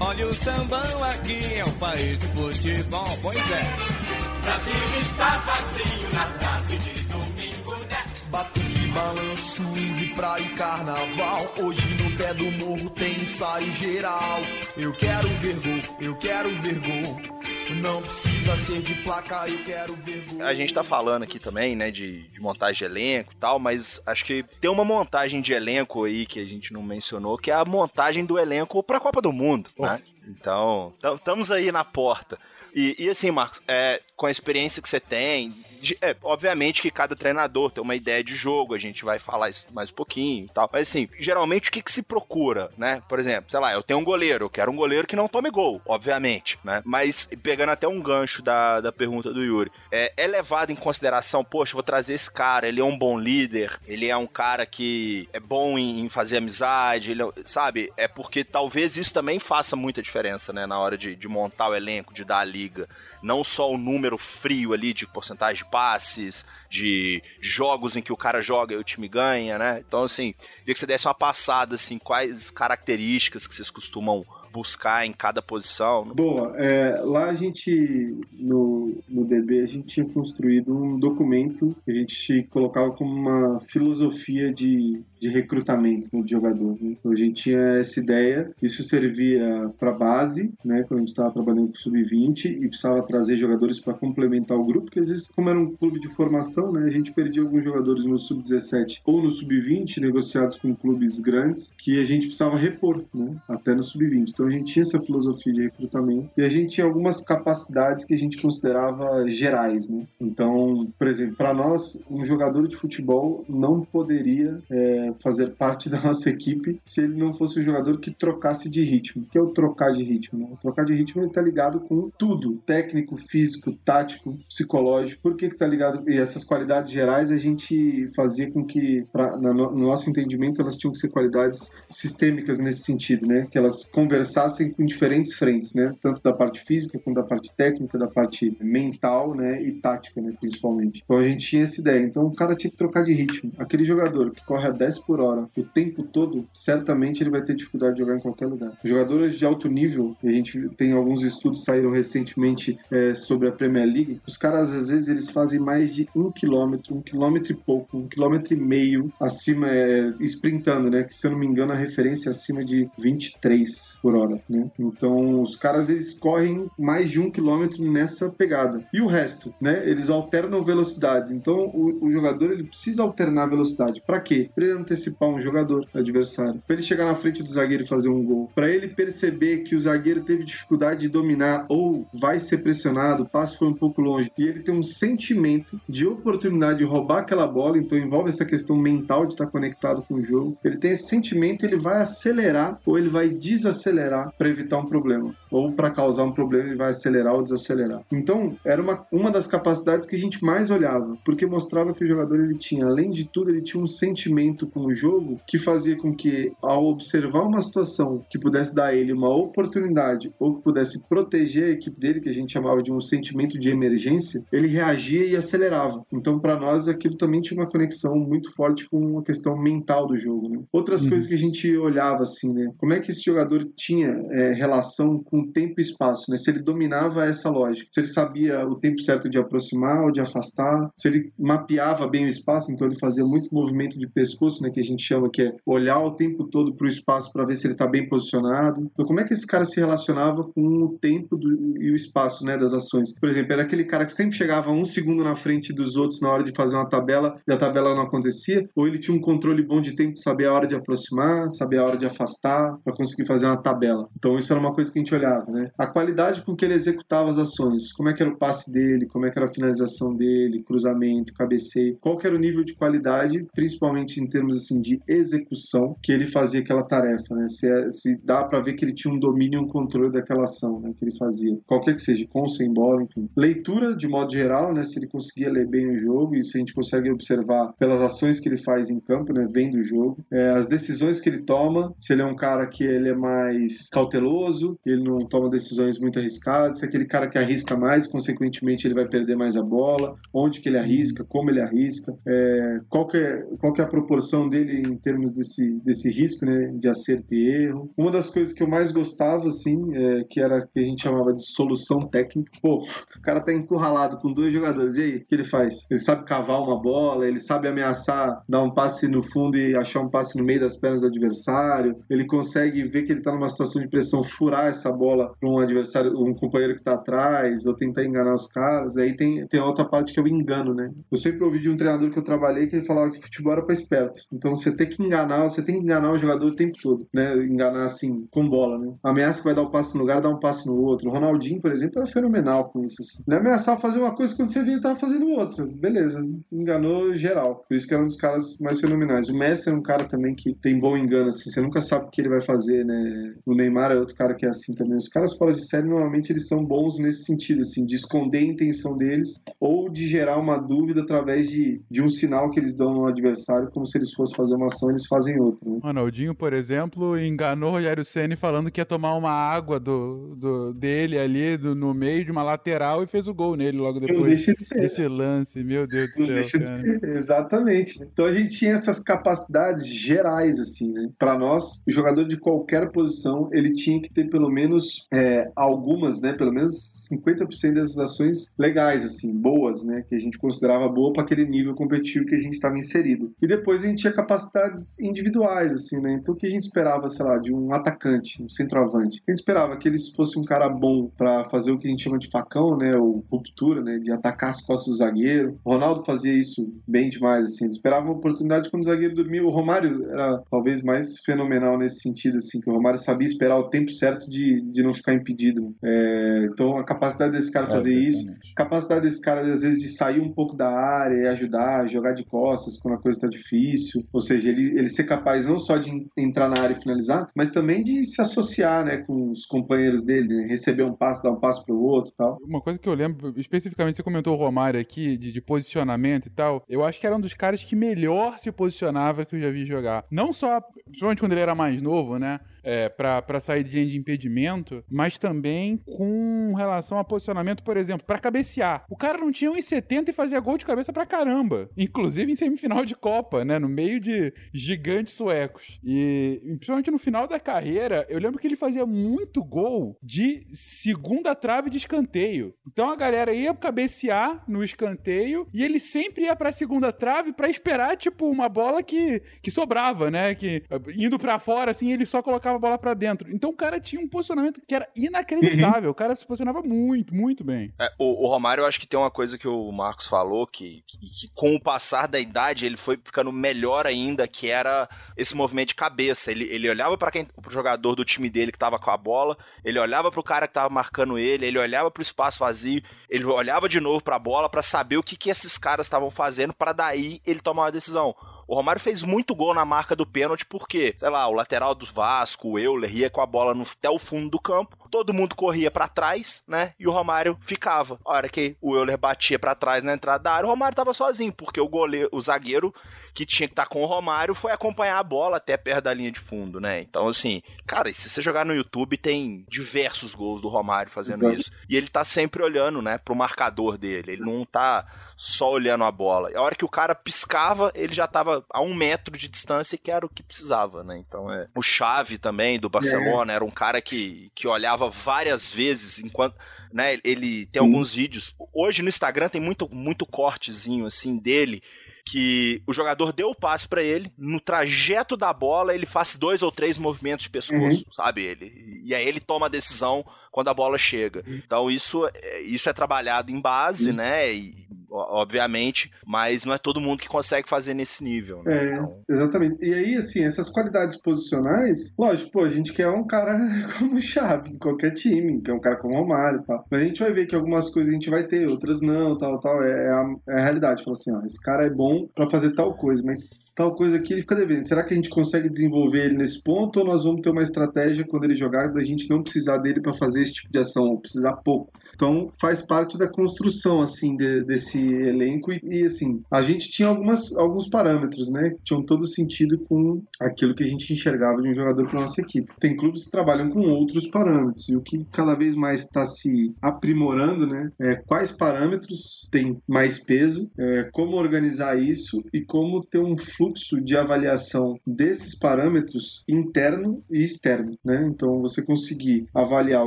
Olha 0.00 0.26
o 0.26 0.34
sambão 0.34 1.04
aqui, 1.04 1.38
é 1.54 1.64
um 1.64 1.72
país 1.78 2.18
de 2.18 2.26
futebol, 2.26 3.06
pois 3.22 3.36
é. 3.36 4.12
Brasil 4.42 5.00
está 5.00 5.38
vazio 5.38 6.08
na 6.12 6.26
tarde 6.38 6.76
de 6.78 7.04
domingo, 7.06 7.70
né? 7.88 8.04
Batuque, 8.28 8.86
balanço, 8.92 9.62
de 9.96 10.06
praia 10.14 10.42
e 10.42 10.48
carnaval. 10.56 11.54
Hoje 11.58 12.02
no 12.02 12.16
pé 12.16 12.34
do 12.34 12.50
morro 12.64 12.90
tem 12.90 13.12
ensaio 13.22 13.70
geral. 13.72 14.40
Eu 14.76 14.92
quero 14.94 15.28
ver 15.28 15.54
gol, 15.60 15.96
eu 16.00 16.16
quero 16.16 16.48
ver 16.62 16.80
gol. 16.80 17.31
Não 17.80 18.02
precisa 18.02 18.56
ser 18.56 18.82
de 18.82 18.94
placa, 19.02 19.48
eu 19.48 19.64
quero 19.64 19.94
ver 19.96 20.24
gol. 20.26 20.42
A 20.42 20.54
gente 20.54 20.74
tá 20.74 20.84
falando 20.84 21.22
aqui 21.22 21.38
também, 21.38 21.74
né, 21.74 21.90
de, 21.90 22.28
de 22.28 22.40
montagem 22.40 22.78
de 22.78 22.84
elenco 22.84 23.32
e 23.32 23.36
tal, 23.36 23.58
mas 23.58 24.00
acho 24.04 24.24
que 24.24 24.44
tem 24.60 24.70
uma 24.70 24.84
montagem 24.84 25.40
de 25.40 25.52
elenco 25.52 26.04
aí 26.04 26.26
que 26.26 26.40
a 26.40 26.44
gente 26.44 26.72
não 26.72 26.82
mencionou, 26.82 27.38
que 27.38 27.50
é 27.50 27.54
a 27.54 27.64
montagem 27.64 28.24
do 28.24 28.38
elenco 28.38 28.82
pra 28.82 29.00
Copa 29.00 29.22
do 29.22 29.32
Mundo, 29.32 29.70
né? 29.78 30.00
Então, 30.26 30.92
estamos 31.14 31.50
aí 31.50 31.72
na 31.72 31.84
porta. 31.84 32.38
E, 32.74 32.96
e 32.98 33.08
assim, 33.08 33.30
Marcos, 33.30 33.62
é, 33.68 34.00
com 34.16 34.26
a 34.26 34.30
experiência 34.30 34.82
que 34.82 34.88
você 34.88 35.00
tem, 35.00 35.54
é, 36.00 36.16
obviamente 36.22 36.80
que 36.82 36.90
cada 36.90 37.16
treinador 37.16 37.70
tem 37.70 37.82
uma 37.82 37.94
ideia 37.94 38.22
de 38.22 38.34
jogo, 38.34 38.74
a 38.74 38.78
gente 38.78 39.04
vai 39.04 39.18
falar 39.18 39.50
isso 39.50 39.66
mais 39.72 39.90
um 39.90 39.94
pouquinho 39.94 40.44
e 40.46 40.48
tal. 40.48 40.68
Mas 40.72 40.88
assim, 40.88 41.08
geralmente 41.18 41.68
o 41.68 41.72
que, 41.72 41.82
que 41.82 41.92
se 41.92 42.02
procura, 42.02 42.70
né? 42.76 43.02
Por 43.08 43.18
exemplo, 43.18 43.50
sei 43.50 43.60
lá, 43.60 43.72
eu 43.72 43.82
tenho 43.82 43.98
um 44.00 44.04
goleiro, 44.04 44.44
eu 44.44 44.50
quero 44.50 44.70
um 44.70 44.76
goleiro 44.76 45.06
que 45.06 45.16
não 45.16 45.28
tome 45.28 45.50
gol, 45.50 45.80
obviamente, 45.86 46.58
né? 46.64 46.82
Mas 46.84 47.28
pegando 47.42 47.70
até 47.70 47.86
um 47.88 48.00
gancho 48.00 48.42
da, 48.42 48.80
da 48.80 48.92
pergunta 48.92 49.32
do 49.32 49.42
Yuri, 49.42 49.70
é, 49.90 50.12
é 50.16 50.26
levado 50.26 50.70
em 50.70 50.76
consideração, 50.76 51.44
poxa, 51.44 51.72
vou 51.74 51.82
trazer 51.82 52.14
esse 52.14 52.30
cara, 52.30 52.68
ele 52.68 52.80
é 52.80 52.84
um 52.84 52.96
bom 52.96 53.18
líder, 53.18 53.78
ele 53.86 54.08
é 54.08 54.16
um 54.16 54.26
cara 54.26 54.64
que 54.66 55.28
é 55.32 55.40
bom 55.40 55.78
em, 55.78 56.00
em 56.00 56.08
fazer 56.08 56.38
amizade, 56.38 57.10
ele, 57.10 57.22
é- 57.22 57.32
sabe? 57.44 57.90
É 57.96 58.06
porque 58.08 58.44
talvez 58.44 58.96
isso 58.96 59.12
também 59.12 59.38
faça 59.38 59.74
muita 59.76 60.02
diferença, 60.02 60.52
né? 60.52 60.66
Na 60.66 60.78
hora 60.78 60.96
de, 60.96 61.14
de 61.16 61.28
montar 61.28 61.68
o 61.68 61.74
elenco, 61.74 62.12
de 62.14 62.24
dar 62.24 62.38
a 62.38 62.44
liga. 62.44 62.88
Não 63.22 63.44
só 63.44 63.70
o 63.70 63.78
número 63.78 64.18
frio 64.18 64.72
ali 64.72 64.92
de 64.92 65.06
porcentagem 65.06 65.64
de 65.64 65.70
passes, 65.70 66.44
de 66.68 67.22
jogos 67.40 67.96
em 67.96 68.02
que 68.02 68.12
o 68.12 68.16
cara 68.16 68.40
joga 68.40 68.74
e 68.74 68.78
o 68.78 68.84
time 68.84 69.08
ganha, 69.08 69.58
né? 69.58 69.82
Então, 69.86 70.02
assim, 70.02 70.34
queria 70.60 70.74
que 70.74 70.78
você 70.78 70.86
desse 70.86 71.06
uma 71.06 71.14
passada, 71.14 71.74
assim, 71.74 71.98
quais 71.98 72.50
características 72.50 73.46
que 73.46 73.54
vocês 73.54 73.70
costumam 73.70 74.24
buscar 74.52 75.06
em 75.06 75.12
cada 75.12 75.40
posição. 75.40 76.04
Boa, 76.14 76.54
é, 76.56 77.00
lá 77.00 77.30
a 77.30 77.34
gente, 77.34 78.14
no, 78.32 78.94
no 79.08 79.24
DB, 79.24 79.60
a 79.60 79.66
gente 79.66 79.86
tinha 79.86 80.06
construído 80.06 80.76
um 80.76 80.98
documento 80.98 81.74
que 81.84 81.90
a 81.90 81.94
gente 81.94 82.46
colocava 82.50 82.90
como 82.90 83.10
uma 83.10 83.60
filosofia 83.60 84.52
de, 84.52 85.02
de 85.22 85.28
recrutamento 85.28 86.08
de 86.22 86.30
jogador. 86.30 86.76
Né? 86.80 86.96
Então 86.98 87.12
a 87.12 87.16
gente 87.16 87.44
tinha 87.44 87.60
essa 87.60 88.00
ideia, 88.00 88.50
isso 88.60 88.82
servia 88.82 89.72
para 89.78 89.92
base, 89.92 90.52
né, 90.64 90.82
quando 90.82 90.98
a 90.98 91.00
gente 91.00 91.10
estava 91.10 91.30
trabalhando 91.30 91.68
com 91.68 91.74
o 91.74 91.78
sub-20 91.78 92.46
e 92.46 92.68
precisava 92.68 93.02
trazer 93.02 93.36
jogadores 93.36 93.78
para 93.78 93.94
complementar 93.94 94.58
o 94.58 94.64
grupo, 94.64 94.86
porque 94.86 94.98
às 94.98 95.08
vezes, 95.08 95.28
como 95.28 95.48
era 95.48 95.58
um 95.58 95.76
clube 95.76 96.00
de 96.00 96.08
formação, 96.08 96.72
né, 96.72 96.86
a 96.86 96.90
gente 96.90 97.12
perdia 97.12 97.42
alguns 97.42 97.62
jogadores 97.62 98.04
no 98.04 98.18
sub-17 98.18 99.00
ou 99.04 99.22
no 99.22 99.30
sub-20, 99.30 99.98
negociados 99.98 100.56
com 100.56 100.74
clubes 100.74 101.20
grandes, 101.20 101.72
que 101.78 102.00
a 102.00 102.04
gente 102.04 102.26
precisava 102.26 102.56
repor, 102.56 103.04
né, 103.14 103.36
até 103.48 103.74
no 103.76 103.82
sub-20. 103.82 104.30
Então 104.30 104.46
a 104.46 104.50
gente 104.50 104.72
tinha 104.72 104.82
essa 104.82 105.00
filosofia 105.00 105.52
de 105.52 105.62
recrutamento 105.62 106.30
e 106.36 106.42
a 106.42 106.48
gente 106.48 106.74
tinha 106.74 106.86
algumas 106.86 107.20
capacidades 107.20 108.04
que 108.04 108.14
a 108.14 108.18
gente 108.18 108.42
considerava 108.42 109.28
gerais, 109.28 109.88
né? 109.88 110.04
Então, 110.20 110.88
por 110.98 111.06
exemplo, 111.06 111.36
para 111.36 111.54
nós, 111.54 112.02
um 112.10 112.24
jogador 112.24 112.66
de 112.66 112.74
futebol 112.74 113.44
não 113.48 113.82
poderia 113.84 114.58
é, 114.70 115.11
fazer 115.20 115.54
parte 115.54 115.88
da 115.90 116.00
nossa 116.00 116.30
equipe 116.30 116.80
se 116.84 117.02
ele 117.02 117.14
não 117.14 117.34
fosse 117.34 117.60
um 117.60 117.62
jogador 117.62 117.98
que 117.98 118.10
trocasse 118.10 118.68
de 118.68 118.82
ritmo. 118.82 119.22
O 119.22 119.26
que 119.26 119.38
é 119.38 119.40
o 119.40 119.50
trocar 119.50 119.92
de 119.92 120.02
ritmo? 120.02 120.52
O 120.52 120.56
trocar 120.56 120.84
de 120.84 120.94
ritmo 120.94 121.24
está 121.24 121.40
ligado 121.40 121.80
com 121.80 122.10
tudo: 122.10 122.56
técnico, 122.66 123.16
físico, 123.16 123.72
tático, 123.84 124.38
psicológico. 124.48 125.22
Por 125.22 125.36
que 125.36 125.46
está 125.46 125.66
ligado? 125.66 126.08
E 126.10 126.16
essas 126.16 126.44
qualidades 126.44 126.90
gerais 126.90 127.30
a 127.30 127.36
gente 127.36 128.06
fazia 128.14 128.50
com 128.50 128.64
que, 128.64 129.04
pra, 129.12 129.36
na, 129.38 129.52
no 129.52 129.76
nosso 129.76 130.08
entendimento, 130.08 130.60
elas 130.60 130.76
tinham 130.76 130.92
que 130.92 130.98
ser 130.98 131.08
qualidades 131.08 131.70
sistêmicas 131.88 132.58
nesse 132.58 132.82
sentido, 132.82 133.26
né? 133.26 133.46
Que 133.50 133.58
elas 133.58 133.84
conversassem 133.84 134.70
com 134.70 134.84
diferentes 134.84 135.34
frentes, 135.34 135.74
né? 135.74 135.94
Tanto 136.00 136.22
da 136.22 136.32
parte 136.32 136.60
física, 136.60 136.98
quanto 136.98 137.16
da 137.16 137.22
parte 137.22 137.54
técnica, 137.56 137.98
da 137.98 138.08
parte 138.08 138.56
mental, 138.60 139.34
né? 139.34 139.62
E 139.62 139.72
tática, 139.80 140.20
né? 140.20 140.34
Principalmente. 140.38 141.02
Então 141.04 141.18
a 141.18 141.22
gente 141.22 141.46
tinha 141.46 141.62
essa 141.62 141.80
ideia. 141.80 142.04
Então 142.04 142.26
o 142.26 142.34
cara 142.34 142.54
tinha 142.54 142.70
que 142.70 142.76
trocar 142.76 143.04
de 143.04 143.12
ritmo. 143.12 143.52
Aquele 143.58 143.84
jogador 143.84 144.30
que 144.30 144.44
corre 144.44 144.68
a 144.68 144.70
10 144.70 145.00
por 145.02 145.20
hora 145.20 145.48
o 145.56 145.62
tempo 145.62 146.02
todo, 146.02 146.46
certamente 146.52 147.22
ele 147.22 147.30
vai 147.30 147.42
ter 147.42 147.54
dificuldade 147.54 147.94
de 147.94 148.00
jogar 148.00 148.16
em 148.16 148.20
qualquer 148.20 148.46
lugar. 148.46 148.72
Jogadores 148.84 149.38
de 149.38 149.44
alto 149.44 149.68
nível, 149.68 150.16
a 150.22 150.30
gente 150.30 150.68
tem 150.70 150.92
alguns 150.92 151.22
estudos 151.22 151.64
saíram 151.64 151.90
recentemente 151.90 152.78
é, 152.90 153.14
sobre 153.14 153.48
a 153.48 153.52
Premier 153.52 153.86
League, 153.86 154.20
os 154.26 154.36
caras 154.36 154.72
às 154.72 154.88
vezes 154.88 155.08
eles 155.08 155.30
fazem 155.30 155.58
mais 155.58 155.94
de 155.94 156.08
um 156.14 156.30
quilômetro, 156.30 156.96
um 156.96 157.00
quilômetro 157.00 157.52
e 157.52 157.56
pouco, 157.56 157.98
um 157.98 158.08
quilômetro 158.08 158.54
e 158.54 158.56
meio 158.56 159.12
acima, 159.20 159.68
é, 159.68 160.12
sprintando, 160.20 160.90
né? 160.90 161.04
Que 161.04 161.14
se 161.14 161.26
eu 161.26 161.30
não 161.30 161.38
me 161.38 161.46
engano 161.46 161.72
a 161.72 161.76
referência 161.76 162.28
é 162.28 162.32
acima 162.32 162.64
de 162.64 162.88
23 162.98 163.98
por 164.02 164.14
hora, 164.14 164.40
né? 164.48 164.70
Então 164.78 165.42
os 165.42 165.56
caras 165.56 165.88
eles 165.88 166.14
correm 166.14 166.68
mais 166.78 167.10
de 167.10 167.20
um 167.20 167.30
quilômetro 167.30 167.82
nessa 167.90 168.30
pegada. 168.30 168.84
E 168.92 169.00
o 169.00 169.06
resto, 169.06 169.54
né? 169.60 169.88
Eles 169.88 170.10
alternam 170.10 170.62
velocidades. 170.62 171.30
Então 171.30 171.66
o, 171.66 172.06
o 172.06 172.10
jogador 172.10 172.52
ele 172.52 172.64
precisa 172.64 173.02
alternar 173.02 173.46
velocidade. 173.46 174.02
Para 174.06 174.20
quê? 174.20 174.50
Para 174.54 174.64
ele 174.64 174.74
antecipar 174.92 175.28
um 175.28 175.40
jogador 175.40 175.86
adversário, 175.94 176.62
para 176.66 176.76
ele 176.76 176.82
chegar 176.82 177.06
na 177.06 177.14
frente 177.14 177.42
do 177.42 177.50
zagueiro 177.50 177.82
e 177.82 177.86
fazer 177.86 178.08
um 178.08 178.22
gol, 178.22 178.50
para 178.54 178.68
ele 178.68 178.88
perceber 178.88 179.58
que 179.58 179.74
o 179.74 179.80
zagueiro 179.80 180.22
teve 180.22 180.44
dificuldade 180.44 181.00
de 181.00 181.08
dominar 181.08 181.64
ou 181.68 182.06
vai 182.12 182.38
ser 182.38 182.58
pressionado, 182.58 183.22
o 183.22 183.28
passe 183.28 183.56
foi 183.56 183.68
um 183.68 183.74
pouco 183.74 184.00
longe 184.00 184.30
e 184.36 184.44
ele 184.44 184.60
tem 184.60 184.74
um 184.74 184.82
sentimento 184.82 185.80
de 185.88 186.06
oportunidade 186.06 186.78
de 186.78 186.84
roubar 186.84 187.20
aquela 187.20 187.46
bola. 187.46 187.78
Então 187.78 187.96
envolve 187.96 188.28
essa 188.28 188.44
questão 188.44 188.76
mental 188.76 189.26
de 189.26 189.32
estar 189.32 189.46
conectado 189.46 190.02
com 190.02 190.14
o 190.14 190.22
jogo. 190.22 190.56
Ele 190.62 190.76
tem 190.76 190.92
esse 190.92 191.08
sentimento, 191.08 191.64
ele 191.64 191.76
vai 191.76 192.02
acelerar 192.02 192.78
ou 192.84 192.98
ele 192.98 193.08
vai 193.08 193.28
desacelerar 193.28 194.32
para 194.36 194.48
evitar 194.48 194.78
um 194.78 194.86
problema 194.86 195.34
ou 195.50 195.70
para 195.72 195.90
causar 195.90 196.24
um 196.24 196.32
problema 196.32 196.68
ele 196.68 196.76
vai 196.76 196.90
acelerar 196.90 197.34
ou 197.34 197.42
desacelerar. 197.42 198.02
Então, 198.10 198.56
era 198.64 198.80
uma, 198.80 199.04
uma 199.12 199.30
das 199.30 199.46
capacidades 199.46 200.06
que 200.06 200.16
a 200.16 200.18
gente 200.18 200.42
mais 200.42 200.70
olhava, 200.70 201.16
porque 201.24 201.46
mostrava 201.46 201.92
que 201.92 202.02
o 202.02 202.06
jogador 202.06 202.40
ele 202.40 202.56
tinha, 202.56 202.86
além 202.86 203.10
de 203.10 203.28
tudo, 203.28 203.50
ele 203.50 203.60
tinha 203.60 203.82
um 203.82 203.86
sentimento 203.86 204.66
com 204.66 204.80
o 204.86 204.94
jogo 204.94 205.40
que 205.46 205.58
fazia 205.58 205.96
com 205.96 206.14
que, 206.14 206.52
ao 206.62 206.84
observar 206.86 207.42
uma 207.42 207.60
situação 207.60 208.24
que 208.30 208.38
pudesse 208.38 208.74
dar 208.74 208.86
a 208.86 208.94
ele 208.94 209.12
uma 209.12 209.34
oportunidade 209.34 210.32
ou 210.38 210.56
que 210.56 210.62
pudesse 210.62 211.06
proteger 211.08 211.64
a 211.64 211.70
equipe 211.70 211.98
dele, 211.98 212.20
que 212.20 212.28
a 212.28 212.34
gente 212.34 212.52
chamava 212.52 212.82
de 212.82 212.92
um 212.92 213.00
sentimento 213.00 213.58
de 213.58 213.70
emergência, 213.70 214.44
ele 214.52 214.68
reagia 214.68 215.24
e 215.24 215.36
acelerava. 215.36 216.04
Então, 216.12 216.38
para 216.38 216.58
nós, 216.58 216.88
aquilo 216.88 217.16
também 217.16 217.40
tinha 217.40 217.60
uma 217.60 217.70
conexão 217.70 218.16
muito 218.16 218.52
forte 218.54 218.88
com 218.88 219.18
a 219.18 219.24
questão 219.24 219.56
mental 219.56 220.06
do 220.06 220.16
jogo. 220.16 220.48
Né? 220.48 220.62
Outras 220.72 221.06
coisas 221.06 221.28
que 221.28 221.34
a 221.34 221.38
gente 221.38 221.76
olhava 221.76 222.22
assim, 222.22 222.52
né? 222.52 222.72
Como 222.78 222.92
é 222.92 223.00
que 223.00 223.10
esse 223.10 223.22
jogador 223.22 223.68
tinha 223.76 224.08
é, 224.30 224.52
relação 224.52 225.22
com 225.22 225.50
tempo 225.50 225.74
e 225.78 225.82
espaço, 225.82 226.30
né? 226.30 226.36
Se 226.36 226.50
ele 226.50 226.62
dominava 226.62 227.24
essa 227.24 227.50
lógica, 227.50 227.88
se 227.92 228.00
ele 228.00 228.06
sabia 228.06 228.66
o 228.66 228.76
tempo 228.76 229.00
certo 229.00 229.28
de 229.28 229.38
aproximar 229.38 230.04
ou 230.04 230.12
de 230.12 230.20
afastar, 230.20 230.90
se 230.96 231.08
ele 231.08 231.32
mapeava 231.38 232.06
bem 232.06 232.24
o 232.24 232.28
espaço, 232.28 232.72
então 232.72 232.86
ele 232.86 232.98
fazia 232.98 233.24
muito 233.24 233.52
movimento 233.52 233.98
de 233.98 234.08
pescoço, 234.08 234.61
né? 234.62 234.70
Que 234.70 234.80
a 234.80 234.84
gente 234.84 235.02
chama 235.02 235.30
que 235.30 235.42
é 235.42 235.54
olhar 235.66 235.98
o 235.98 236.12
tempo 236.12 236.44
todo 236.44 236.74
para 236.74 236.84
o 236.84 236.88
espaço 236.88 237.32
para 237.32 237.44
ver 237.44 237.56
se 237.56 237.66
ele 237.66 237.74
está 237.74 237.86
bem 237.86 238.08
posicionado. 238.08 238.88
Então, 238.92 239.04
como 239.04 239.20
é 239.20 239.24
que 239.24 239.32
esse 239.32 239.46
cara 239.46 239.64
se 239.64 239.80
relacionava 239.80 240.44
com 240.44 240.84
o 240.84 240.98
tempo 240.98 241.36
do, 241.36 241.80
e 241.80 241.90
o 241.90 241.96
espaço, 241.96 242.44
né? 242.44 242.56
Das 242.56 242.72
ações. 242.72 243.14
Por 243.18 243.28
exemplo, 243.28 243.52
era 243.52 243.62
aquele 243.62 243.84
cara 243.84 244.04
que 244.04 244.12
sempre 244.12 244.36
chegava 244.36 244.70
um 244.70 244.84
segundo 244.84 245.24
na 245.24 245.34
frente 245.34 245.72
dos 245.72 245.96
outros 245.96 246.20
na 246.20 246.30
hora 246.30 246.44
de 246.44 246.52
fazer 246.54 246.76
uma 246.76 246.88
tabela 246.88 247.40
e 247.46 247.52
a 247.52 247.56
tabela 247.56 247.94
não 247.94 248.02
acontecia, 248.02 248.68
ou 248.74 248.86
ele 248.86 248.98
tinha 248.98 249.16
um 249.16 249.20
controle 249.20 249.62
bom 249.62 249.80
de 249.80 249.94
tempo 249.94 250.18
saber 250.18 250.46
a 250.46 250.52
hora 250.52 250.66
de 250.66 250.74
aproximar, 250.74 251.50
saber 251.50 251.78
a 251.78 251.84
hora 251.84 251.96
de 251.96 252.06
afastar, 252.06 252.78
para 252.84 252.94
conseguir 252.94 253.26
fazer 253.26 253.46
uma 253.46 253.56
tabela. 253.56 254.08
Então 254.16 254.36
isso 254.36 254.52
era 254.52 254.60
uma 254.60 254.72
coisa 254.72 254.90
que 254.90 254.98
a 254.98 255.02
gente 255.02 255.14
olhava, 255.14 255.50
né? 255.50 255.70
A 255.78 255.86
qualidade 255.86 256.42
com 256.42 256.54
que 256.54 256.64
ele 256.64 256.74
executava 256.74 257.30
as 257.30 257.38
ações, 257.38 257.92
como 257.92 258.08
é 258.08 258.12
que 258.12 258.22
era 258.22 258.30
o 258.30 258.38
passe 258.38 258.70
dele, 258.72 259.06
como 259.06 259.26
é 259.26 259.30
que 259.30 259.38
era 259.38 259.48
a 259.48 259.52
finalização 259.54 260.14
dele, 260.14 260.62
cruzamento, 260.62 261.34
cabeceio, 261.34 261.96
qual 262.00 262.16
que 262.16 262.26
era 262.26 262.36
o 262.36 262.38
nível 262.38 262.64
de 262.64 262.74
qualidade, 262.74 263.46
principalmente 263.54 264.20
em 264.20 264.28
termos 264.28 264.51
assim 264.58 264.80
de 264.80 265.00
execução 265.06 265.96
que 266.02 266.12
ele 266.12 266.26
fazia 266.26 266.60
aquela 266.60 266.82
tarefa, 266.82 267.34
né? 267.34 267.48
Se, 267.48 267.66
é- 267.68 267.90
se 267.90 268.16
dá 268.24 268.44
para 268.44 268.60
ver 268.60 268.74
que 268.74 268.84
ele 268.84 268.92
tinha 268.94 269.12
um 269.12 269.18
domínio 269.18 269.60
e 269.60 269.64
um 269.64 269.68
controle 269.68 270.12
daquela 270.12 270.44
ação, 270.44 270.80
né? 270.80 270.92
Que 270.98 271.04
ele 271.04 271.16
fazia, 271.16 271.58
qualquer 271.66 271.94
que 271.94 272.02
seja, 272.02 272.26
com 272.28 272.40
ou 272.42 272.48
sem 272.48 272.72
bola, 272.72 273.02
enfim. 273.02 273.28
Leitura 273.36 273.94
de 273.96 274.08
modo 274.08 274.32
geral, 274.32 274.72
né? 274.72 274.82
Se 274.84 274.98
ele 274.98 275.06
conseguia 275.06 275.50
ler 275.50 275.66
bem 275.66 275.90
o 275.90 275.98
jogo, 275.98 276.34
isso 276.36 276.56
a 276.56 276.60
gente 276.60 276.74
consegue 276.74 277.10
observar 277.10 277.72
pelas 277.78 278.00
ações 278.00 278.40
que 278.40 278.48
ele 278.48 278.56
faz 278.56 278.88
em 278.90 279.00
campo, 279.00 279.32
né? 279.32 279.46
Vendo 279.50 279.76
o 279.78 279.82
jogo, 279.82 280.18
É, 280.30 280.50
as 280.50 280.66
decisões 280.68 281.20
que 281.20 281.28
ele 281.28 281.42
toma, 281.42 281.94
se 282.00 282.12
ele 282.12 282.22
é 282.22 282.24
um 282.24 282.34
cara 282.36 282.66
que 282.66 282.84
ele 282.84 283.08
é 283.08 283.14
mais 283.14 283.88
cauteloso, 283.90 284.78
ele 284.84 285.02
não 285.02 285.18
toma 285.20 285.48
decisões 285.50 285.98
muito 285.98 286.18
arriscadas, 286.18 286.78
se 286.78 286.84
é 286.84 286.88
aquele 286.88 287.04
cara 287.04 287.28
que 287.28 287.38
arrisca 287.38 287.76
mais, 287.76 288.06
consequentemente 288.06 288.86
ele 288.86 288.94
vai 288.94 289.06
perder 289.08 289.36
mais 289.36 289.56
a 289.56 289.62
bola, 289.62 290.16
onde 290.32 290.60
que 290.60 290.68
ele 290.68 290.78
arrisca, 290.78 291.24
como 291.24 291.50
ele 291.50 291.60
arrisca, 291.60 292.14
é, 292.26 292.80
qual, 292.88 293.06
que 293.06 293.16
é, 293.16 293.42
qual 293.60 293.72
que 293.72 293.80
é 293.80 293.84
a 293.84 293.88
proporção 293.88 294.41
visão 294.42 294.48
dele 294.48 294.82
em 294.88 294.96
termos 294.96 295.34
desse, 295.34 295.80
desse 295.84 296.10
risco, 296.10 296.44
né, 296.44 296.72
de 296.74 296.88
acerto 296.88 297.34
e 297.34 297.48
erro. 297.48 297.90
Uma 297.96 298.10
das 298.10 298.30
coisas 298.30 298.52
que 298.52 298.62
eu 298.62 298.68
mais 298.68 298.90
gostava, 298.92 299.48
assim, 299.48 299.94
é, 299.94 300.24
que 300.28 300.40
era 300.40 300.66
que 300.66 300.80
a 300.80 300.82
gente 300.82 301.02
chamava 301.02 301.32
de 301.32 301.44
solução 301.44 302.00
técnica. 302.08 302.50
Pô, 302.60 302.78
o 302.78 303.22
cara 303.22 303.40
tá 303.40 303.52
encurralado 303.52 304.18
com 304.18 304.32
dois 304.32 304.52
jogadores, 304.52 304.96
e 304.96 305.02
aí, 305.02 305.16
o 305.16 305.26
que 305.26 305.34
ele 305.34 305.44
faz? 305.44 305.86
Ele 305.90 306.00
sabe 306.00 306.24
cavar 306.24 306.60
uma 306.60 306.80
bola, 306.80 307.26
ele 307.26 307.40
sabe 307.40 307.68
ameaçar, 307.68 308.42
dar 308.48 308.62
um 308.62 308.70
passe 308.70 309.08
no 309.08 309.22
fundo 309.22 309.56
e 309.56 309.76
achar 309.76 310.00
um 310.00 310.08
passe 310.08 310.38
no 310.38 310.44
meio 310.44 310.60
das 310.60 310.78
pernas 310.78 311.00
do 311.00 311.06
adversário, 311.06 311.96
ele 312.08 312.26
consegue 312.26 312.82
ver 312.82 313.02
que 313.02 313.12
ele 313.12 313.22
tá 313.22 313.32
numa 313.32 313.48
situação 313.48 313.80
de 313.80 313.88
pressão, 313.88 314.22
furar 314.22 314.66
essa 314.66 314.92
bola 314.92 315.34
para 315.38 315.48
um 315.48 315.58
adversário, 315.58 316.12
um 316.18 316.34
companheiro 316.34 316.76
que 316.76 316.82
tá 316.82 316.94
atrás, 316.94 317.66
ou 317.66 317.74
tentar 317.74 318.04
enganar 318.04 318.34
os 318.34 318.46
caras. 318.46 318.96
Aí 318.96 319.16
tem, 319.16 319.46
tem 319.46 319.60
outra 319.60 319.84
parte 319.84 320.12
que 320.12 320.20
é 320.20 320.22
o 320.22 320.28
engano, 320.28 320.74
né? 320.74 320.90
Eu 321.10 321.18
sempre 321.18 321.44
ouvi 321.44 321.60
de 321.60 321.70
um 321.70 321.76
treinador 321.76 322.10
que 322.10 322.18
eu 322.18 322.22
trabalhei 322.22 322.66
que 322.66 322.76
ele 322.76 322.86
falava 322.86 323.10
que 323.10 323.20
futebol 323.20 323.52
era 323.52 323.62
pra 323.62 323.74
esperto. 323.74 324.20
Então 324.32 324.54
você 324.54 324.74
tem 324.74 324.88
que 324.88 325.02
enganar, 325.02 325.44
você 325.44 325.62
tem 325.62 325.76
que 325.76 325.82
enganar 325.82 326.12
o 326.12 326.18
jogador 326.18 326.46
o 326.46 326.56
tempo 326.56 326.76
todo, 326.82 327.06
né? 327.12 327.36
Enganar 327.44 327.84
assim, 327.84 328.26
com 328.30 328.48
bola, 328.48 328.78
né? 328.78 328.94
Ameaça 329.02 329.38
que 329.40 329.44
vai 329.44 329.54
dar 329.54 329.62
um 329.62 329.70
passe 329.70 329.94
no 329.94 330.00
lugar, 330.00 330.20
dá 330.20 330.28
um 330.28 330.38
passe 330.38 330.66
no 330.66 330.80
outro. 330.80 331.08
O 331.08 331.12
Ronaldinho, 331.12 331.60
por 331.60 331.72
exemplo, 331.72 331.98
era 331.98 332.06
fenomenal 332.06 332.70
com 332.70 332.84
isso. 332.84 333.02
Assim. 333.02 333.22
Ele 333.26 333.36
ameaçava 333.36 333.80
fazer 333.80 333.98
uma 333.98 334.14
coisa 334.14 334.34
quando 334.34 334.52
você 334.52 334.62
via 334.62 334.72
ele 334.72 334.80
tava 334.80 334.98
fazendo 334.98 335.28
outra. 335.30 335.66
Beleza, 335.66 336.24
enganou 336.50 337.14
geral. 337.14 337.64
Por 337.68 337.74
isso 337.74 337.86
que 337.86 337.94
era 337.94 338.02
um 338.02 338.06
dos 338.06 338.16
caras 338.16 338.56
mais 338.58 338.80
fenomenais. 338.80 339.28
O 339.28 339.36
Messi 339.36 339.68
é 339.68 339.72
um 339.72 339.82
cara 339.82 340.04
também 340.04 340.34
que 340.34 340.54
tem 340.54 340.78
bom 340.78 340.96
engano, 340.96 341.28
assim. 341.28 341.50
Você 341.50 341.60
nunca 341.60 341.80
sabe 341.80 342.06
o 342.06 342.10
que 342.10 342.20
ele 342.20 342.28
vai 342.28 342.40
fazer, 342.40 342.84
né? 342.84 343.34
O 343.44 343.54
Neymar 343.54 343.92
é 343.92 343.98
outro 343.98 344.14
cara 344.14 344.34
que 344.34 344.46
é 344.46 344.48
assim 344.48 344.74
também. 344.74 344.96
Os 344.96 345.08
caras 345.08 345.36
fora 345.36 345.52
de 345.52 345.66
série, 345.66 345.88
normalmente, 345.88 346.32
eles 346.32 346.48
são 346.48 346.64
bons 346.64 346.98
nesse 346.98 347.24
sentido, 347.24 347.60
assim, 347.60 347.84
de 347.84 347.96
esconder 347.96 348.38
a 348.38 348.44
intenção 348.44 348.96
deles 348.96 349.42
ou 349.60 349.90
de 349.90 350.06
gerar 350.06 350.38
uma 350.38 350.56
dúvida 350.56 351.02
através 351.02 351.48
de, 351.48 351.80
de 351.90 352.02
um 352.02 352.08
sinal 352.08 352.50
que 352.50 352.58
eles 352.58 352.76
dão 352.76 352.94
no 352.94 353.06
adversário, 353.06 353.70
como 353.70 353.86
se 353.86 353.98
eles 353.98 354.12
fossem 354.12 354.21
fazer 354.30 354.54
uma 354.54 354.66
ação, 354.66 354.90
eles 354.90 355.06
fazem 355.06 355.40
outra. 355.40 355.68
Né? 355.68 355.80
Ronaldinho, 355.82 356.34
por 356.34 356.52
exemplo, 356.52 357.18
enganou 357.18 357.70
o 357.70 357.72
Rogério 357.72 358.04
Ceni 358.04 358.36
falando 358.36 358.70
que 358.70 358.80
ia 358.80 358.84
tomar 358.84 359.14
uma 359.14 359.32
água 359.32 359.80
do, 359.80 360.34
do 360.36 360.72
dele 360.72 361.18
ali 361.18 361.56
do, 361.56 361.74
no 361.74 361.92
meio 361.92 362.24
de 362.24 362.30
uma 362.30 362.42
lateral 362.42 363.02
e 363.02 363.06
fez 363.06 363.26
o 363.26 363.34
gol 363.34 363.56
nele 363.56 363.78
logo 363.78 363.98
depois. 363.98 364.18
Não 364.18 364.26
deixa 364.26 364.54
de 364.54 364.64
ser. 364.64 364.84
Esse 364.84 365.08
lance, 365.08 365.62
meu 365.64 365.86
Deus 365.86 366.10
do 366.12 366.20
Não 366.20 366.26
céu. 366.26 366.34
deixa 366.34 366.58
de 366.58 366.66
ser. 366.66 367.04
Exatamente. 367.04 368.02
Então 368.02 368.26
a 368.26 368.32
gente 368.32 368.58
tinha 368.58 368.72
essas 368.72 369.00
capacidades 369.00 369.86
gerais, 369.86 370.58
assim, 370.58 370.92
né? 370.92 371.10
Para 371.18 371.38
nós, 371.38 371.82
o 371.86 371.90
jogador 371.90 372.24
de 372.24 372.36
qualquer 372.36 372.90
posição, 372.90 373.48
ele 373.52 373.72
tinha 373.72 374.00
que 374.00 374.12
ter 374.12 374.28
pelo 374.28 374.50
menos 374.50 375.06
é, 375.12 375.50
algumas, 375.56 376.20
né? 376.20 376.32
Pelo 376.32 376.52
menos 376.52 377.08
50% 377.10 377.74
dessas 377.74 377.98
ações 377.98 378.54
legais, 378.58 379.04
assim, 379.04 379.34
boas, 379.34 379.84
né? 379.84 380.04
Que 380.08 380.14
a 380.14 380.18
gente 380.18 380.38
considerava 380.38 380.88
boa 380.88 381.12
para 381.12 381.22
aquele 381.22 381.46
nível 381.46 381.74
competitivo 381.74 382.26
que 382.26 382.34
a 382.34 382.38
gente 382.38 382.54
estava 382.54 382.78
inserido. 382.78 383.32
E 383.40 383.46
depois 383.46 383.82
a 383.82 383.86
gente 383.86 384.06
tinha 384.12 384.14
capacidades 384.14 384.98
individuais, 385.00 385.72
assim, 385.72 386.00
né? 386.00 386.12
Então 386.14 386.34
o 386.34 386.36
que 386.36 386.46
a 386.46 386.50
gente 386.50 386.64
esperava, 386.64 387.08
sei 387.08 387.24
lá, 387.24 387.38
de 387.38 387.52
um 387.52 387.72
atacante, 387.72 388.42
um 388.42 388.48
centroavante? 388.48 389.22
A 389.26 389.30
gente 389.30 389.38
esperava 389.38 389.76
que 389.76 389.88
ele 389.88 389.98
fosse 390.14 390.38
um 390.38 390.44
cara 390.44 390.68
bom 390.68 391.10
para 391.16 391.44
fazer 391.44 391.72
o 391.72 391.78
que 391.78 391.86
a 391.86 391.90
gente 391.90 392.02
chama 392.02 392.18
de 392.18 392.30
facão, 392.30 392.76
né? 392.76 392.96
Ou 392.96 393.24
ruptura, 393.30 393.82
né? 393.82 393.98
De 393.98 394.12
atacar 394.12 394.50
as 394.50 394.60
costas 394.60 394.92
do 394.92 394.98
zagueiro. 394.98 395.58
O 395.64 395.72
Ronaldo 395.72 396.04
fazia 396.04 396.32
isso 396.32 396.72
bem 396.86 397.08
demais, 397.08 397.46
assim. 397.46 397.64
Ele 397.64 397.74
esperava 397.74 398.04
uma 398.04 398.14
oportunidade 398.14 398.70
quando 398.70 398.82
o 398.82 398.86
zagueiro 398.86 399.14
dormia. 399.14 399.44
O 399.44 399.50
Romário 399.50 400.04
era 400.10 400.42
talvez 400.50 400.82
mais 400.82 401.18
fenomenal 401.20 401.78
nesse 401.78 402.00
sentido, 402.00 402.36
assim, 402.36 402.60
que 402.60 402.70
o 402.70 402.74
Romário 402.74 402.98
sabia 402.98 403.26
esperar 403.26 403.58
o 403.58 403.68
tempo 403.68 403.90
certo 403.90 404.28
de, 404.28 404.60
de 404.70 404.82
não 404.82 404.92
ficar 404.92 405.14
impedido. 405.14 405.74
É, 405.82 406.48
então 406.52 406.76
a 406.76 406.84
capacidade 406.84 407.32
desse 407.32 407.50
cara 407.50 407.66
fazer 407.66 407.94
isso, 407.94 408.32
capacidade 408.54 409.02
desse 409.02 409.20
cara 409.20 409.42
às 409.42 409.62
vezes 409.62 409.80
de 409.80 409.88
sair 409.88 410.20
um 410.20 410.32
pouco 410.32 410.56
da 410.56 410.68
área 410.68 411.16
e 411.16 411.26
ajudar, 411.28 411.88
jogar 411.88 412.12
de 412.12 412.24
costas 412.24 412.76
quando 412.76 412.94
a 412.94 412.98
coisa 412.98 413.20
tá 413.20 413.28
difícil. 413.28 414.01
Ou 414.12 414.20
seja, 414.20 414.48
ele, 414.48 414.78
ele 414.78 414.88
ser 414.88 415.04
capaz 415.04 415.46
não 415.46 415.58
só 415.58 415.76
de 415.76 415.90
entrar 416.16 416.48
na 416.48 416.60
área 416.60 416.74
e 416.74 416.80
finalizar, 416.80 417.30
mas 417.34 417.50
também 417.50 417.82
de 417.82 418.04
se 418.04 418.20
associar, 418.20 418.84
né, 418.84 418.98
com 418.98 419.30
os 419.30 419.46
companheiros 419.46 420.04
dele, 420.04 420.28
né? 420.28 420.46
receber 420.46 420.84
um 420.84 420.94
passo, 420.94 421.22
dar 421.22 421.30
um 421.30 421.40
passo 421.40 421.64
pro 421.64 421.80
outro, 421.80 422.12
tal. 422.16 422.38
Uma 422.42 422.60
coisa 422.60 422.78
que 422.78 422.88
eu 422.88 422.94
lembro, 422.94 423.32
especificamente 423.36 423.96
você 423.96 424.02
comentou 424.02 424.34
o 424.34 424.38
Romário 424.38 424.80
aqui, 424.80 425.16
de, 425.16 425.32
de 425.32 425.40
posicionamento 425.40 426.26
e 426.26 426.30
tal, 426.30 426.64
eu 426.68 426.84
acho 426.84 427.00
que 427.00 427.06
era 427.06 427.16
um 427.16 427.20
dos 427.20 427.34
caras 427.34 427.62
que 427.62 427.76
melhor 427.76 428.38
se 428.38 428.50
posicionava 428.50 429.24
que 429.24 429.36
eu 429.36 429.40
já 429.40 429.50
vi 429.50 429.64
jogar. 429.64 430.04
Não 430.10 430.32
só, 430.32 430.60
principalmente 430.84 431.20
quando 431.20 431.32
ele 431.32 431.40
era 431.40 431.54
mais 431.54 431.80
novo, 431.80 432.18
né? 432.18 432.40
É, 432.64 432.88
para 432.88 433.40
sair 433.40 433.64
de 433.64 433.82
de 433.92 433.98
impedimento, 433.98 434.84
mas 434.90 435.18
também 435.18 435.76
com 435.76 436.54
relação 436.54 436.98
a 436.98 437.04
posicionamento, 437.04 437.62
por 437.62 437.76
exemplo, 437.76 438.06
para 438.06 438.18
cabecear. 438.18 438.84
O 438.88 438.96
cara 438.96 439.18
não 439.18 439.32
tinha 439.32 439.50
1,70 439.50 440.08
e 440.08 440.12
fazia 440.12 440.40
gol 440.40 440.56
de 440.56 440.66
cabeça 440.66 440.92
pra 440.92 441.06
caramba. 441.06 441.68
Inclusive 441.76 442.32
em 442.32 442.36
semifinal 442.36 442.84
de 442.84 442.94
Copa, 442.94 443.44
né? 443.44 443.58
No 443.58 443.68
meio 443.68 444.00
de 444.00 444.32
gigantes 444.52 445.14
suecos. 445.14 445.78
E 445.84 446.40
principalmente 446.56 446.90
no 446.90 446.98
final 446.98 447.26
da 447.26 447.40
carreira, 447.40 448.06
eu 448.08 448.18
lembro 448.18 448.38
que 448.38 448.46
ele 448.46 448.56
fazia 448.56 448.86
muito 448.86 449.42
gol 449.42 449.98
de 450.02 450.46
segunda 450.52 451.34
trave 451.34 451.70
de 451.70 451.78
escanteio. 451.78 452.54
Então 452.66 452.90
a 452.90 452.96
galera 452.96 453.32
ia 453.32 453.54
cabecear 453.54 454.44
no 454.48 454.62
escanteio 454.62 455.46
e 455.52 455.62
ele 455.62 455.80
sempre 455.80 456.24
ia 456.24 456.36
pra 456.36 456.52
segunda 456.52 456.92
trave 456.92 457.32
para 457.32 457.48
esperar, 457.48 457.96
tipo, 457.96 458.28
uma 458.28 458.48
bola 458.48 458.82
que, 458.82 459.20
que 459.42 459.50
sobrava, 459.50 460.10
né? 460.10 460.34
Que 460.34 460.62
indo 460.96 461.18
para 461.18 461.38
fora, 461.38 461.70
assim, 461.70 461.92
ele 461.92 462.06
só 462.06 462.22
colocava 462.22 462.51
a 462.56 462.58
bola 462.58 462.78
para 462.78 462.94
dentro. 462.94 463.30
Então 463.32 463.50
o 463.50 463.56
cara 463.56 463.80
tinha 463.80 464.00
um 464.00 464.08
posicionamento 464.08 464.60
que 464.66 464.74
era 464.74 464.88
inacreditável. 464.96 465.84
Uhum. 465.84 465.90
O 465.90 465.94
cara 465.94 466.14
se 466.16 466.26
posicionava 466.26 466.62
muito, 466.62 467.14
muito 467.14 467.44
bem. 467.44 467.72
É, 467.78 467.92
o, 467.98 468.24
o, 468.24 468.28
Romário, 468.28 468.62
eu 468.62 468.66
acho 468.66 468.80
que 468.80 468.86
tem 468.86 468.98
uma 468.98 469.10
coisa 469.10 469.38
que 469.38 469.48
o 469.48 469.72
Marcos 469.72 470.06
falou, 470.06 470.46
que, 470.46 470.82
que, 470.86 470.98
que, 470.98 471.30
com 471.34 471.54
o 471.54 471.60
passar 471.60 472.06
da 472.06 472.18
idade 472.18 472.66
ele 472.66 472.76
foi 472.76 472.96
ficando 472.96 473.32
melhor 473.32 473.86
ainda, 473.86 474.26
que 474.28 474.48
era 474.48 474.88
esse 475.16 475.34
movimento 475.34 475.68
de 475.68 475.74
cabeça. 475.74 476.30
Ele, 476.30 476.44
ele 476.44 476.68
olhava 476.68 476.96
para 476.96 477.10
quem 477.10 477.24
pro 477.24 477.52
jogador 477.52 477.94
do 477.94 478.04
time 478.04 478.28
dele 478.30 478.52
que 478.52 478.58
tava 478.58 478.78
com 478.78 478.90
a 478.90 478.96
bola, 478.96 479.36
ele 479.64 479.78
olhava 479.78 480.10
pro 480.10 480.22
cara 480.22 480.46
que 480.46 480.54
tava 480.54 480.68
marcando 480.68 481.18
ele, 481.18 481.46
ele 481.46 481.58
olhava 481.58 481.90
pro 481.90 482.02
espaço 482.02 482.38
vazio, 482.38 482.82
ele 483.08 483.24
olhava 483.24 483.68
de 483.68 483.80
novo 483.80 484.02
pra 484.02 484.18
bola 484.18 484.48
para 484.48 484.62
saber 484.62 484.96
o 484.96 485.02
que, 485.02 485.16
que 485.16 485.30
esses 485.30 485.58
caras 485.58 485.86
estavam 485.86 486.10
fazendo 486.10 486.52
para 486.52 486.72
daí 486.72 487.20
ele 487.26 487.40
tomar 487.40 487.64
uma 487.64 487.72
decisão. 487.72 488.14
O 488.52 488.54
Romário 488.54 488.82
fez 488.82 489.02
muito 489.02 489.34
gol 489.34 489.54
na 489.54 489.64
marca 489.64 489.96
do 489.96 490.04
pênalti 490.04 490.44
porque, 490.44 490.94
sei 490.98 491.08
lá, 491.08 491.26
o 491.26 491.32
lateral 491.32 491.74
do 491.74 491.86
Vasco, 491.86 492.50
o 492.50 492.58
Euler, 492.58 492.94
ia 492.94 493.08
com 493.08 493.22
a 493.22 493.24
bola 493.24 493.54
no, 493.54 493.62
até 493.62 493.88
o 493.88 493.98
fundo 493.98 494.28
do 494.28 494.38
campo, 494.38 494.76
todo 494.92 495.14
mundo 495.14 495.34
corria 495.34 495.70
para 495.70 495.88
trás, 495.88 496.42
né? 496.46 496.74
E 496.78 496.86
o 496.86 496.92
Romário 496.92 497.38
ficava. 497.40 497.98
A 498.04 498.12
hora 498.12 498.28
que 498.28 498.58
o 498.60 498.76
Euler 498.76 498.98
batia 498.98 499.38
para 499.38 499.54
trás 499.54 499.82
na 499.82 499.94
entrada 499.94 500.22
da 500.22 500.32
área, 500.34 500.46
o 500.46 500.50
Romário 500.50 500.76
tava 500.76 500.92
sozinho, 500.92 501.32
porque 501.32 501.58
o 501.58 501.66
goleiro, 501.66 502.10
o 502.12 502.20
zagueiro 502.20 502.74
que 503.14 503.24
tinha 503.24 503.48
que 503.48 503.52
estar 503.52 503.64
tá 503.64 503.68
com 503.68 503.82
o 503.82 503.86
Romário 503.86 504.34
foi 504.34 504.52
acompanhar 504.52 504.98
a 504.98 505.02
bola 505.02 505.38
até 505.38 505.56
perto 505.56 505.84
da 505.84 505.94
linha 505.94 506.12
de 506.12 506.20
fundo, 506.20 506.60
né? 506.60 506.82
Então, 506.82 507.08
assim, 507.08 507.42
cara, 507.66 507.92
se 507.92 508.10
você 508.10 508.20
jogar 508.20 508.44
no 508.44 508.54
YouTube, 508.54 508.98
tem 508.98 509.46
diversos 509.48 510.14
gols 510.14 510.42
do 510.42 510.48
Romário 510.48 510.92
fazendo 510.92 511.24
Exato. 511.24 511.40
isso. 511.40 511.50
E 511.68 511.76
ele 511.76 511.88
tá 511.88 512.04
sempre 512.04 512.42
olhando, 512.42 512.82
né, 512.82 512.98
pro 512.98 513.14
marcador 513.14 513.78
dele. 513.78 514.12
Ele 514.12 514.22
não 514.22 514.44
tá 514.44 514.86
só 515.16 515.52
olhando 515.52 515.84
a 515.84 515.92
bola. 515.92 516.30
A 516.34 516.42
hora 516.42 516.54
que 516.54 516.64
o 516.64 516.68
cara 516.68 516.94
piscava, 516.94 517.70
ele 517.76 517.94
já 517.94 518.06
estava 518.06 518.44
a 518.50 518.60
um 518.60 518.74
metro 518.74 519.16
de 519.16 519.28
distância, 519.28 519.78
que 519.78 519.90
era 519.90 520.04
o 520.04 520.08
que 520.08 520.22
precisava, 520.22 520.82
né? 520.82 520.98
Então 520.98 521.30
é. 521.30 521.46
O 521.54 521.62
Chave 521.62 522.18
também, 522.18 522.58
do 522.58 522.68
Barcelona, 522.68 523.32
é. 523.32 523.36
era 523.36 523.44
um 523.44 523.50
cara 523.50 523.80
que, 523.80 524.32
que 524.34 524.48
olhava 524.48 524.81
várias 524.90 525.50
vezes 525.50 525.98
enquanto. 525.98 526.36
Né, 526.72 526.98
ele 527.04 527.44
tem 527.46 527.60
Sim. 527.60 527.66
alguns 527.66 527.92
vídeos. 527.92 528.34
Hoje 528.50 528.82
no 528.82 528.88
Instagram 528.88 529.28
tem 529.28 529.40
muito, 529.40 529.68
muito 529.70 530.06
cortezinho 530.06 530.86
assim 530.86 531.18
dele 531.18 531.62
que 532.04 532.62
o 532.66 532.72
jogador 532.72 533.12
deu 533.12 533.30
o 533.30 533.34
passe 533.34 533.66
para 533.68 533.82
ele, 533.82 534.12
no 534.18 534.40
trajeto 534.40 535.16
da 535.16 535.32
bola 535.32 535.74
ele 535.74 535.86
faz 535.86 536.16
dois 536.16 536.42
ou 536.42 536.50
três 536.50 536.78
movimentos 536.78 537.24
de 537.24 537.30
pescoço, 537.30 537.60
uhum. 537.60 537.92
sabe 537.92 538.22
ele? 538.22 538.80
E 538.82 538.94
aí 538.94 539.06
ele 539.06 539.20
toma 539.20 539.46
a 539.46 539.48
decisão 539.48 540.04
quando 540.32 540.48
a 540.48 540.54
bola 540.54 540.78
chega. 540.78 541.22
Uhum. 541.24 541.40
Então 541.46 541.70
isso, 541.70 542.08
é, 542.12 542.40
isso 542.40 542.68
é 542.68 542.72
trabalhado 542.72 543.30
em 543.30 543.40
base, 543.40 543.92
né? 543.92 544.34
E, 544.34 544.62
obviamente, 544.92 545.90
mas 546.06 546.44
não 546.44 546.52
é 546.52 546.58
todo 546.58 546.80
mundo 546.80 547.00
que 547.00 547.08
consegue 547.08 547.48
fazer 547.48 547.74
nesse 547.74 548.04
nível. 548.04 548.42
Né? 548.44 548.54
É, 548.54 548.72
então... 548.72 548.98
exatamente. 549.08 549.64
E 549.64 549.72
aí, 549.72 549.96
assim, 549.96 550.24
essas 550.24 550.48
qualidades 550.48 551.00
posicionais, 551.00 551.94
lógico, 551.98 552.30
pô, 552.30 552.44
a 552.44 552.48
gente 552.48 552.72
quer 552.72 552.88
um 552.88 553.06
cara 553.06 553.38
como 553.78 554.00
chave 554.00 554.50
em 554.50 554.58
qualquer 554.58 554.92
time, 554.92 555.40
que 555.40 555.50
é 555.50 555.54
um 555.54 555.60
cara 555.60 555.76
como 555.76 555.96
Romário 555.96 556.40
e 556.40 556.44
tal. 556.44 556.64
Mas 556.70 556.82
a 556.82 556.84
gente 556.84 557.00
vai 557.00 557.12
ver 557.12 557.26
que 557.26 557.34
algumas 557.34 557.70
coisas 557.70 557.90
a 557.90 557.94
gente 557.94 558.10
vai 558.10 558.24
ter, 558.24 558.48
outras 558.48 558.80
não, 558.80 559.16
tal, 559.16 559.40
tal. 559.40 559.62
É, 559.62 559.86
é, 559.86 559.90
a, 559.90 560.14
é 560.28 560.40
a, 560.40 560.42
realidade. 560.42 560.84
Fala 560.84 560.96
assim, 560.96 561.14
ó, 561.14 561.24
esse 561.24 561.40
cara 561.40 561.66
é 561.66 561.70
bom 561.70 562.06
para 562.14 562.28
fazer 562.28 562.54
tal 562.54 562.74
coisa, 562.74 563.02
mas 563.04 563.30
tal 563.54 563.74
coisa 563.74 563.96
aqui 563.96 564.12
ele 564.12 564.22
fica 564.22 564.34
devendo. 564.34 564.64
Será 564.64 564.82
que 564.82 564.92
a 564.92 564.96
gente 564.96 565.10
consegue 565.10 565.48
desenvolver 565.48 566.06
ele 566.06 566.16
nesse 566.16 566.42
ponto 566.42 566.80
ou 566.80 566.84
nós 566.86 567.04
vamos 567.04 567.22
ter 567.22 567.30
uma 567.30 567.42
estratégia 567.42 568.06
quando 568.06 568.24
ele 568.24 568.34
jogar 568.34 568.68
da 568.68 568.82
gente 568.82 569.08
não 569.08 569.22
precisar 569.22 569.58
dele 569.58 569.80
para 569.80 569.92
fazer 569.92 570.21
esse 570.22 570.34
tipo 570.34 570.52
de 570.52 570.58
ação, 570.58 570.84
ou 570.84 571.00
precisar 571.00 571.36
pouco? 571.36 571.72
Então 571.94 572.30
faz 572.40 572.62
parte 572.62 572.98
da 572.98 573.08
construção 573.08 573.80
assim 573.80 574.16
de, 574.16 574.44
desse 574.44 574.78
elenco 574.78 575.52
e, 575.52 575.60
e, 575.62 575.84
assim, 575.84 576.22
a 576.30 576.42
gente 576.42 576.70
tinha 576.70 576.88
algumas, 576.88 577.34
alguns 577.36 577.68
parâmetros, 577.68 578.30
né, 578.30 578.50
que 578.50 578.62
tinham 578.64 578.82
todo 578.82 579.06
sentido 579.06 579.58
com 579.68 580.02
aquilo 580.20 580.54
que 580.54 580.64
a 580.64 580.66
gente 580.66 580.92
enxergava 580.92 581.40
de 581.40 581.48
um 581.48 581.54
jogador 581.54 581.88
para 581.88 582.00
nossa 582.00 582.20
equipe. 582.20 582.52
Tem 582.60 582.76
clubes 582.76 583.04
que 583.04 583.10
trabalham 583.10 583.50
com 583.50 583.60
outros 583.60 584.06
parâmetros 584.06 584.68
e 584.68 584.76
o 584.76 584.80
que 584.80 585.04
cada 585.12 585.34
vez 585.34 585.54
mais 585.54 585.82
está 585.82 586.04
se 586.04 586.54
aprimorando, 586.60 587.46
né, 587.46 587.70
é 587.80 587.96
quais 587.96 588.32
parâmetros 588.32 589.28
têm 589.30 589.58
mais 589.66 589.98
peso, 589.98 590.50
é, 590.58 590.88
como 590.92 591.16
organizar 591.16 591.78
isso 591.80 592.22
e 592.32 592.40
como 592.40 592.84
ter 592.84 592.98
um 592.98 593.16
fluxo 593.16 593.80
de 593.80 593.96
avaliação 593.96 594.78
desses 594.86 595.38
parâmetros 595.38 596.22
interno 596.28 597.02
e 597.10 597.22
externo, 597.22 597.76
né? 597.84 598.08
Então 598.08 598.40
você 598.40 598.62
conseguir 598.62 599.26
avaliar 599.34 599.86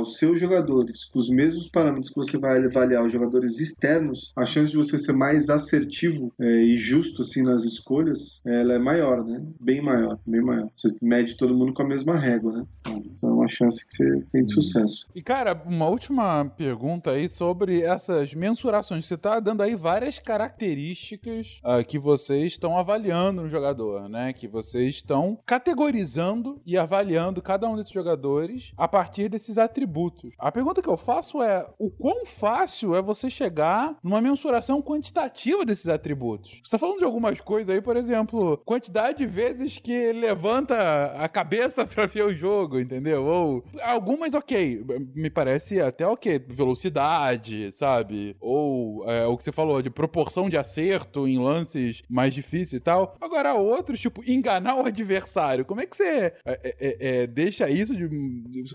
os 0.00 0.16
seus 0.16 0.38
jogadores 0.38 1.04
com 1.06 1.18
os 1.18 1.28
mesmos 1.28 1.68
parâmetros 1.68 1.95
que 2.02 2.14
você 2.14 2.38
vai 2.38 2.64
avaliar 2.64 3.04
os 3.04 3.12
jogadores 3.12 3.60
externos, 3.60 4.32
a 4.36 4.44
chance 4.44 4.70
de 4.70 4.76
você 4.76 4.98
ser 4.98 5.12
mais 5.12 5.48
assertivo 5.48 6.32
é, 6.38 6.62
e 6.62 6.76
justo 6.76 7.22
assim 7.22 7.42
nas 7.42 7.64
escolhas, 7.64 8.40
ela 8.44 8.74
é 8.74 8.78
maior, 8.78 9.24
né? 9.24 9.42
Bem 9.60 9.82
maior, 9.82 10.18
bem 10.26 10.42
maior. 10.42 10.68
Você 10.76 10.94
mede 11.02 11.36
todo 11.36 11.56
mundo 11.56 11.72
com 11.72 11.82
a 11.82 11.88
mesma 11.88 12.18
régua, 12.18 12.52
né? 12.52 12.64
Então 12.86 13.35
uma 13.46 13.48
chance 13.48 13.86
que 13.86 13.96
você 13.96 14.26
tem 14.32 14.44
de 14.44 14.52
sucesso. 14.52 15.06
E 15.14 15.22
cara, 15.22 15.60
uma 15.64 15.88
última 15.88 16.44
pergunta 16.56 17.12
aí 17.12 17.28
sobre 17.28 17.82
essas 17.82 18.34
mensurações. 18.34 19.06
Você 19.06 19.16
tá 19.16 19.38
dando 19.38 19.62
aí 19.62 19.74
várias 19.74 20.18
características 20.18 21.60
uh, 21.64 21.84
que 21.84 21.98
vocês 21.98 22.52
estão 22.52 22.76
avaliando 22.76 23.42
no 23.42 23.48
jogador, 23.48 24.08
né? 24.08 24.32
Que 24.32 24.48
vocês 24.48 24.96
estão 24.96 25.38
categorizando 25.46 26.60
e 26.66 26.76
avaliando 26.76 27.40
cada 27.40 27.68
um 27.68 27.76
desses 27.76 27.92
jogadores 27.92 28.72
a 28.76 28.88
partir 28.88 29.28
desses 29.28 29.56
atributos. 29.56 30.32
A 30.38 30.50
pergunta 30.50 30.82
que 30.82 30.88
eu 30.88 30.96
faço 30.96 31.42
é: 31.42 31.66
o 31.78 31.90
quão 31.90 32.26
fácil 32.26 32.94
é 32.94 33.00
você 33.02 33.30
chegar 33.30 33.96
numa 34.02 34.20
mensuração 34.20 34.82
quantitativa 34.82 35.64
desses 35.64 35.88
atributos? 35.88 36.60
Você 36.64 36.70
tá 36.72 36.78
falando 36.78 36.98
de 36.98 37.04
algumas 37.04 37.40
coisas 37.40 37.74
aí, 37.74 37.80
por 37.80 37.96
exemplo, 37.96 38.60
quantidade 38.64 39.18
de 39.18 39.26
vezes 39.26 39.78
que 39.78 39.92
ele 39.92 40.20
levanta 40.20 41.12
a 41.16 41.28
cabeça 41.28 41.86
para 41.86 42.06
ver 42.06 42.24
o 42.24 42.34
jogo, 42.34 42.80
entendeu? 42.80 43.24
Ou 43.36 43.64
algumas, 43.82 44.34
ok, 44.34 44.84
me 45.14 45.30
parece 45.30 45.80
até 45.80 46.06
ok, 46.06 46.38
velocidade, 46.48 47.70
sabe? 47.72 48.36
Ou 48.40 49.08
é, 49.10 49.26
o 49.26 49.36
que 49.36 49.44
você 49.44 49.52
falou 49.52 49.82
de 49.82 49.90
proporção 49.90 50.48
de 50.48 50.56
acerto 50.56 51.28
em 51.28 51.38
lances 51.38 52.02
mais 52.08 52.32
difíceis 52.32 52.74
e 52.74 52.80
tal. 52.80 53.16
Agora, 53.20 53.54
outros, 53.54 54.00
tipo, 54.00 54.22
enganar 54.26 54.76
o 54.76 54.86
adversário. 54.86 55.64
Como 55.64 55.80
é 55.80 55.86
que 55.86 55.96
você 55.96 56.04
é, 56.04 56.34
é, 56.44 56.76
é, 56.80 57.26
deixa 57.26 57.68
isso 57.68 57.94
de. 57.94 58.06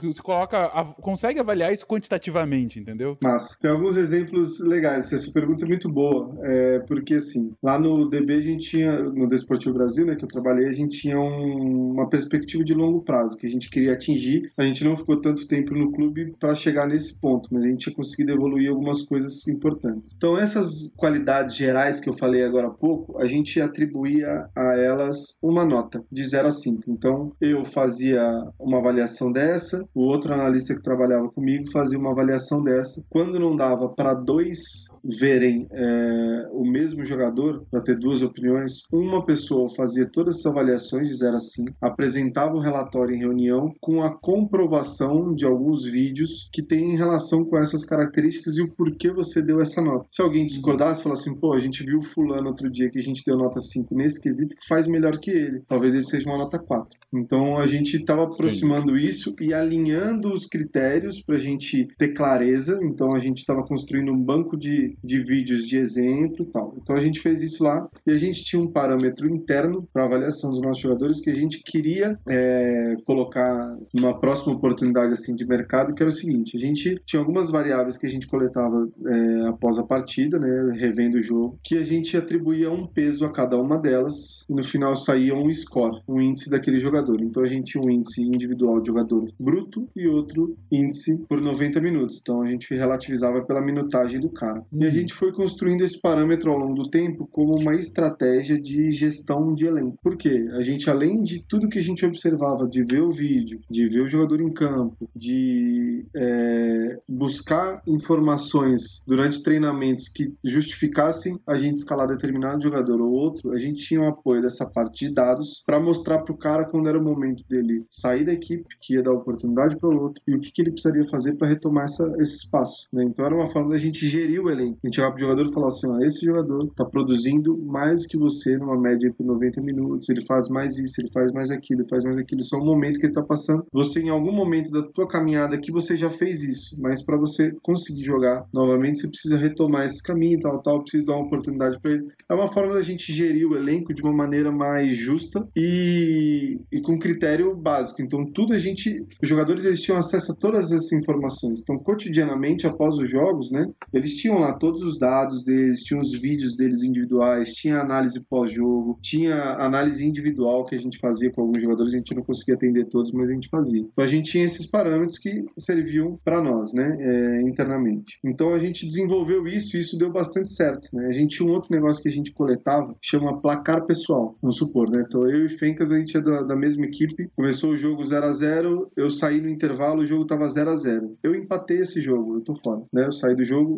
Você 0.02 0.22
coloca. 0.22 0.70
consegue 1.02 1.40
avaliar 1.40 1.74
isso 1.74 1.86
quantitativamente, 1.86 2.80
entendeu? 2.80 3.18
Mas 3.24 3.58
tem 3.58 3.72
alguns 3.72 3.98
exemplos 3.98 4.60
legais. 4.60 5.12
Essa 5.12 5.32
pergunta 5.32 5.66
é 5.66 5.68
muito 5.68 5.90
boa. 5.90 6.36
É, 6.44 6.80
porque, 6.80 7.16
assim, 7.16 7.54
lá 7.62 7.80
no 7.80 8.08
DB 8.08 8.36
a 8.36 8.42
gente 8.42 8.70
tinha, 8.70 9.02
no 9.02 9.28
Desportivo 9.28 9.74
Brasil, 9.74 10.06
né, 10.06 10.16
que 10.16 10.24
eu 10.24 10.30
trabalhei, 10.30 10.68
a 10.68 10.72
gente 10.72 11.00
tinha 11.00 11.20
um, 11.20 11.94
uma 11.94 12.10
perspectiva 12.10 12.64
de 12.64 12.74
longo 12.74 13.02
prazo 13.02 13.38
que 13.38 13.48
a 13.48 13.50
gente 13.50 13.70
queria 13.70 13.94
atingir. 13.94 14.51
A 14.58 14.64
gente 14.64 14.84
não 14.84 14.96
ficou 14.96 15.20
tanto 15.20 15.48
tempo 15.48 15.74
no 15.74 15.92
clube 15.92 16.36
para 16.40 16.56
chegar 16.56 16.88
nesse 16.88 17.20
ponto, 17.20 17.50
mas 17.52 17.64
a 17.64 17.68
gente 17.68 17.80
tinha 17.86 17.96
conseguido 17.96 18.32
evoluir 18.32 18.70
algumas 18.70 19.04
coisas 19.04 19.48
importantes. 19.48 20.14
Então, 20.16 20.38
essas 20.38 20.92
qualidades 20.96 21.56
gerais 21.56 22.00
que 22.00 22.10
eu 22.10 22.14
falei 22.14 22.44
agora 22.44 22.68
há 22.68 22.72
pouco, 22.72 23.20
a 23.20 23.26
gente 23.26 23.60
atribuía 23.62 24.48
a 24.56 24.76
elas 24.76 25.38
uma 25.42 25.66
nota 25.66 26.04
de 26.12 26.26
0 26.26 26.48
a 26.48 26.52
5. 26.52 26.84
Então, 26.88 27.32
eu 27.40 27.66
fazia 27.66 28.22
uma 28.60 28.80
avaliação 28.80 29.32
dessa, 29.32 29.88
o 29.94 30.02
outro 30.02 30.34
analista 30.34 30.76
que 30.76 30.82
trabalhava 30.82 31.30
comigo 31.30 31.70
fazia 31.72 31.98
uma 31.98 32.12
avaliação 32.12 32.64
dessa. 32.64 33.04
Quando 33.10 33.40
não 33.40 33.56
dava 33.56 33.90
para 33.90 34.14
dois 34.14 34.86
verem 35.04 35.68
é, 35.72 36.48
o 36.52 36.64
mesmo 36.64 37.04
jogador, 37.04 37.66
para 37.72 37.82
ter 37.82 37.98
duas 37.98 38.22
opiniões, 38.22 38.84
uma 38.92 39.26
pessoa 39.26 39.70
fazia 39.76 40.10
todas 40.10 40.36
essas 40.36 40.52
avaliações 40.52 41.08
de 41.08 41.16
0 41.16 41.36
a 41.36 41.40
5, 41.40 41.76
apresentava 41.82 42.56
o 42.56 42.60
relatório 42.60 43.16
em 43.16 43.20
reunião 43.20 43.74
com 43.80 44.04
a 44.04 44.12
comprovação 44.42 45.36
de 45.36 45.46
alguns 45.46 45.86
vídeos 45.86 46.50
que 46.52 46.64
tem 46.64 46.98
relação 46.98 47.46
com 47.46 47.58
essas 47.58 47.86
características 47.86 48.58
e 48.58 48.62
o 48.62 48.74
porquê 48.74 49.12
você 49.12 49.42
deu 49.42 49.62
essa 49.62 49.82
nota. 49.82 50.08
Se 50.12 50.22
alguém 50.22 50.46
discordasse, 50.46 51.04
falasse 51.04 51.30
assim, 51.30 51.40
pô, 51.40 51.54
a 51.54 51.60
gente 51.60 51.84
viu 51.84 52.00
o 52.00 52.04
fulano 52.04 52.48
outro 52.48 52.70
dia 52.70 52.90
que 52.90 52.98
a 52.98 53.04
gente 53.04 53.24
deu 53.24 53.38
nota 53.38 53.60
5 53.60 53.94
nesse 53.96 54.20
quesito 54.20 54.56
que 54.56 54.68
faz 54.68 54.88
melhor 54.88 55.20
que 55.20 55.30
ele. 55.30 55.62
Talvez 55.68 55.94
ele 55.94 56.04
seja 56.04 56.28
uma 56.28 56.38
nota 56.38 56.58
4. 56.58 57.00
Então 57.14 57.60
a 57.60 57.68
gente 57.68 57.98
estava 57.98 58.24
aproximando 58.24 58.98
isso 58.98 59.36
e 59.40 59.54
alinhando 59.54 60.34
os 60.34 60.48
critérios 60.48 61.22
para 61.22 61.36
a 61.36 61.40
gente 61.40 61.88
ter 61.98 62.10
clareza. 62.10 62.80
Então 62.82 63.14
a 63.14 63.20
gente 63.20 63.40
estava 63.40 63.64
construindo 63.64 64.12
um 64.12 64.20
banco 64.20 64.58
de, 64.58 64.96
de 65.04 65.24
vídeos 65.24 65.68
de 65.68 65.78
exemplo 65.78 66.46
e 66.46 66.52
tal. 66.52 66.76
Então 66.82 66.96
a 66.96 67.02
gente 67.02 67.20
fez 67.20 67.42
isso 67.42 67.64
lá 67.64 67.88
e 68.08 68.12
a 68.12 68.18
gente 68.18 68.44
tinha 68.44 68.62
um 68.62 68.72
parâmetro 68.72 69.30
interno 69.30 69.88
para 69.94 70.06
avaliação 70.06 70.52
dos 70.52 70.62
nossos 70.62 70.82
jogadores 70.82 71.20
que 71.20 71.30
a 71.30 71.36
gente 71.36 71.62
queria 71.64 72.18
é, 72.28 72.96
colocar 73.06 73.78
numa 73.94 74.20
próxima 74.32 74.54
oportunidade 74.54 75.12
assim 75.12 75.36
de 75.36 75.46
mercado, 75.46 75.94
que 75.94 76.02
era 76.02 76.10
o 76.10 76.14
seguinte: 76.14 76.56
a 76.56 76.60
gente 76.60 77.02
tinha 77.06 77.20
algumas 77.20 77.50
variáveis 77.50 77.98
que 77.98 78.06
a 78.06 78.10
gente 78.10 78.28
coletava 78.28 78.88
é, 79.06 79.48
após 79.48 79.78
a 79.78 79.84
partida, 79.84 80.40
né, 80.40 80.74
revendo 80.76 81.18
o 81.18 81.22
jogo, 81.22 81.60
que 81.62 81.78
a 81.78 81.84
gente 81.84 82.16
atribuía 82.16 82.72
um 82.72 82.88
peso 82.88 83.26
a 83.26 83.32
cada 83.32 83.60
uma 83.60 83.78
delas 83.78 84.46
e 84.50 84.54
no 84.54 84.64
final 84.64 84.96
saía 84.96 85.36
um 85.36 85.52
score, 85.54 86.02
um 86.08 86.22
índice 86.22 86.50
daquele 86.50 86.80
jogador. 86.80 87.22
Então 87.22 87.44
a 87.44 87.46
gente 87.46 87.74
tinha 87.74 87.84
um 87.84 87.90
índice 87.90 88.22
individual 88.22 88.80
de 88.80 88.88
jogador 88.88 89.30
bruto 89.38 89.90
e 89.96 90.08
outro 90.08 90.56
índice 90.72 91.26
por 91.28 91.42
90 91.42 91.82
minutos. 91.82 92.20
Então 92.22 92.42
a 92.42 92.50
gente 92.50 92.74
relativizava 92.74 93.42
pela 93.44 93.62
minutagem 93.62 94.20
do 94.20 94.30
cara. 94.30 94.64
E 94.72 94.84
a 94.84 94.88
uhum. 94.88 94.94
gente 94.94 95.14
foi 95.14 95.34
construindo 95.34 95.82
esse 95.82 96.00
parâmetro 96.00 96.52
ao 96.52 96.58
longo 96.58 96.76
do 96.76 96.90
tempo 96.90 97.28
como 97.32 97.58
uma 97.58 97.76
estratégia 97.76 98.60
de 98.60 98.92
gestão 98.92 99.54
de 99.54 99.66
elenco. 99.66 99.98
Por 100.02 100.16
quê? 100.16 100.48
A 100.54 100.62
gente, 100.62 100.90
além 100.90 101.22
de 101.22 101.44
tudo 101.46 101.68
que 101.68 101.80
a 101.80 101.84
gente 101.84 102.06
observava, 102.06 102.68
de 102.68 102.84
ver 102.84 103.02
o 103.02 103.12
vídeo, 103.12 103.60
de 103.70 103.88
ver 103.88 104.02
o 104.02 104.08
jogador 104.12 104.42
em 104.42 104.52
campo, 104.52 105.10
de 105.16 106.06
é, 106.16 107.00
buscar 107.08 107.82
informações 107.88 109.04
durante 109.08 109.44
treinamentos 109.44 110.08
que 110.08 110.34
justificassem 110.44 111.40
a 111.48 111.58
gente 111.58 111.78
escalar 111.78 112.08
determinado 112.08 112.62
jogador 112.62 113.02
ou 113.02 113.12
outro, 113.12 113.52
a 113.52 113.58
gente 113.58 113.84
tinha 113.84 114.02
o 114.02 114.08
apoio 114.08 114.42
dessa 114.42 114.70
parte 114.70 115.08
de 115.08 115.14
dados 115.14 115.62
para 115.66 115.80
mostrar 115.80 116.20
para 116.20 116.34
o 116.34 116.38
cara 116.38 116.66
quando 116.66 116.90
era 116.90 117.00
o 117.00 117.04
momento 117.04 117.44
dele 117.48 117.86
sair 117.90 118.26
da 118.26 118.34
equipe, 118.34 118.66
que 118.82 118.96
ia 118.96 119.04
dar 119.04 119.14
oportunidade 119.14 119.78
para 119.78 119.90
o 119.90 120.02
outro, 120.02 120.22
e 120.28 120.36
o 120.36 120.40
que, 120.40 120.52
que 120.52 120.62
ele 120.62 120.72
precisaria 120.72 121.04
fazer 121.06 121.36
para 121.36 121.48
retomar 121.48 121.86
essa, 121.86 122.14
esse 122.20 122.36
espaço. 122.38 122.88
Né? 122.92 123.04
Então 123.04 123.26
era 123.26 123.36
uma 123.36 123.48
forma 123.48 123.70
da 123.70 123.78
gente 123.78 124.06
gerir 124.08 124.42
o 124.42 124.50
elenco. 124.50 124.80
A 124.84 124.88
gente 124.88 124.96
chegava 124.96 125.14
pro 125.14 125.22
jogador 125.22 125.50
e 125.50 125.54
falava 125.54 125.72
assim: 125.72 125.88
ó, 125.88 126.00
esse 126.00 126.26
jogador 126.26 126.66
está 126.66 126.86
produzindo 126.86 127.62
mais 127.64 128.06
que 128.06 128.18
você 128.18 128.58
numa 128.58 128.80
média 128.80 129.14
por 129.16 129.26
90 129.26 129.62
minutos, 129.62 130.10
ele 130.10 130.22
faz 130.22 130.50
mais 130.50 130.78
isso, 130.78 131.02
ele 131.02 131.10
faz 131.12 131.32
mais 131.32 131.50
aquilo, 131.52 131.82
ele 131.82 131.90
faz 131.90 132.04
mais 132.04 132.18
aquilo. 132.18 132.44
Só 132.44 132.58
um 132.58 132.66
momento 132.66 133.00
que 133.00 133.06
ele 133.06 133.12
está 133.12 133.24
passando. 133.24 133.66
Você, 133.72 134.01
em 134.02 134.10
algum 134.10 134.32
momento 134.32 134.72
da 134.72 134.84
tua 134.84 135.08
caminhada 135.08 135.56
aqui, 135.56 135.72
você 135.72 135.96
já 135.96 136.10
fez 136.10 136.44
isso, 136.44 136.76
mas 136.80 137.04
para 137.06 137.18
você 137.18 137.52
conseguir 137.62 138.04
jogar 138.04 138.46
novamente, 138.54 139.00
você 139.00 139.08
precisa 139.08 139.38
retomar 139.38 139.86
esse 139.86 140.02
caminho, 140.02 140.40
tal, 140.40 140.62
tal, 140.62 140.82
precisa 140.82 141.06
dar 141.06 141.14
uma 141.14 141.26
oportunidade 141.26 141.80
para 141.80 141.92
ele. 141.92 142.08
É 142.30 142.34
uma 142.34 142.48
forma 142.48 142.74
da 142.74 142.82
gente 142.82 143.12
gerir 143.14 143.48
o 143.48 143.56
elenco 143.56 143.94
de 143.94 144.02
uma 144.02 144.14
maneira 144.14 144.52
mais 144.52 144.98
justa 144.98 145.48
e, 145.56 146.60
e 146.72 146.82
com 146.82 146.98
critério 146.98 147.56
básico. 147.56 148.02
Então, 148.02 148.26
tudo 148.26 148.54
a 148.54 148.60
gente. 148.60 149.06
Os 149.22 149.28
jogadores 149.28 149.66
eles 149.66 149.82
tinham 149.82 149.98
acesso 149.98 150.32
a 150.32 150.36
todas 150.36 150.72
essas 150.72 150.92
informações. 150.92 151.62
Então, 151.62 151.78
cotidianamente, 151.78 152.68
após 152.68 152.96
os 152.96 153.10
jogos, 153.10 153.52
né, 153.52 153.66
eles 153.94 154.16
tinham 154.16 154.40
lá 154.40 154.54
todos 154.54 154.82
os 154.82 154.98
dados 154.98 155.44
deles, 155.44 155.82
tinham 155.82 156.02
os 156.02 156.12
vídeos 156.12 156.56
deles 156.56 156.84
individuais, 156.84 157.54
tinha 157.54 157.80
análise 157.80 158.24
pós-jogo, 158.30 158.98
tinha 159.02 159.36
análise 159.60 160.06
individual 160.06 160.66
que 160.66 160.76
a 160.76 160.80
gente 160.80 160.98
fazia 161.00 161.32
com 161.32 161.42
alguns 161.42 161.62
jogadores. 161.62 161.94
A 161.94 161.98
gente 161.98 162.16
não 162.16 162.24
conseguia 162.24 162.56
atender 162.56 162.86
todos, 162.86 163.12
mas 163.12 163.30
a 163.30 163.34
gente 163.34 163.50
fazia. 163.50 163.86
Então, 163.92 164.04
a 164.04 164.08
gente 164.08 164.32
tinha 164.32 164.46
esses 164.46 164.66
parâmetros 164.66 165.18
que 165.18 165.46
serviam 165.58 166.16
para 166.24 166.42
nós, 166.42 166.74
né, 166.74 166.98
é, 167.00 167.42
internamente. 167.42 168.20
Então, 168.24 168.54
a 168.54 168.60
gente 168.60 168.86
desenvolveu 168.86 169.48
isso 169.48 169.76
e 169.76 169.80
isso 169.80 169.98
deu 169.98 170.12
bastante 170.12 170.52
certo. 170.52 170.88
Né? 170.94 171.08
A 171.08 171.12
gente 171.12 171.38
tinha 171.38 171.48
um 171.48 171.52
outro 171.52 171.74
negócio 171.74 172.02
que 172.02 172.10
a 172.10 172.12
gente 172.12 172.32
coletava, 172.32 172.96
chama 173.02 173.42
placar 173.42 173.86
pessoal, 173.86 174.36
vamos 174.42 174.58
supor, 174.58 174.90
né? 174.90 175.04
Então 175.08 175.28
eu 175.28 175.46
e 175.46 175.50
Fencas, 175.50 175.92
a 175.92 175.98
gente 175.98 176.16
é 176.16 176.22
da, 176.22 176.42
da 176.44 176.56
mesma 176.56 176.86
equipe, 176.86 177.30
começou 177.36 177.72
o 177.72 177.78
jogo 177.78 178.04
0 178.04 178.26
a 178.26 178.32
0 178.32 178.88
eu 178.96 179.10
saí 179.10 179.42
no 179.42 179.50
intervalo, 179.50 180.02
o 180.02 180.06
jogo 180.06 180.26
tava 180.26 180.48
0 180.48 180.70
a 180.70 180.76
0 180.76 181.18
Eu 181.24 181.36
empatei 181.36 181.80
esse 181.80 182.00
jogo, 182.00 182.36
eu 182.36 182.42
tô 182.42 182.56
fora, 182.56 182.82
né? 182.94 183.06
Eu 183.06 183.12
saí 183.12 183.36
do 183.36 183.44
jogo, 183.44 183.74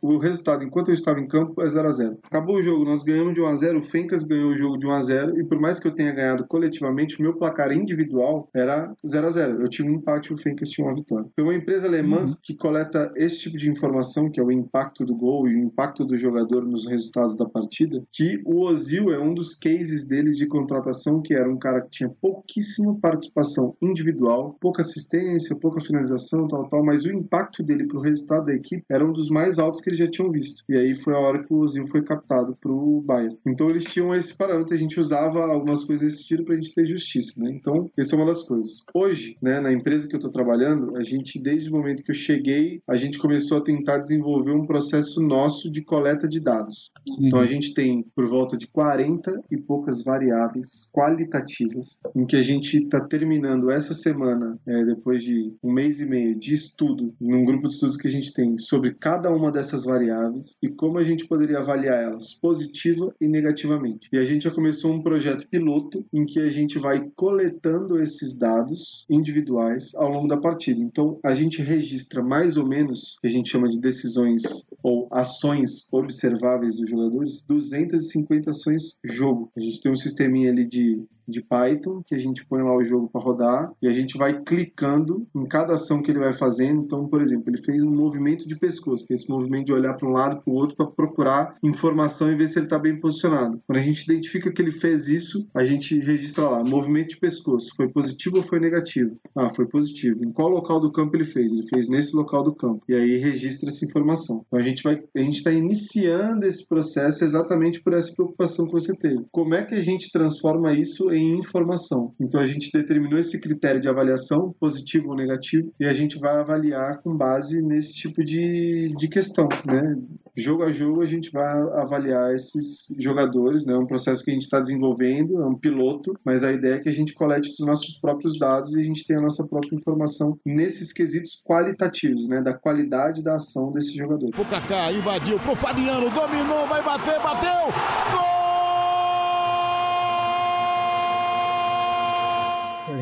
o, 0.00 0.14
o 0.14 0.18
resultado, 0.18 0.64
enquanto 0.64 0.88
eu 0.88 0.94
estava 0.94 1.20
em 1.20 1.26
campo, 1.26 1.60
é 1.62 1.68
0 1.68 1.88
a 1.88 1.90
0 1.90 2.18
Acabou 2.24 2.56
o 2.56 2.62
jogo, 2.62 2.84
nós 2.84 3.02
ganhamos 3.02 3.34
de 3.34 3.40
1 3.40 3.46
a 3.46 3.54
0 3.54 3.78
o 3.78 3.82
Fencas 3.82 4.24
ganhou 4.24 4.50
o 4.50 4.56
jogo 4.56 4.78
de 4.78 4.86
1 4.86 4.90
a 4.92 5.00
0 5.00 5.40
e 5.40 5.44
por 5.44 5.60
mais 5.60 5.78
que 5.78 5.86
eu 5.86 5.94
tenha 5.94 6.12
ganhado 6.12 6.46
coletivamente, 6.46 7.18
o 7.18 7.22
meu 7.22 7.34
placar 7.34 7.72
individual 7.72 8.48
era 8.54 8.92
0 9.06 9.26
a 9.26 9.30
0 9.30 9.44
0 9.44 9.53
Eu 9.60 9.68
tinha 9.68 9.88
um 9.88 9.94
empate 9.94 10.30
e 10.30 10.34
o 10.34 10.36
Fencas 10.36 10.68
tinha 10.68 10.86
uma 10.86 10.94
vitória. 10.94 11.26
Foi 11.34 11.44
uma 11.44 11.54
empresa 11.54 11.86
alemã 11.86 12.14
Uhum. 12.24 12.36
que 12.42 12.54
coleta 12.56 13.12
esse 13.16 13.38
tipo 13.40 13.56
de 13.56 13.68
informação, 13.68 14.30
que 14.30 14.40
é 14.40 14.42
o 14.42 14.50
impacto 14.52 15.04
do 15.04 15.14
gol 15.14 15.48
e 15.48 15.54
o 15.54 15.58
impacto 15.58 16.04
do 16.04 16.16
jogador 16.16 16.64
nos 16.64 16.86
resultados 16.88 17.36
da 17.36 17.46
partida, 17.46 18.02
que 18.12 18.40
o 18.44 18.60
Ozil 18.60 19.12
é 19.12 19.18
um 19.18 19.34
dos 19.34 19.54
cases 19.54 20.06
deles 20.06 20.36
de 20.36 20.46
contratação, 20.46 21.20
que 21.22 21.34
era 21.34 21.50
um 21.50 21.58
cara 21.58 21.80
que 21.82 21.90
tinha 21.90 22.08
pouquíssima 22.08 22.98
participação 23.00 23.76
individual, 23.80 24.56
pouca 24.60 24.82
assistência, 24.82 25.56
pouca 25.60 25.80
finalização, 25.80 26.46
tal, 26.48 26.68
tal, 26.68 26.84
mas 26.84 27.04
o 27.04 27.12
impacto 27.12 27.62
dele 27.62 27.86
pro 27.86 28.00
resultado 28.00 28.46
da 28.46 28.54
equipe 28.54 28.84
era 28.90 29.04
um 29.04 29.12
dos 29.12 29.28
mais 29.28 29.58
altos 29.58 29.80
que 29.80 29.88
eles 29.88 29.98
já 29.98 30.08
tinham 30.10 30.30
visto. 30.30 30.62
E 30.68 30.76
aí 30.76 30.94
foi 30.94 31.14
a 31.14 31.18
hora 31.18 31.42
que 31.44 31.52
o 31.52 31.58
Ozil 31.58 31.86
foi 31.86 32.02
captado 32.02 32.56
pro 32.60 33.02
Bayern. 33.06 33.36
Então 33.46 33.68
eles 33.70 33.84
tinham 33.84 34.14
esse 34.14 34.36
parâmetro, 34.36 34.74
a 34.74 34.78
gente 34.78 34.98
usava 35.00 35.44
algumas 35.44 35.84
coisas 35.84 36.04
desse 36.12 36.24
tipo 36.24 36.44
pra 36.44 36.54
gente 36.54 36.74
ter 36.74 36.84
justiça, 36.86 37.40
né? 37.42 37.50
Então, 37.50 37.90
essa 37.96 38.14
é 38.14 38.18
uma 38.18 38.26
das 38.26 38.42
coisas. 38.42 38.84
Hoje, 38.94 39.36
né, 39.44 39.60
na 39.60 39.70
empresa 39.70 40.08
que 40.08 40.16
eu 40.16 40.20
tô 40.20 40.30
trabalhando, 40.30 40.96
a 40.96 41.02
gente, 41.02 41.38
desde 41.38 41.68
o 41.68 41.72
momento 41.72 42.02
que 42.02 42.10
eu 42.10 42.14
cheguei, 42.14 42.80
a 42.88 42.96
gente 42.96 43.18
começou 43.18 43.58
a 43.58 43.60
tentar 43.60 43.98
desenvolver 43.98 44.52
um 44.52 44.66
processo 44.66 45.20
nosso 45.20 45.70
de 45.70 45.84
coleta 45.84 46.26
de 46.26 46.40
dados. 46.40 46.90
Então 47.20 47.40
a 47.40 47.44
gente 47.44 47.74
tem 47.74 48.02
por 48.16 48.26
volta 48.26 48.56
de 48.56 48.66
40 48.66 49.42
e 49.50 49.58
poucas 49.58 50.02
variáveis 50.02 50.90
qualitativas, 50.94 51.98
em 52.16 52.24
que 52.24 52.36
a 52.36 52.42
gente 52.42 52.84
está 52.84 53.00
terminando 53.00 53.70
essa 53.70 53.92
semana, 53.92 54.58
é, 54.66 54.82
depois 54.86 55.22
de 55.22 55.52
um 55.62 55.70
mês 55.70 56.00
e 56.00 56.06
meio 56.06 56.34
de 56.34 56.54
estudo, 56.54 57.14
num 57.20 57.44
grupo 57.44 57.68
de 57.68 57.74
estudos 57.74 57.98
que 57.98 58.08
a 58.08 58.10
gente 58.10 58.32
tem 58.32 58.56
sobre 58.56 58.94
cada 58.94 59.30
uma 59.30 59.52
dessas 59.52 59.84
variáveis 59.84 60.56
e 60.62 60.70
como 60.70 60.96
a 60.96 61.04
gente 61.04 61.26
poderia 61.26 61.58
avaliar 61.58 62.02
elas 62.02 62.32
positiva 62.32 63.14
e 63.20 63.28
negativamente. 63.28 64.08
E 64.10 64.16
a 64.16 64.22
gente 64.22 64.44
já 64.44 64.50
começou 64.50 64.90
um 64.90 65.02
projeto 65.02 65.46
piloto 65.48 66.02
em 66.10 66.24
que 66.24 66.40
a 66.40 66.48
gente 66.48 66.78
vai 66.78 67.10
coletando 67.14 68.00
esses 68.00 68.38
dados 68.38 69.04
individuais 69.34 69.94
ao 69.94 70.08
longo 70.08 70.28
da 70.28 70.36
partida. 70.36 70.80
Então 70.80 71.18
a 71.22 71.34
gente 71.34 71.60
registra 71.60 72.22
mais 72.22 72.56
ou 72.56 72.66
menos, 72.66 73.18
que 73.20 73.26
a 73.26 73.30
gente 73.30 73.50
chama 73.50 73.68
de 73.68 73.80
decisões 73.80 74.42
ou 74.82 75.08
ações 75.10 75.88
observáveis 75.90 76.76
dos 76.76 76.88
jogadores, 76.88 77.44
250 77.46 78.50
ações 78.50 79.00
jogo. 79.04 79.50
A 79.56 79.60
gente 79.60 79.80
tem 79.80 79.90
um 79.90 79.96
sisteminha 79.96 80.50
ali 80.50 80.64
de 80.64 81.02
de 81.26 81.42
Python, 81.42 82.02
que 82.06 82.14
a 82.14 82.18
gente 82.18 82.46
põe 82.46 82.62
lá 82.62 82.74
o 82.74 82.82
jogo 82.82 83.08
para 83.08 83.20
rodar 83.20 83.72
e 83.80 83.88
a 83.88 83.92
gente 83.92 84.16
vai 84.16 84.40
clicando 84.42 85.26
em 85.34 85.44
cada 85.46 85.74
ação 85.74 86.02
que 86.02 86.10
ele 86.10 86.18
vai 86.18 86.32
fazendo. 86.32 86.82
Então, 86.82 87.06
por 87.06 87.22
exemplo, 87.22 87.44
ele 87.48 87.62
fez 87.62 87.82
um 87.82 87.90
movimento 87.90 88.46
de 88.46 88.56
pescoço, 88.56 89.06
que 89.06 89.12
é 89.12 89.16
esse 89.16 89.28
movimento 89.28 89.66
de 89.66 89.72
olhar 89.72 89.94
para 89.94 90.08
um 90.08 90.12
lado 90.12 90.42
para 90.42 90.52
o 90.52 90.56
outro 90.56 90.76
para 90.76 90.86
procurar 90.86 91.56
informação 91.62 92.30
e 92.30 92.34
ver 92.34 92.48
se 92.48 92.58
ele 92.58 92.66
está 92.66 92.78
bem 92.78 92.98
posicionado. 92.98 93.60
Quando 93.66 93.78
a 93.78 93.82
gente 93.82 94.04
identifica 94.04 94.52
que 94.52 94.60
ele 94.60 94.70
fez 94.70 95.08
isso, 95.08 95.46
a 95.54 95.64
gente 95.64 95.98
registra 95.98 96.48
lá, 96.48 96.64
movimento 96.64 97.10
de 97.10 97.18
pescoço, 97.18 97.74
foi 97.76 97.88
positivo 97.88 98.38
ou 98.38 98.42
foi 98.42 98.60
negativo? 98.60 99.16
Ah, 99.36 99.50
foi 99.50 99.66
positivo. 99.66 100.24
Em 100.24 100.32
qual 100.32 100.48
local 100.48 100.80
do 100.80 100.92
campo 100.92 101.16
ele 101.16 101.24
fez? 101.24 101.52
Ele 101.52 101.66
fez 101.66 101.88
nesse 101.88 102.14
local 102.14 102.42
do 102.42 102.54
campo. 102.54 102.82
E 102.88 102.94
aí 102.94 103.16
registra 103.16 103.68
essa 103.68 103.84
informação. 103.84 104.44
Então 104.46 104.58
a 104.58 104.62
gente 104.62 104.82
vai, 104.82 105.02
a 105.14 105.20
gente 105.20 105.36
está 105.36 105.52
iniciando 105.52 106.46
esse 106.46 106.66
processo 106.66 107.24
exatamente 107.24 107.82
por 107.82 107.92
essa 107.92 108.12
preocupação 108.12 108.66
que 108.66 108.72
você 108.72 108.94
teve. 108.94 109.24
Como 109.30 109.54
é 109.54 109.62
que 109.62 109.74
a 109.74 109.80
gente 109.80 110.10
transforma 110.10 110.72
isso 110.72 111.10
em 111.16 111.38
informação. 111.38 112.14
Então 112.20 112.40
a 112.40 112.46
gente 112.46 112.70
determinou 112.72 113.18
esse 113.18 113.40
critério 113.40 113.80
de 113.80 113.88
avaliação, 113.88 114.54
positivo 114.58 115.10
ou 115.10 115.16
negativo, 115.16 115.72
e 115.78 115.86
a 115.86 115.92
gente 115.92 116.18
vai 116.18 116.36
avaliar 116.36 116.98
com 117.02 117.16
base 117.16 117.62
nesse 117.62 117.94
tipo 117.94 118.24
de, 118.24 118.94
de 118.96 119.08
questão, 119.08 119.48
né? 119.64 119.96
Jogo 120.36 120.64
a 120.64 120.72
jogo 120.72 121.00
a 121.00 121.06
gente 121.06 121.30
vai 121.30 121.60
avaliar 121.78 122.34
esses 122.34 122.94
jogadores, 122.98 123.64
né? 123.64 123.74
É 123.74 123.78
um 123.78 123.86
processo 123.86 124.24
que 124.24 124.30
a 124.30 124.34
gente 124.34 124.42
está 124.42 124.58
desenvolvendo, 124.58 125.40
é 125.40 125.46
um 125.46 125.54
piloto, 125.54 126.18
mas 126.24 126.42
a 126.42 126.52
ideia 126.52 126.74
é 126.74 126.78
que 126.80 126.88
a 126.88 126.94
gente 126.94 127.14
colete 127.14 127.50
os 127.50 127.60
nossos 127.60 127.98
próprios 127.98 128.38
dados 128.38 128.74
e 128.74 128.80
a 128.80 128.84
gente 128.84 129.06
tenha 129.06 129.20
a 129.20 129.22
nossa 129.22 129.46
própria 129.46 129.76
informação 129.76 130.36
nesses 130.44 130.92
quesitos 130.92 131.40
qualitativos, 131.44 132.28
né? 132.28 132.42
Da 132.42 132.52
qualidade 132.52 133.22
da 133.22 133.36
ação 133.36 133.70
desse 133.70 133.96
jogador. 133.96 134.30
O 134.36 134.44
Kaká 134.44 134.90
invadiu 134.90 135.38
pro 135.38 135.54
Fabiano, 135.54 136.10
dominou, 136.10 136.66
vai 136.66 136.82
bater, 136.82 137.20
bateu! 137.20 137.72
Gol! 138.10 138.43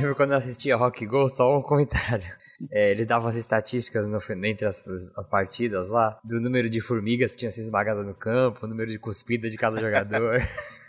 Lembro 0.02 0.16
quando 0.16 0.32
eu 0.32 0.38
assistia 0.38 0.76
Rock 0.76 1.06
Go, 1.06 1.28
só 1.28 1.58
um 1.58 1.62
comentário. 1.62 2.26
É, 2.70 2.92
ele 2.92 3.04
dava 3.04 3.28
as 3.28 3.34
estatísticas 3.34 4.06
no, 4.06 4.20
entre 4.44 4.66
as, 4.66 4.80
as, 5.16 5.26
partidas 5.26 5.90
lá, 5.90 6.20
do 6.22 6.40
número 6.40 6.70
de 6.70 6.80
formigas 6.80 7.32
que 7.32 7.38
tinham 7.38 7.50
sido 7.50 7.64
esmagadas 7.64 8.06
no 8.06 8.14
campo, 8.14 8.64
o 8.64 8.68
número 8.68 8.88
de 8.88 9.00
cuspida 9.00 9.50
de 9.50 9.56
cada 9.56 9.80
jogador. 9.80 10.40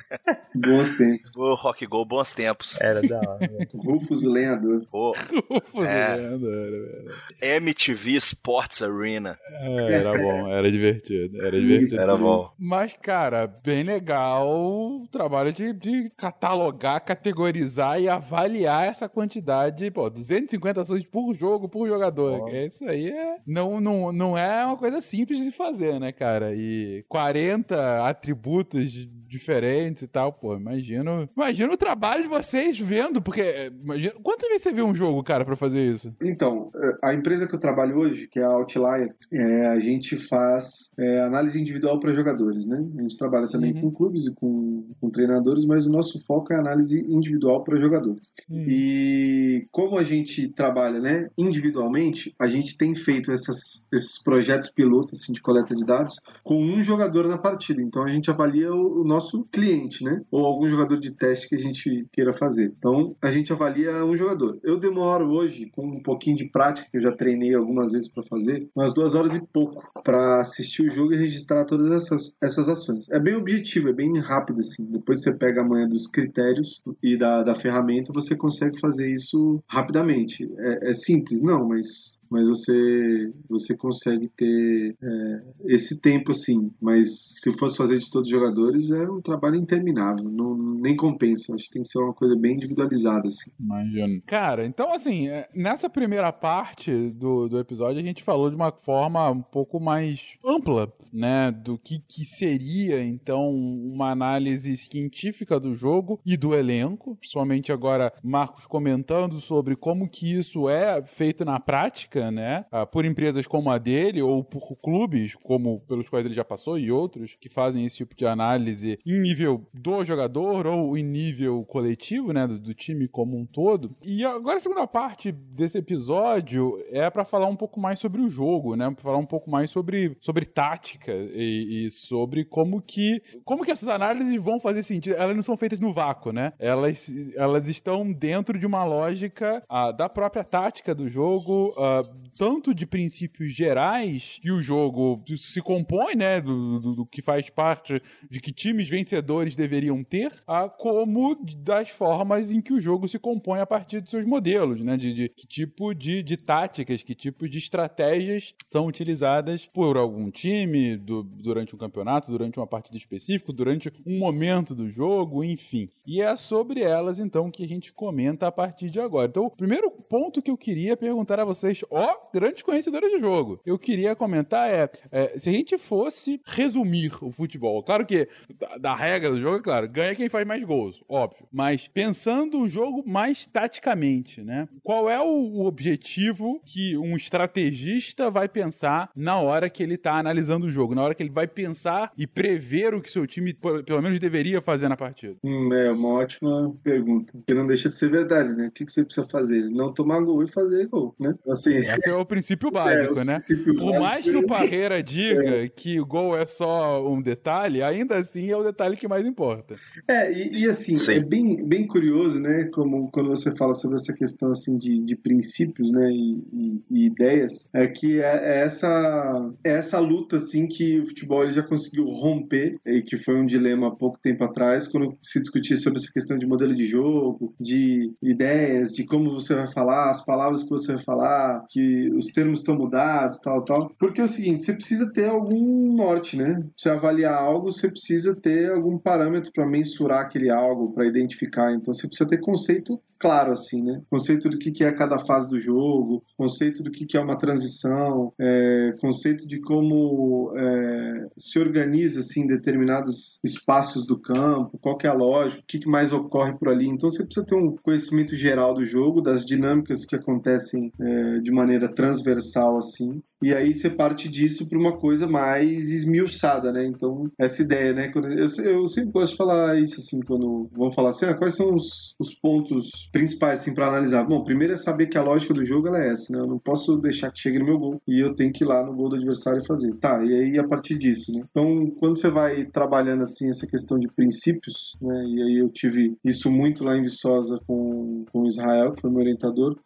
Bons 0.55 0.95
tempos. 0.97 1.36
O 1.36 1.55
Rock 1.55 1.86
Go, 1.88 2.05
bons 2.05 2.34
tempos. 2.34 2.80
Era 2.82 3.01
da 3.01 3.18
hora. 3.18 3.49
Rufus 3.74 4.24
o 4.24 4.30
lenhador. 4.32 4.86
Rufus 4.91 5.86
É. 5.86 6.14
o 6.14 6.18
lenhador, 6.18 6.39
velho. 6.41 7.11
MTV 7.41 8.11
Sports 8.18 8.82
Arena. 8.84 9.38
É, 9.51 9.93
era 9.93 10.18
bom, 10.18 10.47
era 10.47 10.72
divertido, 10.72 11.41
era 11.41 11.59
divertido. 11.59 11.99
Era 12.01 12.16
bom. 12.16 12.51
Mas, 12.57 12.93
cara, 13.01 13.47
bem 13.47 13.84
legal 13.84 14.47
o 14.49 15.07
trabalho 15.11 15.51
de, 15.51 15.74
de 15.74 16.09
catalogar, 16.18 17.03
categorizar 17.03 17.99
e 17.99 18.07
avaliar 18.07 18.88
essa 18.88 19.09
quantidade. 19.09 19.89
Pô, 19.91 20.09
250 20.09 20.82
ações 20.82 21.03
por 21.05 21.34
jogo, 21.34 21.68
por 21.70 21.88
jogador. 21.88 22.39
Bom. 22.39 22.49
Isso 22.49 22.86
aí 22.88 23.09
é, 23.09 23.36
não, 23.47 23.82
não, 23.82 24.11
não 24.11 24.38
é 24.38 24.66
uma 24.66 24.78
coisa 24.78 25.01
simples 25.01 25.43
de 25.43 25.51
fazer, 25.51 25.99
né, 25.99 26.11
cara? 26.11 26.53
E 26.55 27.03
40 27.09 28.07
atributos 28.07 28.91
di- 28.91 29.05
diferentes 29.28 30.02
e 30.03 30.07
tal, 30.07 30.31
pô, 30.31 30.55
imagino. 30.55 31.29
Imagino 31.35 31.73
o 31.73 31.77
trabalho 31.77 32.23
de 32.23 32.29
vocês 32.29 32.77
vendo, 32.79 33.21
porque. 33.21 33.41
é, 33.41 33.67
Imagina, 33.67 34.13
quantas 34.21 34.47
vezes 34.49 34.63
você 34.63 34.71
vê 34.73 34.81
um 34.81 34.93
jogo, 34.95 35.23
cara, 35.23 35.43
pra 35.45 35.55
fazer 35.55 35.81
isso? 35.93 36.13
Então, 36.21 36.71
eh, 36.75 36.97
a 37.03 37.13
empresa 37.13 37.47
que 37.47 37.55
eu 37.55 37.59
trabalho 37.59 37.97
hoje, 37.97 38.27
que 38.27 38.39
é 38.39 38.43
a 38.43 38.49
Outlier, 38.49 39.13
é, 39.31 39.67
a 39.67 39.79
gente 39.79 40.15
faz 40.17 40.93
é, 40.97 41.21
análise 41.21 41.59
individual 41.59 41.99
para 41.99 42.13
jogadores, 42.13 42.65
né? 42.67 42.83
A 42.97 43.01
gente 43.01 43.17
trabalha 43.17 43.47
também 43.47 43.73
Uhum. 43.73 43.81
com 43.81 43.91
clubes 43.91 44.25
e 44.27 44.33
com, 44.35 44.85
com 44.99 45.09
treinadores, 45.09 45.65
mas 45.65 45.85
o 45.85 45.91
nosso 45.91 46.19
foco 46.25 46.53
é 46.53 46.57
análise 46.57 46.99
individual 47.07 47.63
para 47.63 47.77
jogadores. 47.79 48.31
E 48.49 49.67
como 49.71 49.97
a 49.97 50.03
gente 50.03 50.47
trabalha, 50.49 50.99
né, 50.99 51.27
individualmente, 51.37 52.33
a 52.39 52.47
gente 52.47 52.77
tem 52.77 52.93
feito 52.95 53.31
essas- 53.31 53.87
esses 53.91 54.21
projetos 54.21 54.69
pilotos 54.69 55.21
assim, 55.21 55.33
de 55.33 55.41
coleta 55.41 55.75
de 55.75 55.85
dados 55.85 56.15
com 56.43 56.55
um 56.61 56.81
jogador 56.81 57.27
na 57.27 57.37
partida. 57.37 57.81
Então 57.81 58.03
a 58.03 58.09
gente 58.09 58.29
avalia 58.31 58.73
o, 58.73 59.01
o 59.01 59.03
nosso 59.03 59.45
cliente, 59.51 59.92
né? 60.01 60.21
Ou 60.31 60.45
algum 60.45 60.67
jogador 60.67 60.97
de 60.97 61.11
teste 61.11 61.49
que 61.49 61.55
a 61.55 61.59
gente 61.59 62.07
queira 62.11 62.31
fazer. 62.31 62.73
Então 62.77 63.15
a 63.21 63.31
gente 63.31 63.51
avalia 63.51 64.05
um 64.05 64.15
jogador. 64.15 64.59
Eu 64.63 64.79
demoro 64.79 65.29
hoje, 65.29 65.69
com 65.71 65.85
um 65.85 66.01
pouquinho 66.01 66.37
de 66.37 66.49
prática, 66.49 66.87
que 66.89 66.97
eu 66.97 67.01
já 67.01 67.11
treinei 67.11 67.53
algumas 67.53 67.91
vezes 67.91 68.07
para 68.07 68.23
fazer, 68.23 68.69
umas 68.75 68.93
duas 68.93 69.13
horas 69.15 69.35
e 69.35 69.45
pouco 69.47 69.83
para 70.03 70.41
assistir 70.41 70.83
o 70.83 70.89
jogo 70.89 71.13
e 71.13 71.17
registrar 71.17 71.65
todas 71.65 71.91
essas, 71.91 72.37
essas 72.41 72.69
ações. 72.69 73.09
É 73.09 73.19
bem 73.19 73.35
objetivo, 73.35 73.89
é 73.89 73.93
bem 73.93 74.17
rápido 74.19 74.59
assim. 74.59 74.85
Depois 74.85 75.21
você 75.21 75.33
pega 75.33 75.61
a 75.61 75.67
manha 75.67 75.87
dos 75.87 76.07
critérios 76.07 76.81
e 77.01 77.17
da, 77.17 77.43
da 77.43 77.55
ferramenta, 77.55 78.13
você 78.13 78.35
consegue 78.35 78.79
fazer 78.79 79.11
isso 79.11 79.61
rapidamente. 79.67 80.49
É, 80.57 80.89
é 80.89 80.93
simples, 80.93 81.41
não, 81.41 81.67
mas 81.67 82.19
mas 82.34 82.47
você 82.47 83.31
você 83.47 83.77
consegue 83.77 84.27
ter 84.27 84.95
é, 84.99 85.43
esse 85.65 86.01
tempo 86.01 86.31
assim. 86.31 86.73
Mas 86.81 87.39
se 87.39 87.51
fosse 87.53 87.77
fazer 87.77 87.99
de 87.99 88.09
todos 88.09 88.27
os 88.27 88.31
jogadores, 88.31 88.89
é 88.89 89.07
um 89.07 89.21
trabalho 89.21 89.55
interminável, 89.55 90.25
não, 90.25 90.57
nem 90.57 90.95
compensa. 90.95 91.53
Acho 91.53 91.65
que 91.65 91.73
tem 91.73 91.84
que 91.84 91.89
ser 91.89 91.99
uma 91.99 92.13
coisa 92.13 92.36
bem 92.36 92.55
individualizada 92.55 93.27
assim. 93.27 93.51
Imagino. 93.59 94.19
Cara, 94.25 94.65
então 94.65 94.91
assim, 94.91 95.27
é, 95.27 95.47
nessa 95.55 95.88
primeira 95.88 96.34
parte 96.34 97.11
do, 97.11 97.47
do 97.47 97.59
episódio 97.59 97.99
a 97.99 98.03
gente 98.03 98.23
falou 98.23 98.49
de 98.49 98.55
uma 98.55 98.71
forma 98.71 99.29
um 99.29 99.43
pouco 99.43 99.79
mais 99.79 100.21
ampla, 100.43 100.91
né, 101.11 101.51
do 101.51 101.77
que, 101.77 101.99
que 101.99 102.25
seria 102.25 103.03
então 103.03 103.51
uma 103.51 104.09
análise 104.09 104.75
científica 104.75 105.59
do 105.59 105.75
jogo 105.75 106.19
e 106.25 106.36
do 106.36 106.55
elenco, 106.55 107.15
principalmente 107.17 107.71
agora 107.71 108.11
Marcos 108.23 108.65
comentando 108.65 109.39
sobre 109.39 109.75
como 109.75 110.09
que 110.09 110.34
isso 110.34 110.67
é 110.67 111.03
feito 111.03 111.45
na 111.45 111.59
prática, 111.59 112.22
né, 112.32 112.65
ah, 112.71 112.86
por 112.86 113.05
empresas 113.05 113.47
como 113.47 113.69
a 113.69 113.78
dele 113.78 114.21
ou 114.21 114.43
por 114.43 114.76
clubes 114.82 115.36
como 115.36 115.82
pelos 115.82 116.07
quais 116.09 116.26
ele 116.26 116.36
já 116.36 116.43
passou 116.43 116.78
e 116.78 116.91
outros 116.91 117.36
que 117.39 117.49
fazem 117.49 117.86
esse 117.86 117.97
tipo 117.97 118.15
de 118.15 118.26
análise 118.26 118.99
em 119.05 119.19
nível 119.19 119.65
do 119.74 120.03
jogador 120.03 120.67
ou 120.67 120.97
em 120.97 121.03
nível 121.03 121.63
coletivo, 121.65 122.34
né, 122.34 122.47
do, 122.47 122.59
do 122.59 122.74
time 122.74 123.07
como 123.07 123.38
um 123.38 123.45
todo. 123.45 123.95
E 124.01 124.26
agora 124.26 124.57
a 124.57 124.61
segunda 124.61 124.88
parte 124.88 125.32
desse 125.32 125.78
episódio 125.78 126.78
é 126.91 127.09
pra 127.09 127.26
falar 127.26 127.47
um 127.47 127.55
pouco 127.55 127.80
mais 127.80 127.99
sobre 127.99 128.21
o 128.21 128.30
jogo, 128.30 128.76
né, 128.76 128.89
pra 128.91 129.03
falar 129.03 129.17
um 129.17 129.26
pouco 129.26 129.49
mais 129.49 129.71
sobre, 129.71 130.17
sobre 130.21 130.45
tática 130.45 131.11
e, 131.11 131.86
e, 131.86 131.89
sobre 131.89 132.45
como 132.45 132.82
que 132.82 133.21
como 133.43 133.63
que 133.63 133.71
essas 133.71 133.89
análises 133.89 134.41
vão 134.41 134.59
fazer 134.59 134.84
sentido. 134.84 135.15
Elas 135.15 135.36
não 135.36 135.43
são 135.43 135.57
feitas 135.57 135.80
no 135.80 135.93
vácuo, 135.93 136.32
né? 136.32 136.53
Elas, 136.59 137.11
elas 137.36 137.67
estão 137.67 138.11
dentro 138.11 138.57
de 138.57 138.65
uma 138.65 138.84
lógica 138.84 139.63
uh, 139.69 139.95
da 139.95 140.07
própria 140.09 140.43
tática 140.43 140.93
do 140.93 141.09
jogo, 141.09 141.74
uh, 141.78 142.12
tanto 142.38 142.74
de 142.74 142.86
princípios 142.86 143.53
gerais 143.53 144.39
que 144.41 144.51
o 144.51 144.61
jogo 144.61 145.24
se 145.38 145.61
compõe, 145.61 146.16
né, 146.16 146.41
do, 146.41 146.80
do, 146.80 146.91
do 146.91 147.05
que 147.05 147.22
faz 147.22 147.49
parte 147.49 148.01
de 148.30 148.39
que 148.39 148.51
times 148.51 148.89
vencedores 148.89 149.55
deveriam 149.55 150.03
ter, 150.03 150.32
uh, 150.47 150.70
como 150.78 151.36
das 151.57 151.89
formas 151.89 152.51
em 152.51 152.61
que 152.61 152.74
o 152.74 152.82
jogo 152.82 153.07
se 153.07 153.20
compõe 153.20 153.59
a 153.59 153.66
partir 153.66 154.01
de 154.01 154.09
seus 154.09 154.26
modelos, 154.26 154.82
né, 154.82 154.97
de, 154.97 155.14
de 155.14 155.30
que 155.30 155.47
tipo 155.47 155.93
de, 155.93 156.24
de 156.24 156.38
táticas, 156.38 157.03
que 157.03 157.16
tipo 157.16 157.47
de 157.47 157.57
estratégias 157.57 158.53
são 158.68 158.88
utilizadas 158.88 159.68
por 159.68 159.97
algum 159.97 160.32
time 160.32 160.97
do, 160.97 161.24
durante 161.24 161.76
um 161.76 161.78
campeonato, 161.78 162.32
durante 162.32 162.59
uma 162.59 162.68
partida 162.68 162.97
específica, 162.97 163.53
durante 163.53 163.91
um 164.05 164.18
momento 164.18 164.76
do 164.76 164.89
jogo, 164.89 165.43
enfim. 165.43 165.89
E 166.05 166.22
é 166.22 166.36
sobre 166.36 166.82
elas, 166.82 167.20
então, 167.20 167.51
que 167.51 167.64
a 167.64 167.68
gente 167.68 167.93
comenta 167.93 168.47
a 168.47 168.51
partir 168.51 168.89
de 168.89 168.99
agora. 168.99 169.28
Então, 169.28 169.45
o 169.45 169.49
primeiro 169.51 169.89
ponto 169.91 170.41
que 170.41 170.51
eu 170.51 170.57
queria 170.57 170.97
perguntar 170.97 171.39
a 171.39 171.45
vocês, 171.45 171.84
ó, 172.03 172.15
grandes 172.33 172.61
conhecedores 172.61 173.09
de 173.09 173.19
jogo, 173.19 173.59
eu 173.65 173.77
queria 173.77 174.15
comentar 174.15 174.69
é, 174.69 174.89
é 175.11 175.37
se 175.37 175.49
a 175.49 175.53
gente 175.53 175.77
fosse 175.77 176.41
resumir 176.45 177.11
o 177.21 177.31
futebol, 177.31 177.81
claro 177.83 178.05
que 178.05 178.27
da, 178.59 178.77
da 178.77 178.95
regra 178.95 179.31
do 179.31 179.39
jogo, 179.39 179.57
é 179.57 179.61
claro, 179.61 179.89
ganha 179.89 180.15
quem 180.15 180.29
faz 180.29 180.45
mais 180.45 180.63
gols, 180.63 181.01
óbvio, 181.07 181.47
mas 181.51 181.87
pensando 181.87 182.59
o 182.59 182.67
jogo 182.67 183.03
mais 183.05 183.45
taticamente, 183.45 184.41
né? 184.41 184.67
Qual 184.83 185.09
é 185.09 185.19
o, 185.19 185.63
objetivo 185.65 186.61
que 186.65 186.97
um 186.97 187.15
estrategista 187.15 188.29
vai 188.29 188.47
pensar 188.47 189.09
na 189.15 189.39
hora 189.39 189.69
que 189.69 189.81
ele 189.81 189.97
tá 189.97 190.17
analisando 190.17 190.67
o 190.67 190.71
jogo, 190.71 190.95
na 190.95 191.01
hora 191.01 191.15
que 191.15 191.23
ele 191.23 191.29
vai 191.29 191.47
pensar 191.47 192.11
e 192.17 192.27
prever 192.27 192.93
o 192.93 193.01
que 193.01 193.11
seu 193.11 193.25
time 193.25 193.53
pelo 193.53 194.01
menos 194.01 194.19
deveria 194.19 194.61
fazer 194.61 194.87
na 194.87 194.97
partida? 194.97 195.35
Hum, 195.43 195.73
é 195.73 195.91
uma 195.91 196.09
ótima 196.09 196.75
pergunta, 196.83 197.33
que 197.45 197.53
não 197.53 197.65
deixa 197.65 197.89
de 197.89 197.97
ser 197.97 198.09
verdade, 198.09 198.53
né? 198.53 198.67
O 198.67 198.71
que, 198.71 198.85
que 198.85 198.91
você 198.91 199.03
precisa 199.03 199.25
fazer? 199.27 199.69
Não 199.69 199.93
tomar 199.93 200.19
gol 200.21 200.43
e 200.43 200.47
fazer 200.47 200.87
gol, 200.87 201.15
né? 201.19 201.33
Assim, 201.47 201.82
Esse 201.84 202.09
é 202.09 202.15
o 202.15 202.25
princípio 202.25 202.71
básico, 202.71 203.19
é, 203.19 203.21
o 203.21 203.25
né? 203.25 203.34
Princípio 203.36 203.75
Por 203.75 203.99
mais 203.99 204.23
que 204.23 204.36
o 204.36 204.45
Parreira 204.45 205.01
diga 205.01 205.63
é. 205.63 205.67
que 205.69 205.99
o 205.99 206.05
gol 206.05 206.38
é 206.38 206.45
só 206.45 207.07
um 207.07 207.21
detalhe, 207.21 207.81
ainda 207.81 208.17
assim 208.17 208.49
é 208.49 208.57
o 208.57 208.63
detalhe 208.63 208.97
que 208.97 209.07
mais 209.07 209.25
importa. 209.25 209.75
É, 210.07 210.31
e, 210.31 210.63
e 210.63 210.69
assim, 210.69 210.97
Sim. 210.97 211.13
é 211.13 211.19
bem, 211.19 211.65
bem 211.65 211.88
curioso, 211.88 212.39
né? 212.39 212.69
Como 212.73 213.09
quando 213.11 213.29
você 213.29 213.55
fala 213.55 213.73
sobre 213.73 213.97
essa 213.97 214.13
questão 214.13 214.51
assim 214.51 214.77
de, 214.77 215.01
de 215.01 215.15
princípios, 215.15 215.91
né? 215.91 216.11
E, 216.11 216.43
e, 216.53 216.81
e 216.91 217.05
ideias, 217.05 217.69
é 217.73 217.88
que 217.88 218.19
é, 218.21 218.59
é 218.59 218.61
essa, 218.61 219.51
é 219.63 219.71
essa 219.71 219.99
luta 219.99 220.38
assim 220.38 220.67
que 220.67 220.99
o 220.99 221.07
futebol 221.07 221.43
ele 221.43 221.51
já 221.51 221.63
conseguiu 221.63 222.05
romper 222.05 222.77
e 222.86 223.01
que 223.01 223.17
foi 223.17 223.36
um 223.36 223.45
dilema 223.45 223.88
há 223.88 223.91
pouco 223.91 224.19
tempo 224.21 224.43
atrás, 224.43 224.88
quando 224.88 225.17
se 225.21 225.39
discutia 225.39 225.77
sobre 225.77 225.99
essa 225.99 226.11
questão 226.11 226.38
de 226.38 226.45
modelo 226.45 226.73
de 226.75 226.86
jogo, 226.86 227.53
de 227.59 228.11
ideias, 228.21 228.91
de 228.91 229.05
como 229.05 229.34
você 229.34 229.53
vai 229.53 229.71
falar, 229.71 230.11
as 230.11 230.23
palavras 230.23 230.63
que 230.63 230.69
você 230.69 230.93
vai 230.93 231.03
falar, 231.03 231.65
que 231.74 232.07
os 232.13 232.28
termos 232.28 232.59
estão 232.59 232.76
mudados, 232.76 233.39
tal, 233.39 233.65
tal. 233.65 233.89
Porque 233.97 234.21
é 234.21 234.24
o 234.24 234.28
seguinte, 234.28 234.63
você 234.63 234.74
precisa 234.74 235.11
ter 235.11 235.28
algum 235.28 235.95
norte, 235.95 236.38
né? 236.38 236.63
Você 236.78 236.88
avaliar 236.88 237.34
algo, 237.34 237.71
você 237.71 237.89
precisa 237.89 238.36
ter 238.36 238.69
algum 238.71 238.95
parâmetro 238.99 239.51
para 239.51 239.65
mensurar 239.65 240.21
aquele 240.21 240.51
algo, 240.51 240.93
para 240.93 241.07
identificar. 241.07 241.74
Então 241.74 241.91
você 241.91 242.07
precisa 242.07 242.30
ter 242.30 242.38
conceito 242.38 243.01
claro, 243.24 243.53
assim, 243.53 243.82
né? 243.82 244.01
Conceito 244.09 244.49
do 244.49 244.59
que 244.59 244.84
é 244.84 244.91
cada 244.91 245.17
fase 245.17 245.49
do 245.49 245.57
jogo, 245.57 246.21
conceito 246.38 246.84
do 246.84 246.91
que 246.91 247.15
é 247.15 247.21
uma 247.21 247.38
transição, 247.38 248.34
é, 248.38 248.93
conceito 248.99 249.47
de 249.47 249.61
como 249.61 250.53
é, 250.57 251.28
se 251.38 251.57
organiza, 251.57 252.19
assim, 252.19 252.45
determinados 252.45 253.39
espaços 253.41 254.05
do 254.05 254.19
campo, 254.19 254.78
qual 254.78 254.97
é 255.01 255.07
a 255.07 255.13
lógica, 255.13 255.63
o 255.63 255.65
que 255.65 255.88
mais 255.88 256.11
ocorre 256.11 256.51
por 256.59 256.67
ali. 256.67 256.86
Então 256.86 257.09
você 257.09 257.24
precisa 257.24 257.45
ter 257.45 257.55
um 257.55 257.78
conhecimento 257.82 258.36
geral 258.36 258.74
do 258.74 258.84
jogo, 258.84 259.21
das 259.21 259.45
dinâmicas 259.45 260.03
que 260.03 260.17
acontecem 260.17 260.91
é, 260.99 261.39
de 261.39 261.49
maneira 261.49 261.88
transversal, 261.88 262.78
assim. 262.78 263.24
E 263.43 263.53
aí 263.53 263.73
você 263.73 263.89
parte 263.89 264.29
disso 264.29 264.69
para 264.69 264.79
uma 264.79 264.97
coisa 264.97 265.27
mais 265.27 265.91
esmiuçada, 265.91 266.71
né? 266.71 266.85
Então, 266.85 267.29
essa 267.37 267.61
ideia, 267.61 267.93
né? 267.93 268.09
Eu, 268.15 268.63
eu 268.63 268.87
sempre 268.87 269.11
gosto 269.11 269.31
de 269.31 269.37
falar 269.37 269.77
isso, 269.77 269.99
assim, 269.99 270.21
quando 270.21 270.69
vão 270.71 270.89
falar 270.93 271.09
assim, 271.09 271.25
ah, 271.25 271.33
quais 271.33 271.55
são 271.55 271.75
os, 271.75 272.15
os 272.17 272.33
pontos 272.33 273.09
principais, 273.11 273.59
assim, 273.59 273.73
para 273.73 273.89
analisar? 273.89 274.23
Bom, 274.23 274.45
primeiro 274.45 274.73
é 274.73 274.77
saber 274.77 275.07
que 275.07 275.17
a 275.17 275.21
lógica 275.21 275.53
do 275.53 275.65
jogo 275.65 275.93
é 275.93 276.13
essa, 276.13 276.31
né? 276.31 276.39
Eu 276.39 276.47
não 276.47 276.57
posso 276.57 276.97
deixar 276.97 277.31
que 277.31 277.41
chegue 277.41 277.59
no 277.59 277.65
meu 277.65 277.77
gol 277.77 278.01
e 278.07 278.17
eu 278.17 278.33
tenho 278.33 278.53
que 278.53 278.63
ir 278.63 278.67
lá 278.67 278.81
no 278.81 278.95
gol 278.95 279.09
do 279.09 279.17
adversário 279.17 279.61
e 279.61 279.67
fazer. 279.67 279.93
Tá, 279.95 280.23
e 280.23 280.33
aí 280.33 280.57
a 280.57 280.65
partir 280.65 280.97
disso, 280.97 281.33
né? 281.33 281.43
Então, 281.51 281.91
quando 281.99 282.17
você 282.17 282.29
vai 282.29 282.65
trabalhando, 282.65 283.23
assim, 283.23 283.49
essa 283.49 283.67
questão 283.67 283.99
de 283.99 284.07
princípios, 284.07 284.95
né? 285.01 285.25
E 285.27 285.41
aí 285.41 285.57
eu 285.57 285.69
tive 285.69 286.15
isso 286.23 286.49
muito 286.49 286.85
lá 286.85 286.97
em 286.97 287.03
Viçosa 287.03 287.59
com, 287.67 288.23
com 288.31 288.45
Israel, 288.45 288.93
que 288.93 289.01
foi 289.01 289.11
meu 289.11 289.19
orientador, 289.19 289.77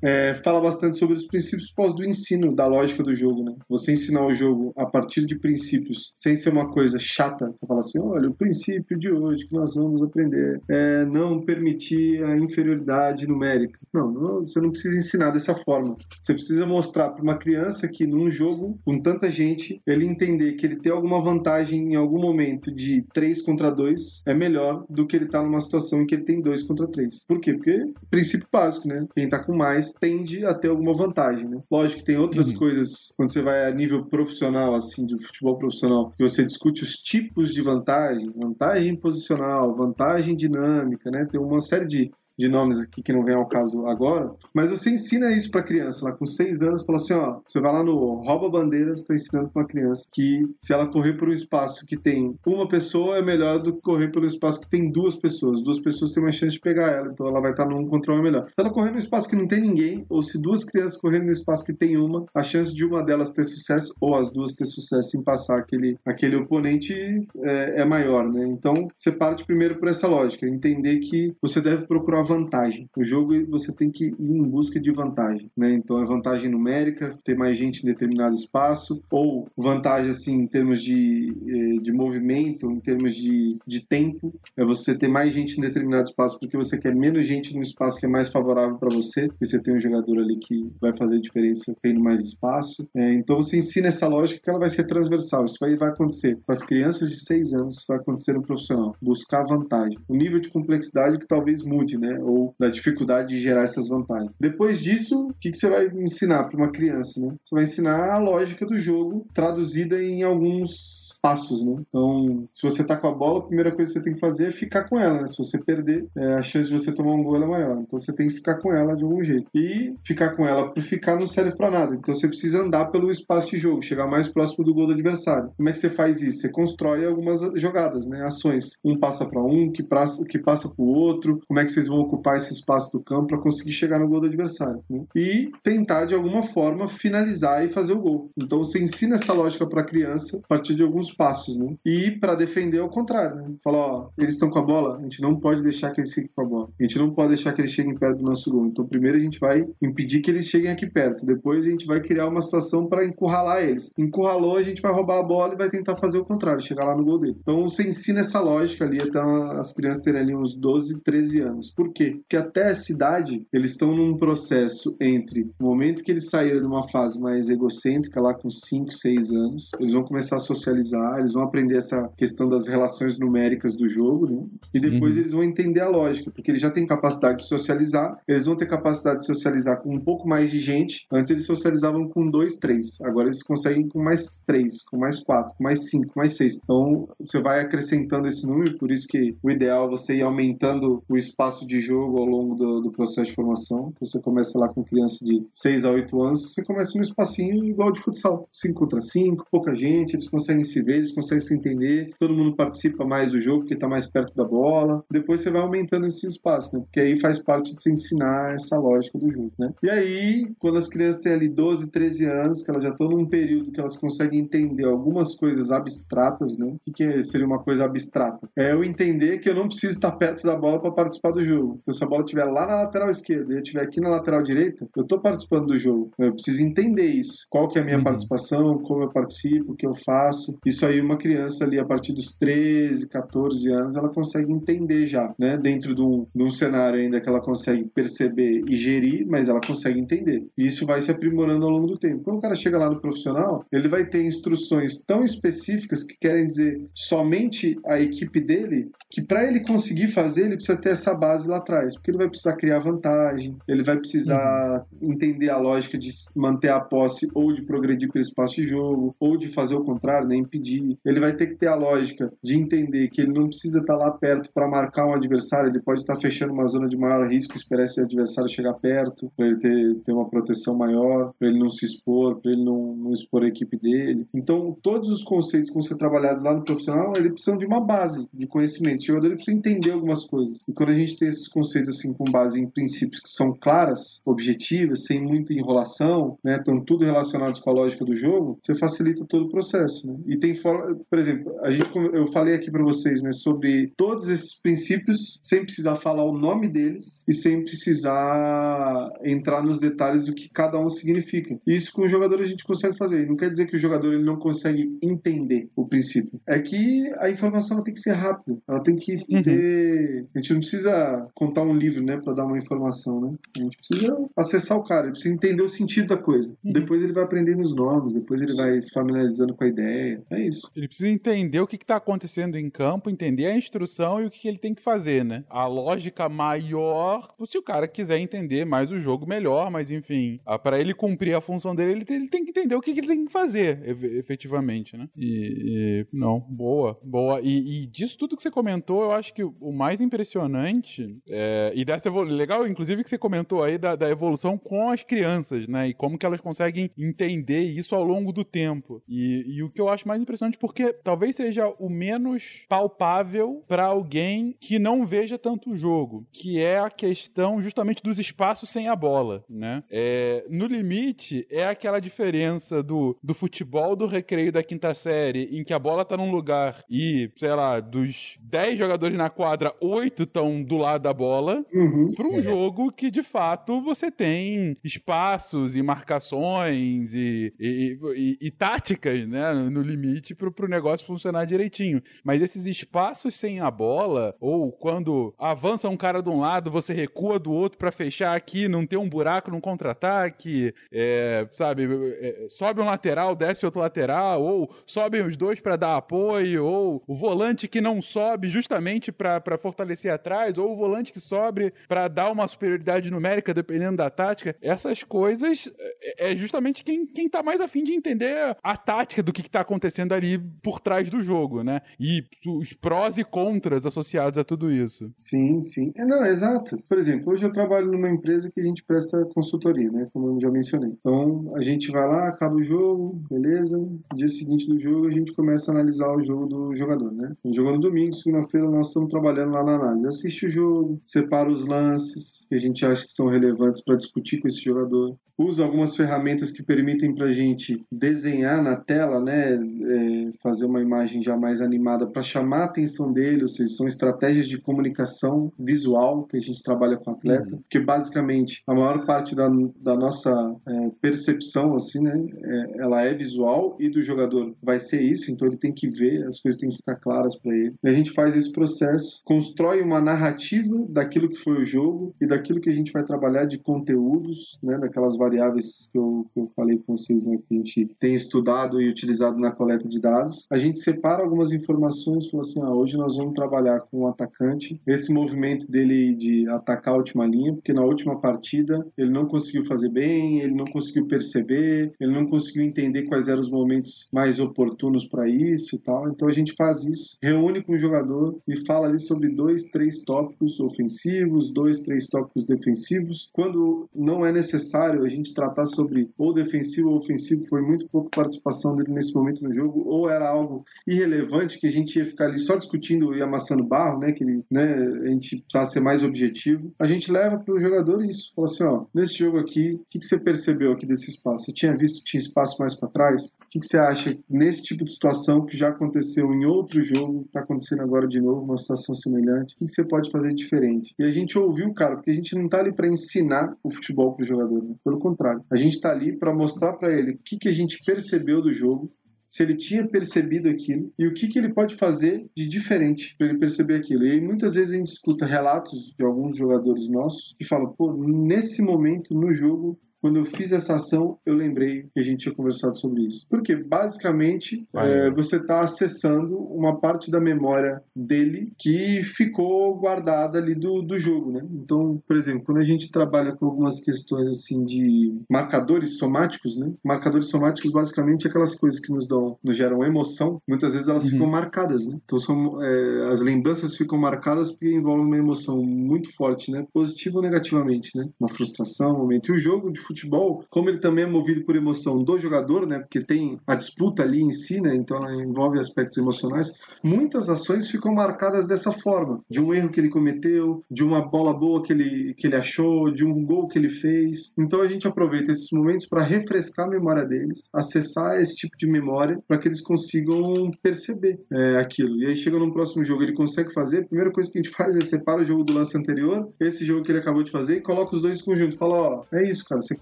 é, 0.00 0.34
fala 0.34 0.60
bastante 0.60 0.98
sobre 0.98 1.16
os 1.16 1.26
princípios 1.26 1.70
pós 1.72 1.94
do 1.94 2.04
ensino, 2.04 2.54
da 2.54 2.66
lógica 2.66 3.01
do 3.02 3.14
jogo, 3.14 3.42
né? 3.42 3.54
Você 3.68 3.92
ensinar 3.92 4.26
o 4.26 4.34
jogo 4.34 4.72
a 4.76 4.86
partir 4.86 5.26
de 5.26 5.38
princípios, 5.38 6.12
sem 6.16 6.36
ser 6.36 6.50
uma 6.50 6.70
coisa 6.70 6.98
chata, 6.98 7.46
você 7.46 7.66
fala 7.66 7.80
assim, 7.80 8.00
olha, 8.00 8.28
o 8.28 8.34
princípio 8.34 8.98
de 8.98 9.10
hoje 9.10 9.46
que 9.46 9.54
nós 9.54 9.74
vamos 9.74 10.02
aprender 10.02 10.60
é 10.68 11.04
não 11.04 11.40
permitir 11.40 12.22
a 12.24 12.36
inferioridade 12.36 13.26
numérica. 13.26 13.78
Não, 13.92 14.10
não 14.10 14.38
você 14.38 14.60
não 14.60 14.70
precisa 14.70 14.96
ensinar 14.96 15.30
dessa 15.30 15.54
forma. 15.54 15.96
Você 16.20 16.34
precisa 16.34 16.66
mostrar 16.66 17.10
para 17.10 17.22
uma 17.22 17.36
criança 17.36 17.88
que 17.88 18.06
num 18.06 18.30
jogo 18.30 18.78
com 18.84 19.00
tanta 19.00 19.30
gente, 19.30 19.80
ele 19.86 20.06
entender 20.06 20.52
que 20.54 20.66
ele 20.66 20.76
tem 20.76 20.92
alguma 20.92 21.20
vantagem 21.20 21.92
em 21.92 21.96
algum 21.96 22.20
momento 22.20 22.72
de 22.72 23.04
3 23.12 23.42
contra 23.42 23.70
2 23.70 24.22
é 24.26 24.34
melhor 24.34 24.84
do 24.88 25.06
que 25.06 25.16
ele 25.16 25.26
tá 25.26 25.42
numa 25.42 25.60
situação 25.60 26.02
em 26.02 26.06
que 26.06 26.14
ele 26.14 26.24
tem 26.24 26.40
2 26.40 26.62
contra 26.64 26.86
3. 26.86 27.24
Por 27.26 27.40
quê? 27.40 27.54
Porque 27.54 27.84
princípio 28.10 28.46
básico, 28.50 28.88
né? 28.88 29.06
Quem 29.14 29.28
tá 29.28 29.42
com 29.42 29.54
mais 29.54 29.92
tende 29.92 30.44
a 30.44 30.54
ter 30.54 30.68
alguma 30.68 30.92
vantagem, 30.92 31.48
né? 31.48 31.60
Lógico 31.70 32.00
que 32.00 32.06
tem 32.06 32.16
outras 32.16 32.50
uhum. 32.50 32.58
coisas 32.58 32.91
quando 33.16 33.32
você 33.32 33.42
vai 33.42 33.66
a 33.66 33.74
nível 33.74 34.04
profissional, 34.06 34.74
assim, 34.74 35.06
de 35.06 35.18
futebol 35.24 35.58
profissional, 35.58 36.10
que 36.10 36.22
você 36.22 36.44
discute 36.44 36.82
os 36.82 36.94
tipos 36.96 37.52
de 37.52 37.62
vantagem, 37.62 38.30
vantagem 38.34 38.96
posicional, 38.96 39.74
vantagem 39.74 40.36
dinâmica, 40.36 41.10
né? 41.10 41.26
Tem 41.30 41.40
uma 41.40 41.60
série 41.60 41.86
de 41.86 42.10
de 42.38 42.48
nomes 42.48 42.80
aqui 42.80 43.02
que 43.02 43.12
não 43.12 43.22
vem 43.22 43.34
ao 43.34 43.46
caso 43.46 43.86
agora, 43.86 44.32
mas 44.54 44.70
você 44.70 44.90
ensina 44.90 45.30
isso 45.32 45.50
para 45.50 45.62
criança 45.62 46.04
lá 46.04 46.12
com 46.12 46.26
seis 46.26 46.62
anos, 46.62 46.84
fala 46.84 46.98
assim, 46.98 47.14
ó, 47.14 47.40
você 47.46 47.60
vai 47.60 47.72
lá 47.72 47.82
no 47.82 48.22
rouba 48.22 48.48
bandeiras, 48.48 49.00
está 49.00 49.14
ensinando 49.14 49.50
para 49.50 49.62
uma 49.62 49.68
criança 49.68 50.08
que 50.12 50.42
se 50.60 50.72
ela 50.72 50.86
correr 50.86 51.14
por 51.14 51.28
um 51.28 51.32
espaço 51.32 51.86
que 51.86 51.96
tem 51.96 52.34
uma 52.46 52.68
pessoa 52.68 53.18
é 53.18 53.22
melhor 53.22 53.62
do 53.62 53.74
que 53.74 53.80
correr 53.80 54.08
pelo 54.08 54.26
espaço 54.26 54.60
que 54.60 54.68
tem 54.68 54.90
duas 54.90 55.16
pessoas. 55.16 55.62
Duas 55.62 55.80
pessoas 55.80 56.12
têm 56.12 56.22
mais 56.22 56.36
chance 56.36 56.54
de 56.54 56.60
pegar 56.60 56.90
ela, 56.90 57.08
então 57.12 57.26
ela 57.26 57.40
vai 57.40 57.52
estar 57.52 57.66
num 57.66 57.86
contra 57.86 58.12
um 58.12 58.22
melhor. 58.22 58.46
Se 58.46 58.54
ela 58.58 58.70
correr 58.70 58.90
no 58.90 58.98
espaço 58.98 59.28
que 59.28 59.36
não 59.36 59.46
tem 59.46 59.60
ninguém, 59.60 60.04
ou 60.08 60.22
se 60.22 60.40
duas 60.40 60.64
crianças 60.64 61.00
correrem 61.00 61.26
no 61.26 61.32
espaço 61.32 61.64
que 61.64 61.72
tem 61.72 61.96
uma, 61.96 62.24
a 62.34 62.42
chance 62.42 62.74
de 62.74 62.84
uma 62.84 63.02
delas 63.02 63.32
ter 63.32 63.44
sucesso 63.44 63.94
ou 64.00 64.14
as 64.14 64.32
duas 64.32 64.54
ter 64.54 64.66
sucesso 64.66 65.16
em 65.16 65.22
passar 65.22 65.58
aquele, 65.58 65.98
aquele 66.04 66.36
oponente 66.36 66.94
é, 67.42 67.80
é 67.80 67.84
maior, 67.84 68.28
né? 68.28 68.46
Então 68.46 68.88
você 68.96 69.10
parte 69.10 69.44
primeiro 69.44 69.78
por 69.78 69.88
essa 69.88 70.06
lógica, 70.06 70.46
entender 70.46 71.00
que 71.00 71.34
você 71.40 71.60
deve 71.60 71.86
procurar 71.86 72.21
vantagem. 72.22 72.88
O 72.96 73.04
jogo 73.04 73.32
você 73.48 73.74
tem 73.74 73.90
que 73.90 74.06
ir 74.06 74.14
em 74.18 74.42
busca 74.42 74.80
de 74.80 74.90
vantagem, 74.90 75.50
né? 75.56 75.72
Então 75.72 76.00
é 76.00 76.04
vantagem 76.04 76.50
numérica, 76.50 77.16
ter 77.24 77.36
mais 77.36 77.56
gente 77.56 77.82
em 77.82 77.86
determinado 77.86 78.34
espaço, 78.34 79.02
ou 79.10 79.48
vantagem 79.56 80.10
assim 80.10 80.34
em 80.34 80.46
termos 80.46 80.82
de, 80.82 81.32
eh, 81.46 81.80
de 81.82 81.92
movimento, 81.92 82.70
em 82.70 82.80
termos 82.80 83.14
de, 83.14 83.58
de 83.66 83.86
tempo, 83.86 84.34
é 84.56 84.64
você 84.64 84.96
ter 84.96 85.08
mais 85.08 85.32
gente 85.32 85.58
em 85.58 85.60
determinado 85.60 86.08
espaço 86.08 86.38
porque 86.38 86.56
você 86.56 86.78
quer 86.78 86.94
menos 86.94 87.24
gente 87.24 87.54
no 87.54 87.62
espaço 87.62 87.98
que 87.98 88.06
é 88.06 88.08
mais 88.08 88.28
favorável 88.28 88.76
para 88.76 88.94
você, 88.94 89.28
porque 89.28 89.46
você 89.46 89.60
tem 89.60 89.74
um 89.74 89.78
jogador 89.78 90.18
ali 90.18 90.38
que 90.38 90.70
vai 90.80 90.96
fazer 90.96 91.20
diferença 91.20 91.74
tendo 91.80 92.00
mais 92.00 92.20
espaço. 92.22 92.88
É, 92.94 93.12
então 93.14 93.36
você 93.36 93.58
ensina 93.58 93.88
essa 93.88 94.06
lógica 94.06 94.40
que 94.42 94.50
ela 94.50 94.58
vai 94.58 94.68
ser 94.68 94.86
transversal. 94.86 95.44
Isso 95.44 95.58
vai, 95.60 95.74
vai 95.76 95.90
acontecer 95.90 96.38
para 96.44 96.54
as 96.54 96.62
crianças 96.62 97.10
de 97.10 97.24
6 97.24 97.52
anos, 97.52 97.76
isso 97.76 97.86
vai 97.88 97.98
acontecer 97.98 98.32
no 98.32 98.42
profissional. 98.42 98.96
Buscar 99.00 99.42
vantagem. 99.44 99.98
O 100.08 100.14
nível 100.14 100.40
de 100.40 100.50
complexidade 100.50 101.18
que 101.18 101.26
talvez 101.26 101.62
mude, 101.62 101.98
né? 101.98 102.11
Ou 102.20 102.54
da 102.58 102.68
dificuldade 102.68 103.34
de 103.34 103.40
gerar 103.40 103.62
essas 103.62 103.88
vantagens. 103.88 104.30
Depois 104.40 104.80
disso, 104.80 105.28
o 105.28 105.34
que, 105.40 105.50
que 105.50 105.58
você 105.58 105.68
vai 105.68 105.86
ensinar 105.86 106.44
para 106.44 106.56
uma 106.56 106.70
criança? 106.70 107.20
Né? 107.20 107.34
Você 107.44 107.54
vai 107.54 107.64
ensinar 107.64 108.12
a 108.12 108.18
lógica 108.18 108.66
do 108.66 108.78
jogo 108.78 109.26
traduzida 109.34 110.02
em 110.02 110.22
alguns 110.22 111.01
passos, 111.22 111.64
né? 111.64 111.76
Então, 111.88 112.48
se 112.52 112.62
você 112.62 112.82
tá 112.82 112.96
com 112.96 113.06
a 113.06 113.12
bola, 113.12 113.38
a 113.38 113.46
primeira 113.46 113.70
coisa 113.70 113.92
que 113.92 113.98
você 113.98 114.04
tem 114.04 114.14
que 114.14 114.20
fazer 114.20 114.48
é 114.48 114.50
ficar 114.50 114.88
com 114.88 114.98
ela, 114.98 115.20
né? 115.20 115.28
Se 115.28 115.38
você 115.38 115.62
perder, 115.62 116.04
é, 116.16 116.34
a 116.34 116.42
chance 116.42 116.68
de 116.68 116.76
você 116.76 116.92
tomar 116.92 117.14
um 117.14 117.22
gol 117.22 117.36
é 117.36 117.46
maior. 117.46 117.78
Então, 117.78 117.98
você 117.98 118.12
tem 118.12 118.26
que 118.26 118.34
ficar 118.34 118.56
com 118.56 118.72
ela 118.72 118.96
de 118.96 119.04
algum 119.04 119.22
jeito. 119.22 119.46
E 119.54 119.94
ficar 120.04 120.30
com 120.34 120.44
ela 120.44 120.68
por 120.68 120.82
ficar 120.82 121.16
não 121.16 121.28
serve 121.28 121.52
para 121.52 121.70
nada. 121.70 121.94
Então, 121.94 122.12
você 122.12 122.26
precisa 122.26 122.60
andar 122.60 122.86
pelo 122.86 123.10
espaço 123.10 123.50
de 123.50 123.56
jogo, 123.56 123.80
chegar 123.80 124.08
mais 124.08 124.26
próximo 124.26 124.64
do 124.64 124.74
gol 124.74 124.88
do 124.88 124.94
adversário. 124.94 125.52
Como 125.56 125.68
é 125.68 125.72
que 125.72 125.78
você 125.78 125.88
faz 125.88 126.20
isso? 126.20 126.40
Você 126.40 126.48
constrói 126.50 127.06
algumas 127.06 127.40
jogadas, 127.54 128.08
né? 128.08 128.24
Ações. 128.24 128.78
Um 128.84 128.98
passa 128.98 129.24
para 129.24 129.40
um, 129.40 129.70
que 129.70 129.82
passa, 129.82 130.24
que 130.24 130.38
passa 130.38 130.68
para 130.68 130.84
o 130.84 130.88
outro. 130.88 131.40
Como 131.46 131.60
é 131.60 131.64
que 131.64 131.70
vocês 131.70 131.86
vão 131.86 131.98
ocupar 131.98 132.36
esse 132.36 132.52
espaço 132.52 132.90
do 132.92 133.00
campo 133.00 133.28
para 133.28 133.38
conseguir 133.38 133.72
chegar 133.72 134.00
no 134.00 134.08
gol 134.08 134.20
do 134.20 134.26
adversário? 134.26 134.82
Né? 134.90 135.04
E 135.14 135.50
tentar, 135.62 136.06
de 136.06 136.14
alguma 136.14 136.42
forma, 136.42 136.88
finalizar 136.88 137.64
e 137.64 137.70
fazer 137.70 137.92
o 137.92 138.00
gol. 138.00 138.30
Então, 138.36 138.58
você 138.58 138.82
ensina 138.82 139.14
essa 139.14 139.32
lógica 139.32 139.66
para 139.68 139.82
a 139.82 139.86
criança 139.86 140.40
a 140.42 140.48
partir 140.48 140.74
de 140.74 140.82
alguns 140.82 141.11
passos, 141.12 141.58
né? 141.58 141.74
E 141.84 142.10
para 142.10 142.34
defender 142.34 142.78
ao 142.78 142.88
contrário, 142.88 143.36
né? 143.36 143.54
Fala, 143.62 143.78
ó, 143.78 144.08
eles 144.18 144.34
estão 144.34 144.50
com 144.50 144.58
a 144.58 144.62
bola, 144.62 144.98
a 144.98 145.02
gente 145.02 145.20
não 145.20 145.38
pode 145.38 145.62
deixar 145.62 145.90
que 145.90 146.00
eles 146.00 146.12
fiquem 146.12 146.30
com 146.34 146.42
a 146.42 146.46
bola. 146.46 146.68
A 146.78 146.82
gente 146.82 146.98
não 146.98 147.10
pode 147.10 147.28
deixar 147.28 147.52
que 147.52 147.60
eles 147.60 147.72
cheguem 147.72 147.94
perto 147.94 148.18
do 148.18 148.24
nosso 148.24 148.50
gol. 148.50 148.66
Então, 148.66 148.86
primeiro 148.86 149.16
a 149.16 149.20
gente 149.20 149.38
vai 149.38 149.64
impedir 149.80 150.20
que 150.20 150.30
eles 150.30 150.46
cheguem 150.46 150.70
aqui 150.70 150.86
perto. 150.86 151.26
Depois 151.26 151.64
a 151.66 151.70
gente 151.70 151.86
vai 151.86 152.00
criar 152.00 152.28
uma 152.28 152.42
situação 152.42 152.86
para 152.86 153.04
encurralar 153.04 153.62
eles. 153.62 153.90
Encurralou, 153.98 154.56
a 154.56 154.62
gente 154.62 154.82
vai 154.82 154.92
roubar 154.92 155.18
a 155.18 155.22
bola 155.22 155.54
e 155.54 155.58
vai 155.58 155.70
tentar 155.70 155.96
fazer 155.96 156.18
o 156.18 156.24
contrário, 156.24 156.60
chegar 156.60 156.84
lá 156.84 156.96
no 156.96 157.04
gol 157.04 157.18
deles. 157.18 157.38
Então, 157.40 157.62
você 157.68 157.82
ensina 157.82 158.20
essa 158.20 158.40
lógica 158.40 158.84
ali 158.84 159.00
até 159.00 159.20
as 159.58 159.72
crianças 159.72 160.02
terem 160.02 160.20
ali 160.20 160.34
uns 160.34 160.54
12, 160.54 161.02
13 161.02 161.40
anos. 161.40 161.72
Por 161.74 161.92
quê? 161.92 162.16
Porque 162.20 162.36
até 162.36 162.70
essa 162.70 162.92
idade, 162.92 163.46
eles 163.52 163.72
estão 163.72 163.94
num 163.94 164.16
processo 164.16 164.96
entre 165.00 165.50
o 165.60 165.64
momento 165.64 166.02
que 166.02 166.10
eles 166.10 166.28
saíram 166.28 166.60
de 166.60 166.66
uma 166.66 166.88
fase 166.88 167.20
mais 167.20 167.48
egocêntrica, 167.48 168.20
lá 168.20 168.34
com 168.34 168.50
5, 168.50 168.90
6 168.92 169.30
anos, 169.32 169.70
eles 169.78 169.92
vão 169.92 170.04
começar 170.04 170.36
a 170.36 170.40
socializar, 170.40 171.01
eles 171.18 171.32
vão 171.32 171.42
aprender 171.42 171.76
essa 171.76 172.08
questão 172.16 172.48
das 172.48 172.66
relações 172.66 173.18
numéricas 173.18 173.76
do 173.76 173.88
jogo, 173.88 174.30
né? 174.30 174.42
E 174.74 174.80
depois 174.80 175.14
Uhum. 175.14 175.20
eles 175.20 175.32
vão 175.32 175.42
entender 175.44 175.80
a 175.80 175.88
lógica, 175.88 176.30
porque 176.30 176.50
eles 176.50 176.60
já 176.60 176.70
têm 176.70 176.86
capacidade 176.86 177.38
de 177.42 177.48
socializar, 177.48 178.18
eles 178.26 178.46
vão 178.46 178.56
ter 178.56 178.66
capacidade 178.66 179.20
de 179.20 179.26
socializar 179.26 179.80
com 179.82 179.94
um 179.94 180.00
pouco 180.00 180.28
mais 180.28 180.50
de 180.50 180.58
gente. 180.58 181.06
Antes 181.10 181.30
eles 181.30 181.44
socializavam 181.46 182.08
com 182.08 182.28
dois, 182.28 182.56
três. 182.56 183.00
Agora 183.02 183.26
eles 183.28 183.42
conseguem 183.42 183.88
com 183.88 184.02
mais 184.02 184.42
três, 184.46 184.82
com 184.84 184.98
mais 184.98 185.20
quatro, 185.20 185.54
com 185.56 185.64
mais 185.64 185.88
cinco, 185.88 186.12
com 186.14 186.20
mais 186.20 186.36
seis. 186.36 186.58
Então 186.62 187.08
você 187.18 187.40
vai 187.40 187.60
acrescentando 187.60 188.26
esse 188.26 188.46
número, 188.46 188.76
por 188.78 188.90
isso 188.90 189.06
que 189.08 189.36
o 189.42 189.50
ideal 189.50 189.86
é 189.86 189.90
você 189.90 190.16
ir 190.16 190.22
aumentando 190.22 191.02
o 191.08 191.16
espaço 191.16 191.66
de 191.66 191.80
jogo 191.80 192.18
ao 192.18 192.24
longo 192.26 192.54
do, 192.54 192.80
do 192.80 192.90
processo 192.92 193.28
de 193.30 193.34
formação. 193.34 193.92
Então, 193.94 194.06
você 194.06 194.20
começa 194.20 194.58
lá 194.58 194.68
com 194.68 194.82
criança 194.84 195.24
de 195.24 195.44
6 195.54 195.84
a 195.84 195.90
8 195.90 196.22
anos, 196.22 196.52
você 196.52 196.62
começa 196.62 196.92
num 196.96 197.02
espacinho 197.02 197.64
igual 197.64 197.92
de 197.92 198.00
futsal. 198.00 198.48
5 198.52 198.78
contra 198.78 199.00
5, 199.00 199.46
pouca 199.50 199.74
gente, 199.74 200.14
eles 200.14 200.28
conseguem 200.28 200.64
se 200.64 200.82
ver, 200.82 200.91
eles 200.96 201.12
conseguem 201.12 201.40
se 201.40 201.54
entender, 201.54 202.10
todo 202.18 202.34
mundo 202.34 202.56
participa 202.56 203.04
mais 203.04 203.30
do 203.32 203.40
jogo 203.40 203.60
porque 203.60 203.74
está 203.74 203.88
mais 203.88 204.06
perto 204.08 204.34
da 204.34 204.44
bola. 204.44 205.04
Depois 205.10 205.40
você 205.40 205.50
vai 205.50 205.62
aumentando 205.62 206.06
esse 206.06 206.26
espaço, 206.26 206.76
né? 206.76 206.82
Porque 206.84 207.00
aí 207.00 207.18
faz 207.18 207.42
parte 207.42 207.72
de 207.74 207.80
se 207.80 207.90
ensinar 207.90 208.54
essa 208.54 208.76
lógica 208.78 209.18
do 209.18 209.30
jogo, 209.30 209.52
né? 209.58 209.72
E 209.82 209.90
aí, 209.90 210.52
quando 210.58 210.78
as 210.78 210.88
crianças 210.88 211.22
têm 211.22 211.32
ali 211.32 211.48
12, 211.48 211.90
13 211.90 212.24
anos, 212.26 212.62
que 212.62 212.70
elas 212.70 212.82
já 212.82 212.90
estão 212.90 213.08
num 213.08 213.26
período 213.26 213.72
que 213.72 213.80
elas 213.80 213.96
conseguem 213.96 214.40
entender 214.40 214.84
algumas 214.84 215.34
coisas 215.34 215.70
abstratas, 215.70 216.56
né? 216.58 216.66
O 216.66 216.78
que, 216.84 216.92
que 216.92 217.22
seria 217.22 217.46
uma 217.46 217.58
coisa 217.58 217.84
abstrata? 217.84 218.48
É 218.56 218.72
eu 218.72 218.82
entender 218.84 219.38
que 219.38 219.48
eu 219.48 219.54
não 219.54 219.68
preciso 219.68 219.92
estar 219.94 220.12
perto 220.12 220.42
da 220.44 220.56
bola 220.56 220.80
para 220.80 220.90
participar 220.92 221.30
do 221.32 221.42
jogo. 221.42 221.78
Então, 221.82 221.92
se 221.94 222.02
a 222.04 222.06
bola 222.06 222.24
estiver 222.24 222.44
lá 222.44 222.66
na 222.66 222.76
lateral 222.82 223.10
esquerda 223.10 223.52
e 223.52 223.56
eu 223.56 223.62
estiver 223.62 223.82
aqui 223.82 224.00
na 224.00 224.08
lateral 224.10 224.42
direita, 224.42 224.86
eu 224.96 225.02
estou 225.02 225.20
participando 225.20 225.66
do 225.66 225.78
jogo. 225.78 226.10
Eu 226.18 226.32
preciso 226.32 226.62
entender 226.62 227.06
isso. 227.06 227.46
Qual 227.50 227.68
que 227.68 227.78
é 227.78 227.82
a 227.82 227.84
minha 227.84 227.98
Uhum. 227.98 228.04
participação, 228.04 228.78
como 228.78 229.02
eu 229.04 229.10
participo, 229.10 229.72
o 229.72 229.76
que 229.76 229.86
eu 229.86 229.94
faço. 229.94 230.58
Isso 230.64 230.81
aí, 230.86 231.00
uma 231.00 231.16
criança 231.16 231.64
ali, 231.64 231.78
a 231.78 231.84
partir 231.84 232.12
dos 232.12 232.36
13, 232.36 233.08
14 233.08 233.70
anos, 233.72 233.96
ela 233.96 234.08
consegue 234.08 234.52
entender 234.52 235.06
já, 235.06 235.34
né? 235.38 235.56
Dentro 235.56 235.94
de 235.94 236.02
um, 236.02 236.26
de 236.34 236.42
um 236.42 236.50
cenário 236.50 237.00
ainda 237.00 237.20
que 237.20 237.28
ela 237.28 237.40
consegue 237.40 237.84
perceber 237.84 238.62
e 238.68 238.76
gerir, 238.76 239.26
mas 239.26 239.48
ela 239.48 239.60
consegue 239.60 240.00
entender. 240.00 240.44
E 240.56 240.66
isso 240.66 240.86
vai 240.86 241.00
se 241.02 241.10
aprimorando 241.10 241.64
ao 241.64 241.70
longo 241.70 241.86
do 241.86 241.98
tempo. 241.98 242.22
Quando 242.24 242.38
o 242.38 242.40
cara 242.40 242.54
chega 242.54 242.78
lá 242.78 242.88
no 242.88 243.00
profissional, 243.00 243.64
ele 243.72 243.88
vai 243.88 244.04
ter 244.06 244.24
instruções 244.24 245.02
tão 245.04 245.22
específicas 245.22 246.02
que 246.02 246.16
querem 246.18 246.46
dizer 246.46 246.80
somente 246.94 247.78
a 247.86 248.00
equipe 248.00 248.40
dele, 248.40 248.90
que 249.10 249.22
para 249.22 249.46
ele 249.46 249.60
conseguir 249.60 250.08
fazer, 250.08 250.46
ele 250.46 250.56
precisa 250.56 250.78
ter 250.78 250.90
essa 250.90 251.14
base 251.14 251.48
lá 251.48 251.58
atrás, 251.58 251.94
porque 251.94 252.10
ele 252.10 252.18
vai 252.18 252.28
precisar 252.28 252.56
criar 252.56 252.78
vantagem, 252.78 253.56
ele 253.68 253.82
vai 253.82 253.96
precisar 253.96 254.84
entender 255.00 255.50
a 255.50 255.58
lógica 255.58 255.98
de 255.98 256.10
manter 256.36 256.70
a 256.70 256.80
posse 256.80 257.28
ou 257.34 257.52
de 257.52 257.62
progredir 257.62 258.10
pelo 258.10 258.24
espaço 258.24 258.56
de 258.56 258.64
jogo, 258.64 259.14
ou 259.18 259.36
de 259.36 259.48
fazer 259.48 259.74
o 259.74 259.84
contrário, 259.84 260.28
né, 260.28 260.36
impedir. 260.36 260.71
Ele 261.04 261.20
vai 261.20 261.34
ter 261.34 261.48
que 261.48 261.56
ter 261.56 261.68
a 261.68 261.74
lógica 261.74 262.32
de 262.42 262.54
entender 262.56 263.08
que 263.08 263.20
ele 263.20 263.32
não 263.32 263.48
precisa 263.48 263.80
estar 263.80 263.96
lá 263.96 264.10
perto 264.10 264.50
para 264.52 264.68
marcar 264.68 265.06
um 265.06 265.14
adversário, 265.14 265.70
ele 265.70 265.80
pode 265.80 266.00
estar 266.00 266.16
fechando 266.16 266.52
uma 266.52 266.66
zona 266.66 266.88
de 266.88 266.96
maior 266.96 267.28
risco, 267.28 267.56
esperar 267.56 267.84
esse 267.84 268.00
adversário 268.00 268.50
chegar 268.50 268.74
perto, 268.74 269.30
para 269.36 269.46
ele 269.46 269.56
ter, 269.56 269.94
ter 270.04 270.12
uma 270.12 270.28
proteção 270.28 270.76
maior, 270.76 271.32
para 271.38 271.48
ele 271.48 271.58
não 271.58 271.70
se 271.70 271.84
expor, 271.84 272.40
para 272.40 272.52
ele 272.52 272.64
não, 272.64 272.94
não 272.94 273.12
expor 273.12 273.42
a 273.42 273.48
equipe 273.48 273.76
dele. 273.78 274.26
Então, 274.34 274.76
todos 274.82 275.08
os 275.08 275.22
conceitos 275.22 275.70
que 275.70 275.74
vão 275.74 275.82
ser 275.82 275.96
trabalhados 275.96 276.42
lá 276.42 276.54
no 276.54 276.64
profissional, 276.64 277.12
eles 277.16 277.32
precisam 277.32 277.58
de 277.58 277.66
uma 277.66 277.84
base 277.84 278.28
de 278.32 278.46
conhecimento. 278.46 279.00
O 279.00 279.06
jogador 279.06 279.34
precisa 279.34 279.56
entender 279.56 279.92
algumas 279.92 280.24
coisas. 280.24 280.62
E 280.68 280.72
quando 280.72 280.90
a 280.90 280.94
gente 280.94 281.18
tem 281.18 281.28
esses 281.28 281.48
conceitos 281.48 281.96
assim 281.96 282.12
com 282.12 282.24
base 282.24 282.60
em 282.60 282.68
princípios 282.68 283.20
que 283.20 283.28
são 283.28 283.56
claras, 283.58 284.22
objetivas, 284.24 285.04
sem 285.04 285.22
muita 285.22 285.52
enrolação, 285.52 286.38
né, 286.42 286.56
estão 286.56 286.80
tudo 286.80 287.04
relacionados 287.04 287.60
com 287.60 287.70
a 287.70 287.74
lógica 287.74 288.04
do 288.04 288.14
jogo, 288.14 288.58
você 288.62 288.74
facilita 288.74 289.24
todo 289.28 289.46
o 289.46 289.50
processo. 289.50 290.06
Né? 290.06 290.18
E 290.26 290.36
tem 290.36 290.54
por 290.62 291.18
exemplo, 291.18 291.54
a 291.62 291.70
gente, 291.70 291.90
eu 292.12 292.26
falei 292.28 292.54
aqui 292.54 292.70
para 292.70 292.82
vocês 292.82 293.22
né, 293.22 293.32
sobre 293.32 293.92
todos 293.96 294.28
esses 294.28 294.60
princípios 294.60 295.38
sem 295.42 295.64
precisar 295.64 295.96
falar 295.96 296.24
o 296.24 296.36
nome 296.36 296.68
deles 296.68 297.22
e 297.28 297.32
sem 297.32 297.62
precisar 297.64 299.10
entrar 299.24 299.62
nos 299.62 299.78
detalhes 299.78 300.26
do 300.26 300.34
que 300.34 300.48
cada 300.48 300.78
um 300.78 300.88
significa. 300.88 301.58
E 301.66 301.74
isso 301.74 301.92
com 301.92 302.02
o 302.02 302.08
jogador 302.08 302.40
a 302.40 302.44
gente 302.46 302.64
consegue 302.64 302.96
fazer. 302.96 303.26
Não 303.26 303.36
quer 303.36 303.50
dizer 303.50 303.66
que 303.66 303.76
o 303.76 303.78
jogador 303.78 304.12
ele 304.12 304.24
não 304.24 304.36
consegue 304.36 304.96
entender 305.02 305.68
o 305.76 305.86
princípio. 305.86 306.40
É 306.46 306.58
que 306.58 307.10
a 307.18 307.30
informação 307.30 307.82
tem 307.82 307.94
que 307.94 308.00
ser 308.00 308.12
rápida. 308.12 308.58
Ela 308.68 308.82
tem 308.82 308.96
que 308.96 309.12
Uhum. 309.28 309.42
ter. 309.42 310.26
A 310.34 310.38
gente 310.38 310.52
não 310.52 310.60
precisa 310.60 311.26
contar 311.34 311.62
um 311.62 311.74
livro, 311.74 312.02
né, 312.04 312.18
para 312.22 312.34
dar 312.34 312.44
uma 312.44 312.58
informação, 312.58 313.20
né? 313.20 313.34
A 313.56 313.60
gente 313.60 313.76
precisa 313.76 314.16
acessar 314.36 314.78
o 314.78 314.84
cara, 314.84 315.04
ele 315.04 315.12
precisa 315.12 315.34
entender 315.34 315.62
o 315.62 315.68
sentido 315.68 316.08
da 316.08 316.16
coisa. 316.16 316.54
Uhum. 316.64 316.72
Depois 316.72 317.02
ele 317.02 317.12
vai 317.12 317.24
aprendendo 317.24 317.60
os 317.60 317.74
nomes, 317.74 318.14
depois 318.14 318.40
ele 318.42 318.54
vai 318.54 318.80
se 318.80 318.90
familiarizando 318.92 319.54
com 319.54 319.64
a 319.64 319.68
ideia. 319.68 320.22
É 320.30 320.41
isso. 320.46 320.70
Ele 320.76 320.88
precisa 320.88 321.08
entender 321.08 321.60
o 321.60 321.66
que 321.66 321.76
está 321.76 321.96
acontecendo 321.96 322.56
em 322.56 322.68
campo, 322.70 323.10
entender 323.10 323.46
a 323.46 323.56
instrução 323.56 324.20
e 324.22 324.26
o 324.26 324.30
que 324.30 324.40
que 324.40 324.48
ele 324.48 324.58
tem 324.58 324.74
que 324.74 324.82
fazer, 324.82 325.24
né? 325.24 325.44
A 325.48 325.66
lógica 325.66 326.28
maior, 326.28 327.28
se 327.46 327.56
o 327.56 327.62
cara 327.62 327.86
quiser 327.86 328.18
entender 328.18 328.64
mais 328.64 328.90
o 328.90 328.98
jogo, 328.98 329.26
melhor, 329.26 329.70
mas 329.70 329.90
enfim, 329.90 330.40
para 330.62 330.80
ele 330.80 330.92
cumprir 330.92 331.34
a 331.34 331.40
função 331.40 331.74
dele, 331.74 331.92
ele 331.92 332.04
tem, 332.04 332.16
ele 332.16 332.28
tem 332.28 332.44
que 332.44 332.50
entender 332.50 332.74
o 332.74 332.80
que, 332.80 332.92
que 332.92 333.00
ele 333.00 333.06
tem 333.06 333.24
que 333.24 333.32
fazer, 333.32 333.80
efetivamente, 334.18 334.96
né? 334.96 335.08
E, 335.16 336.04
e- 336.04 336.06
não, 336.12 336.40
boa, 336.40 336.98
boa. 337.02 337.40
E, 337.40 337.84
e 337.84 337.86
disso 337.86 338.18
tudo 338.18 338.36
que 338.36 338.42
você 338.42 338.50
comentou, 338.50 339.02
eu 339.02 339.12
acho 339.12 339.32
que 339.32 339.44
o 339.44 339.72
mais 339.72 340.00
impressionante 340.00 341.16
é, 341.28 341.72
e 341.74 341.84
dessa 341.84 342.10
legal, 342.10 342.66
inclusive, 342.66 343.04
que 343.04 343.10
você 343.10 343.18
comentou 343.18 343.62
aí 343.62 343.78
da, 343.78 343.94
da 343.94 344.08
evolução 344.10 344.58
com 344.58 344.90
as 344.90 345.02
crianças, 345.02 345.68
né? 345.68 345.88
E 345.88 345.94
como 345.94 346.18
que 346.18 346.26
elas 346.26 346.40
conseguem 346.40 346.90
entender 346.98 347.62
isso 347.62 347.94
ao 347.94 348.02
longo 348.04 348.32
do 348.32 348.44
tempo. 348.44 349.02
E, 349.08 349.44
e 349.46 349.62
o 349.62 349.70
que 349.70 349.80
eu 349.80 349.88
acho 349.88 350.06
mais 350.08 350.20
impressionante, 350.20 350.31
porque 350.58 350.92
talvez 350.92 351.36
seja 351.36 351.68
o 351.78 351.88
menos 351.88 352.64
palpável 352.68 353.62
para 353.66 353.84
alguém 353.84 354.56
que 354.60 354.78
não 354.78 355.04
veja 355.06 355.38
tanto 355.38 355.70
o 355.70 355.76
jogo, 355.76 356.26
que 356.32 356.60
é 356.60 356.78
a 356.78 356.90
questão 356.90 357.60
justamente 357.60 358.02
dos 358.02 358.18
espaços 358.18 358.70
sem 358.70 358.88
a 358.88 358.96
bola, 358.96 359.44
né? 359.48 359.82
É, 359.90 360.44
no 360.50 360.66
limite, 360.66 361.46
é 361.50 361.64
aquela 361.64 362.00
diferença 362.00 362.82
do, 362.82 363.16
do 363.22 363.34
futebol 363.34 363.94
do 363.96 364.06
recreio 364.06 364.52
da 364.52 364.62
quinta 364.62 364.94
série, 364.94 365.48
em 365.56 365.64
que 365.64 365.72
a 365.72 365.78
bola 365.78 366.04
tá 366.04 366.16
num 366.16 366.30
lugar 366.30 366.84
e, 366.90 367.30
sei 367.36 367.50
lá, 367.54 367.80
dos 367.80 368.36
10 368.40 368.78
jogadores 368.78 369.16
na 369.16 369.30
quadra, 369.30 369.72
8 369.80 370.22
estão 370.24 370.62
do 370.62 370.76
lado 370.78 371.02
da 371.02 371.12
bola, 371.12 371.64
Uhum. 371.72 372.12
para 372.14 372.26
um 372.28 372.40
jogo 372.40 372.90
que 372.92 373.10
de 373.10 373.22
fato 373.22 373.80
você 373.82 374.10
tem 374.10 374.76
espaços 374.84 375.74
e 375.76 375.82
marcações 375.82 377.14
e, 377.14 377.52
e, 377.58 377.98
e- 378.16 378.38
e 378.46 378.50
táticas, 378.50 379.26
né, 379.26 379.52
no 379.54 379.80
limite 379.82 380.21
para 380.52 380.66
o 380.66 380.68
negócio 380.68 381.06
funcionar 381.06 381.44
direitinho. 381.44 382.02
Mas 382.24 382.40
esses 382.40 382.66
espaços 382.66 383.36
sem 383.36 383.60
a 383.60 383.70
bola, 383.70 384.34
ou 384.40 384.72
quando 384.72 385.34
avança 385.38 385.88
um 385.88 385.96
cara 385.96 386.22
de 386.22 386.28
um 386.28 386.40
lado, 386.40 386.70
você 386.70 386.92
recua 386.92 387.38
do 387.38 387.52
outro 387.52 387.78
para 387.78 387.92
fechar 387.92 388.34
aqui, 388.34 388.68
não 388.68 388.86
ter 388.86 388.96
um 388.96 389.08
buraco 389.08 389.50
num 389.50 389.60
contra-ataque, 389.60 390.74
é, 390.90 391.46
sabe, 391.54 391.86
é, 392.20 392.46
sobe 392.48 392.80
um 392.80 392.86
lateral, 392.86 393.34
desce 393.34 393.64
outro 393.64 393.80
lateral, 393.80 394.42
ou 394.42 394.74
sobem 394.86 395.22
os 395.22 395.36
dois 395.36 395.60
para 395.60 395.76
dar 395.76 395.96
apoio, 395.96 396.64
ou 396.64 397.02
o 397.06 397.14
volante 397.14 397.68
que 397.68 397.80
não 397.80 398.00
sobe 398.00 398.48
justamente 398.48 399.12
para 399.12 399.58
fortalecer 399.58 400.12
atrás, 400.12 400.56
ou 400.58 400.72
o 400.72 400.76
volante 400.76 401.12
que 401.12 401.20
sobe 401.20 401.72
para 401.86 402.08
dar 402.08 402.30
uma 402.30 402.48
superioridade 402.48 403.10
numérica 403.10 403.52
dependendo 403.52 403.98
da 403.98 404.10
tática. 404.10 404.56
Essas 404.60 405.02
coisas 405.02 405.72
é 406.18 406.32
é 406.32 406.36
justamente 406.36 406.82
quem, 406.82 407.06
quem 407.06 407.28
tá 407.28 407.42
mais 407.42 407.60
afim 407.60 407.84
de 407.84 407.92
entender 407.92 408.56
a 408.62 408.76
tática 408.76 409.22
do 409.22 409.32
que, 409.32 409.42
que 409.42 409.50
tá 409.50 409.60
acontecendo 409.60 410.11
acontecendo 410.12 410.14
ali 410.14 410.38
por 410.62 410.80
trás 410.80 411.08
do 411.08 411.22
jogo, 411.22 411.62
né? 411.62 411.80
E 411.98 412.24
os 412.46 412.72
prós 412.72 413.18
e 413.18 413.24
contras 413.24 413.86
associados 413.86 414.38
a 414.38 414.44
tudo 414.44 414.70
isso. 414.70 415.10
Sim, 415.18 415.60
sim. 415.60 415.92
É, 415.96 416.04
não, 416.04 416.26
exato. 416.26 416.78
Por 416.88 416.98
exemplo, 416.98 417.32
hoje 417.32 417.44
eu 417.44 417.50
trabalho 417.50 417.90
numa 417.90 418.10
empresa 418.10 418.50
que 418.50 418.60
a 418.60 418.64
gente 418.64 418.84
presta 418.84 419.24
consultoria, 419.26 419.90
né? 419.90 420.08
Como 420.12 420.36
eu 420.36 420.40
já 420.40 420.50
mencionei. 420.50 420.92
Então, 421.00 421.52
a 421.56 421.60
gente 421.60 421.90
vai 421.90 422.06
lá, 422.06 422.28
acaba 422.28 422.54
o 422.54 422.62
jogo, 422.62 423.22
beleza? 423.30 423.78
No 423.78 424.00
dia 424.14 424.28
seguinte 424.28 424.66
do 424.66 424.78
jogo, 424.78 425.06
a 425.06 425.10
gente 425.10 425.32
começa 425.32 425.70
a 425.70 425.74
analisar 425.74 426.14
o 426.14 426.22
jogo 426.22 426.46
do 426.46 426.74
jogador, 426.74 427.12
né? 427.12 427.32
Jogou 427.46 427.72
no 427.72 427.80
domingo, 427.80 428.14
segunda-feira, 428.14 428.68
nós 428.68 428.88
estamos 428.88 429.10
trabalhando 429.10 429.52
lá 429.52 429.64
na 429.64 429.74
análise. 429.74 430.06
Assiste 430.06 430.46
o 430.46 430.50
jogo, 430.50 431.00
separa 431.06 431.50
os 431.50 431.66
lances 431.66 432.46
que 432.48 432.54
a 432.54 432.58
gente 432.58 432.84
acha 432.84 433.06
que 433.06 433.12
são 433.12 433.28
relevantes 433.28 433.82
para 433.82 433.96
discutir 433.96 434.40
com 434.40 434.48
esse 434.48 434.62
jogador. 434.62 435.16
Usa 435.38 435.64
algumas 435.64 435.96
ferramentas 435.96 436.50
que 436.50 436.62
permitem 436.62 437.14
para 437.14 437.26
a 437.26 437.32
gente 437.32 437.84
desenhar 437.90 438.62
na 438.62 438.76
tela, 438.76 439.20
né? 439.20 439.54
É, 439.54 440.01
fazer 440.42 440.66
uma 440.66 440.80
imagem 440.80 441.22
já 441.22 441.36
mais 441.36 441.60
animada 441.60 442.06
para 442.06 442.22
chamar 442.22 442.62
a 442.62 442.64
atenção 442.64 443.12
dele, 443.12 443.42
ou 443.42 443.48
seja, 443.48 443.68
são 443.74 443.86
estratégias 443.86 444.46
de 444.46 444.60
comunicação 444.60 445.52
visual 445.58 446.24
que 446.24 446.36
a 446.36 446.40
gente 446.40 446.62
trabalha 446.62 446.96
com 446.96 447.10
o 447.10 447.14
atleta, 447.14 447.48
Uhum. 447.52 447.58
porque 447.62 447.78
basicamente 447.80 448.62
a 448.66 448.74
maior 448.74 449.04
parte 449.06 449.34
da, 449.34 449.48
da 449.80 449.96
nossa 449.96 450.30
é, 450.66 450.90
percepção, 451.00 451.74
assim, 451.76 452.00
né? 452.02 452.26
É, 452.42 452.82
ela 452.82 453.02
é 453.02 453.14
visual 453.14 453.76
e 453.80 453.88
do 453.88 454.02
jogador 454.02 454.54
vai 454.62 454.78
ser 454.78 455.00
isso, 455.02 455.30
então 455.30 455.46
ele 455.48 455.56
tem 455.56 455.72
que 455.72 455.88
ver, 455.88 456.26
as 456.26 456.40
coisas 456.40 456.60
têm 456.60 456.68
que 456.68 456.76
ficar 456.76 456.96
claras 456.96 457.36
para 457.38 457.54
ele. 457.54 457.74
E 457.82 457.88
a 457.88 457.92
gente 457.92 458.10
faz 458.12 458.34
esse 458.36 458.52
processo, 458.52 459.20
constrói 459.24 459.82
uma 459.82 460.00
narrativa 460.00 460.74
daquilo 460.88 461.28
que 461.28 461.36
foi 461.36 461.60
o 461.60 461.64
jogo 461.64 462.14
e 462.20 462.26
daquilo 462.26 462.60
que 462.60 462.70
a 462.70 462.74
gente 462.74 462.92
vai 462.92 463.02
trabalhar 463.04 463.44
de 463.44 463.58
conteúdos, 463.58 464.58
né? 464.62 464.78
Daquelas 464.78 465.16
variáveis 465.16 465.88
que 465.92 465.98
eu, 465.98 466.26
que 466.32 466.40
eu 466.40 466.50
falei 466.54 466.78
com 466.78 466.96
vocês, 466.96 467.26
né? 467.26 467.38
Que 467.48 467.54
a 467.54 467.58
gente 467.58 467.90
tem 467.98 468.14
estudado 468.14 468.80
e 468.80 468.88
utilizado 468.88 469.38
na 469.38 469.50
coleta 469.50 469.88
de 469.92 470.00
dados. 470.00 470.46
A 470.50 470.58
gente 470.58 470.80
separa 470.80 471.22
algumas 471.22 471.52
informações, 471.52 472.28
fala 472.30 472.42
assim, 472.42 472.60
ah, 472.60 472.74
hoje 472.74 472.96
nós 472.96 473.16
vamos 473.16 473.34
trabalhar 473.34 473.80
com 473.80 474.00
o 474.00 474.06
atacante, 474.08 474.80
esse 474.86 475.12
movimento 475.12 475.70
dele 475.70 476.14
de 476.14 476.48
atacar 476.48 476.94
a 476.94 476.96
última 476.96 477.26
linha, 477.26 477.52
porque 477.52 477.72
na 477.72 477.84
última 477.84 478.18
partida 478.20 478.86
ele 478.96 479.10
não 479.10 479.26
conseguiu 479.26 479.64
fazer 479.64 479.88
bem, 479.88 480.40
ele 480.40 480.54
não 480.54 480.64
conseguiu 480.64 481.06
perceber, 481.06 481.92
ele 482.00 482.12
não 482.12 482.26
conseguiu 482.26 482.62
entender 482.62 483.02
quais 483.02 483.28
eram 483.28 483.40
os 483.40 483.50
momentos 483.50 484.08
mais 484.12 484.40
oportunos 484.40 485.06
para 485.06 485.28
isso 485.28 485.76
e 485.76 485.78
tal. 485.78 486.08
Então 486.08 486.28
a 486.28 486.32
gente 486.32 486.54
faz 486.54 486.82
isso, 486.84 487.16
reúne 487.22 487.62
com 487.62 487.72
o 487.72 487.78
jogador 487.78 488.38
e 488.48 488.56
fala 488.56 488.88
ali 488.88 488.98
sobre 488.98 489.28
dois, 489.28 489.64
três 489.70 490.02
tópicos 490.02 490.58
ofensivos, 490.60 491.52
dois, 491.52 491.82
três 491.82 492.06
tópicos 492.06 492.44
defensivos. 492.44 493.30
Quando 493.32 493.88
não 493.94 494.24
é 494.24 494.32
necessário 494.32 495.04
a 495.04 495.08
gente 495.08 495.34
tratar 495.34 495.66
sobre 495.66 496.10
ou 496.16 496.32
defensivo 496.32 496.90
ou 496.90 496.96
ofensivo, 496.96 497.46
foi 497.46 497.62
muito 497.62 497.88
pouco 497.88 498.10
participação 498.10 498.74
dele 498.74 498.92
nesse 498.92 499.14
momento 499.14 499.42
no 499.42 499.52
jogo, 499.52 499.81
ou 499.86 500.08
era 500.08 500.28
algo 500.28 500.64
irrelevante 500.86 501.58
que 501.58 501.66
a 501.66 501.70
gente 501.70 501.98
ia 501.98 502.04
ficar 502.04 502.26
ali 502.26 502.38
só 502.38 502.56
discutindo 502.56 503.14
e 503.14 503.22
amassando 503.22 503.64
barro, 503.64 503.98
né? 503.98 504.12
Que 504.12 504.24
né, 504.50 504.74
a 505.04 505.08
gente 505.08 505.42
precisava 505.42 505.66
ser 505.66 505.80
mais 505.80 506.02
objetivo. 506.02 506.72
A 506.78 506.86
gente 506.86 507.10
leva 507.10 507.38
para 507.38 507.54
o 507.54 507.58
jogador 507.58 508.04
isso. 508.04 508.32
Fala 508.34 508.48
assim, 508.48 508.64
ó, 508.64 508.84
nesse 508.94 509.18
jogo 509.18 509.38
aqui, 509.38 509.72
o 509.74 509.84
que, 509.90 509.98
que 509.98 510.06
você 510.06 510.18
percebeu 510.18 510.72
aqui 510.72 510.86
desse 510.86 511.10
espaço? 511.10 511.44
Você 511.44 511.52
tinha 511.52 511.76
visto 511.76 512.04
que 512.04 512.10
tinha 512.10 512.20
espaço 512.20 512.56
mais 512.60 512.78
para 512.78 512.88
trás? 512.88 513.38
O 513.44 513.48
que, 513.50 513.60
que 513.60 513.66
você 513.66 513.78
acha 513.78 514.16
nesse 514.28 514.62
tipo 514.62 514.84
de 514.84 514.92
situação 514.92 515.44
que 515.44 515.56
já 515.56 515.68
aconteceu 515.68 516.32
em 516.32 516.44
outro 516.44 516.82
jogo, 516.82 517.24
está 517.26 517.40
acontecendo 517.40 517.82
agora 517.82 518.06
de 518.06 518.20
novo, 518.20 518.42
uma 518.42 518.56
situação 518.56 518.94
semelhante? 518.94 519.54
O 519.54 519.58
que, 519.58 519.64
que 519.64 519.70
você 519.70 519.86
pode 519.86 520.10
fazer 520.10 520.34
diferente? 520.34 520.94
E 520.98 521.04
a 521.04 521.10
gente 521.10 521.38
ouviu 521.38 521.68
o 521.68 521.74
cara, 521.74 521.96
porque 521.96 522.10
a 522.10 522.14
gente 522.14 522.34
não 522.34 522.48
tá 522.48 522.58
ali 522.58 522.72
para 522.72 522.88
ensinar 522.88 523.54
o 523.62 523.70
futebol 523.70 524.14
pro 524.14 524.24
jogador, 524.24 524.62
né? 524.62 524.74
pelo 524.84 524.98
contrário. 524.98 525.42
A 525.50 525.56
gente 525.56 525.80
tá 525.80 525.90
ali 525.90 526.16
para 526.16 526.34
mostrar 526.34 526.74
para 526.74 526.92
ele 526.92 527.12
o 527.12 527.18
que, 527.18 527.38
que 527.38 527.48
a 527.48 527.52
gente 527.52 527.82
percebeu 527.84 528.40
do 528.40 528.52
jogo, 528.52 528.90
se 529.32 529.42
ele 529.42 529.56
tinha 529.56 529.88
percebido 529.88 530.46
aquilo 530.46 530.92
e 530.98 531.06
o 531.06 531.14
que, 531.14 531.26
que 531.26 531.38
ele 531.38 531.54
pode 531.54 531.74
fazer 531.74 532.26
de 532.36 532.46
diferente 532.46 533.16
para 533.16 533.28
ele 533.28 533.38
perceber 533.38 533.76
aquilo. 533.76 534.04
E 534.04 534.10
aí, 534.10 534.20
muitas 534.20 534.56
vezes 534.56 534.74
a 534.74 534.76
gente 534.76 534.88
escuta 534.88 535.24
relatos 535.24 535.94
de 535.96 536.04
alguns 536.04 536.36
jogadores 536.36 536.86
nossos 536.86 537.34
que 537.38 537.44
falam: 537.46 537.72
pô, 537.72 537.94
nesse 537.94 538.60
momento 538.60 539.14
no 539.14 539.32
jogo. 539.32 539.80
Quando 540.02 540.16
eu 540.16 540.24
fiz 540.24 540.50
essa 540.50 540.74
ação, 540.74 541.16
eu 541.24 541.32
lembrei 541.32 541.84
que 541.94 542.00
a 542.00 542.02
gente 542.02 542.24
tinha 542.24 542.34
conversado 542.34 542.76
sobre 542.76 543.04
isso. 543.04 543.24
Porque, 543.30 543.54
basicamente, 543.54 544.66
é, 544.74 545.08
você 545.12 545.36
está 545.36 545.60
acessando 545.60 546.36
uma 546.36 546.80
parte 546.80 547.08
da 547.08 547.20
memória 547.20 547.80
dele 547.94 548.52
que 548.58 549.04
ficou 549.04 549.78
guardada 549.78 550.38
ali 550.38 550.56
do, 550.56 550.82
do 550.82 550.98
jogo, 550.98 551.30
né? 551.30 551.46
Então, 551.52 552.02
por 552.06 552.16
exemplo, 552.16 552.42
quando 552.44 552.58
a 552.58 552.64
gente 552.64 552.90
trabalha 552.90 553.32
com 553.32 553.46
algumas 553.46 553.78
questões 553.78 554.26
assim 554.26 554.64
de 554.64 555.16
marcadores 555.30 555.98
somáticos, 555.98 556.58
né? 556.58 556.72
Marcadores 556.84 557.28
somáticos, 557.28 557.70
basicamente, 557.70 558.26
é 558.26 558.28
aquelas 558.28 558.56
coisas 558.56 558.80
que 558.80 558.92
nos 558.92 559.06
dão, 559.06 559.38
nos 559.42 559.56
geram 559.56 559.84
emoção, 559.84 560.42
muitas 560.48 560.72
vezes 560.72 560.88
elas 560.88 561.08
ficam 561.08 561.28
marcadas, 561.28 561.86
né? 561.86 561.98
Então, 562.04 562.18
são, 562.18 562.60
é, 562.60 563.08
as 563.12 563.22
lembranças 563.22 563.76
ficam 563.76 563.98
marcadas 563.98 564.50
porque 564.50 564.74
envolvem 564.74 565.06
uma 565.06 565.16
emoção 565.16 565.62
muito 565.62 566.12
forte, 566.16 566.50
né? 566.50 566.66
Positiva 566.72 567.18
ou 567.18 567.22
negativamente, 567.22 567.96
né? 567.96 568.08
Uma 568.18 568.28
frustração, 568.28 568.96
um 568.96 568.98
momento. 568.98 569.30
E 569.30 569.36
o 569.36 569.38
jogo 569.38 569.70
de 569.70 569.78
futebol, 569.92 570.44
como 570.50 570.68
ele 570.68 570.78
também 570.78 571.04
é 571.04 571.06
movido 571.06 571.44
por 571.44 571.54
emoção 571.54 572.02
do 572.02 572.18
jogador, 572.18 572.66
né? 572.66 572.80
Porque 572.80 573.04
tem 573.04 573.38
a 573.46 573.54
disputa 573.54 574.02
ali 574.02 574.22
em 574.22 574.32
si, 574.32 574.60
né? 574.60 574.74
Então 574.74 574.96
ela 574.96 575.14
envolve 575.22 575.58
aspectos 575.58 575.98
emocionais. 575.98 576.50
Muitas 576.82 577.28
ações 577.28 577.70
ficam 577.70 577.94
marcadas 577.94 578.46
dessa 578.46 578.72
forma, 578.72 579.20
de 579.30 579.40
um 579.40 579.54
erro 579.54 579.70
que 579.70 579.80
ele 579.80 579.88
cometeu, 579.88 580.64
de 580.70 580.82
uma 580.82 581.00
bola 581.00 581.32
boa 581.32 581.62
que 581.62 581.72
ele 581.72 582.14
que 582.14 582.26
ele 582.26 582.36
achou, 582.36 582.90
de 582.90 583.04
um 583.04 583.24
gol 583.24 583.48
que 583.48 583.58
ele 583.58 583.68
fez. 583.68 584.32
Então 584.38 584.60
a 584.60 584.66
gente 584.66 584.86
aproveita 584.86 585.30
esses 585.30 585.48
momentos 585.52 585.86
para 585.86 586.02
refrescar 586.02 586.66
a 586.66 586.70
memória 586.70 587.04
deles, 587.04 587.48
acessar 587.52 588.20
esse 588.20 588.34
tipo 588.34 588.56
de 588.56 588.66
memória 588.66 589.18
para 589.26 589.38
que 589.38 589.48
eles 589.48 589.60
consigam 589.60 590.50
perceber 590.62 591.20
é, 591.32 591.58
aquilo. 591.58 591.96
E 591.98 592.06
aí 592.06 592.16
chega 592.16 592.38
no 592.38 592.52
próximo 592.52 592.84
jogo, 592.84 593.02
ele 593.02 593.14
consegue 593.14 593.52
fazer. 593.52 593.80
A 593.80 593.86
primeira 593.86 594.12
coisa 594.12 594.30
que 594.30 594.38
a 594.38 594.42
gente 594.42 594.52
faz 594.54 594.74
é 594.76 594.80
separa 594.80 595.20
o 595.20 595.24
jogo 595.24 595.44
do 595.44 595.52
lance 595.52 595.76
anterior, 595.76 596.28
esse 596.40 596.64
jogo 596.64 596.82
que 596.82 596.90
ele 596.90 596.98
acabou 596.98 597.22
de 597.22 597.30
fazer 597.30 597.56
e 597.56 597.60
coloca 597.60 597.94
os 597.94 598.02
dois 598.02 598.22
conjuntos. 598.22 598.56
Fala, 598.56 598.74
ó, 598.74 599.04
é 599.12 599.28
isso, 599.28 599.44
cara, 599.48 599.60
você 599.60 599.76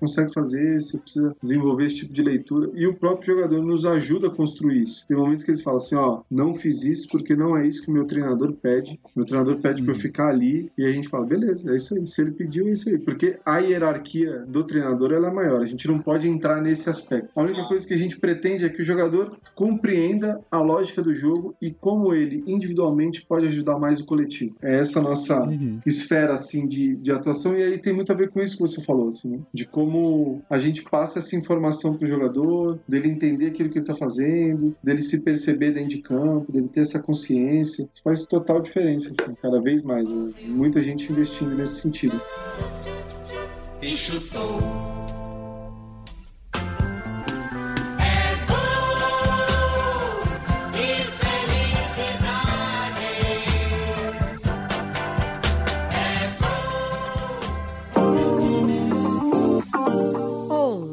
consegue 0.01 0.33
fazer, 0.33 0.81
você 0.81 0.99
precisa 0.99 1.37
desenvolver 1.43 1.87
esse 1.87 1.97
tipo 1.97 2.13
de 2.13 2.23
leitura. 2.23 2.71
E 2.75 2.87
o 2.87 2.95
próprio 2.95 3.35
jogador 3.35 3.63
nos 3.63 3.85
ajuda 3.85 4.29
a 4.29 4.31
construir 4.31 4.83
isso. 4.83 5.07
Tem 5.07 5.17
momentos 5.17 5.45
que 5.45 5.51
eles 5.51 5.63
falam 5.63 5.77
assim, 5.77 5.95
ó, 5.95 6.23
não 6.31 6.55
fiz 6.55 6.83
isso 6.83 7.09
porque 7.09 7.37
não 7.37 7.57
é 7.57 7.67
isso 7.67 7.83
que 7.83 7.91
o 7.91 7.93
meu 7.93 8.07
treinador 8.07 8.53
pede. 8.55 8.99
Meu 9.15 9.25
treinador 9.25 9.59
pede 9.59 9.83
para 9.83 9.93
eu 9.93 9.99
ficar 9.99 10.29
ali 10.29 10.71
e 10.77 10.85
a 10.85 10.91
gente 10.91 11.09
fala, 11.09 11.27
beleza, 11.27 11.71
é 11.71 11.77
isso 11.77 11.95
aí. 11.95 12.07
Se 12.07 12.23
ele 12.23 12.33
pediu, 12.33 12.67
é 12.67 12.73
isso 12.73 12.89
aí. 12.89 12.99
Porque 12.99 13.39
a 13.45 13.59
hierarquia 13.59 14.45
do 14.49 14.65
treinador 14.65 15.13
ela 15.13 15.29
é 15.29 15.33
maior. 15.33 15.61
A 15.61 15.67
gente 15.67 15.87
não 15.87 15.99
pode 15.99 16.27
entrar 16.29 16.61
nesse 16.63 16.89
aspecto. 16.89 17.31
A 17.37 17.43
única 17.43 17.65
coisa 17.69 17.87
que 17.87 17.95
a 17.95 17.99
gente 17.99 18.19
pretende 18.19 18.65
é 18.65 18.69
que 18.69 18.81
o 18.81 18.85
jogador 18.85 19.37
compreenda 19.55 20.41
a 20.51 20.59
lógica 20.59 21.03
do 21.03 21.15
jogo 21.15 21.55
e 21.61 21.71
como 21.71 22.15
ele 22.15 22.43
individualmente 22.47 23.25
pode 23.27 23.47
ajudar 23.47 23.79
mais 23.79 24.01
o 24.01 24.07
coletivo. 24.07 24.57
É 24.63 24.79
essa 24.79 25.01
a 25.01 25.03
nossa 25.03 25.49
esfera 25.85 26.35
assim 26.35 26.67
de, 26.67 26.97
de 26.97 27.13
atuação 27.13 27.57
e 27.57 27.63
aí 27.63 27.79
tem 27.79 27.93
muito 27.93 28.13
a 28.13 28.15
ver 28.15 28.31
com 28.31 28.41
isso 28.41 28.57
que 28.57 28.63
você 28.63 28.83
falou, 28.83 29.09
assim, 29.09 29.31
né? 29.31 29.39
de 29.53 29.67
como 29.67 29.90
a 30.49 30.59
gente 30.59 30.83
passa 30.83 31.19
essa 31.19 31.37
informação 31.37 31.97
pro 31.97 32.07
jogador, 32.07 32.79
dele 32.87 33.09
entender 33.09 33.49
aquilo 33.49 33.71
que 33.71 33.79
ele 33.79 33.87
tá 33.87 33.95
fazendo, 33.95 34.77
dele 34.83 35.03
se 35.03 35.21
perceber 35.21 35.73
dentro 35.73 35.91
de 35.91 35.99
campo, 35.99 36.53
dele 36.53 36.69
ter 36.69 36.81
essa 36.81 37.03
consciência. 37.03 37.89
Isso 37.93 38.03
faz 38.03 38.27
total 38.27 38.61
diferença, 38.61 39.11
assim, 39.11 39.35
cada 39.41 39.61
vez 39.61 39.83
mais. 39.83 40.09
né? 40.09 40.33
Muita 40.47 40.83
gente 40.83 41.11
investindo 41.11 41.55
nesse 41.55 41.81
sentido. 41.81 42.21
e 43.83 43.97
chutou. 43.97 44.90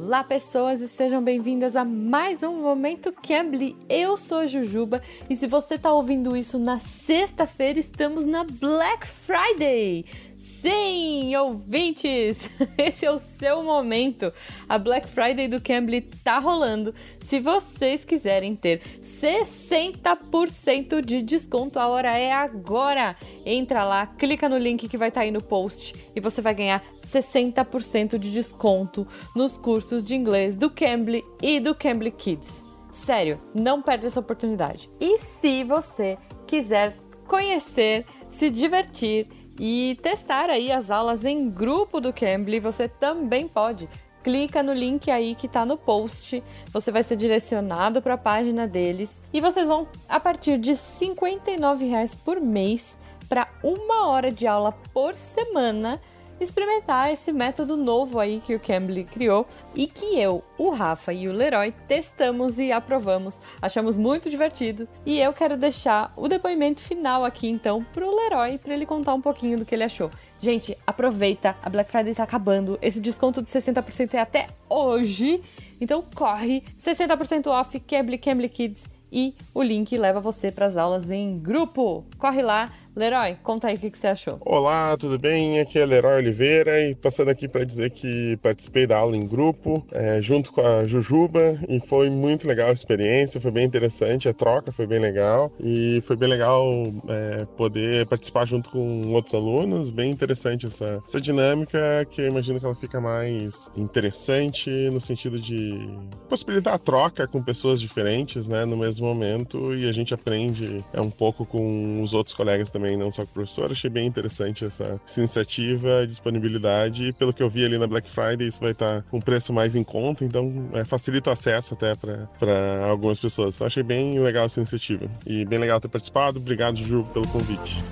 Olá, 0.07 0.23
pessoas, 0.23 0.79
e 0.79 0.87
sejam 0.87 1.21
bem-vindas 1.21 1.75
a 1.75 1.83
mais 1.83 2.41
um 2.41 2.61
Momento 2.61 3.11
Cambly. 3.11 3.75
Eu 3.89 4.15
sou 4.15 4.37
a 4.37 4.47
Jujuba 4.47 5.01
e 5.29 5.35
se 5.35 5.47
você 5.47 5.77
tá 5.77 5.91
ouvindo 5.91 6.33
isso 6.33 6.57
na 6.57 6.79
sexta-feira, 6.79 7.77
estamos 7.77 8.25
na 8.25 8.45
Black 8.45 9.05
Friday. 9.05 10.05
Sim, 10.37 11.35
ouvintes, 11.35 12.47
esse 12.77 13.05
é 13.05 13.11
o 13.11 13.17
seu 13.17 13.63
momento. 13.63 14.31
A 14.69 14.77
Black 14.77 15.07
Friday 15.07 15.47
do 15.47 15.59
Cambly 15.59 16.01
tá 16.01 16.37
rolando. 16.37 16.93
Se 17.19 17.39
vocês 17.39 18.03
quiserem 18.03 18.55
ter 18.55 18.81
60% 19.01 21.03
de 21.03 21.23
desconto, 21.23 21.79
a 21.79 21.87
hora 21.87 22.15
é 22.15 22.31
agora. 22.31 23.15
Entra 23.45 23.83
lá, 23.83 24.05
clica 24.05 24.47
no 24.47 24.57
link 24.57 24.87
que 24.87 24.97
vai 24.97 25.07
estar 25.07 25.21
aí 25.21 25.31
no 25.31 25.41
post 25.41 25.95
e 26.15 26.19
você 26.19 26.39
vai 26.39 26.53
ganhar 26.53 26.83
60% 26.99 28.19
de 28.19 28.31
desconto 28.31 29.07
nos 29.35 29.57
cursos 29.57 30.05
de 30.05 30.15
inglês 30.15 30.55
do 30.55 30.69
Cambly 30.69 31.25
e 31.41 31.59
do 31.59 31.73
Cambly 31.73 32.11
Kids. 32.11 32.63
Sério, 32.91 33.41
não 33.55 33.81
perde 33.81 34.05
essa 34.05 34.19
oportunidade. 34.19 34.89
E 34.99 35.17
se 35.17 35.63
você 35.63 36.17
quiser 36.45 36.95
conhecer, 37.27 38.05
se 38.29 38.49
divertir 38.49 39.27
e 39.59 39.97
testar 40.01 40.49
aí 40.49 40.71
as 40.71 40.91
aulas 40.91 41.25
em 41.25 41.49
grupo 41.49 41.99
do 41.99 42.13
Cambly, 42.13 42.59
você 42.59 42.87
também 42.87 43.47
pode. 43.47 43.89
clica 44.23 44.61
no 44.61 44.73
link 44.73 45.09
aí 45.09 45.35
que 45.35 45.47
tá 45.47 45.65
no 45.65 45.77
post. 45.77 46.43
Você 46.73 46.91
vai 46.91 47.01
ser 47.01 47.15
direcionado 47.15 48.01
para 48.01 48.15
a 48.15 48.17
página 48.17 48.67
deles 48.67 49.21
e 49.31 49.39
vocês 49.39 49.67
vão 49.67 49.87
a 50.09 50.19
partir 50.19 50.57
de 50.57 50.75
59 50.75 51.85
reais 51.85 52.13
por 52.13 52.41
mês 52.41 52.99
para 53.29 53.47
uma 53.63 54.07
hora 54.07 54.29
de 54.31 54.45
aula 54.45 54.73
por 54.93 55.15
semana 55.15 56.01
experimentar 56.39 57.11
esse 57.11 57.31
método 57.31 57.75
novo 57.75 58.19
aí 58.19 58.39
que 58.39 58.55
o 58.55 58.59
Cambly 58.59 59.03
criou 59.03 59.47
e 59.75 59.87
que 59.87 60.19
eu, 60.19 60.43
o 60.57 60.69
Rafa 60.69 61.13
e 61.13 61.27
o 61.27 61.33
Leroy 61.33 61.71
testamos 61.87 62.59
e 62.59 62.71
aprovamos. 62.71 63.37
Achamos 63.61 63.97
muito 63.97 64.29
divertido 64.29 64.87
e 65.05 65.19
eu 65.19 65.33
quero 65.33 65.57
deixar 65.57 66.13
o 66.15 66.27
depoimento 66.27 66.81
final 66.81 67.25
aqui 67.25 67.47
então 67.47 67.83
pro 67.93 68.15
Leroy 68.15 68.57
para 68.57 68.73
ele 68.73 68.85
contar 68.85 69.13
um 69.13 69.21
pouquinho 69.21 69.57
do 69.57 69.65
que 69.65 69.73
ele 69.73 69.83
achou. 69.83 70.11
Gente, 70.39 70.77
aproveita, 70.85 71.55
a 71.63 71.69
Black 71.69 71.89
Friday 71.89 72.13
tá 72.13 72.23
acabando. 72.23 72.77
Esse 72.81 72.99
desconto 72.99 73.41
de 73.41 73.49
60% 73.49 74.13
é 74.13 74.19
até 74.19 74.47
hoje. 74.69 75.41
Então 75.81 76.03
corre, 76.15 76.63
60% 76.79 77.47
off 77.47 77.79
Cambly 77.79 78.17
Cambly 78.17 78.49
Kids 78.49 78.89
e 79.11 79.35
o 79.53 79.61
link 79.61 79.97
leva 79.97 80.19
você 80.19 80.51
para 80.51 80.65
as 80.65 80.77
aulas 80.77 81.09
em 81.09 81.39
grupo. 81.39 82.05
Corre 82.17 82.41
lá, 82.41 82.69
Leroy, 82.97 83.37
conta 83.43 83.67
aí 83.67 83.75
o 83.75 83.77
que, 83.77 83.91
que, 83.91 83.97
você 83.97 84.07
achou. 84.07 84.39
Olá, 84.43 84.97
tudo 84.97 85.19
bem? 85.19 85.59
Aqui 85.59 85.77
é 85.77 85.85
Leroy 85.85 86.15
Oliveira 86.15 86.81
e 86.89 86.95
passando 86.95 87.29
aqui 87.29 87.47
para 87.47 87.63
dizer 87.63 87.91
que 87.91 88.35
participei 88.41 88.87
da 88.87 88.97
aula 88.97 89.15
em 89.15 89.27
grupo, 89.27 89.85
é, 89.91 90.19
junto 90.19 90.51
com 90.51 90.61
a 90.61 90.83
Jujuba, 90.83 91.59
e 91.69 91.79
foi 91.79 92.09
muito 92.09 92.47
legal 92.47 92.69
a 92.69 92.73
experiência, 92.73 93.39
foi 93.39 93.51
bem 93.51 93.65
interessante, 93.65 94.27
a 94.27 94.33
troca 94.33 94.71
foi 94.71 94.87
bem 94.87 94.97
legal 94.97 95.51
e 95.59 96.01
foi 96.07 96.15
bem 96.15 96.27
legal 96.27 96.65
é, 97.07 97.45
poder 97.55 98.07
participar 98.07 98.45
junto 98.45 98.71
com 98.71 99.13
outros 99.13 99.35
alunos, 99.35 99.91
bem 99.91 100.09
interessante 100.09 100.65
essa, 100.65 100.99
essa 101.07 101.21
dinâmica 101.21 102.03
que 102.09 102.21
eu 102.21 102.25
imagino 102.25 102.59
que 102.59 102.65
ela 102.65 102.73
fica 102.73 102.99
mais 102.99 103.71
interessante 103.77 104.71
no 104.91 104.99
sentido 104.99 105.39
de 105.39 105.87
possibilitar 106.27 106.73
a 106.73 106.79
troca 106.79 107.27
com 107.27 107.43
pessoas 107.43 107.79
diferentes, 107.79 108.49
né, 108.49 108.65
no 108.65 108.75
mesmo 108.75 109.05
momento 109.05 109.71
e 109.75 109.87
a 109.87 109.91
gente 109.91 110.15
aprende 110.15 110.77
é, 110.91 110.99
um 110.99 111.11
pouco 111.11 111.45
com 111.45 112.01
os 112.01 112.15
outros 112.15 112.35
colegas 112.35 112.71
também 112.71 112.86
também, 112.87 112.95
não 112.97 113.11
só 113.11 113.23
com 113.23 113.31
o 113.31 113.33
professor. 113.33 113.71
Achei 113.71 113.89
bem 113.89 114.07
interessante 114.07 114.63
essa, 114.63 114.99
essa 115.05 115.19
iniciativa, 115.19 116.07
disponibilidade. 116.07 117.13
Pelo 117.13 117.33
que 117.33 117.43
eu 117.43 117.49
vi 117.49 117.65
ali 117.65 117.77
na 117.77 117.87
Black 117.87 118.09
Friday, 118.09 118.47
isso 118.47 118.61
vai 118.61 118.71
estar 118.71 119.03
com 119.03 119.19
preço 119.19 119.51
mais 119.51 119.75
em 119.75 119.83
conta, 119.83 120.23
então 120.23 120.69
é, 120.73 120.85
facilita 120.85 121.29
o 121.29 121.33
acesso 121.33 121.73
até 121.73 121.95
para 121.95 122.85
algumas 122.89 123.19
pessoas. 123.19 123.55
Então 123.55 123.67
achei 123.67 123.83
bem 123.83 124.19
legal 124.19 124.45
essa 124.45 124.59
iniciativa. 124.59 125.09
E 125.25 125.45
bem 125.45 125.59
legal 125.59 125.79
ter 125.79 125.89
participado. 125.89 126.39
Obrigado, 126.39 126.77
Ju, 126.77 127.03
pelo 127.13 127.27
convite. 127.27 127.83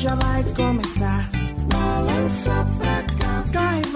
Já 0.00 0.14
vai 0.14 0.42
começar. 0.54 1.28
Balança 1.68 2.66
pra 2.78 3.02
cá. 3.18 3.44
Corre, 3.52 3.89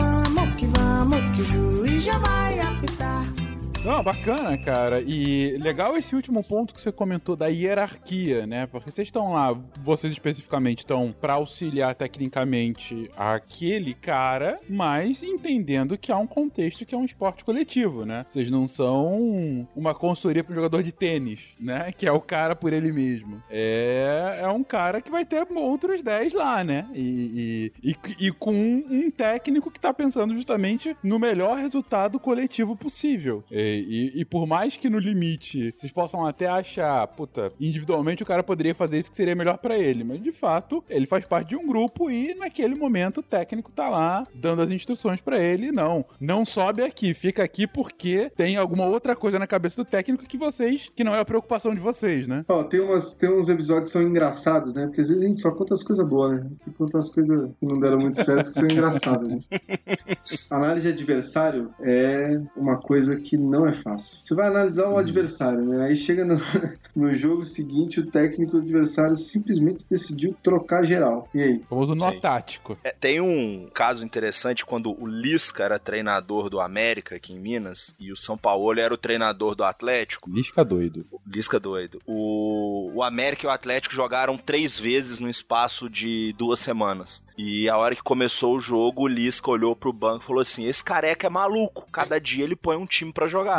Não, 3.85 4.03
bacana, 4.03 4.57
cara. 4.57 5.03
E 5.03 5.59
legal 5.59 5.95
esse 5.95 6.17
último 6.17 6.43
ponto 6.43 6.73
que 6.73 6.81
você 6.81 6.91
comentou 6.91 7.37
da 7.37 7.49
hierarquia, 7.49 8.47
né? 8.47 8.67
Porque 8.67 8.91
vocês 8.91 9.09
estão 9.09 9.35
lá, 9.35 9.53
vocês 9.83 10.11
especificamente 10.11 10.79
estão 10.79 11.13
para 11.13 11.35
auxiliar 11.35 11.95
tecnicamente 11.95 13.11
aquele 13.15 13.93
cara, 13.93 14.59
mas 14.67 15.23
entendendo 15.23 15.99
que 15.99 16.11
há 16.11 16.17
um 16.17 16.27
contexto 16.27 16.87
que 16.87 16.95
é 16.95 16.99
um 16.99 17.05
esporte 17.05 17.45
coletivo, 17.45 18.07
né? 18.07 18.25
Vocês 18.31 18.51
não 18.51 18.67
são 18.67 19.69
uma 19.77 19.95
consultoria 19.95 20.43
para 20.43 20.55
jogador 20.55 20.83
de 20.83 20.91
tênis, 20.91 21.41
né? 21.61 21.93
Que 22.05 22.07
é 22.07 22.13
o 22.13 22.21
cara 22.21 22.57
por 22.57 22.73
ele 22.73 22.91
mesmo. 22.91 23.43
É, 23.51 24.39
é 24.41 24.49
um 24.49 24.65
cara 24.65 25.03
que 25.03 25.11
vai 25.11 25.27
ter 25.27 25.47
outros 25.55 26.03
10 26.03 26.33
lá, 26.33 26.65
né? 26.65 26.89
E, 26.95 27.71
e, 27.83 27.91
e, 27.91 28.27
e 28.27 28.33
com 28.33 28.53
um 28.53 29.11
técnico 29.11 29.71
que 29.71 29.79
tá 29.79 29.93
pensando 29.93 30.35
justamente 30.35 30.97
no 31.03 31.19
melhor 31.19 31.59
resultado 31.59 32.19
coletivo 32.19 32.75
possível. 32.75 33.45
E, 33.51 33.74
e, 33.81 34.21
e, 34.21 34.25
por 34.25 34.47
mais 34.47 34.77
que 34.77 34.89
no 34.89 34.99
limite 34.99 35.75
vocês 35.77 35.93
possam 35.93 36.27
até 36.27 36.47
achar, 36.47 37.07
puta, 37.09 37.51
individualmente 37.61 38.23
o 38.23 38.27
cara 38.27 38.43
poderia 38.43 38.75
fazer 38.75 38.99
isso 38.99 39.11
que 39.11 39.17
seria 39.17 39.35
melhor 39.35 39.59
para 39.59 39.79
ele, 39.79 40.05
mas 40.05 40.23
de 40.23 40.33
fato 40.33 40.85
ele 40.89 41.07
faz 41.07 41.25
parte 41.25 41.49
de 41.49 41.57
um 41.57 41.67
grupo 41.67 42.11
e 42.11 42.35
naquele 42.35 42.75
momento 42.75 43.19
o 43.19 43.23
técnico 43.23 43.71
tá 43.71 43.89
lá 43.89 44.27
dando 44.35 44.63
as 44.63 44.71
instruções 44.71 45.21
para 45.21 45.39
ele. 45.39 45.73
Não, 45.73 46.05
não 46.21 46.45
sobe 46.45 46.83
aqui, 46.83 47.15
fica 47.15 47.43
aqui 47.43 47.67
porque 47.67 48.31
tem 48.37 48.57
alguma 48.57 48.87
outra 48.87 49.15
coisa 49.17 49.39
na 49.39 49.47
cabeça 49.47 49.77
do 49.77 49.85
técnico 49.85 50.25
que 50.25 50.37
vocês, 50.37 50.91
que 50.95 51.05
não 51.05 51.15
é 51.15 51.21
a 51.21 51.25
preocupação 51.25 51.75
de 51.75 51.81
vocês, 51.81 52.27
né? 52.29 52.45
Ó, 52.49 52.65
tem, 52.65 52.81
umas, 52.81 53.15
tem 53.15 53.31
uns 53.31 53.49
episódios 53.49 53.89
que 53.89 53.99
são 53.99 54.03
engraçados, 54.03 54.75
né? 54.75 54.87
Porque 54.87 55.01
às 55.01 55.09
vezes 55.09 55.23
a 55.23 55.27
gente 55.27 55.41
só 55.41 55.51
conta 55.51 55.75
as 55.75 55.83
coisas 55.83 56.07
boas, 56.07 56.33
né? 56.33 56.51
Tem 56.65 56.73
que 56.73 56.79
contar 56.79 56.99
as 56.99 57.11
coisas 57.11 57.51
que 57.59 57.67
não 57.67 57.79
deram 57.79 57.99
muito 57.99 58.23
certo 58.23 58.49
que 58.49 58.55
são 58.55 58.65
engraçadas. 58.65 59.33
Né? 59.33 59.41
Análise 60.51 60.87
de 60.87 60.93
adversário 60.93 61.71
é 61.81 62.41
uma 62.57 62.77
coisa 62.77 63.17
que 63.17 63.37
não 63.37 63.64
é 63.67 63.73
fácil. 63.73 64.19
Você 64.25 64.35
vai 64.35 64.49
analisar 64.49 64.87
o 64.87 64.93
uhum. 64.93 64.99
adversário, 64.99 65.65
né? 65.65 65.87
Aí 65.87 65.97
chega 65.97 66.25
no, 66.25 66.39
no 66.95 67.13
jogo 67.15 67.45
seguinte, 67.45 68.01
o 68.01 68.07
técnico 68.07 68.53
do 68.53 68.59
adversário 68.59 69.15
simplesmente 69.15 69.85
decidiu 69.89 70.35
trocar 70.43 70.85
geral. 70.85 71.29
E 71.35 71.43
aí? 71.43 71.61
Famoso 71.69 71.95
nó 71.95 72.13
tático. 72.21 72.79
É, 72.83 72.93
tem 72.93 73.21
um 73.21 73.69
caso 73.73 74.05
interessante 74.05 74.65
quando 74.65 74.95
o 75.01 75.07
Lisca 75.07 75.65
era 75.65 75.79
treinador 75.79 76.49
do 76.49 76.61
América 76.61 77.17
aqui 77.17 77.33
em 77.33 77.39
Minas 77.39 77.95
e 77.99 78.13
o 78.13 78.17
São 78.17 78.37
Paulo 78.37 78.79
era 78.79 78.93
o 78.93 78.99
treinador 78.99 79.55
do 79.55 79.65
Atlético. 79.65 80.31
Lisca 80.31 80.65
doido. 80.65 81.07
Lisca 81.27 81.61
doido. 81.61 82.01
O, 82.07 82.91
o 82.95 83.03
América 83.03 83.47
e 83.47 83.49
o 83.49 83.53
Atlético 83.53 83.95
jogaram 83.95 84.37
três 84.37 84.79
vezes 84.79 85.19
no 85.19 85.29
espaço 85.29 85.89
de 85.89 86.35
duas 86.39 86.61
semanas. 86.61 87.23
E 87.37 87.69
a 87.69 87.77
hora 87.77 87.97
que 87.97 88.03
começou 88.03 88.57
o 88.57 88.61
jogo, 88.61 89.03
o 89.03 89.09
Lisca 89.09 89.51
olhou 89.51 89.75
pro 89.75 89.93
banco 89.93 90.25
e 90.25 90.27
falou 90.27 90.43
assim: 90.43 90.67
Esse 90.67 90.83
careca 90.83 91.27
é 91.27 91.31
maluco. 91.31 91.87
Cada 91.91 92.21
dia 92.21 92.45
ele 92.45 92.57
põe 92.57 92.77
um 92.77 92.87
time 92.87 93.13
para 93.13 93.27
jogar. 93.27 93.54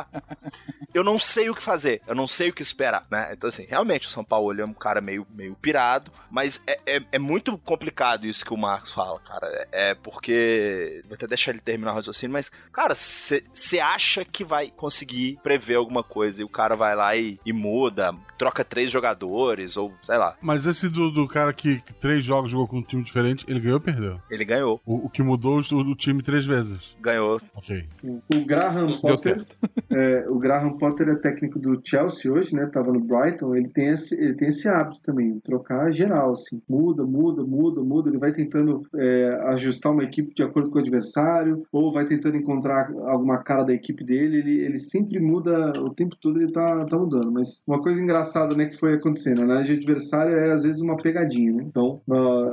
Eu 0.94 1.04
não 1.04 1.20
sei 1.20 1.50
o 1.50 1.56
que 1.56 1.62
fazer, 1.62 2.02
eu 2.08 2.16
não 2.16 2.28
sei 2.28 2.50
o 2.50 2.54
que 2.54 2.62
esperar, 2.62 3.06
né? 3.12 3.30
Então, 3.34 3.48
assim, 3.48 3.66
realmente 3.68 4.08
o 4.08 4.10
São 4.12 4.24
Paulo 4.24 4.60
é 4.60 4.66
um 4.66 4.74
cara 4.74 5.02
meio, 5.02 5.28
meio 5.36 5.56
pirado, 5.56 6.12
mas 6.32 6.62
é, 6.66 6.80
é, 6.86 7.02
é 7.14 7.20
muito 7.20 7.58
complicado 7.58 8.26
isso 8.26 8.46
que 8.46 8.54
o 8.54 8.58
Marcos 8.58 8.92
fala, 8.92 9.20
cara. 9.20 9.48
É, 9.72 9.92
é 9.92 9.96
porque. 9.96 11.04
Vou 11.06 11.16
até 11.16 11.28
deixar 11.28 11.52
ele 11.52 11.60
terminar 11.60 11.92
o 11.92 11.96
raciocínio, 11.96 12.34
mas, 12.34 12.52
cara, 12.72 12.96
você 12.96 13.80
acha 13.80 14.24
que 14.24 14.44
vai 14.44 14.72
conseguir 14.72 15.40
prever 15.44 15.76
alguma 15.76 16.04
coisa 16.04 16.42
e 16.42 16.46
o 16.46 16.50
cara 16.50 16.76
vai 16.76 16.96
lá 16.96 17.16
e, 17.16 17.40
e 17.46 17.52
muda, 17.52 18.14
troca 18.38 18.64
três 18.64 18.92
jogadores, 18.92 19.78
ou 19.78 19.94
sei 20.04 20.18
lá. 20.18 20.36
Mas 20.42 20.66
esse 20.66 20.90
do, 20.90 21.12
do 21.12 21.28
cara 21.28 21.54
que, 21.54 21.82
que, 21.82 21.94
três 21.94 22.24
jogos 22.24 22.52
jogou 22.52 22.68
com 22.68 22.78
um 22.78 22.84
time 22.84 23.04
diferente, 23.04 23.46
ele 23.48 23.60
ganhou 23.60 23.78
ou 23.78 23.82
perdeu? 23.82 24.22
Ele 24.30 24.46
ganhou. 24.46 24.82
O, 24.86 25.06
o 25.06 25.10
que 25.10 25.22
mudou 25.22 25.60
o, 25.60 25.76
o, 25.76 25.96
time 25.96 26.22
três 26.22 26.46
vezes? 26.46 26.96
Ganhou. 27.02 27.40
Ok. 27.54 27.88
O, 28.04 28.22
o 28.34 28.46
Graham 28.46 29.00
Potter. 29.00 29.46
É, 29.90 30.26
o 30.30 30.38
Graham 30.38 30.78
Potter 30.78 31.10
é 31.10 31.16
técnico 31.16 31.60
do 31.60 31.80
Chelsea 31.84 32.32
hoje, 32.32 32.56
né? 32.56 32.66
Tava 32.66 32.92
no 32.92 33.00
Brighton. 33.00 33.56
Ele 33.56 33.70
tem 33.70 33.88
esse, 33.88 34.16
ele 34.16 34.34
tem 34.34 34.50
esse 34.50 34.68
hábito 34.68 35.02
também, 35.02 35.40
trocar 35.40 35.92
geral, 35.92 36.32
assim. 36.32 36.62
Muda, 36.68 37.06
muda, 37.06 37.44
muda, 37.44 37.82
muda. 37.82 38.10
Ele 38.10 38.18
vai 38.18 38.32
tentando 38.32 38.82
é, 38.96 39.40
ajustar 39.50 39.92
uma 39.92 40.04
equipe 40.04 40.34
de 40.34 40.44
acordo 40.44 40.70
com 40.70 40.78
o 40.78 40.82
adversário, 40.82 41.64
ou 41.72 41.92
vai 41.92 42.06
tentando 42.06 42.38
encontrar 42.38 42.92
alguma 43.06 43.38
cara 43.40 43.64
da 43.64 43.74
equipe 43.74 44.04
dele. 44.04 44.38
Ele, 44.38 44.60
ele 44.62 44.78
sempre 44.78 45.20
muda 45.20 45.74
o 45.82 45.94
tempo 45.94 46.16
todo, 46.22 46.42
ele 46.42 46.52
tá, 46.52 46.86
tá 46.86 46.98
mudando. 46.98 47.32
Mas 47.32 47.64
uma 47.68 47.82
coisa 47.82 48.02
engraçada, 48.02 48.56
né, 48.56 48.66
que 48.66 48.78
foi 48.78 48.94
acontecendo. 48.94 49.42
A 49.42 49.46
análise 49.46 49.74
de 49.74 49.80
adversário 49.80 50.36
é 50.36 50.52
às 50.52 50.64
vezes 50.64 50.82
uma 50.82 50.98
pegadinha, 50.98 51.54
né? 51.54 51.64
Então, 51.68 52.02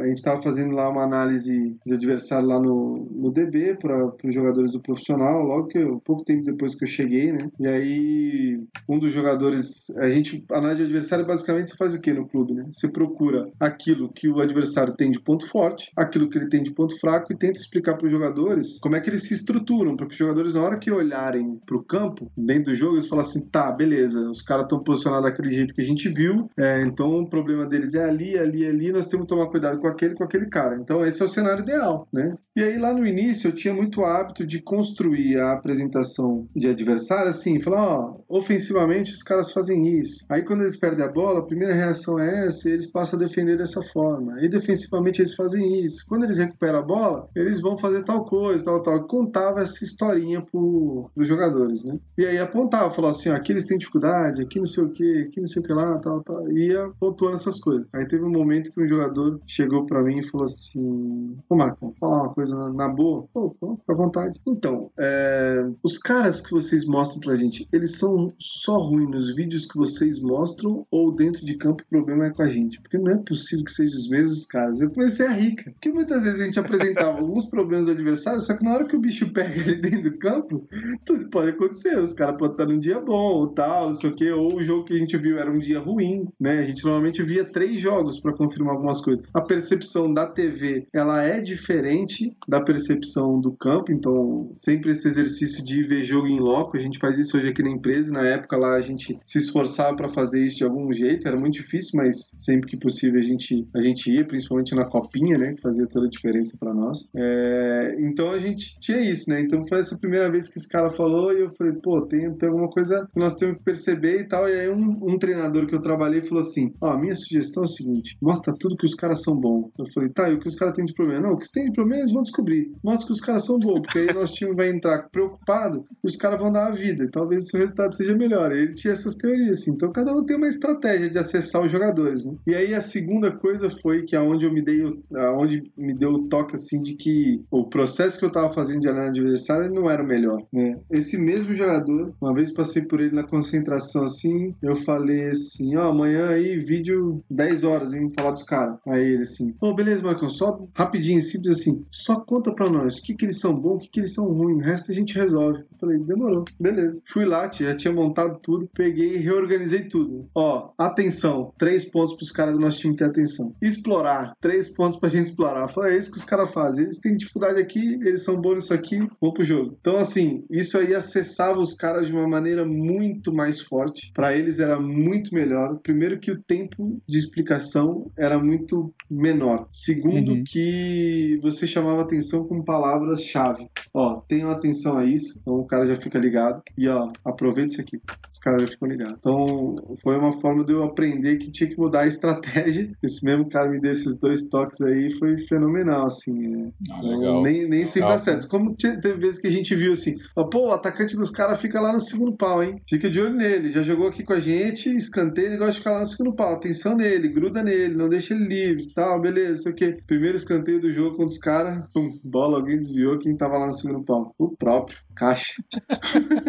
a 0.00 0.06
gente 0.06 0.22
tava 0.22 0.42
fazendo 0.42 0.74
lá 0.74 0.88
uma 0.88 1.02
análise 1.02 1.76
de 1.84 1.94
adversário 1.94 2.48
lá 2.48 2.60
no, 2.60 3.06
no 3.10 3.30
DB 3.30 3.76
para 3.76 4.12
os 4.24 4.34
jogadores 4.34 4.72
do 4.72 4.80
profissional, 4.80 5.42
logo 5.42 5.68
que 5.68 5.78
eu, 5.78 6.00
pouco 6.04 6.24
tempo 6.24 6.44
depois 6.44 6.74
que 6.74 6.84
eu 6.84 6.88
cheguei, 6.88 7.11
né? 7.32 7.48
E 7.60 7.66
aí, 7.66 8.60
um 8.88 8.98
dos 8.98 9.12
jogadores, 9.12 9.90
a 9.98 10.08
gente, 10.08 10.44
a 10.50 10.58
análise 10.58 10.78
de 10.78 10.84
adversário 10.84 11.26
basicamente 11.26 11.70
você 11.70 11.76
faz 11.76 11.94
o 11.94 12.00
que 12.00 12.12
no 12.12 12.28
clube, 12.28 12.54
né? 12.54 12.64
Você 12.70 12.88
procura 12.88 13.46
aquilo 13.60 14.12
que 14.12 14.28
o 14.28 14.40
adversário 14.40 14.94
tem 14.94 15.10
de 15.10 15.20
ponto 15.20 15.46
forte, 15.48 15.90
aquilo 15.96 16.28
que 16.28 16.38
ele 16.38 16.48
tem 16.48 16.62
de 16.62 16.72
ponto 16.72 16.98
fraco 16.98 17.32
e 17.32 17.36
tenta 17.36 17.58
explicar 17.58 17.96
para 17.96 18.06
os 18.06 18.12
jogadores 18.12 18.78
como 18.80 18.96
é 18.96 19.00
que 19.00 19.10
eles 19.10 19.24
se 19.24 19.34
estruturam, 19.34 19.96
para 19.96 20.06
que 20.06 20.12
os 20.12 20.18
jogadores, 20.18 20.54
na 20.54 20.62
hora 20.62 20.78
que 20.78 20.90
olharem 20.90 21.60
para 21.66 21.76
o 21.76 21.84
campo, 21.84 22.30
dentro 22.36 22.72
do 22.72 22.74
jogo, 22.74 22.96
eles 22.96 23.08
falam 23.08 23.24
assim: 23.24 23.46
tá, 23.48 23.70
beleza, 23.70 24.20
os 24.30 24.42
caras 24.42 24.64
estão 24.64 24.82
posicionados 24.82 25.30
daquele 25.30 25.50
jeito 25.50 25.74
que 25.74 25.80
a 25.80 25.84
gente 25.84 26.08
viu, 26.08 26.48
é, 26.58 26.82
então 26.82 27.20
o 27.20 27.28
problema 27.28 27.66
deles 27.66 27.94
é 27.94 28.04
ali, 28.04 28.38
ali, 28.38 28.66
ali, 28.66 28.92
nós 28.92 29.06
temos 29.06 29.26
que 29.26 29.34
tomar 29.34 29.50
cuidado 29.50 29.78
com 29.78 29.86
aquele, 29.86 30.14
com 30.14 30.24
aquele 30.24 30.46
cara. 30.46 30.76
Então 30.76 31.04
esse 31.04 31.20
é 31.20 31.24
o 31.24 31.28
cenário 31.28 31.62
ideal, 31.62 32.08
né? 32.12 32.34
E 32.56 32.62
aí 32.62 32.78
lá 32.78 32.92
no 32.92 33.06
início 33.06 33.48
eu 33.48 33.54
tinha 33.54 33.74
muito 33.74 34.04
hábito 34.04 34.46
de 34.46 34.60
construir 34.62 35.38
a 35.38 35.52
apresentação 35.52 36.46
de 36.54 36.68
adversário 36.68 37.01
adversário, 37.02 37.30
assim, 37.30 37.60
falar, 37.60 37.98
ó, 37.98 38.16
ofensivamente 38.28 39.12
os 39.12 39.22
caras 39.22 39.52
fazem 39.52 39.98
isso. 39.98 40.24
Aí 40.28 40.42
quando 40.42 40.62
eles 40.62 40.76
perdem 40.76 41.04
a 41.04 41.10
bola, 41.10 41.40
a 41.40 41.44
primeira 41.44 41.74
reação 41.74 42.18
é 42.18 42.46
essa 42.46 42.68
e 42.68 42.72
eles 42.72 42.90
passam 42.90 43.18
a 43.18 43.22
defender 43.22 43.58
dessa 43.58 43.82
forma. 43.82 44.40
E 44.40 44.48
defensivamente 44.48 45.20
eles 45.20 45.34
fazem 45.34 45.84
isso. 45.84 46.04
Quando 46.08 46.24
eles 46.24 46.38
recuperam 46.38 46.78
a 46.78 46.82
bola, 46.82 47.28
eles 47.34 47.60
vão 47.60 47.76
fazer 47.76 48.04
tal 48.04 48.24
coisa, 48.24 48.64
tal, 48.64 48.82
tal. 48.82 49.02
Contava 49.04 49.60
essa 49.60 49.84
historinha 49.84 50.40
pro, 50.40 51.10
pros 51.14 51.28
jogadores, 51.28 51.82
né? 51.84 51.98
E 52.16 52.24
aí 52.24 52.38
apontava, 52.38 52.90
falava 52.90 53.14
assim, 53.14 53.30
ó, 53.30 53.34
aqui 53.34 53.52
eles 53.52 53.66
têm 53.66 53.78
dificuldade, 53.78 54.42
aqui 54.42 54.58
não 54.58 54.66
sei 54.66 54.84
o 54.84 54.90
que, 54.90 55.22
aqui 55.22 55.40
não 55.40 55.46
sei 55.46 55.62
o 55.62 55.64
que 55.64 55.72
lá, 55.72 55.98
tal, 55.98 56.22
tal. 56.22 56.50
E 56.50 56.68
ia 56.68 56.90
pontuando 57.00 57.36
essas 57.36 57.58
coisas. 57.60 57.86
Aí 57.94 58.06
teve 58.06 58.24
um 58.24 58.30
momento 58.30 58.72
que 58.72 58.82
um 58.82 58.86
jogador 58.86 59.40
chegou 59.46 59.84
pra 59.86 60.02
mim 60.02 60.18
e 60.18 60.22
falou 60.22 60.46
assim, 60.46 61.36
ô 61.48 61.56
Marcão, 61.56 61.92
falar 61.98 62.22
uma 62.22 62.34
coisa 62.34 62.56
na, 62.56 62.72
na 62.72 62.88
boa. 62.88 63.24
Pô, 63.32 63.54
pô, 63.58 63.76
fica 63.76 63.92
à 63.92 63.96
vontade. 63.96 64.40
Então, 64.46 64.90
é, 64.98 65.66
os 65.82 65.98
caras 65.98 66.40
que 66.40 66.50
vocês 66.50 66.84
mostram 66.92 67.20
pra 67.20 67.34
gente, 67.34 67.66
eles 67.72 67.96
são 67.96 68.32
só 68.38 68.76
ruins 68.76 69.10
nos 69.10 69.34
vídeos 69.34 69.64
que 69.64 69.78
vocês 69.78 70.20
mostram 70.20 70.86
ou 70.90 71.10
dentro 71.10 71.44
de 71.44 71.54
campo 71.54 71.82
o 71.82 71.86
problema 71.86 72.26
é 72.26 72.30
com 72.30 72.42
a 72.42 72.48
gente? 72.48 72.80
Porque 72.80 72.98
não 72.98 73.10
é 73.10 73.16
possível 73.16 73.64
que 73.64 73.72
sejam 73.72 73.98
os 73.98 74.08
mesmos 74.08 74.44
caras. 74.44 74.80
Eu 74.80 74.90
comecei 74.90 75.26
a 75.26 75.32
rir, 75.32 75.54
cara. 75.54 75.72
Porque 75.72 75.90
muitas 75.90 76.22
vezes 76.22 76.40
a 76.40 76.44
gente 76.44 76.60
apresentava 76.60 77.18
alguns 77.18 77.46
problemas 77.46 77.86
do 77.86 77.92
adversário, 77.92 78.40
só 78.40 78.54
que 78.54 78.62
na 78.62 78.74
hora 78.74 78.84
que 78.84 78.94
o 78.94 79.00
bicho 79.00 79.32
pega 79.32 79.58
ele 79.58 79.76
dentro 79.76 80.10
do 80.10 80.18
campo, 80.18 80.68
tudo 81.04 81.28
pode 81.30 81.50
acontecer. 81.50 81.98
Os 81.98 82.12
caras 82.12 82.36
podem 82.36 82.52
estar 82.52 82.66
num 82.66 82.78
dia 82.78 83.00
bom 83.00 83.32
ou 83.32 83.48
tal, 83.48 83.88
não 83.88 83.94
sei 83.94 84.10
o 84.10 84.14
quê. 84.14 84.30
Ou 84.30 84.56
o 84.56 84.62
jogo 84.62 84.84
que 84.84 84.94
a 84.94 84.98
gente 84.98 85.16
viu 85.16 85.38
era 85.38 85.50
um 85.50 85.58
dia 85.58 85.80
ruim, 85.80 86.28
né? 86.38 86.58
A 86.58 86.64
gente 86.64 86.84
normalmente 86.84 87.22
via 87.22 87.44
três 87.44 87.80
jogos 87.80 88.20
pra 88.20 88.34
confirmar 88.34 88.74
algumas 88.74 89.00
coisas. 89.00 89.24
A 89.32 89.40
percepção 89.40 90.12
da 90.12 90.26
TV, 90.26 90.86
ela 90.92 91.22
é 91.22 91.40
diferente 91.40 92.36
da 92.46 92.60
percepção 92.60 93.40
do 93.40 93.52
campo, 93.52 93.90
então 93.90 94.52
sempre 94.58 94.90
esse 94.90 95.08
exercício 95.08 95.64
de 95.64 95.82
ver 95.82 96.02
jogo 96.02 96.26
em 96.26 96.38
loco, 96.38 96.76
gente 96.82 96.98
faz 96.98 97.18
isso 97.18 97.36
hoje 97.36 97.48
aqui 97.48 97.62
na 97.62 97.70
empresa. 97.70 98.12
Na 98.12 98.26
época 98.26 98.56
lá 98.56 98.74
a 98.74 98.80
gente 98.80 99.18
se 99.24 99.38
esforçava 99.38 99.96
pra 99.96 100.08
fazer 100.08 100.44
isso 100.44 100.56
de 100.56 100.64
algum 100.64 100.92
jeito, 100.92 101.26
era 101.26 101.38
muito 101.38 101.54
difícil, 101.54 101.92
mas 101.94 102.34
sempre 102.38 102.68
que 102.68 102.76
possível 102.76 103.20
a 103.20 103.22
gente, 103.22 103.66
a 103.74 103.80
gente 103.80 104.10
ia, 104.10 104.24
principalmente 104.24 104.74
na 104.74 104.84
copinha, 104.84 105.36
né? 105.38 105.54
Que 105.54 105.60
fazia 105.60 105.86
toda 105.86 106.06
a 106.06 106.10
diferença 106.10 106.56
pra 106.58 106.74
nós. 106.74 107.08
É, 107.14 107.96
então 108.00 108.30
a 108.30 108.38
gente 108.38 108.78
tinha 108.80 109.00
isso, 109.00 109.30
né? 109.30 109.40
Então 109.40 109.66
foi 109.66 109.78
essa 109.78 109.98
primeira 109.98 110.30
vez 110.30 110.48
que 110.48 110.58
esse 110.58 110.68
cara 110.68 110.90
falou 110.90 111.32
e 111.32 111.40
eu 111.40 111.50
falei, 111.56 111.72
pô, 111.74 112.02
tem, 112.02 112.32
tem 112.34 112.48
alguma 112.48 112.68
coisa 112.68 113.08
que 113.12 113.18
nós 113.18 113.36
temos 113.36 113.58
que 113.58 113.64
perceber 113.64 114.20
e 114.20 114.28
tal. 114.28 114.48
E 114.48 114.52
aí 114.52 114.68
um, 114.68 114.98
um 115.02 115.18
treinador 115.18 115.66
que 115.66 115.74
eu 115.74 115.80
trabalhei 115.80 116.22
falou 116.22 116.42
assim: 116.42 116.74
ó, 116.80 116.90
a 116.90 116.98
minha 116.98 117.14
sugestão 117.14 117.62
é 117.62 117.66
o 117.66 117.68
seguinte: 117.68 118.16
mostra 118.20 118.54
tudo 118.58 118.76
que 118.76 118.86
os 118.86 118.94
caras 118.94 119.22
são 119.22 119.38
bons. 119.38 119.70
Eu 119.78 119.86
falei, 119.92 120.08
tá, 120.10 120.28
e 120.28 120.34
o 120.34 120.40
que 120.40 120.48
os 120.48 120.56
caras 120.56 120.74
têm 120.74 120.84
de 120.84 120.94
problema? 120.94 121.28
Não, 121.28 121.34
o 121.34 121.38
que 121.38 121.50
tem 121.50 121.64
de 121.66 121.72
problema 121.72 122.02
eles 122.02 122.12
vão 122.12 122.22
descobrir. 122.22 122.72
Mostra 122.82 123.06
que 123.06 123.12
os 123.12 123.20
caras 123.20 123.44
são 123.44 123.58
bons, 123.58 123.80
porque 123.80 123.98
aí 123.98 124.12
nosso 124.12 124.34
time 124.34 124.54
vai 124.54 124.70
entrar 124.70 125.08
preocupado 125.10 125.84
e 126.02 126.06
os 126.06 126.16
caras 126.16 126.40
vão 126.40 126.50
dar 126.50 126.68
vida. 126.72 127.08
Talvez 127.10 127.52
o 127.52 127.58
resultado 127.58 127.94
seja 127.94 128.14
melhor. 128.14 128.52
Ele 128.52 128.74
tinha 128.74 128.92
essas 128.92 129.16
teorias, 129.16 129.60
assim. 129.60 129.72
Então 129.72 129.92
cada 129.92 130.14
um 130.14 130.24
tem 130.24 130.36
uma 130.36 130.48
estratégia 130.48 131.10
de 131.10 131.18
acessar 131.18 131.62
os 131.62 131.70
jogadores, 131.70 132.24
né? 132.24 132.34
E 132.46 132.54
aí 132.54 132.74
a 132.74 132.80
segunda 132.80 133.30
coisa 133.30 133.68
foi 133.70 134.02
que 134.02 134.16
aonde 134.16 134.44
eu 134.44 134.52
me 134.52 134.62
dei, 134.62 134.82
aonde 135.14 135.62
me 135.76 135.94
deu 135.94 136.10
o 136.10 136.28
toque, 136.28 136.54
assim, 136.54 136.80
de 136.82 136.94
que 136.94 137.42
o 137.50 137.64
processo 137.68 138.18
que 138.18 138.24
eu 138.24 138.32
tava 138.32 138.52
fazendo 138.52 138.80
de 138.80 138.88
análise 138.88 139.20
adversária 139.20 139.68
não 139.68 139.90
era 139.90 140.02
o 140.02 140.06
melhor, 140.06 140.42
né? 140.52 140.78
Esse 140.90 141.16
mesmo 141.16 141.54
jogador, 141.54 142.12
uma 142.20 142.34
vez 142.34 142.52
passei 142.52 142.82
por 142.82 143.00
ele 143.00 143.14
na 143.14 143.24
concentração, 143.24 144.04
assim, 144.04 144.54
eu 144.62 144.76
falei 144.76 145.30
assim, 145.30 145.76
ó, 145.76 145.90
amanhã 145.90 146.28
aí, 146.28 146.56
vídeo 146.56 147.22
10 147.30 147.64
horas, 147.64 147.94
hein, 147.94 148.10
falar 148.16 148.32
dos 148.32 148.44
caras. 148.44 148.76
Aí 148.86 149.12
ele 149.12 149.22
assim, 149.22 149.54
ô, 149.60 149.74
beleza, 149.74 150.02
Marcão, 150.02 150.28
só 150.28 150.58
rapidinho, 150.74 151.20
simples 151.20 151.60
assim, 151.60 151.84
só 151.90 152.20
conta 152.20 152.52
pra 152.52 152.70
nós 152.70 152.98
o 152.98 153.02
que 153.02 153.14
que 153.14 153.24
eles 153.24 153.38
são 153.38 153.54
bons, 153.54 153.76
o 153.76 153.78
que 153.80 153.90
que 153.90 154.00
eles 154.00 154.14
são 154.14 154.26
ruins, 154.26 154.62
o 154.62 154.66
resto 154.66 154.90
a 154.90 154.94
gente 154.94 155.14
resolve. 155.14 155.60
Eu 155.60 155.78
falei, 155.78 155.98
demorou, 155.98 156.44
beleza. 156.62 157.00
Fui 157.06 157.24
lá, 157.24 157.48
tia, 157.48 157.68
já 157.68 157.76
tinha 157.76 157.92
montado 157.92 158.38
tudo, 158.40 158.68
peguei 158.74 159.14
e 159.14 159.18
reorganizei 159.18 159.84
tudo. 159.88 160.22
Ó, 160.34 160.70
atenção, 160.78 161.52
três 161.58 161.84
pontos 161.84 162.14
pros 162.14 162.30
caras 162.30 162.54
do 162.54 162.60
nosso 162.60 162.78
time 162.78 162.96
ter 162.96 163.04
atenção. 163.04 163.54
Explorar, 163.60 164.32
três 164.40 164.68
pontos 164.68 164.98
pra 164.98 165.08
gente 165.08 165.26
explorar. 165.26 165.68
Falei, 165.68 165.94
é 165.94 165.98
isso 165.98 166.10
que 166.12 166.18
os 166.18 166.24
caras 166.24 166.52
fazem. 166.52 166.84
Eles 166.84 167.00
têm 167.00 167.16
dificuldade 167.16 167.60
aqui, 167.60 167.94
eles 168.02 168.22
são 168.24 168.40
bons 168.40 168.54
nisso 168.54 168.74
aqui, 168.74 168.98
vamos 169.20 169.34
pro 169.34 169.44
jogo. 169.44 169.76
Então, 169.80 169.96
assim, 169.96 170.44
isso 170.50 170.78
aí 170.78 170.94
acessava 170.94 171.60
os 171.60 171.74
caras 171.74 172.06
de 172.06 172.12
uma 172.12 172.28
maneira 172.28 172.64
muito 172.64 173.32
mais 173.34 173.60
forte. 173.60 174.10
Pra 174.14 174.34
eles 174.36 174.58
era 174.60 174.78
muito 174.80 175.34
melhor. 175.34 175.78
Primeiro 175.82 176.18
que 176.20 176.30
o 176.30 176.40
tempo 176.42 177.00
de 177.08 177.18
explicação 177.18 178.10
era 178.18 178.38
muito 178.38 178.92
menor. 179.10 179.66
Segundo 179.72 180.32
Uhum. 180.32 180.44
que 180.46 181.38
você 181.42 181.66
chamava 181.66 182.02
atenção 182.02 182.46
com 182.46 182.62
palavras-chave. 182.62 183.66
Ó, 183.94 184.20
tenham 184.28 184.50
atenção 184.50 184.98
a 184.98 185.04
isso. 185.04 185.38
Então 185.40 185.54
o 185.54 185.66
cara 185.66 185.84
já 185.86 185.96
fica 185.96 186.18
ligado. 186.18 186.51
E 186.76 186.88
ó, 186.88 187.10
aproveita 187.24 187.72
isso 187.72 187.80
aqui. 187.80 188.00
Os 188.32 188.38
caras 188.40 188.62
já 188.62 188.68
ficam 188.68 188.88
ligados. 188.88 189.16
Então 189.18 189.76
foi 190.02 190.16
uma 190.16 190.32
forma 190.32 190.64
de 190.64 190.72
eu 190.72 190.82
aprender 190.82 191.36
que 191.36 191.50
tinha 191.50 191.68
que 191.68 191.78
mudar 191.78 192.02
a 192.02 192.06
estratégia. 192.06 192.90
Esse 193.02 193.24
mesmo 193.24 193.48
cara 193.48 193.70
me 193.70 193.80
deu 193.80 193.90
esses 193.90 194.18
dois 194.18 194.48
toques 194.48 194.80
aí. 194.80 195.12
Foi 195.18 195.36
fenomenal, 195.38 196.06
assim. 196.06 196.64
é. 196.64 196.68
Ah, 196.90 197.02
legal. 197.02 197.42
Nem, 197.42 197.68
nem 197.68 197.86
sempre 197.86 198.08
dá 198.08 198.18
certo. 198.18 198.48
Como 198.48 198.74
teve 198.74 199.14
vezes 199.14 199.40
que 199.40 199.46
a 199.46 199.50
gente 199.50 199.74
viu 199.74 199.92
assim, 199.92 200.16
pô, 200.50 200.68
o 200.68 200.72
atacante 200.72 201.16
dos 201.16 201.30
caras 201.30 201.60
fica 201.60 201.80
lá 201.80 201.92
no 201.92 202.00
segundo 202.00 202.36
pau, 202.36 202.62
hein? 202.62 202.72
Fica 202.88 203.08
de 203.10 203.20
olho 203.20 203.34
nele. 203.34 203.70
Já 203.70 203.82
jogou 203.82 204.08
aqui 204.08 204.24
com 204.24 204.32
a 204.32 204.40
gente, 204.40 204.94
escanteio, 204.94 205.48
ele 205.48 205.56
gosta 205.56 205.72
de 205.72 205.78
ficar 205.78 205.92
lá 205.92 206.00
no 206.00 206.06
segundo 206.06 206.34
pau. 206.34 206.54
Atenção 206.54 206.96
nele, 206.96 207.28
gruda 207.28 207.62
nele, 207.62 207.94
não 207.94 208.08
deixa 208.08 208.34
ele 208.34 208.44
livre, 208.44 208.86
tal, 208.94 209.20
beleza, 209.20 209.62
sei 209.62 209.72
o 209.72 209.74
quê. 209.74 209.94
Primeiro 210.06 210.36
escanteio 210.36 210.80
do 210.80 210.92
jogo 210.92 211.16
contra 211.16 211.26
os 211.26 211.38
caras, 211.38 211.84
bola, 212.24 212.58
alguém 212.58 212.78
desviou, 212.78 213.18
quem 213.18 213.36
tava 213.36 213.58
lá 213.58 213.66
no 213.66 213.72
segundo 213.72 214.04
pau? 214.04 214.34
O 214.38 214.56
próprio, 214.56 214.96
caixa. 215.14 215.62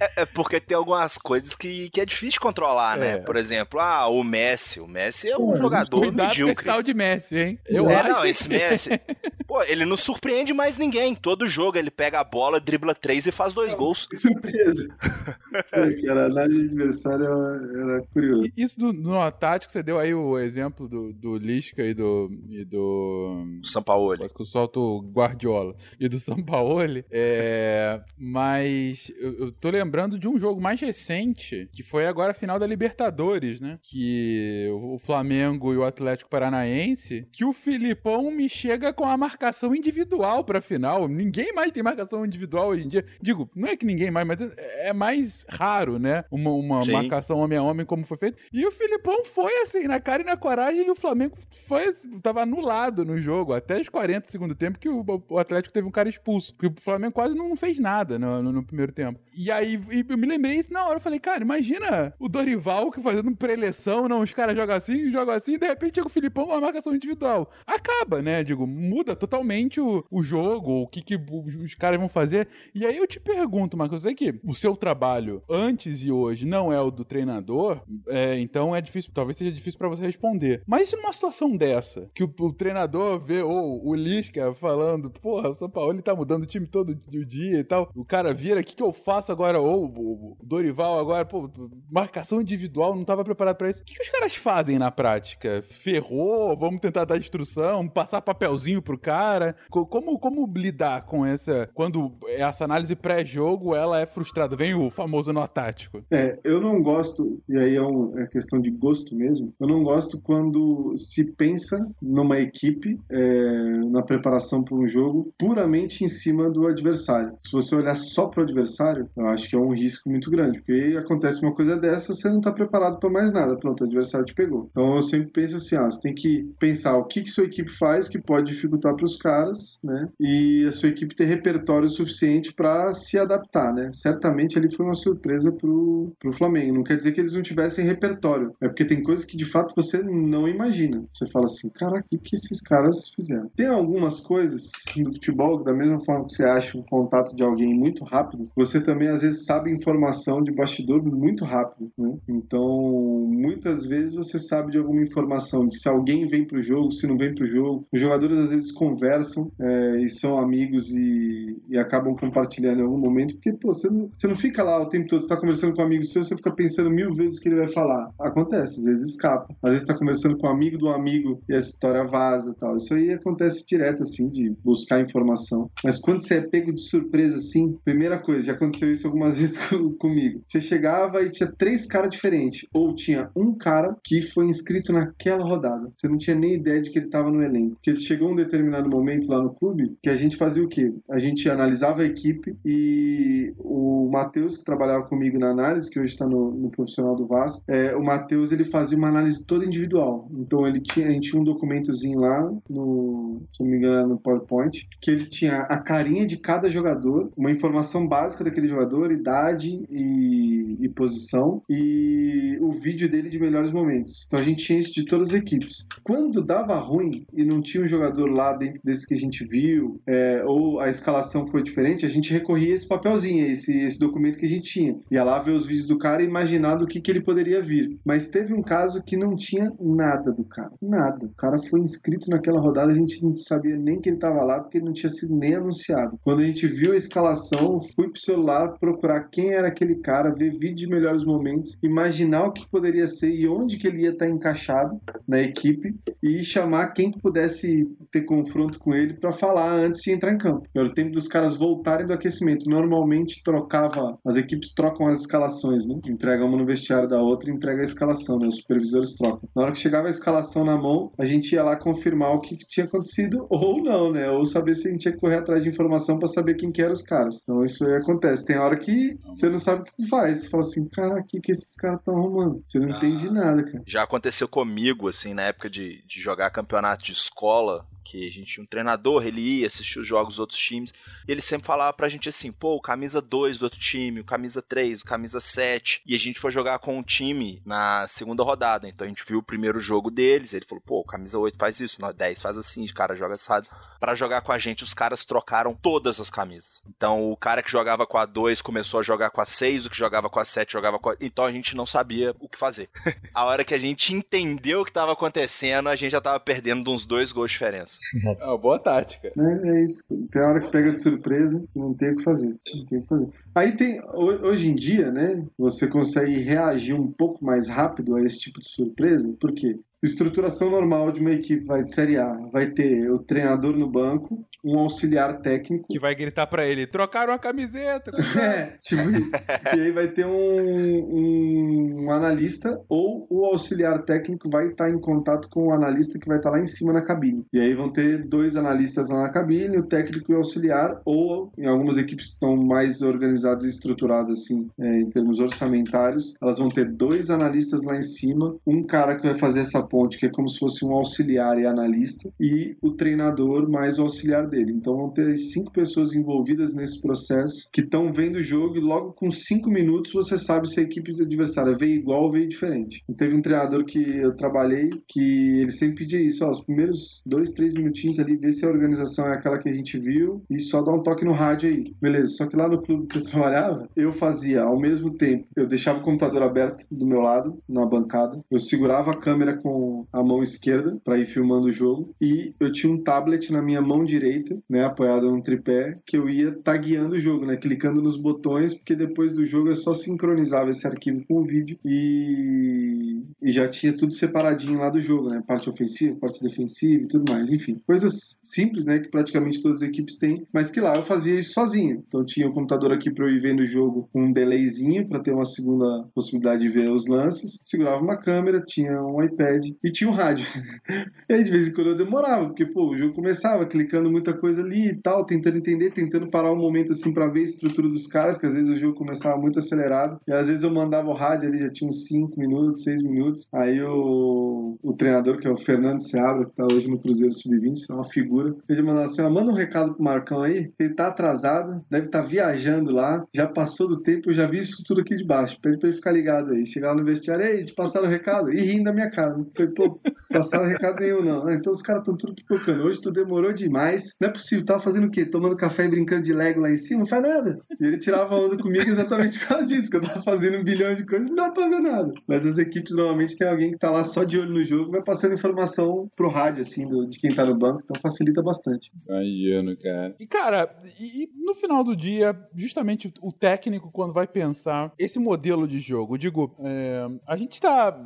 É, 0.00 0.22
é 0.22 0.26
porque 0.26 0.60
tem 0.60 0.76
algumas 0.76 1.16
coisas 1.18 1.54
que, 1.54 1.90
que 1.90 2.00
é 2.00 2.04
difícil 2.06 2.32
de 2.32 2.40
controlar, 2.40 2.96
né? 2.96 3.12
É. 3.14 3.18
Por 3.18 3.36
exemplo, 3.36 3.80
ah, 3.80 4.08
o 4.08 4.22
Messi. 4.24 4.80
O 4.80 4.86
Messi 4.86 5.28
é 5.28 5.38
um 5.38 5.56
jogador 5.56 6.00
Cuidado 6.00 6.28
medíocre. 6.28 6.64
tal 6.64 6.82
de 6.82 6.94
Messi, 6.94 7.38
hein? 7.38 7.58
Eu 7.66 7.88
é, 7.88 7.96
acho 7.96 8.08
não, 8.08 8.26
esse 8.26 8.48
que- 8.48 8.54
Messi. 8.54 8.90
Pô, 9.46 9.62
ele 9.62 9.84
não 9.84 9.96
surpreende 9.96 10.52
mais 10.52 10.78
ninguém. 10.78 11.14
Todo 11.14 11.46
jogo 11.46 11.76
ele 11.76 11.90
pega 11.90 12.18
a 12.18 12.24
bola, 12.24 12.58
dribla 12.58 12.94
três 12.94 13.26
e 13.26 13.30
faz 13.30 13.52
dois 13.52 13.74
gols. 13.74 14.06
Que 14.06 14.16
surpresa. 14.16 14.88
Cara, 16.06 16.22
a 16.22 16.26
análise 16.26 16.66
adversária 16.66 17.24
era, 17.24 17.82
era 17.94 18.02
curioso. 18.12 18.48
E 18.56 18.62
Isso 18.62 18.78
do, 18.78 18.92
do 18.92 19.30
tático, 19.32 19.70
você 19.70 19.82
deu 19.82 19.98
aí 19.98 20.14
o 20.14 20.38
exemplo 20.38 20.88
do, 20.88 21.12
do 21.12 21.36
Lisca 21.36 21.82
e 21.82 21.94
do. 21.94 22.30
E 22.48 22.64
do. 22.64 23.46
São 23.62 23.82
Paulo. 23.82 24.16
Quase 24.16 24.34
que 24.34 24.42
eu 24.42 24.46
solto 24.46 24.80
o 24.80 25.02
Guardiola 25.02 25.76
e 26.00 26.08
do 26.08 26.18
Sampaoli. 26.18 27.04
É, 27.10 27.73
mas 28.16 29.12
eu, 29.18 29.46
eu 29.46 29.52
tô 29.52 29.70
lembrando 29.70 30.18
de 30.18 30.28
um 30.28 30.38
jogo 30.38 30.60
mais 30.60 30.80
recente, 30.80 31.68
que 31.72 31.82
foi 31.82 32.06
agora 32.06 32.32
a 32.32 32.34
final 32.34 32.58
da 32.58 32.66
Libertadores, 32.66 33.60
né? 33.60 33.78
Que 33.82 34.68
o 34.72 34.98
Flamengo 34.98 35.72
e 35.72 35.76
o 35.76 35.84
Atlético 35.84 36.30
Paranaense, 36.30 37.26
que 37.32 37.44
o 37.44 37.52
Filipão 37.52 38.30
me 38.30 38.48
chega 38.48 38.92
com 38.92 39.04
a 39.04 39.16
marcação 39.16 39.74
individual 39.74 40.44
pra 40.44 40.60
final. 40.60 41.08
Ninguém 41.08 41.52
mais 41.52 41.72
tem 41.72 41.82
marcação 41.82 42.24
individual 42.24 42.68
hoje 42.68 42.84
em 42.84 42.88
dia. 42.88 43.04
Digo, 43.20 43.50
não 43.54 43.68
é 43.68 43.76
que 43.76 43.86
ninguém 43.86 44.10
mais, 44.10 44.26
mas 44.26 44.38
é 44.58 44.92
mais 44.92 45.44
raro, 45.48 45.98
né? 45.98 46.24
Uma, 46.30 46.50
uma 46.50 46.82
Sim. 46.82 46.92
marcação 46.92 47.38
homem 47.38 47.58
a 47.58 47.62
homem 47.62 47.86
como 47.86 48.06
foi 48.06 48.16
feito. 48.16 48.38
E 48.52 48.66
o 48.66 48.70
Filipão 48.70 49.24
foi 49.24 49.52
assim, 49.62 49.86
na 49.86 50.00
cara 50.00 50.22
e 50.22 50.26
na 50.26 50.36
coragem, 50.36 50.86
e 50.86 50.90
o 50.90 50.94
Flamengo 50.94 51.36
foi 51.66 51.86
assim, 51.86 52.18
tava 52.20 52.42
anulado 52.42 53.04
no 53.04 53.20
jogo, 53.20 53.52
até 53.52 53.80
os 53.80 53.88
40 53.88 54.26
do 54.26 54.30
segundo 54.30 54.54
tempo, 54.54 54.78
que 54.78 54.88
o, 54.88 55.04
o 55.28 55.38
Atlético 55.38 55.72
teve 55.72 55.86
um 55.86 55.92
cara 55.92 56.08
expulso. 56.08 56.54
Porque 56.54 56.66
o 56.66 56.82
Flamengo 56.82 57.12
quase 57.12 57.34
não 57.34 57.53
fez 57.56 57.78
nada 57.78 58.18
no, 58.18 58.42
no- 58.42 58.52
no 58.52 58.64
primeiro 58.64 58.92
tempo. 58.92 59.18
E 59.36 59.50
aí 59.50 59.78
e 59.90 60.04
eu 60.08 60.16
me 60.18 60.26
lembrei 60.26 60.56
isso 60.56 60.72
na 60.72 60.84
hora, 60.84 60.96
eu 60.96 61.00
falei, 61.00 61.18
cara, 61.18 61.42
imagina 61.42 62.14
o 62.18 62.28
Dorival 62.28 62.90
que 62.90 63.02
fazendo 63.02 63.34
pré-eleção, 63.36 64.08
não, 64.08 64.20
os 64.20 64.32
caras 64.32 64.56
jogam 64.56 64.74
assim, 64.76 65.10
jogam 65.10 65.34
assim, 65.34 65.54
e 65.54 65.58
de 65.58 65.66
repente 65.66 65.96
chega 65.96 66.06
o 66.06 66.10
Filipão 66.10 66.44
uma 66.46 66.60
marcação 66.60 66.94
individual. 66.94 67.50
Acaba, 67.66 68.22
né? 68.22 68.42
Digo, 68.44 68.66
muda 68.66 69.14
totalmente 69.16 69.80
o, 69.80 70.04
o 70.10 70.22
jogo, 70.22 70.82
o 70.82 70.86
que, 70.88 71.02
que 71.02 71.16
os 71.16 71.74
caras 71.74 71.98
vão 71.98 72.08
fazer. 72.08 72.48
E 72.74 72.84
aí 72.86 72.96
eu 72.96 73.06
te 73.06 73.18
pergunto, 73.20 73.76
Marcos, 73.76 74.04
eu 74.04 74.08
sei 74.10 74.14
que 74.14 74.38
o 74.44 74.54
seu 74.54 74.76
trabalho 74.76 75.42
antes 75.48 76.02
e 76.04 76.10
hoje 76.10 76.46
não 76.46 76.72
é 76.72 76.80
o 76.80 76.90
do 76.90 77.04
treinador, 77.04 77.82
é, 78.08 78.38
então 78.40 78.74
é 78.74 78.80
difícil, 78.80 79.10
talvez 79.12 79.36
seja 79.38 79.52
difícil 79.52 79.78
pra 79.78 79.88
você 79.88 80.02
responder. 80.02 80.62
Mas 80.66 80.88
se 80.88 80.96
numa 80.96 81.12
situação 81.12 81.56
dessa, 81.56 82.08
que 82.14 82.24
o, 82.24 82.32
o 82.40 82.52
treinador 82.52 83.18
vê, 83.20 83.42
ou 83.42 83.86
o 83.86 83.94
Lisca 83.94 84.52
falando, 84.54 85.10
porra, 85.10 85.50
o 85.50 85.54
São 85.54 85.68
Paulo 85.68 85.92
ele 85.92 86.02
tá 86.02 86.14
mudando 86.14 86.42
o 86.42 86.46
time 86.46 86.66
todo 86.66 86.98
o 87.12 87.24
dia 87.24 87.43
e 87.52 87.64
tal, 87.64 87.90
o 87.94 88.04
cara 88.04 88.32
vira, 88.32 88.60
o 88.60 88.64
que, 88.64 88.74
que 88.76 88.82
eu 88.82 88.92
faço 88.92 89.30
agora? 89.32 89.60
Ou 89.60 89.86
o 89.86 90.36
Dorival 90.42 90.98
agora, 90.98 91.24
pô, 91.24 91.50
marcação 91.90 92.40
individual, 92.40 92.94
não 92.94 93.04
tava 93.04 93.24
preparado 93.24 93.56
pra 93.56 93.70
isso. 93.70 93.80
O 93.82 93.84
que, 93.84 93.94
que 93.94 94.02
os 94.02 94.08
caras 94.08 94.34
fazem 94.36 94.78
na 94.78 94.90
prática? 94.90 95.64
Ferrou? 95.70 96.56
Vamos 96.58 96.80
tentar 96.80 97.04
dar 97.04 97.16
instrução, 97.18 97.88
passar 97.88 98.20
papelzinho 98.22 98.82
pro 98.82 98.98
cara? 98.98 99.14
cara. 99.14 99.56
Co- 99.70 99.86
Como, 99.86 100.18
como 100.18 100.50
lidar 100.56 101.04
com 101.06 101.24
essa. 101.24 101.68
Quando 101.72 102.12
essa 102.26 102.64
análise 102.64 102.96
pré-jogo 102.96 103.74
ela 103.74 104.00
é 104.00 104.06
frustrada? 104.06 104.56
Vem 104.56 104.74
o 104.74 104.90
famoso 104.90 105.32
nó 105.32 105.46
tático. 105.46 106.02
É, 106.10 106.38
eu 106.42 106.60
não 106.60 106.82
gosto, 106.82 107.40
e 107.48 107.56
aí 107.56 107.76
é, 107.76 107.82
um- 107.82 108.18
é 108.18 108.26
questão 108.26 108.60
de 108.60 108.70
gosto 108.70 109.14
mesmo, 109.14 109.52
eu 109.60 109.66
não 109.68 109.82
gosto 109.82 110.20
quando 110.20 110.94
se 110.96 111.32
pensa 111.36 111.86
numa 112.02 112.38
equipe, 112.40 112.98
é, 113.10 113.52
na 113.90 114.02
preparação 114.02 114.62
para 114.64 114.74
um 114.74 114.86
jogo, 114.86 115.32
puramente 115.38 116.04
em 116.04 116.08
cima 116.08 116.50
do 116.50 116.66
adversário. 116.66 117.33
Se 117.44 117.52
você 117.52 117.74
olhar 117.74 117.94
só 117.96 118.26
para 118.26 118.40
o 118.40 118.44
adversário, 118.44 119.08
eu 119.16 119.26
acho 119.28 119.48
que 119.48 119.56
é 119.56 119.58
um 119.58 119.72
risco 119.72 120.08
muito 120.08 120.30
grande, 120.30 120.58
porque 120.58 120.96
acontece 120.98 121.42
uma 121.42 121.54
coisa 121.54 121.76
dessa, 121.76 122.14
você 122.14 122.28
não 122.28 122.38
está 122.38 122.52
preparado 122.52 122.98
para 122.98 123.10
mais 123.10 123.32
nada, 123.32 123.56
pronto, 123.56 123.82
o 123.82 123.86
adversário 123.86 124.26
te 124.26 124.34
pegou. 124.34 124.68
Então 124.70 124.96
eu 124.96 125.02
sempre 125.02 125.30
penso 125.30 125.56
assim, 125.56 125.76
ah, 125.76 125.90
você 125.90 126.00
tem 126.02 126.14
que 126.14 126.48
pensar 126.58 126.96
o 126.96 127.04
que, 127.04 127.22
que 127.22 127.30
sua 127.30 127.44
equipe 127.44 127.72
faz 127.72 128.08
que 128.08 128.20
pode 128.20 128.52
dificultar 128.52 128.94
para 128.94 129.04
os 129.04 129.16
caras, 129.16 129.78
né? 129.82 130.08
E 130.20 130.64
a 130.66 130.72
sua 130.72 130.88
equipe 130.88 131.14
ter 131.14 131.24
repertório 131.24 131.88
suficiente 131.88 132.52
para 132.52 132.92
se 132.92 133.18
adaptar, 133.18 133.72
né? 133.72 133.90
Certamente 133.92 134.58
ali 134.58 134.74
foi 134.74 134.84
uma 134.86 134.94
surpresa 134.94 135.52
pro, 135.52 136.12
pro 136.18 136.32
Flamengo. 136.32 136.74
Não 136.74 136.84
quer 136.84 136.96
dizer 136.96 137.12
que 137.12 137.20
eles 137.20 137.32
não 137.32 137.42
tivessem 137.42 137.84
repertório. 137.84 138.54
É 138.60 138.68
porque 138.68 138.84
tem 138.84 139.02
coisas 139.02 139.24
que 139.24 139.36
de 139.36 139.44
fato 139.44 139.74
você 139.74 140.02
não 140.02 140.48
imagina. 140.48 141.04
Você 141.12 141.26
fala 141.26 141.46
assim, 141.46 141.68
caraca, 141.70 142.06
o 142.12 142.18
que 142.18 142.36
esses 142.36 142.60
caras 142.60 143.10
fizeram? 143.14 143.50
Tem 143.56 143.66
algumas 143.66 144.20
coisas 144.20 144.70
no 144.96 145.12
futebol, 145.12 145.62
da 145.62 145.72
mesma 145.72 146.00
forma 146.04 146.26
que 146.26 146.32
você 146.32 146.44
acha 146.44 146.78
um 146.78 146.82
contato 146.82 147.23
de 147.32 147.42
alguém 147.42 147.74
muito 147.74 148.04
rápido, 148.04 148.50
você 148.56 148.80
também 148.80 149.08
às 149.08 149.22
vezes 149.22 149.44
sabe 149.44 149.70
informação 149.70 150.42
de 150.42 150.52
bastidor 150.52 151.02
muito 151.02 151.44
rápido, 151.44 151.90
né? 151.96 152.16
Então, 152.28 153.26
muitas 153.30 153.86
vezes 153.86 154.14
você 154.14 154.38
sabe 154.38 154.72
de 154.72 154.78
alguma 154.78 155.02
informação 155.02 155.66
de 155.66 155.78
se 155.78 155.88
alguém 155.88 156.26
vem 156.26 156.46
pro 156.46 156.60
jogo, 156.60 156.92
se 156.92 157.06
não 157.06 157.16
vem 157.16 157.34
pro 157.34 157.46
jogo. 157.46 157.86
Os 157.92 158.00
jogadores 158.00 158.38
às 158.38 158.50
vezes 158.50 158.72
conversam 158.72 159.50
é, 159.60 159.98
e 160.00 160.10
são 160.10 160.38
amigos 160.38 160.90
e, 160.90 161.56
e 161.68 161.78
acabam 161.78 162.16
compartilhando 162.16 162.80
em 162.80 162.82
algum 162.82 162.98
momento, 162.98 163.34
porque 163.34 163.52
pô, 163.52 163.72
você, 163.72 163.88
não, 163.88 164.10
você 164.16 164.26
não 164.26 164.36
fica 164.36 164.62
lá 164.62 164.80
o 164.80 164.88
tempo 164.88 165.08
todo, 165.08 165.22
você 165.22 165.28
tá 165.28 165.36
conversando 165.36 165.74
com 165.74 165.82
um 165.82 165.86
amigo 165.86 166.04
seu, 166.04 166.24
você 166.24 166.36
fica 166.36 166.52
pensando 166.52 166.90
mil 166.90 167.12
vezes 167.12 167.38
o 167.38 167.42
que 167.42 167.48
ele 167.48 167.56
vai 167.56 167.68
falar. 167.68 168.10
Acontece, 168.18 168.80
às 168.80 168.84
vezes 168.84 169.10
escapa. 169.10 169.54
Às 169.62 169.72
vezes 169.72 169.86
tá 169.86 169.96
conversando 169.96 170.36
com 170.36 170.46
um 170.46 170.50
amigo 170.50 170.78
do 170.78 170.88
amigo 170.88 171.40
e 171.48 171.54
essa 171.54 171.68
história 171.68 172.04
vaza 172.04 172.54
tal. 172.58 172.76
Isso 172.76 172.94
aí 172.94 173.12
acontece 173.12 173.66
direto, 173.66 174.02
assim, 174.02 174.28
de 174.28 174.54
buscar 174.64 175.00
informação. 175.00 175.70
Mas 175.82 175.98
quando 175.98 176.20
você 176.20 176.36
é 176.36 176.40
pego 176.40 176.72
de 176.72 176.80
surpresa, 176.80 177.13
assim, 177.22 177.78
primeira 177.84 178.18
coisa, 178.18 178.46
já 178.46 178.52
aconteceu 178.52 178.90
isso 178.90 179.06
algumas 179.06 179.38
vezes 179.38 179.58
com- 179.58 179.92
comigo. 179.92 180.42
Você 180.48 180.60
chegava 180.60 181.22
e 181.22 181.30
tinha 181.30 181.50
três 181.50 181.86
caras 181.86 182.10
diferentes. 182.10 182.66
Ou 182.72 182.94
tinha 182.94 183.30
um 183.36 183.54
cara 183.54 183.96
que 184.02 184.20
foi 184.20 184.46
inscrito 184.46 184.92
naquela 184.92 185.44
rodada. 185.44 185.92
Você 185.96 186.08
não 186.08 186.18
tinha 186.18 186.36
nem 186.36 186.54
ideia 186.54 186.80
de 186.80 186.90
que 186.90 186.98
ele 186.98 187.06
estava 187.06 187.30
no 187.30 187.42
elenco. 187.42 187.76
Porque 187.76 187.90
ele 187.90 188.00
chegou 188.00 188.30
um 188.30 188.36
determinado 188.36 188.88
momento 188.88 189.28
lá 189.28 189.42
no 189.42 189.54
clube 189.54 189.96
que 190.02 190.08
a 190.08 190.14
gente 190.16 190.36
fazia 190.36 190.62
o 190.62 190.68
quê? 190.68 190.92
A 191.10 191.18
gente 191.18 191.48
analisava 191.48 192.02
a 192.02 192.06
equipe 192.06 192.56
e 192.64 193.52
o 193.58 194.08
Matheus, 194.10 194.56
que 194.56 194.64
trabalhava 194.64 195.04
comigo 195.04 195.38
na 195.38 195.50
análise, 195.50 195.90
que 195.90 195.98
hoje 195.98 196.12
está 196.12 196.26
no, 196.26 196.52
no 196.52 196.70
profissional 196.70 197.16
do 197.16 197.26
Vasco, 197.26 197.62
é, 197.68 197.94
o 197.96 198.02
Matheus 198.02 198.52
ele 198.52 198.64
fazia 198.64 198.96
uma 198.96 199.08
análise 199.08 199.44
toda 199.44 199.64
individual. 199.64 200.28
Então 200.32 200.66
ele 200.66 200.80
tinha, 200.80 201.08
a 201.08 201.10
gente 201.10 201.30
tinha 201.30 201.40
um 201.40 201.44
documentozinho 201.44 202.20
lá 202.20 202.50
no, 202.68 203.42
se 203.52 203.62
não 203.62 203.70
me 203.70 203.76
engano, 203.76 204.08
no 204.10 204.18
PowerPoint, 204.18 204.86
que 205.00 205.10
ele 205.10 205.26
tinha 205.26 205.60
a 205.62 205.78
carinha 205.78 206.26
de 206.26 206.36
cada 206.36 206.68
jogador, 206.68 207.03
uma 207.36 207.50
informação 207.50 208.06
básica 208.06 208.44
daquele 208.44 208.68
jogador, 208.68 209.12
idade 209.12 209.84
e, 209.90 210.76
e 210.80 210.88
posição, 210.88 211.62
e 211.68 212.58
o 212.60 212.70
vídeo 212.70 213.08
dele 213.08 213.28
de 213.28 213.38
melhores 213.38 213.70
momentos. 213.70 214.24
Então 214.26 214.40
a 214.40 214.42
gente 214.42 214.64
tinha 214.64 214.78
isso 214.78 214.92
de 214.92 215.04
todas 215.04 215.28
as 215.28 215.34
equipes. 215.34 215.86
Quando 216.02 216.42
dava 216.42 216.74
ruim 216.78 217.26
e 217.32 217.44
não 217.44 217.60
tinha 217.60 217.82
um 217.82 217.86
jogador 217.86 218.30
lá 218.30 218.52
dentro 218.52 218.80
desse 218.84 219.06
que 219.06 219.14
a 219.14 219.18
gente 219.18 219.44
viu, 219.44 220.00
é, 220.06 220.42
ou 220.44 220.80
a 220.80 220.88
escalação 220.88 221.46
foi 221.46 221.62
diferente, 221.62 222.06
a 222.06 222.08
gente 222.08 222.32
recorria 222.32 222.72
a 222.72 222.76
esse 222.76 222.86
papelzinho, 222.86 223.44
a 223.44 223.48
esse, 223.48 223.76
esse 223.80 223.98
documento 223.98 224.38
que 224.38 224.46
a 224.46 224.48
gente 224.48 224.70
tinha. 224.70 224.96
Ia 225.10 225.24
lá 225.24 225.38
ver 225.38 225.52
os 225.52 225.66
vídeos 225.66 225.88
do 225.88 225.98
cara 225.98 226.22
e 226.22 226.26
imaginar 226.26 226.76
do 226.76 226.86
que, 226.86 227.00
que 227.00 227.10
ele 227.10 227.22
poderia 227.22 227.60
vir. 227.60 227.98
Mas 228.04 228.28
teve 228.28 228.52
um 228.52 228.62
caso 228.62 229.02
que 229.02 229.16
não 229.16 229.36
tinha 229.36 229.72
nada 229.80 230.32
do 230.32 230.44
cara. 230.44 230.72
Nada. 230.80 231.26
O 231.26 231.34
cara 231.34 231.58
foi 231.58 231.80
inscrito 231.80 232.30
naquela 232.30 232.60
rodada, 232.60 232.92
a 232.92 232.94
gente 232.94 233.22
não 233.22 233.36
sabia 233.36 233.76
nem 233.76 234.00
que 234.00 234.08
ele 234.08 234.16
estava 234.16 234.42
lá, 234.42 234.60
porque 234.60 234.78
ele 234.78 234.86
não 234.86 234.92
tinha 234.92 235.10
sido 235.10 235.36
nem 235.36 235.54
anunciado. 235.54 236.18
Quando 236.22 236.40
a 236.40 236.44
gente 236.44 236.66
viu 236.66 236.93
a 236.94 236.98
escalação, 236.98 237.80
fui 237.94 238.08
pro 238.08 238.20
celular 238.20 238.78
procurar 238.78 239.28
quem 239.30 239.50
era 239.50 239.68
aquele 239.68 239.96
cara, 239.96 240.34
ver 240.34 240.50
vídeo 240.52 240.74
de 240.76 240.88
melhores 240.88 241.24
momentos, 241.24 241.78
imaginar 241.82 242.46
o 242.46 242.52
que 242.52 242.68
poderia 242.68 243.06
ser 243.06 243.30
e 243.30 243.48
onde 243.48 243.78
que 243.78 243.86
ele 243.86 244.02
ia 244.02 244.10
estar 244.10 244.28
encaixado 244.28 245.00
na 245.26 245.40
equipe 245.40 245.94
e 246.22 246.42
chamar 246.42 246.92
quem 246.92 247.10
que 247.10 247.20
pudesse 247.20 247.88
ter 248.10 248.22
confronto 248.22 248.78
com 248.78 248.94
ele 248.94 249.14
para 249.14 249.32
falar 249.32 249.72
antes 249.72 250.00
de 250.02 250.10
entrar 250.10 250.32
em 250.32 250.38
campo. 250.38 250.68
Era 250.74 250.86
o 250.86 250.94
tempo 250.94 251.12
dos 251.12 251.28
caras 251.28 251.56
voltarem 251.56 252.06
do 252.06 252.12
aquecimento. 252.12 252.68
Normalmente 252.68 253.42
trocava, 253.42 254.18
as 254.24 254.36
equipes 254.36 254.72
trocam 254.74 255.06
as 255.06 255.20
escalações, 255.20 255.86
né? 255.86 255.98
Entrega 256.06 256.44
uma 256.44 256.56
no 256.56 256.66
vestiário 256.66 257.08
da 257.08 257.20
outra 257.20 257.50
entrega 257.50 257.80
a 257.80 257.84
escalação, 257.84 258.38
né? 258.38 258.46
Os 258.46 258.56
supervisores 258.56 259.14
trocam. 259.14 259.48
Na 259.54 259.62
hora 259.62 259.72
que 259.72 259.78
chegava 259.78 260.06
a 260.06 260.10
escalação 260.10 260.64
na 260.64 260.76
mão, 260.76 261.12
a 261.18 261.24
gente 261.24 261.52
ia 261.52 261.62
lá 261.62 261.76
confirmar 261.76 262.34
o 262.34 262.40
que, 262.40 262.56
que 262.56 262.66
tinha 262.66 262.86
acontecido 262.86 263.46
ou 263.50 263.82
não, 263.82 264.12
né? 264.12 264.30
Ou 264.30 264.44
saber 264.44 264.74
se 264.74 264.88
a 264.88 264.90
gente 264.90 265.10
que 265.14 265.18
correr 265.18 265.36
atrás 265.36 265.62
de 265.62 265.68
informação 265.68 266.18
para 266.18 266.28
saber 266.28 266.54
quem 266.54 266.70
que 266.70 266.82
eram 266.84 266.92
os 266.92 267.02
caras. 267.02 267.42
Então 267.42 267.64
isso 267.64 267.84
aí 267.84 267.94
acontece. 267.94 268.44
Tem 268.44 268.58
hora 268.58 268.76
que 268.76 269.18
você 269.24 269.48
não 269.48 269.58
sabe 269.58 269.82
o 269.82 269.84
que 269.84 270.06
faz. 270.08 270.42
Você 270.42 270.48
fala 270.48 270.62
assim, 270.62 270.88
cara, 270.88 271.20
o 271.20 271.24
que, 271.24 271.40
que 271.40 271.52
esses 271.52 271.76
caras 271.76 271.98
estão 271.98 272.16
arrumando? 272.16 272.64
Você 272.68 272.78
não 272.78 272.90
entende 272.90 273.30
nada, 273.30 273.62
cara. 273.64 273.82
Já 273.86 274.02
aconteceu 274.02 274.48
comigo, 274.48 275.08
assim, 275.08 275.34
na 275.34 275.42
época 275.42 275.68
de, 275.68 276.04
de 276.06 276.20
jogar 276.20 276.50
campeonato 276.50 277.04
de 277.04 277.12
escola, 277.12 277.86
que 278.04 278.28
a 278.28 278.30
gente 278.30 278.54
tinha 278.54 278.62
um 278.62 278.66
treinador, 278.66 279.26
ele 279.26 279.40
ia 279.40 279.66
assistir 279.66 279.98
os 279.98 280.06
jogos 280.06 280.34
dos 280.34 280.40
outros 280.40 280.58
times, 280.58 280.92
e 281.26 281.32
ele 281.32 281.40
sempre 281.40 281.66
falava 281.66 281.92
pra 281.92 282.08
gente 282.08 282.28
assim, 282.28 282.52
pô, 282.52 282.80
camisa 282.80 283.20
2 283.20 283.58
do 283.58 283.64
outro 283.64 283.78
time, 283.78 284.20
o 284.20 284.24
camisa 284.24 284.62
3, 284.62 285.02
o 285.02 285.04
camisa 285.04 285.40
7, 285.40 286.02
e 286.06 286.14
a 286.14 286.18
gente 286.18 286.38
foi 286.38 286.50
jogar 286.50 286.78
com 286.78 286.98
o 286.98 287.02
time 287.02 287.62
na 287.64 288.06
segunda 288.06 288.42
rodada, 288.42 288.88
então 288.88 289.04
a 289.04 289.08
gente 289.08 289.24
viu 289.26 289.38
o 289.38 289.42
primeiro 289.42 289.80
jogo 289.80 290.10
deles, 290.10 290.54
ele 290.54 290.66
falou, 290.66 290.82
pô, 290.84 291.04
camisa 291.04 291.38
8 291.38 291.58
faz 291.58 291.80
isso, 291.80 292.04
o 292.04 292.12
10 292.12 292.42
faz 292.42 292.58
assim, 292.58 292.84
o 292.84 292.94
cara 292.94 293.14
joga 293.14 293.34
assado. 293.34 293.68
Pra 293.98 294.14
jogar 294.14 294.40
com 294.42 294.52
a 294.52 294.58
gente, 294.58 294.84
os 294.84 294.94
caras 294.94 295.24
trocaram 295.24 295.74
todas 295.74 296.20
as 296.20 296.30
camisas. 296.30 296.82
Então 296.88 297.30
o 297.30 297.36
cara 297.36 297.62
que 297.62 297.70
jogava 297.70 298.06
com 298.06 298.18
a 298.18 298.26
2 298.26 298.60
começou 298.60 299.00
a 299.00 299.02
jogar 299.02 299.30
com 299.30 299.40
a 299.40 299.44
6, 299.44 299.86
o 299.86 299.90
que 299.90 299.96
jogava 299.96 300.28
com 300.28 300.38
a 300.38 300.44
7 300.44 300.72
jogava 300.72 300.98
com 300.98 301.10
a... 301.10 301.16
Então 301.20 301.44
a 301.44 301.52
gente 301.52 301.74
não 301.74 301.86
sabia 301.86 302.34
o 302.38 302.48
que 302.48 302.58
fazer. 302.58 302.88
a 303.32 303.44
hora 303.44 303.64
que 303.64 303.74
a 303.74 303.78
gente 303.78 304.14
entendeu 304.14 304.82
o 304.82 304.84
que 304.84 304.92
tava 304.92 305.12
acontecendo, 305.12 305.88
a 305.88 305.96
gente 305.96 306.12
já 306.12 306.20
tava 306.20 306.38
perdendo 306.40 306.84
de 306.84 306.90
uns 306.90 307.04
dois 307.04 307.32
gols 307.32 307.50
de 307.50 307.54
diferença. 307.54 307.93
É 308.40 308.44
uma 308.44 308.58
boa 308.58 308.78
tática. 308.78 309.32
né? 309.36 309.60
É 309.64 309.82
isso. 309.84 310.04
Tem 310.30 310.42
hora 310.42 310.60
que 310.60 310.70
pega 310.70 310.92
de 310.92 311.00
surpresa 311.00 311.64
e 311.74 311.78
não 311.78 311.94
tem 311.94 312.10
o 312.10 312.16
que 312.16 312.22
fazer. 312.22 312.48
Não 312.74 312.86
tem 312.86 312.98
o 312.98 313.02
que 313.02 313.08
fazer. 313.08 313.28
Aí 313.54 313.72
tem, 313.76 314.00
ho- 314.00 314.46
hoje 314.46 314.68
em 314.68 314.74
dia, 314.74 315.10
né? 315.10 315.44
Você 315.58 315.86
consegue 315.86 316.38
reagir 316.40 316.94
um 316.94 317.10
pouco 317.10 317.44
mais 317.44 317.68
rápido 317.68 318.16
a 318.16 318.22
esse 318.22 318.38
tipo 318.38 318.60
de 318.60 318.68
surpresa, 318.68 319.32
por 319.40 319.52
quê? 319.52 319.78
Estruturação 320.02 320.68
normal 320.70 321.10
de 321.10 321.20
uma 321.20 321.30
equipe 321.32 321.64
vai 321.64 321.82
de 321.82 321.94
Série 321.94 322.18
A, 322.18 322.30
vai 322.52 322.66
ter 322.66 323.10
o 323.10 323.18
treinador 323.18 323.74
no 323.74 323.88
banco, 323.90 324.44
um 324.62 324.78
auxiliar 324.78 325.40
técnico. 325.40 325.86
Que 325.88 325.98
vai 325.98 326.14
gritar 326.14 326.46
pra 326.46 326.66
ele: 326.66 326.86
trocaram 326.86 327.32
a 327.32 327.38
camiseta. 327.38 328.10
É, 328.38 328.76
tipo 328.82 329.08
isso. 329.10 329.30
E 329.74 329.80
aí 329.80 329.90
vai 329.92 330.08
ter 330.08 330.26
um, 330.26 332.02
um 332.04 332.10
analista 332.10 332.78
ou 332.88 333.26
o 333.30 333.44
auxiliar 333.46 334.02
técnico 334.04 334.50
vai 334.50 334.68
estar 334.68 334.90
em 334.90 334.98
contato 334.98 335.48
com 335.48 335.68
o 335.68 335.72
analista 335.72 336.18
que 336.18 336.28
vai 336.28 336.36
estar 336.36 336.50
lá 336.50 336.60
em 336.60 336.66
cima 336.66 336.92
na 336.92 337.02
cabine. 337.02 337.44
E 337.52 337.58
aí 337.60 337.72
vão 337.74 337.90
ter 337.90 338.26
dois 338.26 338.56
analistas 338.56 339.08
lá 339.08 339.22
na 339.22 339.30
cabine, 339.30 339.78
o 339.78 339.86
técnico 339.86 340.30
e 340.32 340.34
o 340.34 340.38
auxiliar, 340.38 341.00
ou 341.04 341.50
em 341.56 341.66
algumas 341.66 341.96
equipes 341.96 342.26
que 342.26 342.32
estão 342.32 342.56
mais 342.56 343.00
organizadas 343.00 343.43
e 343.44 343.68
estruturadas 343.68 344.40
assim, 344.40 344.68
é, 344.78 345.00
em 345.00 345.10
termos 345.10 345.38
orçamentários, 345.38 346.34
elas 346.40 346.58
vão 346.58 346.68
ter 346.68 346.90
dois 346.90 347.30
analistas 347.30 347.84
lá 347.84 347.96
em 347.96 348.02
cima, 348.02 348.56
um 348.66 348.82
cara 348.82 349.16
que 349.16 349.26
vai 349.26 349.34
fazer 349.34 349.60
essa 349.60 349.82
ponte, 349.82 350.18
que 350.18 350.26
é 350.26 350.30
como 350.30 350.48
se 350.48 350.58
fosse 350.58 350.84
um 350.84 350.92
auxiliar 350.92 351.58
e 351.58 351.66
analista, 351.66 352.30
e 352.40 352.76
o 352.82 352.92
treinador 352.92 353.68
mais 353.68 353.98
o 353.98 354.02
auxiliar 354.02 354.46
dele. 354.48 354.72
Então 354.72 354.96
vão 354.96 355.10
ter 355.10 355.36
cinco 355.36 355.72
pessoas 355.72 356.12
envolvidas 356.14 356.74
nesse 356.74 357.00
processo 357.00 357.68
que 357.72 357.80
estão 357.80 358.12
vendo 358.12 358.36
o 358.36 358.42
jogo 358.42 358.76
e 358.76 358.80
logo 358.80 359.12
com 359.12 359.30
cinco 359.30 359.70
minutos 359.70 360.12
você 360.12 360.38
sabe 360.38 360.68
se 360.68 360.80
a 360.80 360.82
equipe 360.82 361.12
do 361.12 361.22
adversário 361.22 361.76
veio 361.76 361.96
igual 361.96 362.24
ou 362.24 362.32
veio 362.32 362.48
diferente. 362.48 363.02
E 363.08 363.12
teve 363.12 363.34
um 363.34 363.42
treinador 363.42 363.84
que 363.84 363.98
eu 363.98 364.34
trabalhei 364.36 364.90
que 365.08 365.60
ele 365.60 365.72
sempre 365.72 366.04
pedia 366.04 366.20
isso, 366.20 366.44
ó, 366.44 366.50
os 366.50 366.60
primeiros 366.62 367.22
dois, 367.26 367.50
três 367.52 367.72
minutinhos 367.72 368.18
ali, 368.18 368.36
ver 368.36 368.52
se 368.52 368.64
a 368.64 368.68
organização 368.68 369.26
é 369.26 369.34
aquela 369.34 369.58
que 369.58 369.68
a 369.68 369.72
gente 369.72 369.98
viu 369.98 370.42
e 370.50 370.58
só 370.60 370.82
dá 370.82 370.92
um 370.92 371.02
toque 371.02 371.24
no 371.24 371.32
rádio 371.32 371.68
aí. 371.68 371.94
Beleza, 372.00 372.34
só 372.34 372.46
que 372.46 372.56
lá 372.56 372.68
no 372.68 372.82
clube 372.82 373.06
que 373.08 373.18
eu 373.18 373.24
trabalhava, 373.34 373.88
eu 373.96 374.12
fazia 374.12 374.62
ao 374.62 374.78
mesmo 374.78 375.10
tempo, 375.10 375.46
eu 375.56 375.66
deixava 375.66 375.98
o 375.98 376.02
computador 376.02 376.42
aberto 376.42 376.86
do 376.90 377.06
meu 377.06 377.20
lado, 377.20 377.58
na 377.68 377.84
bancada, 377.84 378.40
eu 378.50 378.60
segurava 378.60 379.10
a 379.10 379.16
câmera 379.16 379.56
com 379.56 380.06
a 380.12 380.22
mão 380.22 380.42
esquerda 380.42 380.96
para 381.04 381.18
ir 381.18 381.26
filmando 381.26 381.66
o 381.66 381.72
jogo 381.72 382.14
e 382.20 382.54
eu 382.60 382.72
tinha 382.72 382.92
um 382.92 383.02
tablet 383.02 383.52
na 383.52 383.60
minha 383.60 383.82
mão 383.82 384.04
direita, 384.04 384.56
né, 384.68 384.84
apoiado 384.84 385.30
num 385.30 385.40
tripé, 385.40 385.98
que 386.06 386.16
eu 386.16 386.28
ia 386.28 386.52
tagueando 386.52 387.16
o 387.16 387.18
jogo, 387.18 387.44
né, 387.44 387.56
clicando 387.56 388.00
nos 388.00 388.16
botões, 388.16 388.72
porque 388.72 388.94
depois 388.94 389.32
do 389.32 389.44
jogo 389.44 389.68
eu 389.68 389.74
só 389.74 389.92
sincronizava 389.92 390.70
esse 390.70 390.86
arquivo 390.86 391.24
com 391.26 391.38
o 391.38 391.44
vídeo 391.44 391.78
e, 391.84 393.22
e 393.42 393.50
já 393.50 393.68
tinha 393.68 393.92
tudo 393.92 394.12
separadinho 394.12 394.78
lá 394.78 394.88
do 394.88 395.00
jogo, 395.00 395.28
né, 395.28 395.42
parte 395.46 395.68
ofensiva, 395.68 396.16
parte 396.20 396.42
defensiva 396.42 397.04
e 397.04 397.08
tudo 397.08 397.30
mais, 397.30 397.50
enfim, 397.50 397.80
coisas 397.86 398.40
simples, 398.44 398.84
né, 398.84 399.00
que 399.00 399.08
praticamente 399.08 399.60
todas 399.60 399.82
as 399.82 399.88
equipes 399.88 400.16
têm, 400.16 400.46
mas 400.52 400.70
que 400.70 400.80
lá 400.80 400.96
eu 400.96 401.02
fazia 401.02 401.38
isso 401.38 401.52
sozinho. 401.52 402.04
Então 402.06 402.24
tinha 402.24 402.48
o 402.48 402.52
computador 402.52 402.92
aqui 402.92 403.10
para 403.10 403.23
eu 403.24 403.30
ir 403.30 403.40
vendo 403.40 403.60
o 403.60 403.66
jogo 403.66 404.08
com 404.12 404.24
um 404.24 404.32
delayzinho 404.32 405.08
para 405.08 405.20
ter 405.20 405.32
uma 405.32 405.44
segunda 405.44 406.06
possibilidade 406.14 406.62
de 406.62 406.68
ver 406.68 406.90
os 406.90 407.06
lances, 407.06 407.62
segurava 407.64 408.02
uma 408.02 408.16
câmera, 408.16 408.62
tinha 408.64 409.02
um 409.02 409.22
iPad 409.22 409.66
e 409.82 409.90
tinha 409.90 410.08
um 410.08 410.12
rádio. 410.12 410.46
e 411.28 411.32
aí 411.32 411.44
de 411.44 411.50
vez 411.50 411.68
em 411.68 411.72
quando 411.72 411.90
eu 411.90 411.96
demorava, 411.96 412.46
porque 412.46 412.66
pô, 412.66 412.90
o 412.90 412.96
jogo 412.96 413.14
começava 413.14 413.66
clicando 413.66 414.10
muita 414.10 414.32
coisa 414.32 414.62
ali 414.62 414.88
e 414.88 414.96
tal, 414.96 415.24
tentando 415.24 415.58
entender, 415.58 415.92
tentando 415.92 416.30
parar 416.30 416.52
um 416.52 416.58
momento 416.58 416.92
assim 416.92 417.12
para 417.12 417.28
ver 417.28 417.40
a 417.40 417.44
estrutura 417.44 417.88
dos 417.88 418.06
caras, 418.06 418.38
que 418.38 418.46
às 418.46 418.54
vezes 418.54 418.70
o 418.70 418.76
jogo 418.76 418.96
começava 418.96 419.40
muito 419.40 419.58
acelerado, 419.58 420.20
e 420.26 420.32
às 420.32 420.46
vezes 420.46 420.62
eu 420.62 420.72
mandava 420.72 421.08
o 421.08 421.14
rádio 421.14 421.48
ali, 421.48 421.58
já 421.58 421.70
tinha 421.70 421.88
uns 421.88 422.06
5 422.06 422.38
minutos, 422.38 422.82
6 422.82 423.02
minutos. 423.02 423.48
Aí 423.52 423.80
o, 423.82 424.78
o 424.82 424.92
treinador, 424.94 425.38
que 425.38 425.46
é 425.46 425.50
o 425.50 425.56
Fernando 425.56 426.00
Seabra, 426.00 426.46
que 426.46 426.54
tá 426.54 426.64
hoje 426.64 426.88
no 426.88 426.98
Cruzeiro 426.98 427.32
Sub-20, 427.32 427.84
é 427.90 427.94
uma 427.94 428.04
figura, 428.04 428.54
ele 428.68 428.82
mandava 428.82 429.06
assim: 429.06 429.22
manda 429.22 429.50
um 429.50 429.54
recado 429.54 429.94
pro 429.94 430.04
Marcão 430.04 430.42
aí, 430.42 430.72
ele 430.78 430.94
tá 430.94 431.08
atrasado, 431.08 431.84
deve 431.90 432.06
estar 432.06 432.22
tá 432.22 432.28
viajando 432.28 432.92
lá, 432.92 433.13
já 433.34 433.46
passou 433.46 433.88
do 433.88 434.00
tempo, 434.00 434.30
eu 434.30 434.34
já 434.34 434.46
vi 434.46 434.58
isso 434.58 434.82
tudo 434.86 435.00
aqui 435.00 435.16
de 435.16 435.24
baixo. 435.24 435.58
Pede 435.60 435.78
pra 435.78 435.88
ele 435.88 435.96
ficar 435.96 436.12
ligado 436.12 436.52
aí. 436.52 436.66
Chegar 436.66 436.88
lá 436.88 436.96
no 436.96 437.04
vestiário, 437.04 437.44
ei, 437.44 437.64
te 437.64 437.74
passaram 437.74 438.06
o 438.06 438.10
recado? 438.10 438.52
E 438.52 438.60
rindo 438.60 438.84
da 438.84 438.92
minha 438.92 439.10
cara. 439.10 439.36
Não 439.36 439.46
foi, 439.56 439.68
pô, 439.68 440.00
passaram 440.30 440.66
recado 440.66 441.00
nenhum, 441.00 441.22
não. 441.22 441.50
Então 441.50 441.72
os 441.72 441.82
caras 441.82 442.02
estão 442.02 442.16
tudo 442.16 442.34
pipocando. 442.34 442.84
Hoje 442.84 443.00
tu 443.00 443.10
demorou 443.10 443.52
demais. 443.52 444.02
Não 444.20 444.28
é 444.28 444.32
possível, 444.32 444.64
tava 444.64 444.80
fazendo 444.80 445.06
o 445.06 445.10
quê? 445.10 445.24
Tomando 445.24 445.56
café 445.56 445.84
e 445.84 445.88
brincando 445.88 446.22
de 446.22 446.32
Lego 446.32 446.60
lá 446.60 446.70
em 446.70 446.76
cima? 446.76 447.00
Não 447.00 447.06
faz 447.06 447.22
nada. 447.22 447.58
E 447.80 447.84
ele 447.84 447.98
tirava 447.98 448.34
onda 448.34 448.56
comigo 448.56 448.88
exatamente 448.88 449.38
por 449.38 449.48
causa 449.48 449.66
disso, 449.66 449.90
que 449.90 449.96
eu 449.96 450.00
tava 450.00 450.22
fazendo 450.22 450.58
um 450.58 450.64
bilhão 450.64 450.94
de 450.94 451.04
coisas, 451.04 451.28
não 451.28 451.36
dá 451.36 451.50
pra 451.50 451.68
ver 451.68 451.80
nada. 451.80 452.12
Mas 452.26 452.46
as 452.46 452.58
equipes 452.58 452.94
normalmente 452.94 453.36
tem 453.36 453.48
alguém 453.48 453.70
que 453.72 453.78
tá 453.78 453.90
lá 453.90 454.04
só 454.04 454.24
de 454.24 454.38
olho 454.38 454.52
no 454.52 454.64
jogo, 454.64 454.90
vai 454.90 455.02
passando 455.02 455.34
informação 455.34 456.04
pro 456.16 456.28
rádio, 456.28 456.62
assim, 456.62 456.88
do, 456.88 457.08
de 457.08 457.18
quem 457.18 457.34
tá 457.34 457.44
no 457.44 457.56
banco, 457.56 457.82
então 457.84 458.00
facilita 458.00 458.42
bastante. 458.42 458.90
Imagino, 459.08 459.76
cara. 459.76 460.14
E, 460.18 460.26
cara, 460.26 460.82
e, 460.98 461.24
e 461.24 461.30
no 461.44 461.54
final 461.54 461.82
do 461.84 461.96
dia, 461.96 462.36
justamente 462.54 462.93
o 463.20 463.32
técnico, 463.32 463.90
quando 463.90 464.12
vai 464.12 464.26
pensar 464.26 464.92
esse 464.98 465.18
modelo 465.18 465.66
de 465.66 465.78
jogo, 465.78 466.18
digo, 466.18 466.54
é, 466.60 467.06
a 467.26 467.36
gente 467.36 467.60
tá. 467.60 467.96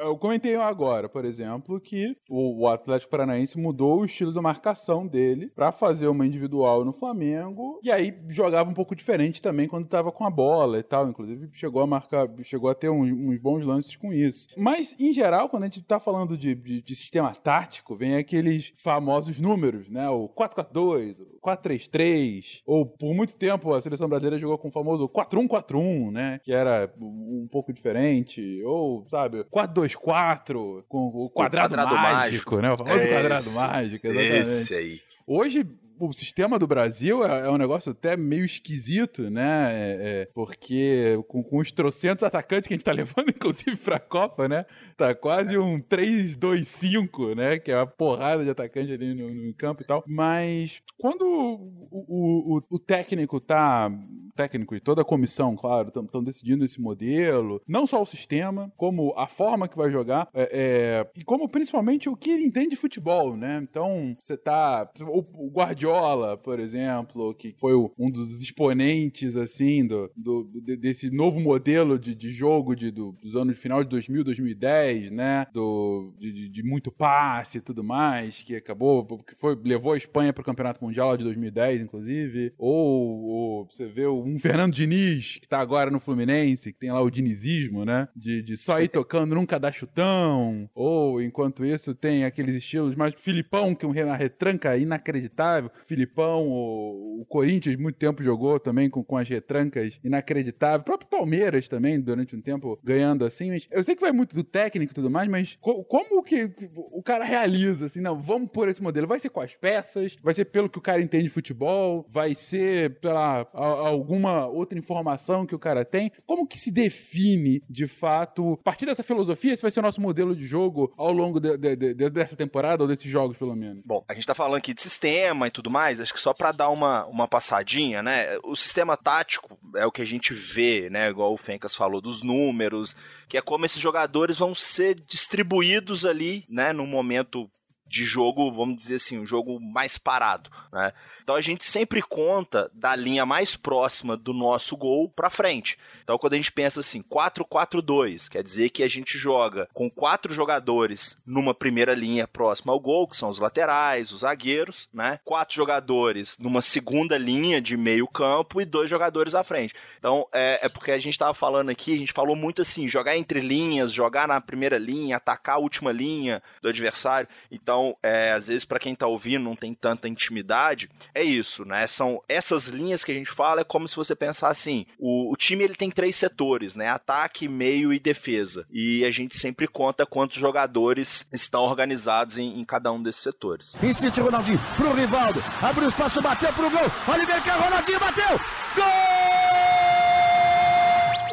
Eu 0.00 0.16
comentei 0.16 0.56
agora, 0.56 1.08
por 1.08 1.24
exemplo, 1.24 1.80
que 1.80 2.16
o, 2.28 2.62
o 2.62 2.68
Atlético 2.68 3.10
Paranaense 3.10 3.58
mudou 3.58 4.00
o 4.00 4.04
estilo 4.04 4.32
da 4.32 4.42
marcação 4.42 5.06
dele 5.06 5.50
para 5.54 5.72
fazer 5.72 6.08
uma 6.08 6.26
individual 6.26 6.84
no 6.84 6.92
Flamengo, 6.92 7.80
e 7.82 7.90
aí 7.90 8.16
jogava 8.28 8.70
um 8.70 8.74
pouco 8.74 8.94
diferente 8.94 9.42
também 9.42 9.68
quando 9.68 9.88
tava 9.88 10.12
com 10.12 10.24
a 10.24 10.30
bola 10.30 10.78
e 10.78 10.82
tal. 10.82 11.08
Inclusive, 11.08 11.50
chegou 11.52 11.82
a 11.82 11.86
marcar, 11.86 12.28
chegou 12.42 12.70
a 12.70 12.74
ter 12.74 12.90
uns, 12.90 13.10
uns 13.10 13.38
bons 13.38 13.64
lances 13.64 13.96
com 13.96 14.12
isso. 14.12 14.48
Mas, 14.56 14.94
em 14.98 15.12
geral, 15.12 15.48
quando 15.48 15.64
a 15.64 15.66
gente 15.66 15.82
tá 15.82 15.98
falando 15.98 16.36
de, 16.36 16.54
de, 16.54 16.82
de 16.82 16.94
sistema 16.94 17.34
tático, 17.34 17.96
vem 17.96 18.16
aqueles 18.16 18.72
famosos 18.76 19.38
números, 19.40 19.88
né? 19.90 20.08
O 20.08 20.28
4-4-2, 20.28 21.20
o 21.20 21.40
4-3-3, 21.40 22.62
ou 22.66 22.86
por 22.86 23.14
muito 23.14 23.36
tempo 23.36 23.72
a 23.72 23.80
seleção 23.80 24.08
brasileira 24.08 24.29
jogou 24.38 24.58
com 24.58 24.68
o 24.68 24.72
famoso 24.72 25.08
4-1-4-1, 25.08 26.10
né? 26.10 26.40
Que 26.42 26.52
era 26.52 26.92
um 27.00 27.48
pouco 27.50 27.72
diferente, 27.72 28.62
ou, 28.64 29.06
sabe, 29.08 29.44
4-2-4, 29.44 30.84
com 30.88 31.06
o 31.08 31.30
quadrado, 31.30 31.74
o 31.74 31.76
quadrado 31.76 31.94
mágico, 31.94 32.56
mágico, 32.56 32.56
né? 32.60 32.72
O 32.72 32.76
famoso 32.76 32.98
esse, 32.98 33.12
quadrado 33.12 33.50
mágico, 33.52 34.06
exatamente. 34.06 34.40
Esse 34.40 34.74
aí. 34.74 35.00
Hoje, 35.26 35.66
o 36.00 36.12
sistema 36.12 36.58
do 36.58 36.66
Brasil 36.66 37.24
é, 37.24 37.46
é, 37.46 37.50
um 37.50 37.58
negócio 37.58 37.92
até 37.92 38.16
meio 38.16 38.44
esquisito, 38.44 39.30
né? 39.30 39.70
É, 39.72 39.98
é, 40.22 40.28
porque 40.34 41.22
com, 41.28 41.42
com 41.42 41.58
os 41.58 41.70
trocentos 41.70 42.24
atacantes 42.24 42.66
que 42.66 42.74
a 42.74 42.76
gente 42.76 42.84
tá 42.84 42.92
levando, 42.92 43.28
inclusive, 43.28 43.76
pra 43.76 44.00
Copa, 44.00 44.48
né? 44.48 44.64
Tá 44.96 45.14
quase 45.14 45.58
um 45.58 45.80
3-2-5, 45.80 47.36
né? 47.36 47.58
Que 47.58 47.70
é 47.70 47.76
uma 47.76 47.86
porrada 47.86 48.42
de 48.42 48.50
atacante 48.50 48.92
ali 48.92 49.14
no, 49.14 49.26
no 49.28 49.54
campo 49.54 49.82
e 49.82 49.86
tal. 49.86 50.02
Mas 50.06 50.82
quando 50.98 51.22
o, 51.22 52.56
o, 52.56 52.62
o, 52.70 52.78
técnico 52.78 53.40
tá. 53.40 53.90
técnico 54.34 54.74
e 54.74 54.80
toda 54.80 55.02
a 55.02 55.04
comissão, 55.04 55.54
claro, 55.56 55.88
estão 55.88 56.24
decidindo 56.24 56.64
esse 56.64 56.80
modelo, 56.80 57.60
não 57.68 57.86
só 57.86 58.02
o 58.02 58.06
sistema, 58.06 58.72
como 58.76 59.14
a 59.16 59.26
forma 59.26 59.68
que 59.68 59.76
vai 59.76 59.90
jogar, 59.90 60.28
é, 60.32 60.48
é, 60.52 61.20
e 61.20 61.24
como 61.24 61.48
principalmente 61.48 62.08
o 62.08 62.16
que 62.16 62.30
ele 62.30 62.44
entende 62.44 62.70
de 62.70 62.76
futebol, 62.76 63.36
né? 63.36 63.60
Então, 63.62 64.16
você 64.18 64.36
tá. 64.36 64.88
O, 65.00 65.46
o 65.46 65.50
Guardiola 65.50 65.89
Guardiola, 65.90 66.36
por 66.36 66.60
exemplo, 66.60 67.34
que 67.34 67.54
foi 67.58 67.74
um 67.98 68.10
dos 68.10 68.40
exponentes, 68.40 69.36
assim, 69.36 69.86
do, 69.86 70.10
do 70.16 70.44
desse 70.76 71.10
novo 71.10 71.40
modelo 71.40 71.98
de, 71.98 72.14
de 72.14 72.30
jogo 72.30 72.76
de, 72.76 72.90
do, 72.90 73.12
dos 73.12 73.34
anos 73.34 73.58
final 73.58 73.82
de 73.82 73.90
2000, 73.90 74.24
2010, 74.24 75.10
né? 75.10 75.46
Do, 75.52 76.14
de, 76.18 76.48
de, 76.48 76.62
muito 76.62 76.92
passe 76.92 77.58
e 77.58 77.60
tudo 77.60 77.82
mais, 77.82 78.42
que 78.42 78.54
acabou, 78.54 79.04
que 79.24 79.34
foi, 79.34 79.58
levou 79.64 79.92
a 79.92 79.96
Espanha 79.96 80.32
para 80.32 80.42
o 80.42 80.44
Campeonato 80.44 80.84
Mundial 80.84 81.16
de 81.16 81.24
2010, 81.24 81.82
inclusive. 81.82 82.52
Ou, 82.56 83.24
ou, 83.24 83.68
você 83.70 83.86
vê 83.86 84.06
um 84.06 84.38
Fernando 84.38 84.74
Diniz, 84.74 85.38
que 85.40 85.48
tá 85.48 85.58
agora 85.58 85.90
no 85.90 86.00
Fluminense, 86.00 86.72
que 86.72 86.78
tem 86.78 86.92
lá 86.92 87.00
o 87.00 87.10
dinizismo, 87.10 87.84
né? 87.84 88.08
De, 88.14 88.42
de 88.42 88.56
só 88.56 88.80
ir 88.80 88.88
tocando, 88.88 89.34
nunca 89.34 89.58
dar 89.58 89.72
chutão. 89.72 90.68
Ou, 90.74 91.20
enquanto 91.20 91.64
isso, 91.64 91.94
tem 91.94 92.24
aqueles 92.24 92.54
estilos 92.54 92.94
mais 92.94 93.14
Filipão, 93.16 93.74
que 93.74 93.84
é 93.84 94.04
uma 94.04 94.16
retranca 94.16 94.76
inacreditável. 94.76 95.70
Filipão, 95.86 96.48
o, 96.48 97.22
o, 97.22 97.26
Corinthians 97.26 97.76
muito 97.76 97.96
tempo 97.96 98.22
jogou 98.22 98.58
também 98.58 98.88
com, 98.88 99.02
com 99.02 99.16
as 99.16 99.28
retrancas 99.28 99.98
inacreditáveis. 100.02 100.82
O 100.82 100.84
próprio 100.84 101.08
Palmeiras 101.08 101.68
também, 101.68 102.00
durante 102.00 102.34
um 102.34 102.40
tempo, 102.40 102.78
ganhando 102.82 103.24
assim. 103.24 103.50
Mas 103.50 103.66
eu 103.70 103.82
sei 103.82 103.94
que 103.94 104.00
vai 104.00 104.12
muito 104.12 104.34
do 104.34 104.44
técnico 104.44 104.92
e 104.92 104.94
tudo 104.94 105.10
mais, 105.10 105.28
mas 105.28 105.56
co 105.60 105.84
como 105.84 106.22
que 106.22 106.50
o 106.74 107.02
cara 107.02 107.24
realiza, 107.24 107.86
assim, 107.86 108.00
não, 108.00 108.20
vamos 108.20 108.50
por 108.50 108.68
esse 108.68 108.82
modelo? 108.82 109.06
Vai 109.06 109.18
ser 109.18 109.30
com 109.30 109.40
as 109.40 109.54
peças? 109.54 110.16
Vai 110.22 110.34
ser 110.34 110.46
pelo 110.46 110.68
que 110.68 110.78
o 110.78 110.82
cara 110.82 111.02
entende 111.02 111.24
de 111.24 111.30
futebol? 111.30 112.06
Vai 112.08 112.34
ser 112.34 112.98
pela 113.00 113.40
a, 113.52 113.64
alguma 113.88 114.46
outra 114.46 114.78
informação 114.78 115.46
que 115.46 115.54
o 115.54 115.58
cara 115.58 115.84
tem? 115.84 116.12
Como 116.26 116.46
que 116.46 116.58
se 116.58 116.70
define, 116.70 117.62
de 117.68 117.86
fato, 117.86 118.54
a 118.54 118.64
partir 118.64 118.86
dessa 118.86 119.02
filosofia, 119.02 119.52
esse 119.52 119.62
vai 119.62 119.70
ser 119.70 119.80
o 119.80 119.82
nosso 119.82 120.00
modelo 120.00 120.34
de 120.34 120.44
jogo 120.44 120.92
ao 120.96 121.12
longo 121.12 121.40
de, 121.40 121.56
de, 121.56 121.76
de, 121.76 122.10
dessa 122.10 122.36
temporada 122.36 122.82
ou 122.82 122.88
desses 122.88 123.10
jogos, 123.10 123.36
pelo 123.36 123.56
menos? 123.56 123.82
Bom, 123.84 124.04
a 124.08 124.14
gente 124.14 124.26
tá 124.26 124.34
falando 124.34 124.56
aqui 124.56 124.72
de 124.72 124.80
sistema 124.80 125.46
e 125.46 125.50
tudo 125.50 125.59
tudo 125.60 125.70
mais, 125.70 126.00
acho 126.00 126.14
que 126.14 126.20
só 126.20 126.32
para 126.32 126.52
dar 126.52 126.70
uma, 126.70 127.04
uma 127.04 127.28
passadinha, 127.28 128.02
né? 128.02 128.38
O 128.42 128.56
sistema 128.56 128.96
tático 128.96 129.58
é 129.76 129.84
o 129.84 129.92
que 129.92 130.00
a 130.00 130.06
gente 130.06 130.32
vê, 130.32 130.88
né? 130.88 131.10
Igual 131.10 131.34
o 131.34 131.38
Fencas 131.38 131.74
falou, 131.74 132.00
dos 132.00 132.22
números, 132.22 132.96
que 133.28 133.36
é 133.36 133.42
como 133.42 133.66
esses 133.66 133.78
jogadores 133.78 134.38
vão 134.38 134.54
ser 134.54 134.94
distribuídos 134.94 136.06
ali, 136.06 136.46
né? 136.48 136.72
No 136.72 136.86
momento 136.86 137.50
de 137.86 138.04
jogo, 138.04 138.50
vamos 138.50 138.78
dizer 138.78 138.94
assim, 138.94 139.18
um 139.18 139.26
jogo 139.26 139.60
mais 139.60 139.98
parado, 139.98 140.48
né? 140.72 140.92
Então 141.22 141.34
a 141.34 141.40
gente 141.40 141.64
sempre 141.64 142.02
conta 142.02 142.70
da 142.74 142.94
linha 142.96 143.24
mais 143.24 143.56
próxima 143.56 144.16
do 144.16 144.32
nosso 144.32 144.76
gol 144.76 145.08
para 145.08 145.30
frente. 145.30 145.76
Então, 146.10 146.18
quando 146.18 146.32
a 146.32 146.36
gente 146.36 146.50
pensa 146.50 146.80
assim, 146.80 147.02
4-4-2, 147.02 148.28
quer 148.28 148.42
dizer 148.42 148.70
que 148.70 148.82
a 148.82 148.88
gente 148.88 149.16
joga 149.16 149.68
com 149.72 149.88
quatro 149.88 150.34
jogadores 150.34 151.16
numa 151.24 151.54
primeira 151.54 151.94
linha 151.94 152.26
próxima 152.26 152.72
ao 152.72 152.80
gol, 152.80 153.06
que 153.06 153.16
são 153.16 153.28
os 153.28 153.38
laterais, 153.38 154.10
os 154.10 154.22
zagueiros, 154.22 154.88
né? 154.92 155.20
Quatro 155.24 155.54
jogadores 155.54 156.36
numa 156.38 156.60
segunda 156.62 157.16
linha 157.16 157.60
de 157.60 157.76
meio 157.76 158.08
campo 158.08 158.60
e 158.60 158.64
dois 158.64 158.90
jogadores 158.90 159.36
à 159.36 159.44
frente. 159.44 159.72
Então, 160.00 160.26
é, 160.32 160.58
é 160.62 160.68
porque 160.68 160.90
a 160.90 160.98
gente 160.98 161.12
estava 161.12 161.32
falando 161.32 161.70
aqui, 161.70 161.94
a 161.94 161.98
gente 161.98 162.12
falou 162.12 162.34
muito 162.34 162.60
assim, 162.60 162.88
jogar 162.88 163.16
entre 163.16 163.38
linhas, 163.38 163.92
jogar 163.92 164.26
na 164.26 164.40
primeira 164.40 164.78
linha, 164.78 165.16
atacar 165.16 165.54
a 165.54 165.60
última 165.60 165.92
linha 165.92 166.42
do 166.60 166.68
adversário. 166.68 167.28
Então, 167.52 167.96
é, 168.02 168.32
às 168.32 168.48
vezes, 168.48 168.64
para 168.64 168.80
quem 168.80 168.94
está 168.94 169.06
ouvindo, 169.06 169.44
não 169.44 169.54
tem 169.54 169.72
tanta 169.74 170.08
intimidade, 170.08 170.90
é 171.14 171.19
isso, 171.22 171.64
né? 171.64 171.86
São 171.86 172.22
essas 172.28 172.66
linhas 172.66 173.04
que 173.04 173.12
a 173.12 173.14
gente 173.14 173.30
fala, 173.30 173.60
é 173.60 173.64
como 173.64 173.88
se 173.88 173.96
você 173.96 174.14
pensar 174.14 174.48
assim, 174.48 174.86
o, 174.98 175.32
o 175.32 175.36
time 175.36 175.64
ele 175.64 175.74
tem 175.74 175.90
três 175.90 176.16
setores, 176.16 176.74
né? 176.74 176.88
Ataque, 176.88 177.48
meio 177.48 177.92
e 177.92 177.98
defesa. 177.98 178.66
E 178.70 179.04
a 179.04 179.10
gente 179.10 179.36
sempre 179.36 179.66
conta 179.66 180.06
quantos 180.06 180.38
jogadores 180.38 181.26
estão 181.32 181.62
organizados 181.62 182.38
em, 182.38 182.60
em 182.60 182.64
cada 182.64 182.92
um 182.92 183.02
desses 183.02 183.22
setores. 183.22 183.76
Insiste 183.82 184.20
Ronaldinho 184.20 184.60
pro 184.76 184.92
Rivaldo. 184.94 185.42
Abriu 185.60 185.88
espaço, 185.88 186.22
bateu 186.22 186.52
pro 186.52 186.70
gol. 186.70 186.90
Oliveira 187.08 187.40
quer 187.40 187.52
Ronaldinho, 187.52 188.00
bateu! 188.00 188.38
Gol! 188.76 189.89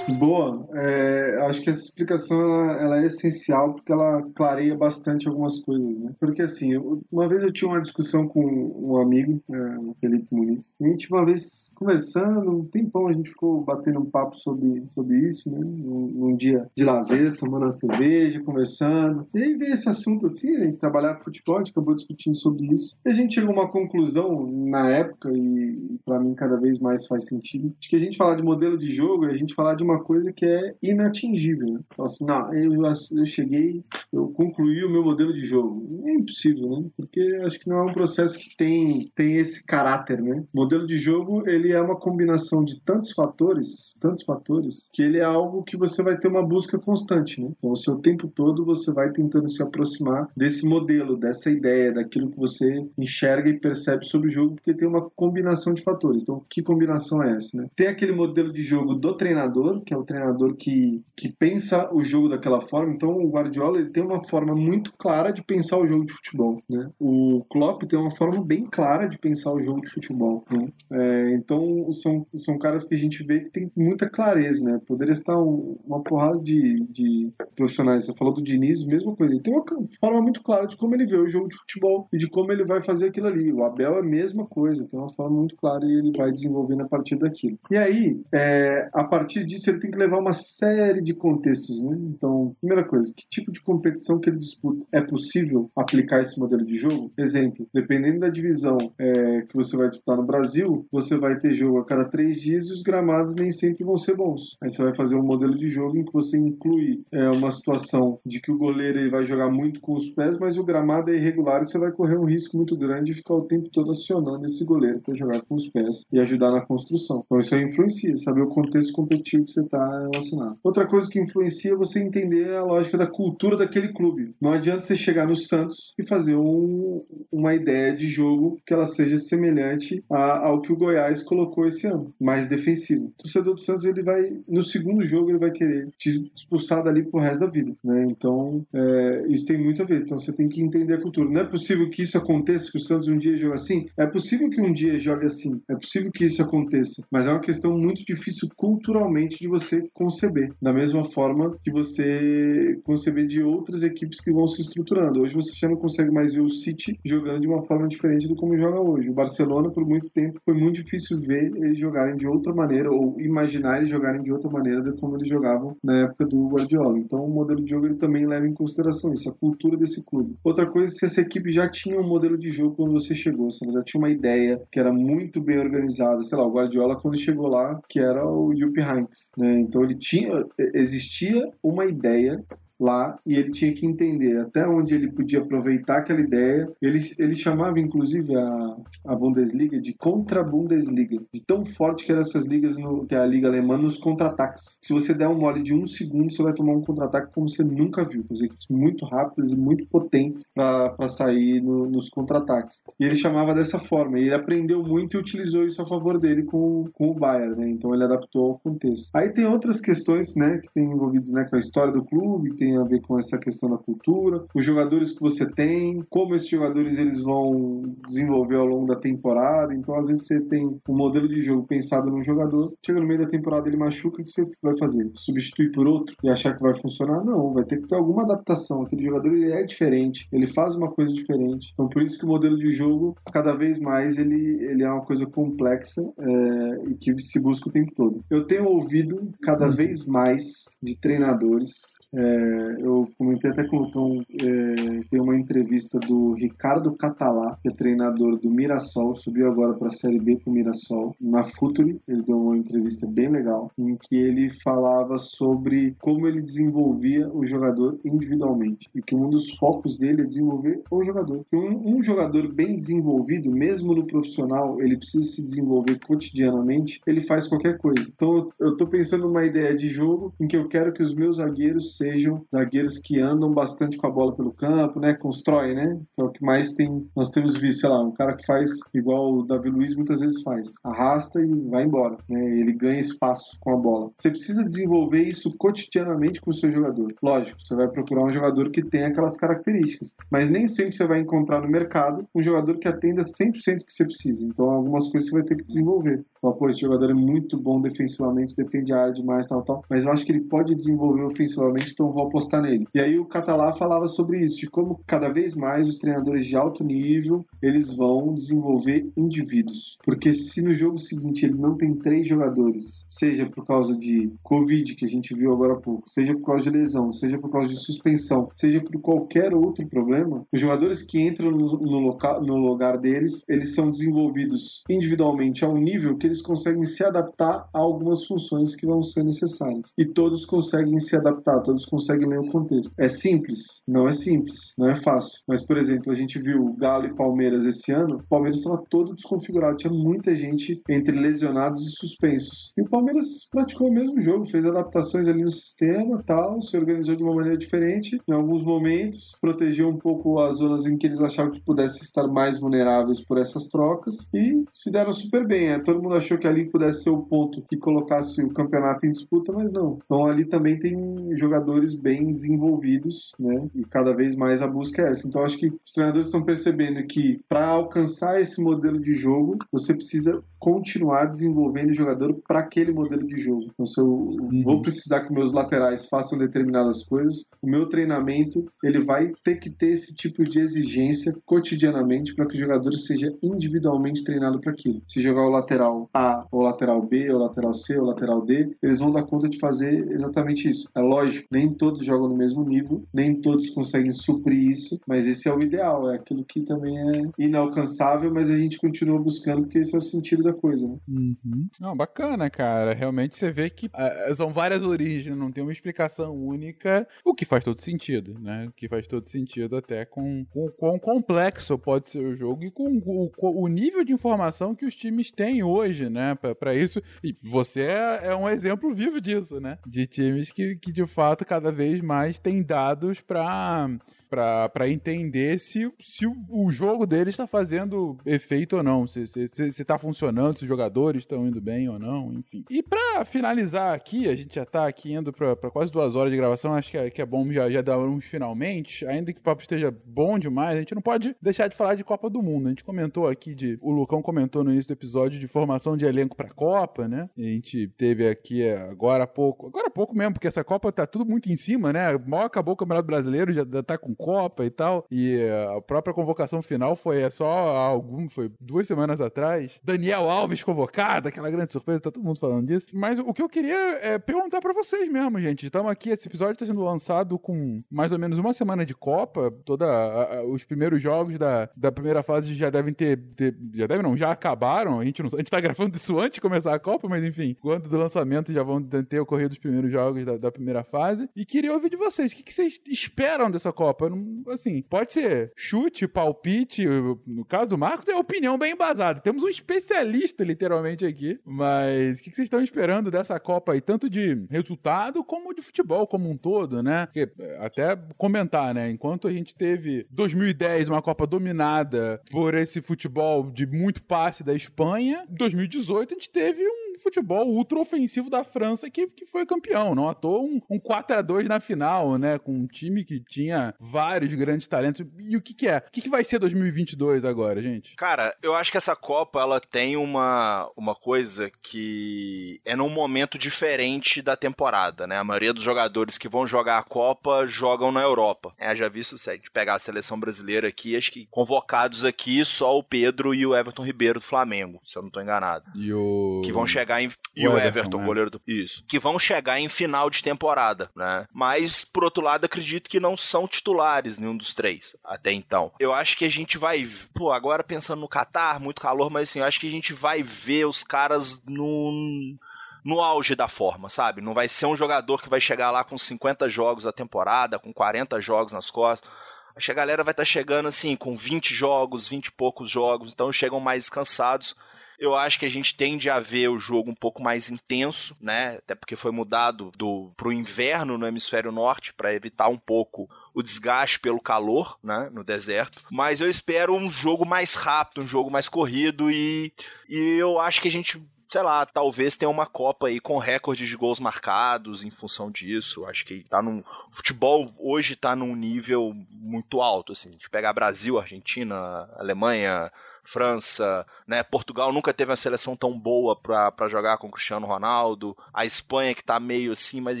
Boa. 0.08 0.68
É, 0.72 1.36
acho 1.48 1.60
que 1.62 1.68
essa 1.68 1.80
explicação 1.82 2.40
ela, 2.40 2.72
ela 2.80 3.02
é 3.02 3.06
essencial 3.06 3.74
porque 3.74 3.90
ela 3.90 4.22
clareia 4.36 4.76
bastante 4.76 5.26
algumas 5.26 5.60
coisas, 5.62 5.98
né? 5.98 6.14
Porque 6.20 6.42
assim, 6.42 6.74
eu- 6.74 7.02
uma 7.10 7.26
vez 7.26 7.42
eu 7.42 7.52
tinha 7.52 7.68
uma 7.68 7.80
discussão 7.82 8.28
com 8.28 8.40
um 8.44 9.00
amigo, 9.00 9.42
é, 9.50 9.78
o 9.78 9.96
Felipe 10.00 10.28
Muniz, 10.30 10.74
e 10.80 10.84
a 10.84 10.88
gente 10.88 11.10
uma 11.12 11.24
vez 11.24 11.74
conversando, 11.76 12.52
um 12.52 12.64
tempão 12.64 13.08
a 13.08 13.12
gente 13.12 13.30
ficou 13.30 13.60
batendo 13.64 13.98
um 13.98 14.04
papo 14.04 14.36
sobre, 14.36 14.84
sobre 14.94 15.26
isso, 15.26 15.50
né? 15.52 15.58
Num, 15.60 16.06
num 16.14 16.36
dia 16.36 16.70
de 16.76 16.84
lazer, 16.84 17.36
tomando 17.36 17.64
uma 17.64 17.72
cerveja, 17.72 18.40
conversando. 18.44 19.26
E 19.34 19.42
aí 19.42 19.54
veio 19.56 19.74
esse 19.74 19.88
assunto 19.88 20.26
assim, 20.26 20.54
a 20.56 20.64
gente 20.64 20.78
trabalhava 20.78 21.18
futebol, 21.18 21.56
a 21.56 21.58
gente 21.58 21.72
acabou 21.72 21.96
discutindo 21.96 22.36
sobre 22.36 22.66
isso. 22.72 22.96
E 23.04 23.08
a 23.08 23.12
gente 23.12 23.34
chegou 23.34 23.50
a 23.50 23.62
uma 23.62 23.68
conclusão 23.72 24.46
na 24.52 24.88
época, 24.88 25.32
e 25.34 25.98
para 26.04 26.20
mim 26.20 26.32
cada 26.34 26.56
vez 26.60 26.78
mais 26.78 27.06
faz 27.08 27.26
sentido, 27.26 27.74
de 27.80 27.88
que 27.88 27.96
a 27.96 27.98
gente 27.98 28.16
falar 28.16 28.36
de 28.36 28.42
modelo 28.42 28.78
de 28.78 28.94
jogo 28.94 29.24
é 29.26 29.30
a 29.32 29.36
gente 29.36 29.52
falar 29.54 29.74
de 29.74 29.82
uma 29.82 29.95
coisa 30.02 30.32
que 30.32 30.44
é 30.44 30.74
inatingível. 30.82 31.74
Né? 31.74 31.80
Assim, 32.00 32.26
não, 32.26 32.52
eu, 32.54 32.72
eu 32.82 33.26
cheguei, 33.26 33.84
eu 34.12 34.28
concluí 34.28 34.84
o 34.84 34.90
meu 34.90 35.04
modelo 35.04 35.32
de 35.32 35.46
jogo. 35.46 36.02
É 36.04 36.12
impossível, 36.12 36.68
né? 36.68 36.88
Porque 36.96 37.20
acho 37.44 37.58
que 37.58 37.68
não 37.68 37.78
é 37.78 37.82
um 37.84 37.92
processo 37.92 38.38
que 38.38 38.56
tem, 38.56 39.10
tem 39.14 39.36
esse 39.36 39.64
caráter, 39.64 40.20
né? 40.22 40.44
Modelo 40.54 40.86
de 40.86 40.98
jogo, 40.98 41.48
ele 41.48 41.72
é 41.72 41.80
uma 41.80 41.96
combinação 41.96 42.64
de 42.64 42.80
tantos 42.80 43.12
fatores, 43.12 43.94
tantos 44.00 44.24
fatores, 44.24 44.88
que 44.92 45.02
ele 45.02 45.18
é 45.18 45.24
algo 45.24 45.62
que 45.62 45.76
você 45.76 46.02
vai 46.02 46.18
ter 46.18 46.28
uma 46.28 46.46
busca 46.46 46.78
constante, 46.78 47.40
né? 47.40 47.50
Então, 47.58 47.72
o 47.72 47.76
seu 47.76 47.96
tempo 47.96 48.28
todo 48.28 48.64
você 48.64 48.92
vai 48.92 49.10
tentando 49.10 49.48
se 49.48 49.62
aproximar 49.62 50.28
desse 50.36 50.66
modelo, 50.66 51.16
dessa 51.16 51.50
ideia, 51.50 51.92
daquilo 51.92 52.30
que 52.30 52.38
você 52.38 52.86
enxerga 52.98 53.48
e 53.48 53.58
percebe 53.58 54.04
sobre 54.04 54.28
o 54.28 54.32
jogo, 54.32 54.54
porque 54.54 54.74
tem 54.74 54.88
uma 54.88 55.08
combinação 55.10 55.74
de 55.74 55.82
fatores. 55.82 56.22
Então, 56.22 56.44
que 56.48 56.62
combinação 56.62 57.22
é 57.22 57.36
essa, 57.36 57.60
né? 57.60 57.68
Tem 57.74 57.86
aquele 57.86 58.12
modelo 58.12 58.52
de 58.52 58.62
jogo 58.62 58.94
do 58.94 59.16
treinador, 59.16 59.82
que 59.86 59.94
é 59.94 59.96
o 59.96 60.04
treinador 60.04 60.56
que, 60.56 61.02
que 61.16 61.32
pensa 61.32 61.88
o 61.94 62.02
jogo 62.02 62.28
daquela 62.28 62.60
forma. 62.60 62.92
Então, 62.92 63.10
o 63.10 63.30
Guardiola 63.30 63.78
ele 63.78 63.90
tem 63.90 64.02
uma 64.02 64.22
forma 64.24 64.54
muito 64.54 64.92
clara 64.98 65.32
de 65.32 65.42
pensar 65.42 65.78
o 65.78 65.86
jogo 65.86 66.04
de 66.04 66.12
futebol, 66.12 66.60
né? 66.68 66.90
O 66.98 67.44
Klopp 67.48 67.82
tem 67.84 67.98
uma 67.98 68.14
forma 68.14 68.42
bem 68.44 68.64
clara 68.66 69.06
de 69.08 69.16
pensar 69.18 69.52
o 69.52 69.62
jogo 69.62 69.80
de 69.80 69.90
futebol, 69.90 70.44
né? 70.50 70.68
É, 70.92 71.34
então, 71.34 71.90
são, 71.92 72.26
são 72.34 72.58
caras 72.58 72.84
que 72.84 72.94
a 72.94 72.98
gente 72.98 73.24
vê 73.24 73.40
que 73.40 73.50
tem 73.50 73.70
muita 73.76 74.08
clareza, 74.10 74.64
né? 74.64 74.80
Poderia 74.86 75.12
estar 75.12 75.38
um- 75.40 75.76
uma 75.86 76.02
porrada 76.02 76.38
de, 76.40 76.74
de 76.90 77.30
profissionais. 77.54 78.04
Você 78.04 78.12
falou 78.18 78.34
do 78.34 78.42
Diniz, 78.42 78.84
mesma 78.86 79.14
coisa. 79.14 79.32
Ele 79.32 79.42
tem 79.42 79.54
uma 79.54 79.64
forma 80.00 80.20
muito 80.20 80.42
clara 80.42 80.66
de 80.66 80.76
como 80.76 80.94
ele 80.94 81.06
vê 81.06 81.16
o 81.16 81.28
jogo 81.28 81.48
de 81.48 81.56
futebol 81.56 82.08
e 82.12 82.18
de 82.18 82.28
como 82.28 82.50
ele 82.52 82.64
vai 82.64 82.80
fazer 82.80 83.06
aquilo 83.08 83.28
ali. 83.28 83.52
O 83.52 83.62
Abel 83.64 83.94
é 83.96 84.00
a 84.00 84.02
mesma 84.02 84.44
coisa, 84.46 84.86
tem 84.88 84.98
uma 84.98 85.12
forma 85.12 85.36
muito 85.36 85.54
clara 85.56 85.84
e 85.84 85.92
ele 85.98 86.12
vai 86.16 86.30
desenvolvendo 86.30 86.82
a 86.82 86.88
partir 86.88 87.16
daquilo. 87.16 87.58
E 87.70 87.76
aí, 87.76 88.20
é, 88.32 88.88
a 88.92 89.04
partir 89.04 89.44
disso, 89.44 89.70
tem 89.78 89.90
que 89.90 89.98
levar 89.98 90.18
uma 90.18 90.32
série 90.32 91.00
de 91.02 91.14
contextos, 91.14 91.82
né? 91.84 91.96
Então, 92.00 92.54
primeira 92.60 92.86
coisa, 92.86 93.12
que 93.16 93.26
tipo 93.28 93.52
de 93.52 93.60
competição 93.60 94.18
que 94.18 94.30
ele 94.30 94.38
disputa? 94.38 94.86
É 94.92 95.00
possível 95.00 95.70
aplicar 95.76 96.20
esse 96.20 96.38
modelo 96.38 96.64
de 96.64 96.76
jogo? 96.76 97.12
Exemplo, 97.18 97.66
dependendo 97.72 98.20
da 98.20 98.28
divisão 98.28 98.78
é, 98.98 99.42
que 99.42 99.54
você 99.54 99.76
vai 99.76 99.88
disputar 99.88 100.16
no 100.16 100.26
Brasil, 100.26 100.86
você 100.90 101.16
vai 101.16 101.38
ter 101.38 101.54
jogo 101.54 101.78
a 101.78 101.84
cada 101.84 102.04
três 102.04 102.40
dias 102.40 102.66
e 102.68 102.72
os 102.72 102.82
gramados 102.82 103.34
nem 103.34 103.50
sempre 103.50 103.84
vão 103.84 103.96
ser 103.96 104.16
bons. 104.16 104.56
Aí 104.62 104.70
você 104.70 104.82
vai 104.82 104.94
fazer 104.94 105.16
um 105.16 105.24
modelo 105.24 105.56
de 105.56 105.68
jogo 105.68 105.96
em 105.96 106.04
que 106.04 106.12
você 106.12 106.36
inclui 106.36 107.02
é, 107.12 107.28
uma 107.30 107.50
situação 107.50 108.18
de 108.24 108.40
que 108.40 108.50
o 108.50 108.58
goleiro 108.58 108.98
ele 108.98 109.10
vai 109.10 109.24
jogar 109.24 109.50
muito 109.50 109.80
com 109.80 109.94
os 109.94 110.08
pés, 110.10 110.38
mas 110.38 110.56
o 110.56 110.64
gramado 110.64 111.10
é 111.10 111.16
irregular 111.16 111.62
e 111.62 111.66
você 111.66 111.78
vai 111.78 111.92
correr 111.92 112.16
um 112.16 112.24
risco 112.24 112.56
muito 112.56 112.76
grande 112.76 113.06
de 113.06 113.14
ficar 113.14 113.34
o 113.34 113.42
tempo 113.42 113.68
todo 113.70 113.90
acionando 113.90 114.44
esse 114.44 114.64
goleiro 114.64 115.00
para 115.00 115.14
jogar 115.14 115.40
com 115.42 115.54
os 115.54 115.68
pés 115.68 116.06
e 116.12 116.18
ajudar 116.18 116.50
na 116.50 116.60
construção. 116.60 117.22
Então 117.24 117.38
isso 117.38 117.54
aí 117.54 117.62
influencia, 117.62 118.16
saber 118.16 118.42
o 118.42 118.48
contexto 118.48 118.92
competitivo 118.92 119.44
que 119.44 119.52
você 119.52 119.65
está 119.66 120.08
relacionado. 120.10 120.58
Outra 120.64 120.86
coisa 120.86 121.08
que 121.10 121.20
influencia 121.20 121.72
é 121.72 121.76
você 121.76 122.00
entender 122.00 122.54
a 122.54 122.64
lógica 122.64 122.96
da 122.98 123.06
cultura 123.06 123.56
daquele 123.56 123.92
clube. 123.92 124.34
Não 124.40 124.52
adianta 124.52 124.82
você 124.82 124.96
chegar 124.96 125.26
no 125.26 125.36
Santos 125.36 125.92
e 125.98 126.06
fazer 126.06 126.34
um- 126.36 127.02
uma 127.30 127.54
ideia 127.54 127.94
de 127.94 128.08
jogo 128.08 128.58
que 128.66 128.72
ela 128.72 128.86
seja 128.86 129.16
semelhante 129.18 130.02
a- 130.10 130.46
ao 130.46 130.60
que 130.60 130.72
o 130.72 130.76
Goiás 130.76 131.22
colocou 131.22 131.66
esse 131.66 131.86
ano, 131.86 132.12
mais 132.20 132.48
defensivo. 132.48 133.06
O 133.06 133.22
torcedor 133.22 133.54
do 133.54 133.60
Santos 133.60 133.84
ele 133.84 134.02
vai 134.02 134.32
no 134.48 134.62
segundo 134.62 135.02
jogo 135.04 135.30
ele 135.30 135.38
vai 135.38 135.50
querer 135.50 135.88
te 135.98 136.30
expulsar 136.36 136.82
dali 136.82 137.02
pro 137.04 137.20
resto 137.20 137.40
da 137.40 137.46
vida, 137.50 137.72
né? 137.84 138.06
Então 138.08 138.64
é, 138.74 139.26
isso 139.28 139.46
tem 139.46 139.62
muito 139.62 139.82
a 139.82 139.84
ver. 139.84 140.02
Então 140.02 140.18
você 140.18 140.32
tem 140.32 140.48
que 140.48 140.62
entender 140.62 140.94
a 140.94 141.00
cultura. 141.00 141.28
Não 141.30 141.40
é 141.40 141.44
possível 141.44 141.88
que 141.90 142.02
isso 142.02 142.16
aconteça, 142.18 142.70
que 142.70 142.78
o 142.78 142.80
Santos 142.80 143.08
um 143.08 143.18
dia 143.18 143.36
jogue 143.36 143.54
assim. 143.54 143.86
É 143.96 144.06
possível 144.06 144.48
que 144.50 144.60
um 144.60 144.72
dia 144.72 144.98
jogue 144.98 145.26
assim. 145.26 145.60
É 145.68 145.74
possível 145.74 146.10
que 146.12 146.24
isso 146.24 146.42
aconteça. 146.42 147.02
Mas 147.10 147.26
é 147.26 147.30
uma 147.30 147.40
questão 147.40 147.76
muito 147.76 148.04
difícil 148.04 148.48
culturalmente 148.56 149.38
de 149.38 149.45
você 149.46 149.88
conceber. 149.94 150.52
Da 150.60 150.72
mesma 150.72 151.04
forma 151.04 151.56
que 151.62 151.70
você 151.70 152.78
conceber 152.84 153.26
de 153.26 153.42
outras 153.42 153.82
equipes 153.82 154.20
que 154.20 154.32
vão 154.32 154.46
se 154.46 154.62
estruturando. 154.62 155.20
Hoje 155.20 155.34
você 155.34 155.52
já 155.54 155.68
não 155.68 155.76
consegue 155.76 156.10
mais 156.10 156.34
ver 156.34 156.42
o 156.42 156.48
City 156.48 156.98
jogando 157.04 157.40
de 157.40 157.48
uma 157.48 157.62
forma 157.62 157.88
diferente 157.88 158.28
do 158.28 158.36
como 158.36 158.56
joga 158.56 158.80
hoje. 158.80 159.10
O 159.10 159.14
Barcelona, 159.14 159.70
por 159.70 159.86
muito 159.86 160.08
tempo, 160.10 160.40
foi 160.44 160.54
muito 160.54 160.76
difícil 160.76 161.20
ver 161.20 161.52
eles 161.56 161.78
jogarem 161.78 162.16
de 162.16 162.26
outra 162.26 162.54
maneira 162.54 162.90
ou 162.90 163.20
imaginar 163.20 163.78
eles 163.78 163.90
jogarem 163.90 164.22
de 164.22 164.32
outra 164.32 164.50
maneira 164.50 164.82
do 164.82 164.96
como 164.96 165.16
eles 165.16 165.28
jogavam 165.28 165.76
na 165.82 166.04
época 166.04 166.26
do 166.26 166.48
Guardiola. 166.48 166.98
Então, 166.98 167.24
o 167.24 167.30
modelo 167.30 167.62
de 167.62 167.70
jogo 167.70 167.86
ele 167.86 167.96
também 167.96 168.26
leva 168.26 168.46
em 168.46 168.54
consideração 168.54 169.12
isso, 169.12 169.28
a 169.28 169.34
cultura 169.34 169.76
desse 169.76 170.04
clube. 170.04 170.36
Outra 170.44 170.66
coisa 170.66 170.92
se 170.92 171.04
essa 171.04 171.20
equipe 171.20 171.50
já 171.50 171.68
tinha 171.68 172.00
um 172.00 172.06
modelo 172.06 172.36
de 172.38 172.50
jogo 172.50 172.76
quando 172.76 172.92
você 172.92 173.14
chegou, 173.14 173.50
se 173.50 173.64
ela 173.64 173.74
já 173.74 173.82
tinha 173.82 174.00
uma 174.00 174.10
ideia 174.10 174.60
que 174.70 174.80
era 174.80 174.92
muito 174.92 175.40
bem 175.40 175.58
organizada, 175.58 176.22
sei 176.22 176.38
lá, 176.38 176.46
o 176.46 176.52
Guardiola 176.52 177.00
quando 177.00 177.18
chegou 177.18 177.48
lá, 177.48 177.80
que 177.88 178.00
era 178.00 178.26
o 178.26 178.54
Jupp 178.56 178.80
Heynckes, 178.80 179.30
né? 179.36 179.60
Então 179.60 179.82
ele 179.84 179.94
tinha, 179.94 180.46
existia 180.74 181.52
uma 181.62 181.84
ideia 181.84 182.42
lá 182.78 183.18
e 183.26 183.34
ele 183.34 183.50
tinha 183.50 183.72
que 183.72 183.86
entender 183.86 184.38
até 184.38 184.66
onde 184.66 184.94
ele 184.94 185.10
podia 185.10 185.40
aproveitar 185.40 185.98
aquela 185.98 186.20
ideia. 186.20 186.68
Ele, 186.80 187.00
ele 187.18 187.34
chamava, 187.34 187.78
inclusive, 187.80 188.34
a, 188.36 188.76
a 189.06 189.14
Bundesliga 189.14 189.80
de 189.80 189.94
contra-Bundesliga, 189.94 191.18
de 191.32 191.44
tão 191.44 191.64
forte 191.64 192.04
que 192.04 192.12
eram 192.12 192.20
essas 192.20 192.46
ligas, 192.46 192.76
no, 192.78 193.06
que 193.06 193.14
é 193.14 193.18
a 193.18 193.26
Liga 193.26 193.48
Alemã, 193.48 193.76
nos 193.76 193.98
contra-ataques. 193.98 194.78
Se 194.82 194.92
você 194.92 195.14
der 195.14 195.28
um 195.28 195.38
mole 195.38 195.62
de 195.62 195.74
um 195.74 195.86
segundo, 195.86 196.32
você 196.32 196.42
vai 196.42 196.52
tomar 196.52 196.72
um 196.74 196.82
contra-ataque 196.82 197.32
como 197.34 197.48
você 197.48 197.62
nunca 197.64 198.04
viu. 198.04 198.24
Quer 198.24 198.34
dizer, 198.34 198.50
muito 198.70 199.04
rápidos 199.06 199.52
e 199.52 199.56
muito 199.56 199.86
potentes 199.86 200.50
para 200.54 201.08
sair 201.08 201.60
no- 201.62 201.88
nos 201.88 202.08
contra-ataques. 202.08 202.84
E 202.98 203.04
ele 203.04 203.14
chamava 203.14 203.54
dessa 203.54 203.78
forma. 203.78 204.18
E 204.18 204.24
ele 204.24 204.34
aprendeu 204.34 204.82
muito 204.82 205.16
e 205.16 205.20
utilizou 205.20 205.64
isso 205.64 205.80
a 205.82 205.84
favor 205.86 206.18
dele 206.18 206.42
com, 206.44 206.84
com 206.92 207.10
o 207.10 207.14
Bayern, 207.14 207.56
né? 207.56 207.70
Então 207.70 207.94
ele 207.94 208.04
adaptou 208.04 208.46
ao 208.46 208.58
contexto. 208.58 209.08
Aí 209.14 209.30
tem 209.30 209.46
outras 209.46 209.80
questões, 209.80 210.34
né, 210.36 210.58
que 210.58 210.72
tem 210.72 210.84
envolvidos, 210.84 211.32
né, 211.32 211.44
com 211.44 211.56
a 211.56 211.58
história 211.58 211.92
do 211.92 212.04
clube, 212.04 212.50
que 212.50 212.56
tem 212.56 212.65
a 212.74 212.84
ver 212.84 213.00
com 213.02 213.18
essa 213.18 213.38
questão 213.38 213.70
da 213.70 213.78
cultura, 213.78 214.44
os 214.54 214.64
jogadores 214.64 215.12
que 215.12 215.20
você 215.20 215.50
tem, 215.50 216.02
como 216.10 216.34
esses 216.34 216.48
jogadores 216.48 216.98
eles 216.98 217.22
vão 217.22 217.82
desenvolver 218.06 218.56
ao 218.56 218.66
longo 218.66 218.86
da 218.86 218.96
temporada. 218.96 219.74
Então 219.74 219.94
às 219.98 220.08
vezes 220.08 220.26
você 220.26 220.40
tem 220.40 220.66
um 220.88 220.96
modelo 220.96 221.28
de 221.28 221.40
jogo 221.40 221.66
pensado 221.66 222.10
num 222.10 222.22
jogador, 222.22 222.72
chega 222.84 223.00
no 223.00 223.06
meio 223.06 223.20
da 223.20 223.28
temporada 223.28 223.68
ele 223.68 223.76
machuca, 223.76 224.20
o 224.20 224.24
que 224.24 224.30
você 224.30 224.44
vai 224.62 224.76
fazer? 224.78 225.10
Substituir 225.14 225.70
por 225.72 225.86
outro 225.86 226.16
e 226.22 226.28
achar 226.28 226.56
que 226.56 226.62
vai 226.62 226.74
funcionar? 226.74 227.24
Não, 227.24 227.52
vai 227.52 227.64
ter 227.64 227.80
que 227.80 227.86
ter 227.86 227.96
alguma 227.96 228.22
adaptação. 228.22 228.82
Aquele 228.82 229.04
jogador 229.04 229.32
ele 229.32 229.52
é 229.52 229.64
diferente, 229.64 230.28
ele 230.32 230.46
faz 230.46 230.74
uma 230.74 230.90
coisa 230.90 231.12
diferente. 231.12 231.72
Então 231.74 231.88
por 231.88 232.02
isso 232.02 232.18
que 232.18 232.24
o 232.24 232.28
modelo 232.28 232.58
de 232.58 232.70
jogo 232.70 233.16
cada 233.32 233.52
vez 233.52 233.78
mais 233.78 234.18
ele, 234.18 234.64
ele 234.64 234.82
é 234.82 234.90
uma 234.90 235.04
coisa 235.04 235.26
complexa 235.26 236.02
é, 236.18 236.90
e 236.90 236.94
que 236.94 237.18
se 237.20 237.40
busca 237.40 237.68
o 237.68 237.72
tempo 237.72 237.92
todo. 237.94 238.24
Eu 238.30 238.46
tenho 238.46 238.66
ouvido 238.66 239.32
cada 239.42 239.68
vez 239.68 240.06
mais 240.06 240.78
de 240.82 240.96
treinadores. 240.96 241.95
É, 242.14 242.76
eu 242.80 243.08
comentei 243.18 243.50
até 243.50 243.64
com 243.64 243.78
o 243.78 243.90
Tom, 243.90 244.22
é, 244.32 245.00
tem 245.10 245.20
uma 245.20 245.36
entrevista 245.36 245.98
do 245.98 246.32
Ricardo 246.34 246.92
Catalá, 246.96 247.58
que 247.62 247.68
é 247.68 247.72
treinador 247.72 248.38
do 248.38 248.50
Mirassol, 248.50 249.14
subiu 249.14 249.48
agora 249.50 249.74
para 249.74 249.88
a 249.88 249.92
Série 249.92 250.20
B 250.20 250.38
com 250.42 250.50
o 250.50 250.54
Mirassol, 250.54 251.14
na 251.20 251.42
Futuri. 251.42 252.00
Ele 252.06 252.22
deu 252.22 252.40
uma 252.40 252.56
entrevista 252.56 253.06
bem 253.06 253.28
legal, 253.28 253.70
em 253.78 253.96
que 253.96 254.16
ele 254.16 254.48
falava 254.50 255.18
sobre 255.18 255.94
como 256.00 256.26
ele 256.26 256.40
desenvolvia 256.40 257.28
o 257.28 257.44
jogador 257.44 257.98
individualmente. 258.04 258.88
E 258.94 259.02
que 259.02 259.14
um 259.14 259.28
dos 259.28 259.50
focos 259.56 259.98
dele 259.98 260.22
é 260.22 260.24
desenvolver 260.24 260.82
o 260.90 261.02
jogador. 261.02 261.44
Um, 261.52 261.96
um 261.96 262.02
jogador 262.02 262.52
bem 262.52 262.74
desenvolvido, 262.74 263.50
mesmo 263.50 263.94
no 263.94 264.06
profissional, 264.06 264.80
ele 264.80 264.96
precisa 264.96 265.24
se 265.24 265.42
desenvolver 265.42 265.98
cotidianamente, 266.06 267.00
ele 267.06 267.20
faz 267.20 267.46
qualquer 267.46 267.78
coisa. 267.78 268.06
Então 268.14 268.50
eu- 268.58 268.76
tô 268.76 268.86
pensando 268.86 269.26
numa 269.26 269.44
ideia 269.44 269.74
de 269.74 269.88
jogo 269.88 270.34
em 270.38 270.46
que 270.46 270.56
eu 270.56 270.68
quero 270.68 270.92
que 270.92 271.02
os 271.02 271.14
meus 271.14 271.36
zagueiros 271.36 271.95
sejam 271.96 272.44
zagueiros 272.54 272.98
que 272.98 273.20
andam 273.20 273.52
bastante 273.52 273.96
com 273.96 274.06
a 274.06 274.10
bola 274.10 274.34
pelo 274.34 274.52
campo, 274.52 275.00
né? 275.00 275.14
Constrói, 275.14 275.74
né? 275.74 275.98
Que 276.14 276.20
é 276.20 276.24
o 276.24 276.30
que 276.30 276.44
mais 276.44 276.72
tem. 276.74 277.08
Nós 277.14 277.30
temos 277.30 277.56
visto, 277.56 277.80
sei 277.80 277.90
lá, 277.90 278.02
um 278.02 278.12
cara 278.12 278.34
que 278.34 278.44
faz 278.46 278.70
igual 278.94 279.32
o 279.32 279.42
Davi 279.42 279.70
Luiz 279.70 279.94
muitas 279.94 280.20
vezes 280.20 280.42
faz. 280.42 280.74
Arrasta 280.84 281.40
e 281.40 281.54
vai 281.68 281.84
embora. 281.84 282.16
Né? 282.28 282.60
Ele 282.60 282.72
ganha 282.72 283.00
espaço 283.00 283.56
com 283.60 283.72
a 283.72 283.76
bola. 283.76 284.10
Você 284.16 284.30
precisa 284.30 284.64
desenvolver 284.64 285.22
isso 285.22 285.56
cotidianamente 285.56 286.40
com 286.40 286.50
o 286.50 286.54
seu 286.54 286.70
jogador. 286.70 287.14
Lógico, 287.22 287.60
você 287.60 287.74
vai 287.74 287.88
procurar 287.88 288.24
um 288.24 288.32
jogador 288.32 288.70
que 288.70 288.82
tem 288.82 289.04
aquelas 289.04 289.36
características. 289.36 290.14
Mas 290.30 290.48
nem 290.48 290.66
sempre 290.66 290.94
você 290.94 291.06
vai 291.06 291.20
encontrar 291.20 291.60
no 291.60 291.68
mercado 291.68 292.26
um 292.34 292.42
jogador 292.42 292.78
que 292.78 292.88
atenda 292.88 293.22
100% 293.22 293.84
que 293.84 293.92
você 293.92 294.04
precisa. 294.04 294.44
Então, 294.44 294.70
algumas 294.70 295.08
coisas 295.10 295.30
você 295.30 295.36
vai 295.36 295.44
ter 295.44 295.56
que 295.56 295.64
desenvolver. 295.64 296.24
Fala, 296.40 296.54
pô, 296.54 296.68
esse 296.68 296.80
jogador 296.80 297.10
é 297.10 297.14
muito 297.14 297.58
bom 297.58 297.80
defensivamente, 297.80 298.56
defende 298.56 298.92
a 298.92 299.02
área 299.02 299.12
demais, 299.12 299.48
tal, 299.48 299.62
tal. 299.62 299.84
Mas 299.88 300.04
eu 300.04 300.12
acho 300.12 300.24
que 300.24 300.32
ele 300.32 300.42
pode 300.42 300.74
desenvolver 300.74 301.22
ofensivamente, 301.22 301.85
então 301.92 302.10
vou 302.10 302.26
apostar 302.26 302.62
nele. 302.62 302.86
E 302.94 303.00
aí 303.00 303.18
o 303.18 303.24
Catalá 303.26 303.72
falava 303.72 304.06
sobre 304.06 304.42
isso, 304.42 304.56
de 304.58 304.68
como 304.68 305.00
cada 305.06 305.28
vez 305.28 305.54
mais 305.54 305.88
os 305.88 305.98
treinadores 305.98 306.46
de 306.46 306.56
alto 306.56 306.84
nível, 306.84 307.44
eles 307.62 307.94
vão 307.94 308.34
desenvolver 308.34 309.08
indivíduos. 309.16 309.96
Porque 310.04 310.32
se 310.32 310.62
no 310.62 310.72
jogo 310.72 310.98
seguinte 310.98 311.44
ele 311.44 311.54
não 311.54 311.76
tem 311.76 311.94
três 311.94 312.26
jogadores, 312.26 313.04
seja 313.08 313.46
por 313.46 313.66
causa 313.66 313.96
de 313.96 314.30
Covid, 314.42 314.94
que 314.94 315.04
a 315.04 315.08
gente 315.08 315.34
viu 315.34 315.52
agora 315.52 315.74
há 315.74 315.80
pouco, 315.80 316.08
seja 316.08 316.34
por 316.34 316.46
causa 316.46 316.70
de 316.70 316.76
lesão, 316.76 317.12
seja 317.12 317.38
por 317.38 317.50
causa 317.50 317.70
de 317.70 317.78
suspensão, 317.78 318.48
seja 318.56 318.80
por 318.80 319.00
qualquer 319.00 319.54
outro 319.54 319.86
problema, 319.86 320.46
os 320.52 320.60
jogadores 320.60 321.02
que 321.02 321.20
entram 321.20 321.50
no, 321.50 321.78
no, 321.78 322.18
no 322.40 322.56
lugar 322.56 322.98
deles, 322.98 323.44
eles 323.48 323.74
são 323.74 323.90
desenvolvidos 323.90 324.82
individualmente 324.88 325.64
a 325.64 325.68
um 325.68 325.78
nível 325.78 326.16
que 326.16 326.26
eles 326.26 326.42
conseguem 326.42 326.84
se 326.86 327.04
adaptar 327.04 327.68
a 327.72 327.78
algumas 327.78 328.24
funções 328.24 328.74
que 328.74 328.86
vão 328.86 329.02
ser 329.02 329.22
necessárias. 329.24 329.92
E 329.96 330.04
todos 330.04 330.44
conseguem 330.44 330.98
se 331.00 331.16
adaptar, 331.16 331.60
todos 331.60 331.75
conseguem 331.84 332.28
ler 332.28 332.38
o 332.38 332.50
contexto. 332.50 332.92
É 332.98 333.08
simples? 333.08 333.82
Não 333.86 334.08
é 334.08 334.12
simples, 334.12 334.74
não 334.78 334.88
é 334.88 334.94
fácil. 334.94 335.40
Mas, 335.46 335.64
por 335.66 335.76
exemplo, 335.76 336.10
a 336.10 336.14
gente 336.14 336.38
viu 336.38 336.74
Galo 336.78 337.06
e 337.06 337.14
Palmeiras 337.14 337.64
esse 337.64 337.92
ano, 337.92 338.16
o 338.16 338.28
Palmeiras 338.28 338.58
estava 338.58 338.82
todo 338.88 339.14
desconfigurado, 339.14 339.76
tinha 339.76 339.92
muita 339.92 340.34
gente 340.34 340.82
entre 340.88 341.18
lesionados 341.18 341.86
e 341.86 341.90
suspensos. 341.90 342.72
E 342.76 342.82
o 342.82 342.88
Palmeiras 342.88 343.48
praticou 343.50 343.88
o 343.88 343.92
mesmo 343.92 344.20
jogo, 344.20 344.46
fez 344.46 344.64
adaptações 344.64 345.28
ali 345.28 345.42
no 345.42 345.50
sistema, 345.50 346.22
tal, 346.26 346.62
se 346.62 346.76
organizou 346.76 347.16
de 347.16 347.22
uma 347.22 347.34
maneira 347.34 347.58
diferente 347.58 348.20
em 348.28 348.32
alguns 348.32 348.62
momentos, 348.62 349.36
protegeu 349.40 349.88
um 349.88 349.98
pouco 349.98 350.38
as 350.40 350.58
zonas 350.58 350.86
em 350.86 350.96
que 350.96 351.06
eles 351.06 351.20
achavam 351.20 351.52
que 351.52 351.60
pudessem 351.60 352.02
estar 352.02 352.26
mais 352.26 352.60
vulneráveis 352.60 353.24
por 353.24 353.38
essas 353.38 353.68
trocas 353.68 354.28
e 354.32 354.64
se 354.72 354.90
deram 354.90 355.12
super 355.12 355.46
bem. 355.46 355.68
É, 355.68 355.78
todo 355.78 356.02
mundo 356.02 356.14
achou 356.14 356.38
que 356.38 356.46
ali 356.46 356.70
pudesse 356.70 357.04
ser 357.04 357.10
o 357.10 357.22
ponto 357.22 357.62
que 357.68 357.76
colocasse 357.76 358.42
o 358.42 358.52
campeonato 358.52 359.06
em 359.06 359.10
disputa, 359.10 359.52
mas 359.52 359.72
não. 359.72 359.98
Então 360.04 360.26
ali 360.26 360.44
também 360.44 360.78
tem 360.78 360.96
jogadores 361.36 361.65
bem 361.94 362.30
desenvolvidos, 362.30 363.32
né? 363.38 363.64
E 363.74 363.84
cada 363.84 364.14
vez 364.14 364.36
mais 364.36 364.62
a 364.62 364.66
busca 364.66 365.02
é 365.02 365.10
essa. 365.10 365.26
Então 365.26 365.42
acho 365.42 365.58
que 365.58 365.68
os 365.68 365.92
treinadores 365.92 366.26
estão 366.26 366.42
percebendo 366.42 367.06
que 367.06 367.40
para 367.48 367.66
alcançar 367.66 368.40
esse 368.40 368.62
modelo 368.62 369.00
de 369.00 369.14
jogo, 369.14 369.58
você 369.72 369.94
precisa 369.94 370.42
continuar 370.66 371.26
desenvolvendo 371.26 371.90
o 371.90 371.94
jogador 371.94 372.34
para 372.44 372.58
aquele 372.58 372.90
modelo 372.90 373.24
de 373.24 373.36
jogo. 373.36 373.66
Então 373.72 373.86
se 373.86 374.00
eu 374.00 374.08
uhum. 374.08 374.62
vou 374.64 374.82
precisar 374.82 375.20
que 375.20 375.32
meus 375.32 375.52
laterais 375.52 376.08
façam 376.08 376.36
determinadas 376.36 377.04
coisas, 377.04 377.48
o 377.62 377.70
meu 377.70 377.88
treinamento 377.88 378.66
ele 378.82 378.98
vai 378.98 379.30
ter 379.44 379.60
que 379.60 379.70
ter 379.70 379.92
esse 379.92 380.12
tipo 380.16 380.42
de 380.42 380.58
exigência 380.58 381.32
cotidianamente 381.46 382.34
para 382.34 382.46
que 382.46 382.56
o 382.56 382.58
jogador 382.58 382.92
seja 382.94 383.32
individualmente 383.40 384.24
treinado 384.24 384.58
para 384.60 384.72
aquilo. 384.72 385.00
Se 385.06 385.20
jogar 385.20 385.42
o 385.42 385.50
lateral 385.50 386.10
A, 386.12 386.44
ou 386.50 386.62
lateral 386.62 387.00
B, 387.00 387.30
ou 387.30 387.42
lateral 387.42 387.72
C, 387.72 387.96
ou 387.96 388.04
lateral 388.04 388.44
D, 388.44 388.76
eles 388.82 388.98
vão 388.98 389.12
dar 389.12 389.22
conta 389.22 389.48
de 389.48 389.60
fazer 389.60 390.10
exatamente 390.10 390.68
isso. 390.68 390.90
É 390.96 391.00
lógico, 391.00 391.46
nem 391.48 391.72
todos 391.72 392.04
jogam 392.04 392.28
no 392.28 392.36
mesmo 392.36 392.64
nível, 392.64 393.04
nem 393.14 393.40
todos 393.40 393.70
conseguem 393.70 394.10
suprir 394.10 394.72
isso, 394.72 394.98
mas 395.06 395.28
esse 395.28 395.48
é 395.48 395.54
o 395.54 395.62
ideal, 395.62 396.10
é 396.10 396.16
aquilo 396.16 396.44
que 396.44 396.62
também 396.62 396.98
é 396.98 397.22
inalcançável, 397.38 398.34
mas 398.34 398.50
a 398.50 398.58
gente 398.58 398.78
continua 398.78 399.20
buscando 399.20 399.62
porque 399.62 399.78
esse 399.78 399.94
é 399.94 399.98
o 399.98 400.02
sentido 400.02 400.42
da 400.42 400.55
coisa, 400.56 400.86
né? 400.88 400.98
Uhum. 401.08 401.68
Não, 401.80 401.96
bacana, 401.96 402.50
cara. 402.50 402.94
Realmente 402.94 403.36
você 403.36 403.50
vê 403.50 403.70
que 403.70 403.86
uh, 403.86 404.34
são 404.34 404.52
várias 404.52 404.82
origens, 404.82 405.36
não 405.36 405.52
tem 405.52 405.62
uma 405.62 405.72
explicação 405.72 406.34
única, 406.34 407.06
o 407.24 407.34
que 407.34 407.44
faz 407.44 407.64
todo 407.64 407.80
sentido, 407.80 408.38
né? 408.38 408.66
O 408.68 408.72
que 408.72 408.88
faz 408.88 409.06
todo 409.06 409.28
sentido 409.28 409.76
até 409.76 410.04
com 410.04 410.46
o 410.54 410.70
quão 410.72 410.98
complexo 410.98 411.78
pode 411.78 412.08
ser 412.08 412.24
o 412.24 412.36
jogo 412.36 412.64
e 412.64 412.70
com 412.70 413.00
o, 413.04 413.30
o 413.64 413.68
nível 413.68 414.04
de 414.04 414.12
informação 414.12 414.74
que 414.74 414.86
os 414.86 414.94
times 414.94 415.30
têm 415.30 415.62
hoje, 415.62 416.08
né? 416.08 416.36
para 416.58 416.74
isso. 416.74 417.02
E 417.22 417.36
você 417.42 417.82
é, 417.82 418.20
é, 418.26 418.36
um 418.36 418.48
exemplo 418.48 418.92
vivo 418.94 419.20
disso, 419.20 419.60
né? 419.60 419.78
De 419.86 420.06
times 420.06 420.50
que, 420.50 420.76
que 420.76 420.92
de 420.92 421.06
fato 421.06 421.44
cada 421.44 421.70
vez 421.70 422.00
mais 422.00 422.38
têm 422.38 422.62
dados 422.62 423.20
para 423.20 423.88
para 424.28 424.88
entender 424.88 425.58
se, 425.58 425.90
se 426.00 426.26
o 426.26 426.70
jogo 426.70 427.06
deles 427.06 427.34
está 427.34 427.46
fazendo 427.46 428.18
efeito 428.24 428.76
ou 428.76 428.82
não, 428.82 429.06
se, 429.06 429.26
se, 429.26 429.48
se, 429.52 429.72
se 429.72 429.84
tá 429.84 429.98
funcionando, 429.98 430.58
se 430.58 430.64
os 430.64 430.68
jogadores 430.68 431.22
estão 431.22 431.46
indo 431.46 431.60
bem 431.60 431.88
ou 431.88 431.98
não, 431.98 432.32
enfim. 432.32 432.64
E 432.70 432.82
para 432.82 433.24
finalizar 433.24 433.94
aqui, 433.94 434.28
a 434.28 434.34
gente 434.34 434.54
já 434.54 434.64
tá 434.64 434.86
aqui 434.86 435.14
indo 435.14 435.32
para 435.32 435.70
quase 435.70 435.90
duas 435.92 436.14
horas 436.14 436.30
de 436.30 436.36
gravação, 436.36 436.74
acho 436.74 436.90
que 436.90 436.98
é, 436.98 437.10
que 437.10 437.22
é 437.22 437.26
bom 437.26 437.50
já, 437.52 437.70
já 437.70 437.82
dar 437.82 437.98
uns 437.98 438.24
finalmente, 438.24 439.06
ainda 439.06 439.32
que 439.32 439.40
o 439.40 439.42
papo 439.42 439.62
esteja 439.62 439.94
bom 440.04 440.38
demais, 440.38 440.76
a 440.76 440.80
gente 440.80 440.94
não 440.94 441.02
pode 441.02 441.36
deixar 441.40 441.68
de 441.68 441.76
falar 441.76 441.94
de 441.94 442.04
Copa 442.04 442.28
do 442.28 442.42
Mundo. 442.42 442.66
A 442.66 442.70
gente 442.70 442.84
comentou 442.84 443.26
aqui 443.26 443.54
de. 443.54 443.78
O 443.80 443.90
Lucão 443.90 444.22
comentou 444.22 444.64
no 444.64 444.72
início 444.72 444.88
do 444.88 444.98
episódio 444.98 445.38
de 445.38 445.46
formação 445.46 445.96
de 445.96 446.04
elenco 446.04 446.36
para 446.36 446.50
Copa, 446.50 447.08
né? 447.08 447.28
A 447.36 447.42
gente 447.42 447.88
teve 447.96 448.28
aqui 448.28 448.68
agora 448.68 449.24
há 449.24 449.26
pouco, 449.26 449.68
agora 449.68 449.88
há 449.88 449.90
pouco 449.90 450.16
mesmo, 450.16 450.34
porque 450.34 450.48
essa 450.48 450.64
Copa 450.64 450.92
tá 450.92 451.06
tudo 451.06 451.24
muito 451.24 451.50
em 451.50 451.56
cima, 451.56 451.92
né? 451.92 452.16
Mal 452.26 452.42
acabou 452.42 452.74
o 452.74 452.76
Campeonato 452.76 453.06
Brasileiro, 453.06 453.52
já 453.52 453.64
tá 453.82 453.96
com 453.96 454.14
Copa 454.26 454.64
e 454.64 454.70
tal. 454.70 455.06
E 455.08 455.38
a 455.76 455.80
própria 455.80 456.12
convocação 456.12 456.60
final 456.60 456.96
foi 456.96 457.22
é 457.22 457.30
só 457.30 457.46
algum, 457.46 458.28
foi 458.28 458.50
duas 458.60 458.84
semanas 458.88 459.20
atrás. 459.20 459.78
Daniel 459.84 460.28
Alves 460.28 460.64
convocado, 460.64 461.28
aquela 461.28 461.48
grande 461.48 461.70
surpresa, 461.70 462.00
tá 462.00 462.10
todo 462.10 462.24
mundo 462.24 462.40
falando 462.40 462.66
disso. 462.66 462.88
Mas 462.92 463.20
o 463.20 463.32
que 463.32 463.40
eu 463.40 463.48
queria 463.48 463.76
é 464.02 464.18
perguntar 464.18 464.60
para 464.60 464.72
vocês 464.72 465.08
mesmo, 465.08 465.40
gente. 465.40 465.66
Estamos 465.66 465.92
aqui, 465.92 466.10
esse 466.10 466.26
episódio 466.26 466.56
tá 466.56 466.66
sendo 466.66 466.82
lançado 466.82 467.38
com 467.38 467.84
mais 467.88 468.10
ou 468.10 468.18
menos 468.18 468.36
uma 468.36 468.52
semana 468.52 468.84
de 468.84 468.96
Copa. 468.96 469.54
Toda 469.64 469.86
a, 469.86 470.38
a, 470.38 470.44
os 470.44 470.64
primeiros 470.64 471.00
jogos 471.00 471.38
da, 471.38 471.68
da 471.76 471.92
primeira 471.92 472.24
fase 472.24 472.52
já 472.52 472.68
devem 472.68 472.92
ter, 472.92 473.16
ter, 473.36 473.56
já 473.74 473.86
devem 473.86 474.02
não, 474.02 474.16
já 474.16 474.32
acabaram. 474.32 474.98
A 474.98 475.04
gente 475.04 475.22
não, 475.22 475.30
a 475.32 475.36
gente 475.36 475.52
tá 475.52 475.60
gravando 475.60 475.96
isso 475.96 476.18
antes 476.18 476.34
de 476.34 476.40
começar 476.40 476.74
a 476.74 476.80
Copa, 476.80 477.08
mas 477.08 477.24
enfim, 477.24 477.56
quando 477.60 477.88
do 477.88 477.96
lançamento 477.96 478.52
já 478.52 478.64
vão 478.64 478.82
ter 478.82 479.20
ocorrido 479.20 479.52
os 479.52 479.58
primeiros 479.60 479.92
jogos 479.92 480.24
da, 480.24 480.36
da 480.36 480.50
primeira 480.50 480.82
fase. 480.82 481.30
E 481.36 481.44
queria 481.44 481.72
ouvir 481.72 481.90
de 481.90 481.96
vocês, 481.96 482.32
o 482.32 482.34
que, 482.34 482.42
que 482.42 482.52
vocês 482.52 482.80
esperam 482.88 483.48
dessa 483.48 483.72
Copa? 483.72 484.05
Não, 484.10 484.52
assim, 484.52 484.82
pode 484.82 485.12
ser 485.12 485.52
chute, 485.56 486.06
palpite. 486.06 486.86
No 487.26 487.44
caso 487.44 487.70
do 487.70 487.78
Marcos, 487.78 488.08
é 488.08 488.16
opinião 488.16 488.58
bem 488.58 488.72
embasada. 488.72 489.20
Temos 489.20 489.42
um 489.42 489.48
especialista, 489.48 490.44
literalmente, 490.44 491.04
aqui. 491.04 491.38
Mas 491.44 492.18
o 492.18 492.22
que 492.22 492.34
vocês 492.34 492.46
estão 492.46 492.62
esperando 492.62 493.10
dessa 493.10 493.38
Copa 493.40 493.72
aí? 493.72 493.80
Tanto 493.80 494.08
de 494.08 494.46
resultado 494.50 495.24
como 495.24 495.54
de 495.54 495.62
futebol 495.62 496.06
como 496.06 496.30
um 496.30 496.36
todo, 496.36 496.82
né? 496.82 497.06
Porque, 497.06 497.30
até 497.58 497.96
comentar, 498.16 498.74
né? 498.74 498.90
Enquanto 498.90 499.28
a 499.28 499.32
gente 499.32 499.54
teve 499.54 500.06
2010 500.10 500.88
uma 500.88 501.02
Copa 501.02 501.26
dominada 501.26 502.20
por 502.30 502.54
esse 502.54 502.80
futebol 502.80 503.50
de 503.50 503.66
muito 503.66 504.02
passe 504.02 504.42
da 504.42 504.54
Espanha, 504.54 505.24
2018 505.28 506.14
a 506.14 506.16
gente 506.16 506.30
teve 506.30 506.62
um 506.62 506.85
futebol 506.98 507.46
ultra 507.46 507.78
ofensivo 507.78 508.30
da 508.30 508.44
França 508.44 508.90
que, 508.90 509.06
que 509.06 509.26
foi 509.26 509.46
campeão. 509.46 509.94
Não 509.94 510.08
à 510.08 510.14
toa 510.14 510.40
um, 510.40 510.60
um 510.70 510.78
4 510.78 511.18
a 511.18 511.22
2 511.22 511.48
na 511.48 511.60
final, 511.60 512.18
né? 512.18 512.38
Com 512.38 512.52
um 512.52 512.66
time 512.66 513.04
que 513.04 513.20
tinha 513.20 513.74
vários 513.78 514.32
grandes 514.34 514.66
talentos. 514.66 515.06
E 515.18 515.36
o 515.36 515.42
que, 515.42 515.54
que 515.54 515.68
é? 515.68 515.78
O 515.78 515.90
que, 515.90 516.02
que 516.02 516.08
vai 516.08 516.24
ser 516.24 516.38
2022 516.38 517.24
agora, 517.24 517.62
gente? 517.62 517.94
Cara, 517.96 518.34
eu 518.42 518.54
acho 518.54 518.70
que 518.70 518.78
essa 518.78 518.96
Copa 518.96 519.40
ela 519.40 519.60
tem 519.60 519.96
uma, 519.96 520.70
uma 520.76 520.94
coisa 520.94 521.50
que 521.62 522.60
é 522.64 522.76
num 522.76 522.88
momento 522.88 523.38
diferente 523.38 524.22
da 524.22 524.36
temporada, 524.36 525.06
né? 525.06 525.18
A 525.18 525.24
maioria 525.24 525.52
dos 525.52 525.62
jogadores 525.62 526.18
que 526.18 526.28
vão 526.28 526.46
jogar 526.46 526.78
a 526.78 526.82
Copa 526.82 527.46
jogam 527.46 527.90
na 527.92 528.02
Europa. 528.02 528.52
É, 528.58 528.74
já 528.74 528.88
visto 528.88 529.18
se 529.18 529.30
a 529.30 529.34
gente 529.34 529.50
pegar 529.50 529.74
a 529.74 529.78
seleção 529.78 530.18
brasileira 530.18 530.68
aqui, 530.68 530.96
acho 530.96 531.10
que 531.10 531.26
convocados 531.30 532.04
aqui 532.04 532.44
só 532.44 532.76
o 532.78 532.82
Pedro 532.82 533.34
e 533.34 533.46
o 533.46 533.54
Everton 533.54 533.84
Ribeiro 533.84 534.20
do 534.20 534.24
Flamengo, 534.24 534.80
se 534.84 534.96
eu 534.96 535.02
não 535.02 535.10
tô 535.10 535.20
enganado. 535.20 535.64
E 535.74 535.92
o. 535.92 536.42
Que 536.44 536.52
vão 536.52 536.66
chegar 536.66 536.85
em. 537.02 537.10
E 537.34 537.46
o, 537.46 537.52
o 537.52 537.58
Everton, 537.58 537.78
Everton 537.80 537.98
né? 537.98 538.04
goleiro 538.04 538.30
do. 538.30 538.40
Isso. 538.46 538.84
Que 538.88 538.98
vão 538.98 539.18
chegar 539.18 539.60
em 539.60 539.68
final 539.68 540.08
de 540.08 540.22
temporada, 540.22 540.90
né? 540.94 541.26
Mas, 541.32 541.84
por 541.84 542.04
outro 542.04 542.22
lado, 542.22 542.44
acredito 542.44 542.88
que 542.88 543.00
não 543.00 543.16
são 543.16 543.46
titulares 543.46 544.18
nenhum 544.18 544.36
dos 544.36 544.54
três 544.54 544.96
até 545.04 545.32
então. 545.32 545.72
Eu 545.78 545.92
acho 545.92 546.16
que 546.16 546.24
a 546.24 546.30
gente 546.30 546.58
vai. 546.58 546.88
Pô, 547.14 547.32
agora 547.32 547.64
pensando 547.64 548.00
no 548.00 548.08
Qatar, 548.08 548.60
muito 548.60 548.80
calor, 548.80 549.10
mas 549.10 549.28
assim, 549.28 549.40
eu 549.40 549.44
acho 549.44 549.60
que 549.60 549.68
a 549.68 549.70
gente 549.70 549.92
vai 549.92 550.22
ver 550.22 550.66
os 550.66 550.82
caras 550.82 551.42
no 551.46 552.36
no 552.84 553.00
auge 553.00 553.34
da 553.34 553.48
forma, 553.48 553.88
sabe? 553.88 554.22
Não 554.22 554.32
vai 554.32 554.46
ser 554.46 554.64
um 554.66 554.76
jogador 554.76 555.20
que 555.20 555.28
vai 555.28 555.40
chegar 555.40 555.72
lá 555.72 555.82
com 555.82 555.98
50 555.98 556.48
jogos 556.48 556.84
na 556.84 556.92
temporada, 556.92 557.58
com 557.58 557.72
40 557.72 558.22
jogos 558.22 558.52
nas 558.52 558.70
costas. 558.70 559.10
Acho 559.56 559.66
que 559.66 559.72
a 559.72 559.74
galera 559.74 560.04
vai 560.04 560.12
estar 560.12 560.20
tá 560.20 560.24
chegando 560.24 560.68
assim 560.68 560.94
com 560.94 561.16
20 561.16 561.52
jogos, 561.52 562.08
20 562.08 562.26
e 562.26 562.30
poucos 562.30 562.70
jogos, 562.70 563.10
então 563.12 563.32
chegam 563.32 563.58
mais 563.58 563.88
cansados 563.88 564.54
Eu 564.98 565.14
acho 565.14 565.38
que 565.38 565.46
a 565.46 565.50
gente 565.50 565.76
tende 565.76 566.08
a 566.08 566.18
ver 566.18 566.48
o 566.48 566.58
jogo 566.58 566.90
um 566.90 566.94
pouco 566.94 567.22
mais 567.22 567.50
intenso, 567.50 568.16
né? 568.20 568.56
Até 568.56 568.74
porque 568.74 568.96
foi 568.96 569.10
mudado 569.10 569.72
do 569.76 570.12
pro 570.16 570.32
inverno 570.32 570.96
no 570.96 571.06
hemisfério 571.06 571.52
norte 571.52 571.92
para 571.92 572.14
evitar 572.14 572.48
um 572.48 572.58
pouco 572.58 573.08
o 573.34 573.42
desgaste 573.42 574.00
pelo 574.00 574.20
calor, 574.20 574.78
né, 574.82 575.10
no 575.12 575.22
deserto. 575.22 575.82
Mas 575.90 576.20
eu 576.20 576.30
espero 576.30 576.74
um 576.74 576.88
jogo 576.88 577.26
mais 577.26 577.54
rápido, 577.54 578.02
um 578.02 578.06
jogo 578.06 578.30
mais 578.30 578.48
corrido 578.48 579.10
e, 579.10 579.52
e 579.88 579.98
eu 580.18 580.40
acho 580.40 580.60
que 580.60 580.68
a 580.68 580.70
gente 580.70 580.98
sei 581.28 581.42
lá, 581.42 581.66
talvez 581.66 582.16
tenha 582.16 582.30
uma 582.30 582.46
Copa 582.46 582.86
aí 582.86 583.00
com 583.00 583.18
recorde 583.18 583.66
de 583.66 583.76
gols 583.76 584.00
marcados 584.00 584.84
em 584.84 584.90
função 584.90 585.30
disso. 585.30 585.84
Acho 585.84 586.04
que 586.04 586.24
tá 586.28 586.40
num. 586.40 586.60
O 586.60 586.92
futebol 586.92 587.52
hoje 587.58 587.96
tá 587.96 588.14
num 588.16 588.34
nível 588.34 588.94
muito 589.10 589.60
alto, 589.60 589.92
assim. 589.92 590.10
A 590.10 590.12
gente 590.12 590.30
pegar 590.30 590.52
Brasil, 590.52 590.98
Argentina, 590.98 591.88
Alemanha, 591.96 592.70
França, 593.06 593.86
né? 594.06 594.22
Portugal 594.22 594.72
nunca 594.72 594.92
teve 594.92 595.10
uma 595.10 595.16
seleção 595.16 595.56
tão 595.56 595.78
boa 595.78 596.16
para 596.16 596.68
jogar 596.68 596.98
com 596.98 597.06
o 597.06 597.10
Cristiano 597.10 597.46
Ronaldo. 597.46 598.16
A 598.32 598.44
Espanha 598.44 598.94
que 598.94 599.02
tá 599.02 599.18
meio 599.20 599.52
assim, 599.52 599.80
mas 599.80 599.96
a 599.96 600.00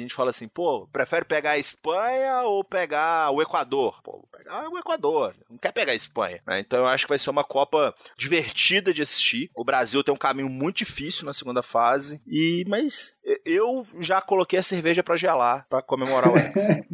gente 0.00 0.14
fala 0.14 0.30
assim, 0.30 0.48
pô, 0.48 0.86
prefere 0.92 1.24
pegar 1.24 1.52
a 1.52 1.58
Espanha 1.58 2.42
ou 2.42 2.64
pegar 2.64 3.30
o 3.30 3.40
Equador? 3.40 4.02
Pô, 4.02 4.26
pegar 4.30 4.68
o 4.68 4.78
Equador, 4.78 5.34
não 5.48 5.58
quer 5.58 5.72
pegar 5.72 5.92
a 5.92 5.96
Espanha. 5.96 6.40
Né? 6.46 6.60
Então 6.60 6.80
eu 6.80 6.86
acho 6.86 7.04
que 7.04 7.10
vai 7.10 7.18
ser 7.18 7.30
uma 7.30 7.44
Copa 7.44 7.94
divertida 8.16 8.92
de 8.92 9.02
assistir. 9.02 9.50
O 9.54 9.64
Brasil 9.64 10.02
tem 10.02 10.12
um 10.12 10.18
caminho 10.18 10.48
muito 10.48 10.78
difícil 10.78 11.24
na 11.24 11.32
segunda 11.32 11.62
fase, 11.62 12.20
e 12.26 12.64
mas 12.66 13.16
eu 13.44 13.86
já 14.00 14.20
coloquei 14.20 14.58
a 14.58 14.62
cerveja 14.62 15.02
para 15.02 15.16
gelar, 15.16 15.66
para 15.68 15.82
comemorar 15.82 16.32
o 16.32 16.36
Hexa. 16.36 16.84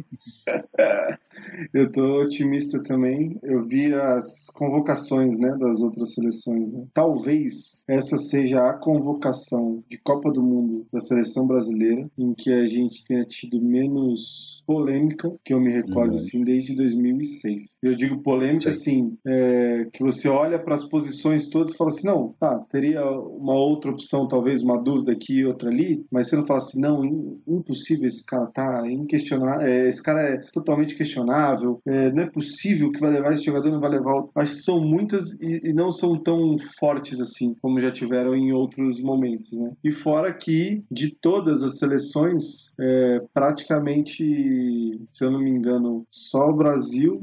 eu 1.73 1.91
tô 1.91 2.21
otimista 2.21 2.81
também. 2.81 3.37
Eu 3.43 3.65
vi 3.65 3.93
as 3.93 4.47
convocações, 4.53 5.37
né, 5.39 5.55
das 5.59 5.81
outras 5.81 6.13
seleções. 6.13 6.73
Né? 6.73 6.85
Talvez 6.93 7.83
essa 7.87 8.17
seja 8.17 8.67
a 8.67 8.73
convocação 8.73 9.83
de 9.89 9.97
Copa 9.97 10.31
do 10.31 10.41
Mundo 10.41 10.85
da 10.91 10.99
seleção 10.99 11.45
brasileira 11.47 12.09
em 12.17 12.33
que 12.33 12.51
a 12.51 12.65
gente 12.65 13.03
tenha 13.05 13.25
tido 13.25 13.61
menos 13.61 14.63
polêmica, 14.65 15.33
que 15.43 15.53
eu 15.53 15.59
me 15.59 15.71
recordo 15.71 16.11
uhum. 16.11 16.17
assim, 16.17 16.43
desde 16.43 16.75
2006. 16.75 17.77
Eu 17.81 17.95
digo 17.95 18.21
polêmica 18.21 18.69
assim, 18.69 19.17
é, 19.25 19.87
que 19.91 20.03
você 20.03 20.27
olha 20.27 20.57
para 20.57 20.75
as 20.75 20.87
posições 20.87 21.49
todas 21.49 21.73
e 21.73 21.77
fala 21.77 21.89
assim, 21.89 22.07
não, 22.07 22.33
tá, 22.39 22.59
teria 22.71 23.03
uma 23.05 23.53
outra 23.53 23.91
opção, 23.91 24.27
talvez 24.27 24.61
uma 24.61 24.81
dúvida 24.81 25.11
aqui 25.11 25.45
outra 25.45 25.69
ali, 25.69 26.05
mas 26.11 26.29
você 26.29 26.35
não 26.35 26.45
fala 26.45 26.59
assim, 26.59 26.79
não, 26.79 27.03
impossível 27.47 28.07
esse 28.07 28.25
cara 28.25 28.47
tá, 28.47 28.89
inquestionável, 28.89 29.67
é, 29.67 29.89
esse 29.89 30.01
cara 30.01 30.12
é 30.19 30.37
totalmente 30.51 30.95
questionável, 30.95 31.79
é, 31.85 32.11
não 32.11 32.23
é 32.23 32.29
possível 32.29 32.91
que 32.91 32.99
vai 32.99 33.11
levar 33.11 33.33
esse 33.33 33.43
jogador, 33.43 33.71
não 33.71 33.79
vai 33.79 33.91
levar 33.91 34.13
outro. 34.13 34.31
Acho 34.35 34.51
que 34.51 34.61
são 34.61 34.79
muitas 34.79 35.39
e, 35.41 35.69
e, 35.69 35.73
não 35.73 35.91
são 35.91 36.17
tão 36.17 36.57
fortes 36.79 37.19
assim, 37.19 37.55
como 37.61 37.79
já 37.79 37.91
tiveram 37.91 38.35
em 38.35 38.51
outros 38.51 39.01
momentos, 39.01 39.51
né? 39.51 39.71
E 39.83 39.91
fora 39.91 40.33
que, 40.33 40.83
de 40.91 41.15
todas 41.21 41.61
as 41.63 41.77
seleções, 41.77 42.73
é, 42.79 43.21
praticamente, 43.33 45.01
se 45.13 45.23
eu 45.23 45.31
não 45.31 45.39
me 45.39 45.49
engano, 45.49 46.05
só 46.11 46.49
o 46.49 46.55
Brasil, 46.55 47.21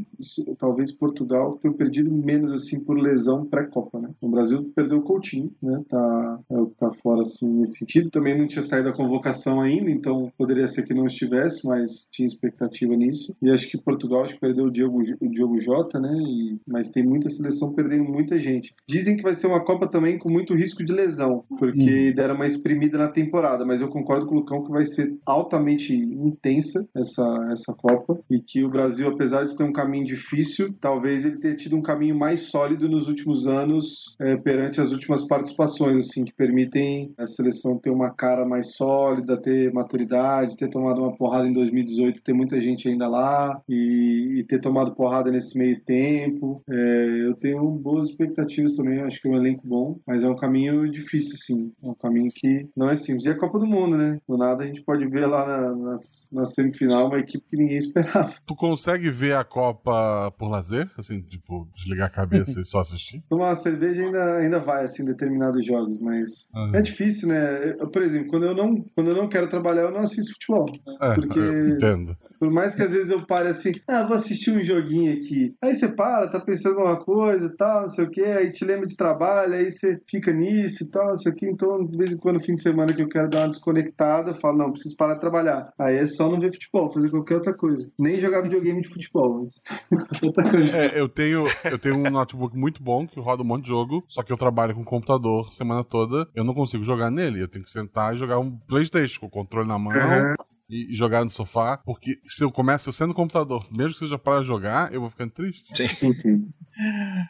talvez 0.58 0.92
Portugal, 0.92 1.58
tenham 1.60 1.76
perdido 1.76 2.10
menos 2.10 2.52
assim 2.52 2.84
por 2.84 2.98
lesão 2.98 3.46
pré-copa, 3.46 4.00
né? 4.00 4.10
O 4.20 4.28
Brasil 4.28 4.70
perdeu 4.74 4.98
o 4.98 5.02
Coutinho, 5.02 5.52
né? 5.62 5.82
Tá, 5.88 6.40
é 6.50 6.54
tá 6.76 6.90
fora 7.02 7.22
assim 7.22 7.48
nesse 7.48 7.78
sentido. 7.78 8.10
Também 8.10 8.38
não 8.38 8.46
tinha 8.46 8.62
saído 8.62 8.88
a 8.88 8.92
convocação 8.92 9.60
ainda, 9.60 9.90
então 9.90 10.32
poderia 10.36 10.66
ser 10.66 10.84
que 10.84 10.94
não 10.94 11.06
estivesse, 11.06 11.66
mas 11.66 12.08
tinha 12.10 12.26
expectativa 12.26 12.79
nisso. 12.88 13.34
E 13.42 13.50
acho 13.50 13.68
que 13.68 13.78
Portugal 13.78 14.22
acho 14.22 14.34
que 14.34 14.40
perdeu 14.40 14.64
o 14.64 14.70
Diogo, 14.70 15.00
o 15.20 15.28
Diogo 15.28 15.58
Jota, 15.58 15.98
né? 15.98 16.12
E, 16.12 16.58
mas 16.66 16.90
tem 16.90 17.04
muita 17.04 17.28
seleção 17.28 17.72
perdendo 17.74 18.04
muita 18.04 18.36
gente. 18.38 18.74
Dizem 18.86 19.16
que 19.16 19.22
vai 19.22 19.34
ser 19.34 19.46
uma 19.46 19.64
Copa 19.64 19.86
também 19.86 20.18
com 20.18 20.30
muito 20.30 20.54
risco 20.54 20.84
de 20.84 20.92
lesão, 20.92 21.44
porque 21.58 22.08
uhum. 22.08 22.14
deram 22.14 22.34
uma 22.34 22.46
exprimida 22.46 22.98
na 22.98 23.08
temporada, 23.08 23.64
mas 23.64 23.80
eu 23.80 23.88
concordo 23.88 24.26
com 24.26 24.34
o 24.34 24.38
Lucão 24.38 24.64
que 24.64 24.70
vai 24.70 24.84
ser 24.84 25.16
altamente 25.24 25.94
intensa 25.94 26.88
essa, 26.94 27.48
essa 27.52 27.74
Copa 27.74 28.18
e 28.30 28.40
que 28.40 28.64
o 28.64 28.70
Brasil, 28.70 29.08
apesar 29.08 29.44
de 29.44 29.56
ter 29.56 29.64
um 29.64 29.72
caminho 29.72 30.04
difícil, 30.04 30.74
talvez 30.80 31.24
ele 31.24 31.38
tenha 31.38 31.54
tido 31.54 31.76
um 31.76 31.82
caminho 31.82 32.16
mais 32.16 32.42
sólido 32.50 32.88
nos 32.88 33.08
últimos 33.08 33.46
anos 33.46 34.16
é, 34.18 34.36
perante 34.36 34.80
as 34.80 34.92
últimas 34.92 35.26
participações, 35.26 36.06
assim, 36.06 36.24
que 36.24 36.32
permitem 36.32 37.12
a 37.18 37.26
seleção 37.26 37.78
ter 37.78 37.90
uma 37.90 38.10
cara 38.10 38.46
mais 38.46 38.74
sólida, 38.74 39.40
ter 39.40 39.72
maturidade, 39.72 40.56
ter 40.56 40.68
tomado 40.68 41.00
uma 41.00 41.14
porrada 41.14 41.46
em 41.46 41.52
2018, 41.52 42.22
ter 42.22 42.32
muita 42.32 42.60
gente 42.60 42.69
ainda 42.88 43.08
lá 43.08 43.60
e, 43.68 44.38
e 44.38 44.44
ter 44.44 44.60
tomado 44.60 44.94
porrada 44.94 45.30
nesse 45.30 45.56
meio 45.58 45.80
tempo. 45.80 46.62
É, 46.68 47.26
eu 47.26 47.34
tenho 47.34 47.68
boas 47.70 48.10
expectativas 48.10 48.76
também, 48.76 49.00
acho 49.00 49.20
que 49.20 49.28
é 49.28 49.30
um 49.30 49.36
elenco 49.36 49.66
bom, 49.66 49.98
mas 50.06 50.22
é 50.22 50.28
um 50.28 50.36
caminho 50.36 50.90
difícil, 50.90 51.36
sim. 51.36 51.72
É 51.84 51.88
um 51.88 51.94
caminho 51.94 52.30
que 52.34 52.68
não 52.76 52.88
é 52.88 52.96
simples. 52.96 53.24
E 53.24 53.28
é 53.28 53.32
a 53.32 53.38
Copa 53.38 53.58
do 53.58 53.66
Mundo, 53.66 53.96
né? 53.96 54.18
Do 54.28 54.36
nada 54.36 54.64
a 54.64 54.66
gente 54.66 54.82
pode 54.82 55.06
ver 55.08 55.26
lá 55.26 55.46
na, 55.46 55.74
na, 55.74 55.96
na 56.32 56.44
semifinal 56.44 57.08
uma 57.08 57.18
equipe 57.18 57.44
que 57.48 57.56
ninguém 57.56 57.76
esperava. 57.78 58.34
Tu 58.46 58.54
consegue 58.54 59.10
ver 59.10 59.34
a 59.34 59.44
Copa 59.44 60.32
por 60.38 60.48
lazer? 60.48 60.90
Assim, 60.98 61.20
tipo, 61.22 61.68
desligar 61.74 62.06
a 62.06 62.10
cabeça 62.10 62.60
e 62.60 62.64
só 62.64 62.80
assistir? 62.80 63.22
Tomar 63.28 63.48
uma 63.48 63.54
cerveja 63.54 64.02
ainda, 64.02 64.36
ainda 64.36 64.60
vai, 64.60 64.84
assim, 64.84 65.02
em 65.02 65.06
determinados 65.06 65.64
jogos, 65.64 65.98
mas 65.98 66.46
uhum. 66.54 66.74
é 66.74 66.82
difícil, 66.82 67.28
né? 67.28 67.76
Eu, 67.78 67.88
por 67.88 68.02
exemplo, 68.02 68.28
quando 68.28 68.46
eu, 68.46 68.54
não, 68.54 68.82
quando 68.94 69.10
eu 69.10 69.16
não 69.16 69.28
quero 69.28 69.48
trabalhar, 69.48 69.82
eu 69.82 69.90
não 69.90 70.00
assisto 70.00 70.32
futebol. 70.34 70.66
É, 71.00 71.14
porque... 71.14 71.40
entendo. 71.40 72.16
Por 72.40 72.50
mais 72.50 72.74
que 72.74 72.82
às 72.82 72.90
vezes 72.90 73.10
eu 73.10 73.26
pare 73.26 73.48
assim, 73.50 73.72
ah, 73.86 74.02
vou 74.02 74.14
assistir 74.14 74.50
um 74.50 74.64
joguinho 74.64 75.12
aqui. 75.12 75.54
Aí 75.62 75.74
você 75.74 75.86
para, 75.86 76.26
tá 76.26 76.40
pensando 76.40 76.76
em 76.76 76.78
alguma 76.78 77.04
coisa 77.04 77.46
e 77.46 77.54
tal, 77.54 77.82
não 77.82 77.88
sei 77.88 78.06
o 78.06 78.10
que, 78.10 78.22
aí 78.22 78.50
te 78.50 78.64
lembra 78.64 78.86
de 78.86 78.96
trabalho, 78.96 79.52
aí 79.52 79.70
você 79.70 80.00
fica 80.08 80.32
nisso 80.32 80.84
e 80.84 80.90
tal, 80.90 81.08
não 81.08 81.16
sei 81.18 81.32
o 81.32 81.34
que. 81.34 81.46
Então, 81.46 81.84
de 81.84 81.98
vez 81.98 82.12
em 82.12 82.16
quando, 82.16 82.40
fim 82.40 82.54
de 82.54 82.62
semana 82.62 82.94
que 82.94 83.02
eu 83.02 83.08
quero 83.08 83.28
dar 83.28 83.40
uma 83.40 83.48
desconectada, 83.48 84.30
eu 84.30 84.34
falo, 84.34 84.56
não, 84.56 84.72
preciso 84.72 84.96
parar 84.96 85.14
de 85.14 85.20
trabalhar. 85.20 85.70
Aí 85.78 85.96
é 85.96 86.06
só 86.06 86.30
não 86.30 86.40
ver 86.40 86.50
futebol, 86.50 86.90
fazer 86.90 87.10
qualquer 87.10 87.34
outra 87.34 87.52
coisa. 87.52 87.90
Nem 87.98 88.18
jogar 88.18 88.40
videogame 88.40 88.80
de 88.80 88.88
futebol, 88.88 89.42
mas 89.42 89.60
outra 90.24 90.50
coisa. 90.50 90.76
É, 90.78 90.98
eu 90.98 91.10
tenho, 91.10 91.44
eu 91.70 91.78
tenho 91.78 91.98
um 91.98 92.10
notebook 92.10 92.56
muito 92.56 92.82
bom 92.82 93.06
que 93.06 93.20
roda 93.20 93.42
um 93.42 93.46
monte 93.46 93.64
de 93.64 93.68
jogo, 93.68 94.02
só 94.08 94.22
que 94.22 94.32
eu 94.32 94.38
trabalho 94.38 94.74
com 94.74 94.82
computador 94.82 95.52
semana 95.52 95.84
toda, 95.84 96.26
eu 96.34 96.42
não 96.42 96.54
consigo 96.54 96.84
jogar 96.84 97.10
nele. 97.10 97.42
Eu 97.42 97.48
tenho 97.48 97.66
que 97.66 97.70
sentar 97.70 98.14
e 98.14 98.16
jogar 98.16 98.38
um 98.38 98.58
Playstation 98.66 99.20
com 99.20 99.26
o 99.26 99.30
controle 99.30 99.68
na 99.68 99.78
mão. 99.78 99.92
Uhum 99.92 100.59
e 100.70 100.94
jogar 100.94 101.24
no 101.24 101.30
sofá, 101.30 101.76
porque 101.76 102.16
se 102.24 102.44
eu 102.44 102.50
começo 102.52 102.88
eu 102.88 102.92
sendo 102.92 103.08
no 103.08 103.14
computador, 103.14 103.66
mesmo 103.76 103.92
que 103.92 103.98
seja 103.98 104.16
para 104.16 104.40
jogar, 104.40 104.92
eu 104.94 105.00
vou 105.00 105.10
ficando 105.10 105.32
triste. 105.32 105.76
Sim. 105.76 106.48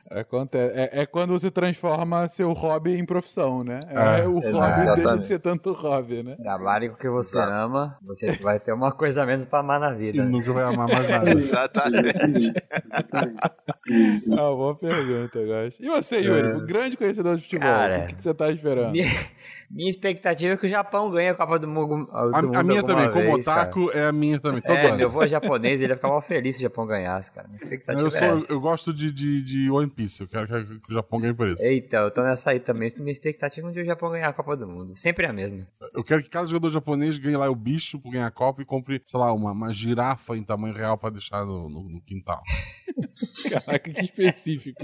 É, 0.08 0.24
é, 0.52 1.02
é, 1.02 1.06
quando 1.06 1.32
você 1.32 1.50
transforma 1.50 2.28
seu 2.28 2.52
hobby 2.52 2.96
em 2.96 3.04
profissão, 3.04 3.64
né? 3.64 3.80
É, 3.88 4.20
é 4.20 4.28
o 4.28 4.38
exatamente. 4.38 4.88
hobby 4.88 5.02
deixa 5.02 5.18
de 5.18 5.26
ser 5.26 5.38
tanto 5.40 5.72
hobby, 5.72 6.22
né? 6.22 6.36
Trabalhe 6.36 6.88
com 6.88 6.94
o 6.94 6.98
que 6.98 7.08
você 7.08 7.36
Exato. 7.36 7.52
ama, 7.52 7.98
você 8.02 8.32
vai 8.36 8.60
ter 8.60 8.72
uma 8.72 8.92
coisa 8.92 9.22
a 9.22 9.26
menos 9.26 9.46
pra 9.46 9.60
amar 9.60 9.80
na 9.80 9.92
vida. 9.92 10.18
E 10.18 10.20
nunca 10.20 10.52
vai 10.52 10.64
amar 10.64 10.88
mais 10.88 11.08
nada. 11.08 11.30
exatamente. 11.34 12.52
ah, 14.32 14.50
boa 14.54 14.76
pergunta, 14.76 15.38
eu 15.38 15.66
acho. 15.66 15.82
E 15.82 15.88
você, 15.88 16.20
Yuri, 16.20 16.48
o 16.52 16.66
grande 16.66 16.96
conhecedor 16.96 17.36
de 17.36 17.42
futebol, 17.42 17.68
Cara, 17.68 18.04
o 18.04 18.06
que, 18.06 18.14
que 18.14 18.22
você 18.22 18.34
tá 18.34 18.52
esperando? 18.52 18.94
Minha 19.70 19.88
expectativa 19.88 20.54
é 20.54 20.56
que 20.56 20.66
o 20.66 20.68
Japão 20.68 21.08
ganhe 21.12 21.28
a 21.28 21.34
Copa 21.34 21.56
do 21.56 21.68
Mundo. 21.68 22.08
a, 22.12 22.40
do 22.40 22.56
a 22.56 22.62
minha 22.64 22.82
também, 22.82 23.08
vez, 23.08 23.14
como 23.14 23.34
otaku, 23.36 23.86
cara. 23.86 23.98
é 24.00 24.06
a 24.08 24.12
minha 24.12 24.40
também. 24.40 24.60
Todo 24.60 24.76
é, 24.76 24.86
ano. 24.88 24.96
meu 24.96 25.08
avô 25.08 25.22
é 25.22 25.28
japonês, 25.28 25.80
ele 25.80 25.92
ia 25.92 25.96
ficar 25.96 26.08
mal 26.08 26.20
feliz 26.20 26.56
se 26.56 26.60
o 26.60 26.62
Japão 26.62 26.84
ganhasse, 26.86 27.30
cara. 27.30 27.46
Minha 27.46 27.58
expectativa 27.58 28.04
eu, 28.04 28.10
sou, 28.10 28.20
é 28.20 28.44
eu 28.48 28.60
gosto 28.60 28.92
de, 28.92 29.12
de, 29.12 29.40
de, 29.40 29.70
One 29.70 29.88
Piece, 29.88 30.22
eu 30.22 30.26
quero 30.26 30.48
que 30.80 30.90
o 30.90 30.92
Japão 30.92 31.20
ganhe 31.20 31.32
por 31.32 31.48
isso. 31.48 31.62
Eita, 31.62 31.98
eu 31.98 32.10
tô 32.10 32.20
nessa 32.24 32.50
aí 32.50 32.58
também. 32.58 32.92
Minha 32.98 33.12
expectativa 33.12 33.68
é 33.68 33.70
de 33.72 33.80
o 33.80 33.84
Japão 33.84 34.10
ganhar 34.10 34.28
a 34.28 34.32
Copa 34.32 34.56
do 34.56 34.66
Mundo. 34.66 34.96
Sempre 34.96 35.26
é 35.26 35.28
a 35.28 35.32
mesma. 35.32 35.64
Eu 35.94 36.02
quero 36.02 36.20
que 36.20 36.28
cada 36.28 36.48
jogador 36.48 36.70
japonês 36.70 37.16
ganhe 37.16 37.36
lá 37.36 37.48
o 37.48 37.54
bicho 37.54 38.00
por 38.00 38.10
ganhar 38.10 38.26
a 38.26 38.30
Copa 38.32 38.62
e 38.62 38.64
compre, 38.64 39.00
sei 39.06 39.20
lá, 39.20 39.32
uma, 39.32 39.52
uma 39.52 39.72
girafa 39.72 40.36
em 40.36 40.42
tamanho 40.42 40.74
real 40.74 40.98
pra 40.98 41.10
deixar 41.10 41.46
no, 41.46 41.68
no, 41.68 41.88
no 41.88 42.00
quintal. 42.00 42.42
Caraca, 43.48 43.90
que 43.90 44.00
específico. 44.00 44.80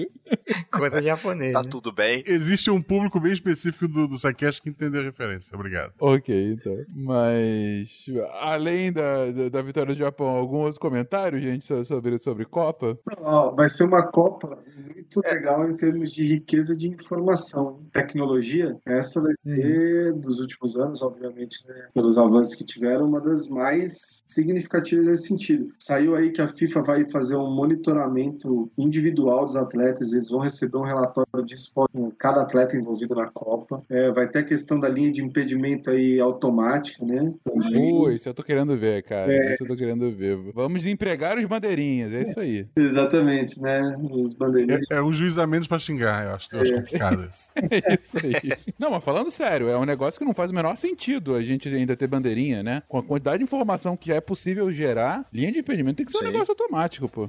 Coisa 0.70 1.02
japonesa. 1.02 1.60
Tá 1.60 1.68
tudo 1.68 1.90
bem. 1.90 2.22
Existe 2.24 2.70
um 2.70 2.80
público 2.80 3.18
bem 3.18 3.32
específico 3.32 3.88
do, 3.88 4.06
do 4.06 4.14
Psycast 4.14 4.62
que 4.62 4.75
entendeu 4.76 5.00
a 5.00 5.04
referência. 5.04 5.56
Obrigado. 5.56 5.92
Ok, 5.98 6.52
então. 6.52 6.76
Mas, 6.94 7.88
além 8.40 8.92
da, 8.92 9.30
da, 9.30 9.48
da 9.48 9.62
vitória 9.62 9.94
do 9.94 9.98
Japão, 9.98 10.28
algum 10.28 10.58
outro 10.58 10.80
comentário, 10.80 11.40
gente, 11.40 11.66
sobre, 11.84 12.18
sobre 12.18 12.44
Copa? 12.44 12.98
Não, 13.20 13.54
vai 13.54 13.68
ser 13.68 13.84
uma 13.84 14.06
Copa 14.06 14.58
muito 14.78 15.20
legal 15.20 15.68
em 15.68 15.76
termos 15.76 16.12
de 16.12 16.26
riqueza 16.26 16.76
de 16.76 16.88
informação. 16.88 17.80
Tecnologia, 17.92 18.76
essa 18.84 19.20
vai 19.20 19.32
ser, 19.42 20.12
uhum. 20.12 20.20
dos 20.20 20.40
últimos 20.40 20.76
anos, 20.76 21.02
obviamente, 21.02 21.66
né, 21.66 21.88
pelos 21.94 22.18
avanços 22.18 22.54
que 22.54 22.64
tiveram, 22.64 23.06
uma 23.06 23.20
das 23.20 23.48
mais 23.48 24.22
significativas 24.28 25.06
nesse 25.06 25.28
sentido. 25.28 25.68
Saiu 25.78 26.14
aí 26.14 26.30
que 26.30 26.42
a 26.42 26.48
FIFA 26.48 26.82
vai 26.82 27.10
fazer 27.10 27.36
um 27.36 27.50
monitoramento 27.50 28.70
individual 28.76 29.46
dos 29.46 29.56
atletas, 29.56 30.12
eles 30.12 30.28
vão 30.28 30.40
receber 30.40 30.76
um 30.76 30.82
relatório 30.82 31.44
de 31.44 31.54
esporte 31.54 31.92
com 31.92 32.10
cada 32.10 32.42
atleta 32.42 32.76
envolvido 32.76 33.14
na 33.14 33.28
Copa. 33.28 33.82
É, 33.88 34.10
vai 34.12 34.28
ter 34.28 34.40
a 34.40 34.44
questão 34.44 34.65
da 34.78 34.88
linha 34.88 35.12
de 35.12 35.22
impedimento 35.22 35.90
aí 35.90 36.18
automática, 36.18 37.04
né? 37.04 37.32
Também. 37.44 37.94
Pô, 37.94 38.10
isso 38.10 38.28
eu 38.28 38.34
tô 38.34 38.42
querendo 38.42 38.76
ver, 38.76 39.02
cara. 39.02 39.32
É. 39.32 39.54
Isso 39.54 39.64
eu 39.64 39.68
tô 39.68 39.76
querendo 39.76 40.10
ver. 40.10 40.36
Vamos 40.54 40.80
desempregar 40.80 41.38
os 41.38 41.44
bandeirinhas, 41.44 42.12
é 42.12 42.22
isso 42.22 42.40
aí. 42.40 42.66
Exatamente, 42.76 43.60
né? 43.60 43.96
Os 44.10 44.34
bandeirinhas. 44.34 44.80
É, 44.90 44.96
é 44.96 45.02
um 45.02 45.12
juiz 45.12 45.38
a 45.38 45.46
menos 45.46 45.68
pra 45.68 45.78
xingar, 45.78 46.26
eu 46.26 46.34
acho, 46.34 46.48
eu 46.56 46.60
acho 46.62 46.72
É. 46.72 46.76
complicado 46.76 47.24
isso. 47.30 47.50
É 47.54 47.94
isso 48.00 48.18
aí. 48.18 48.52
Não, 48.78 48.90
mas 48.90 49.04
falando 49.04 49.30
sério, 49.30 49.68
é 49.68 49.76
um 49.78 49.84
negócio 49.84 50.18
que 50.18 50.24
não 50.24 50.34
faz 50.34 50.50
o 50.50 50.54
menor 50.54 50.76
sentido 50.76 51.34
a 51.34 51.42
gente 51.42 51.68
ainda 51.68 51.96
ter 51.96 52.06
bandeirinha, 52.06 52.62
né? 52.62 52.82
Com 52.88 52.98
a 52.98 53.02
quantidade 53.02 53.38
de 53.38 53.44
informação 53.44 53.96
que 53.96 54.12
é 54.12 54.20
possível 54.20 54.70
gerar, 54.72 55.26
linha 55.32 55.52
de 55.52 55.58
impedimento 55.58 55.96
tem 55.98 56.06
que 56.06 56.12
ser 56.12 56.18
um 56.24 56.30
negócio 56.30 56.52
automático, 56.52 57.08
pô. 57.08 57.28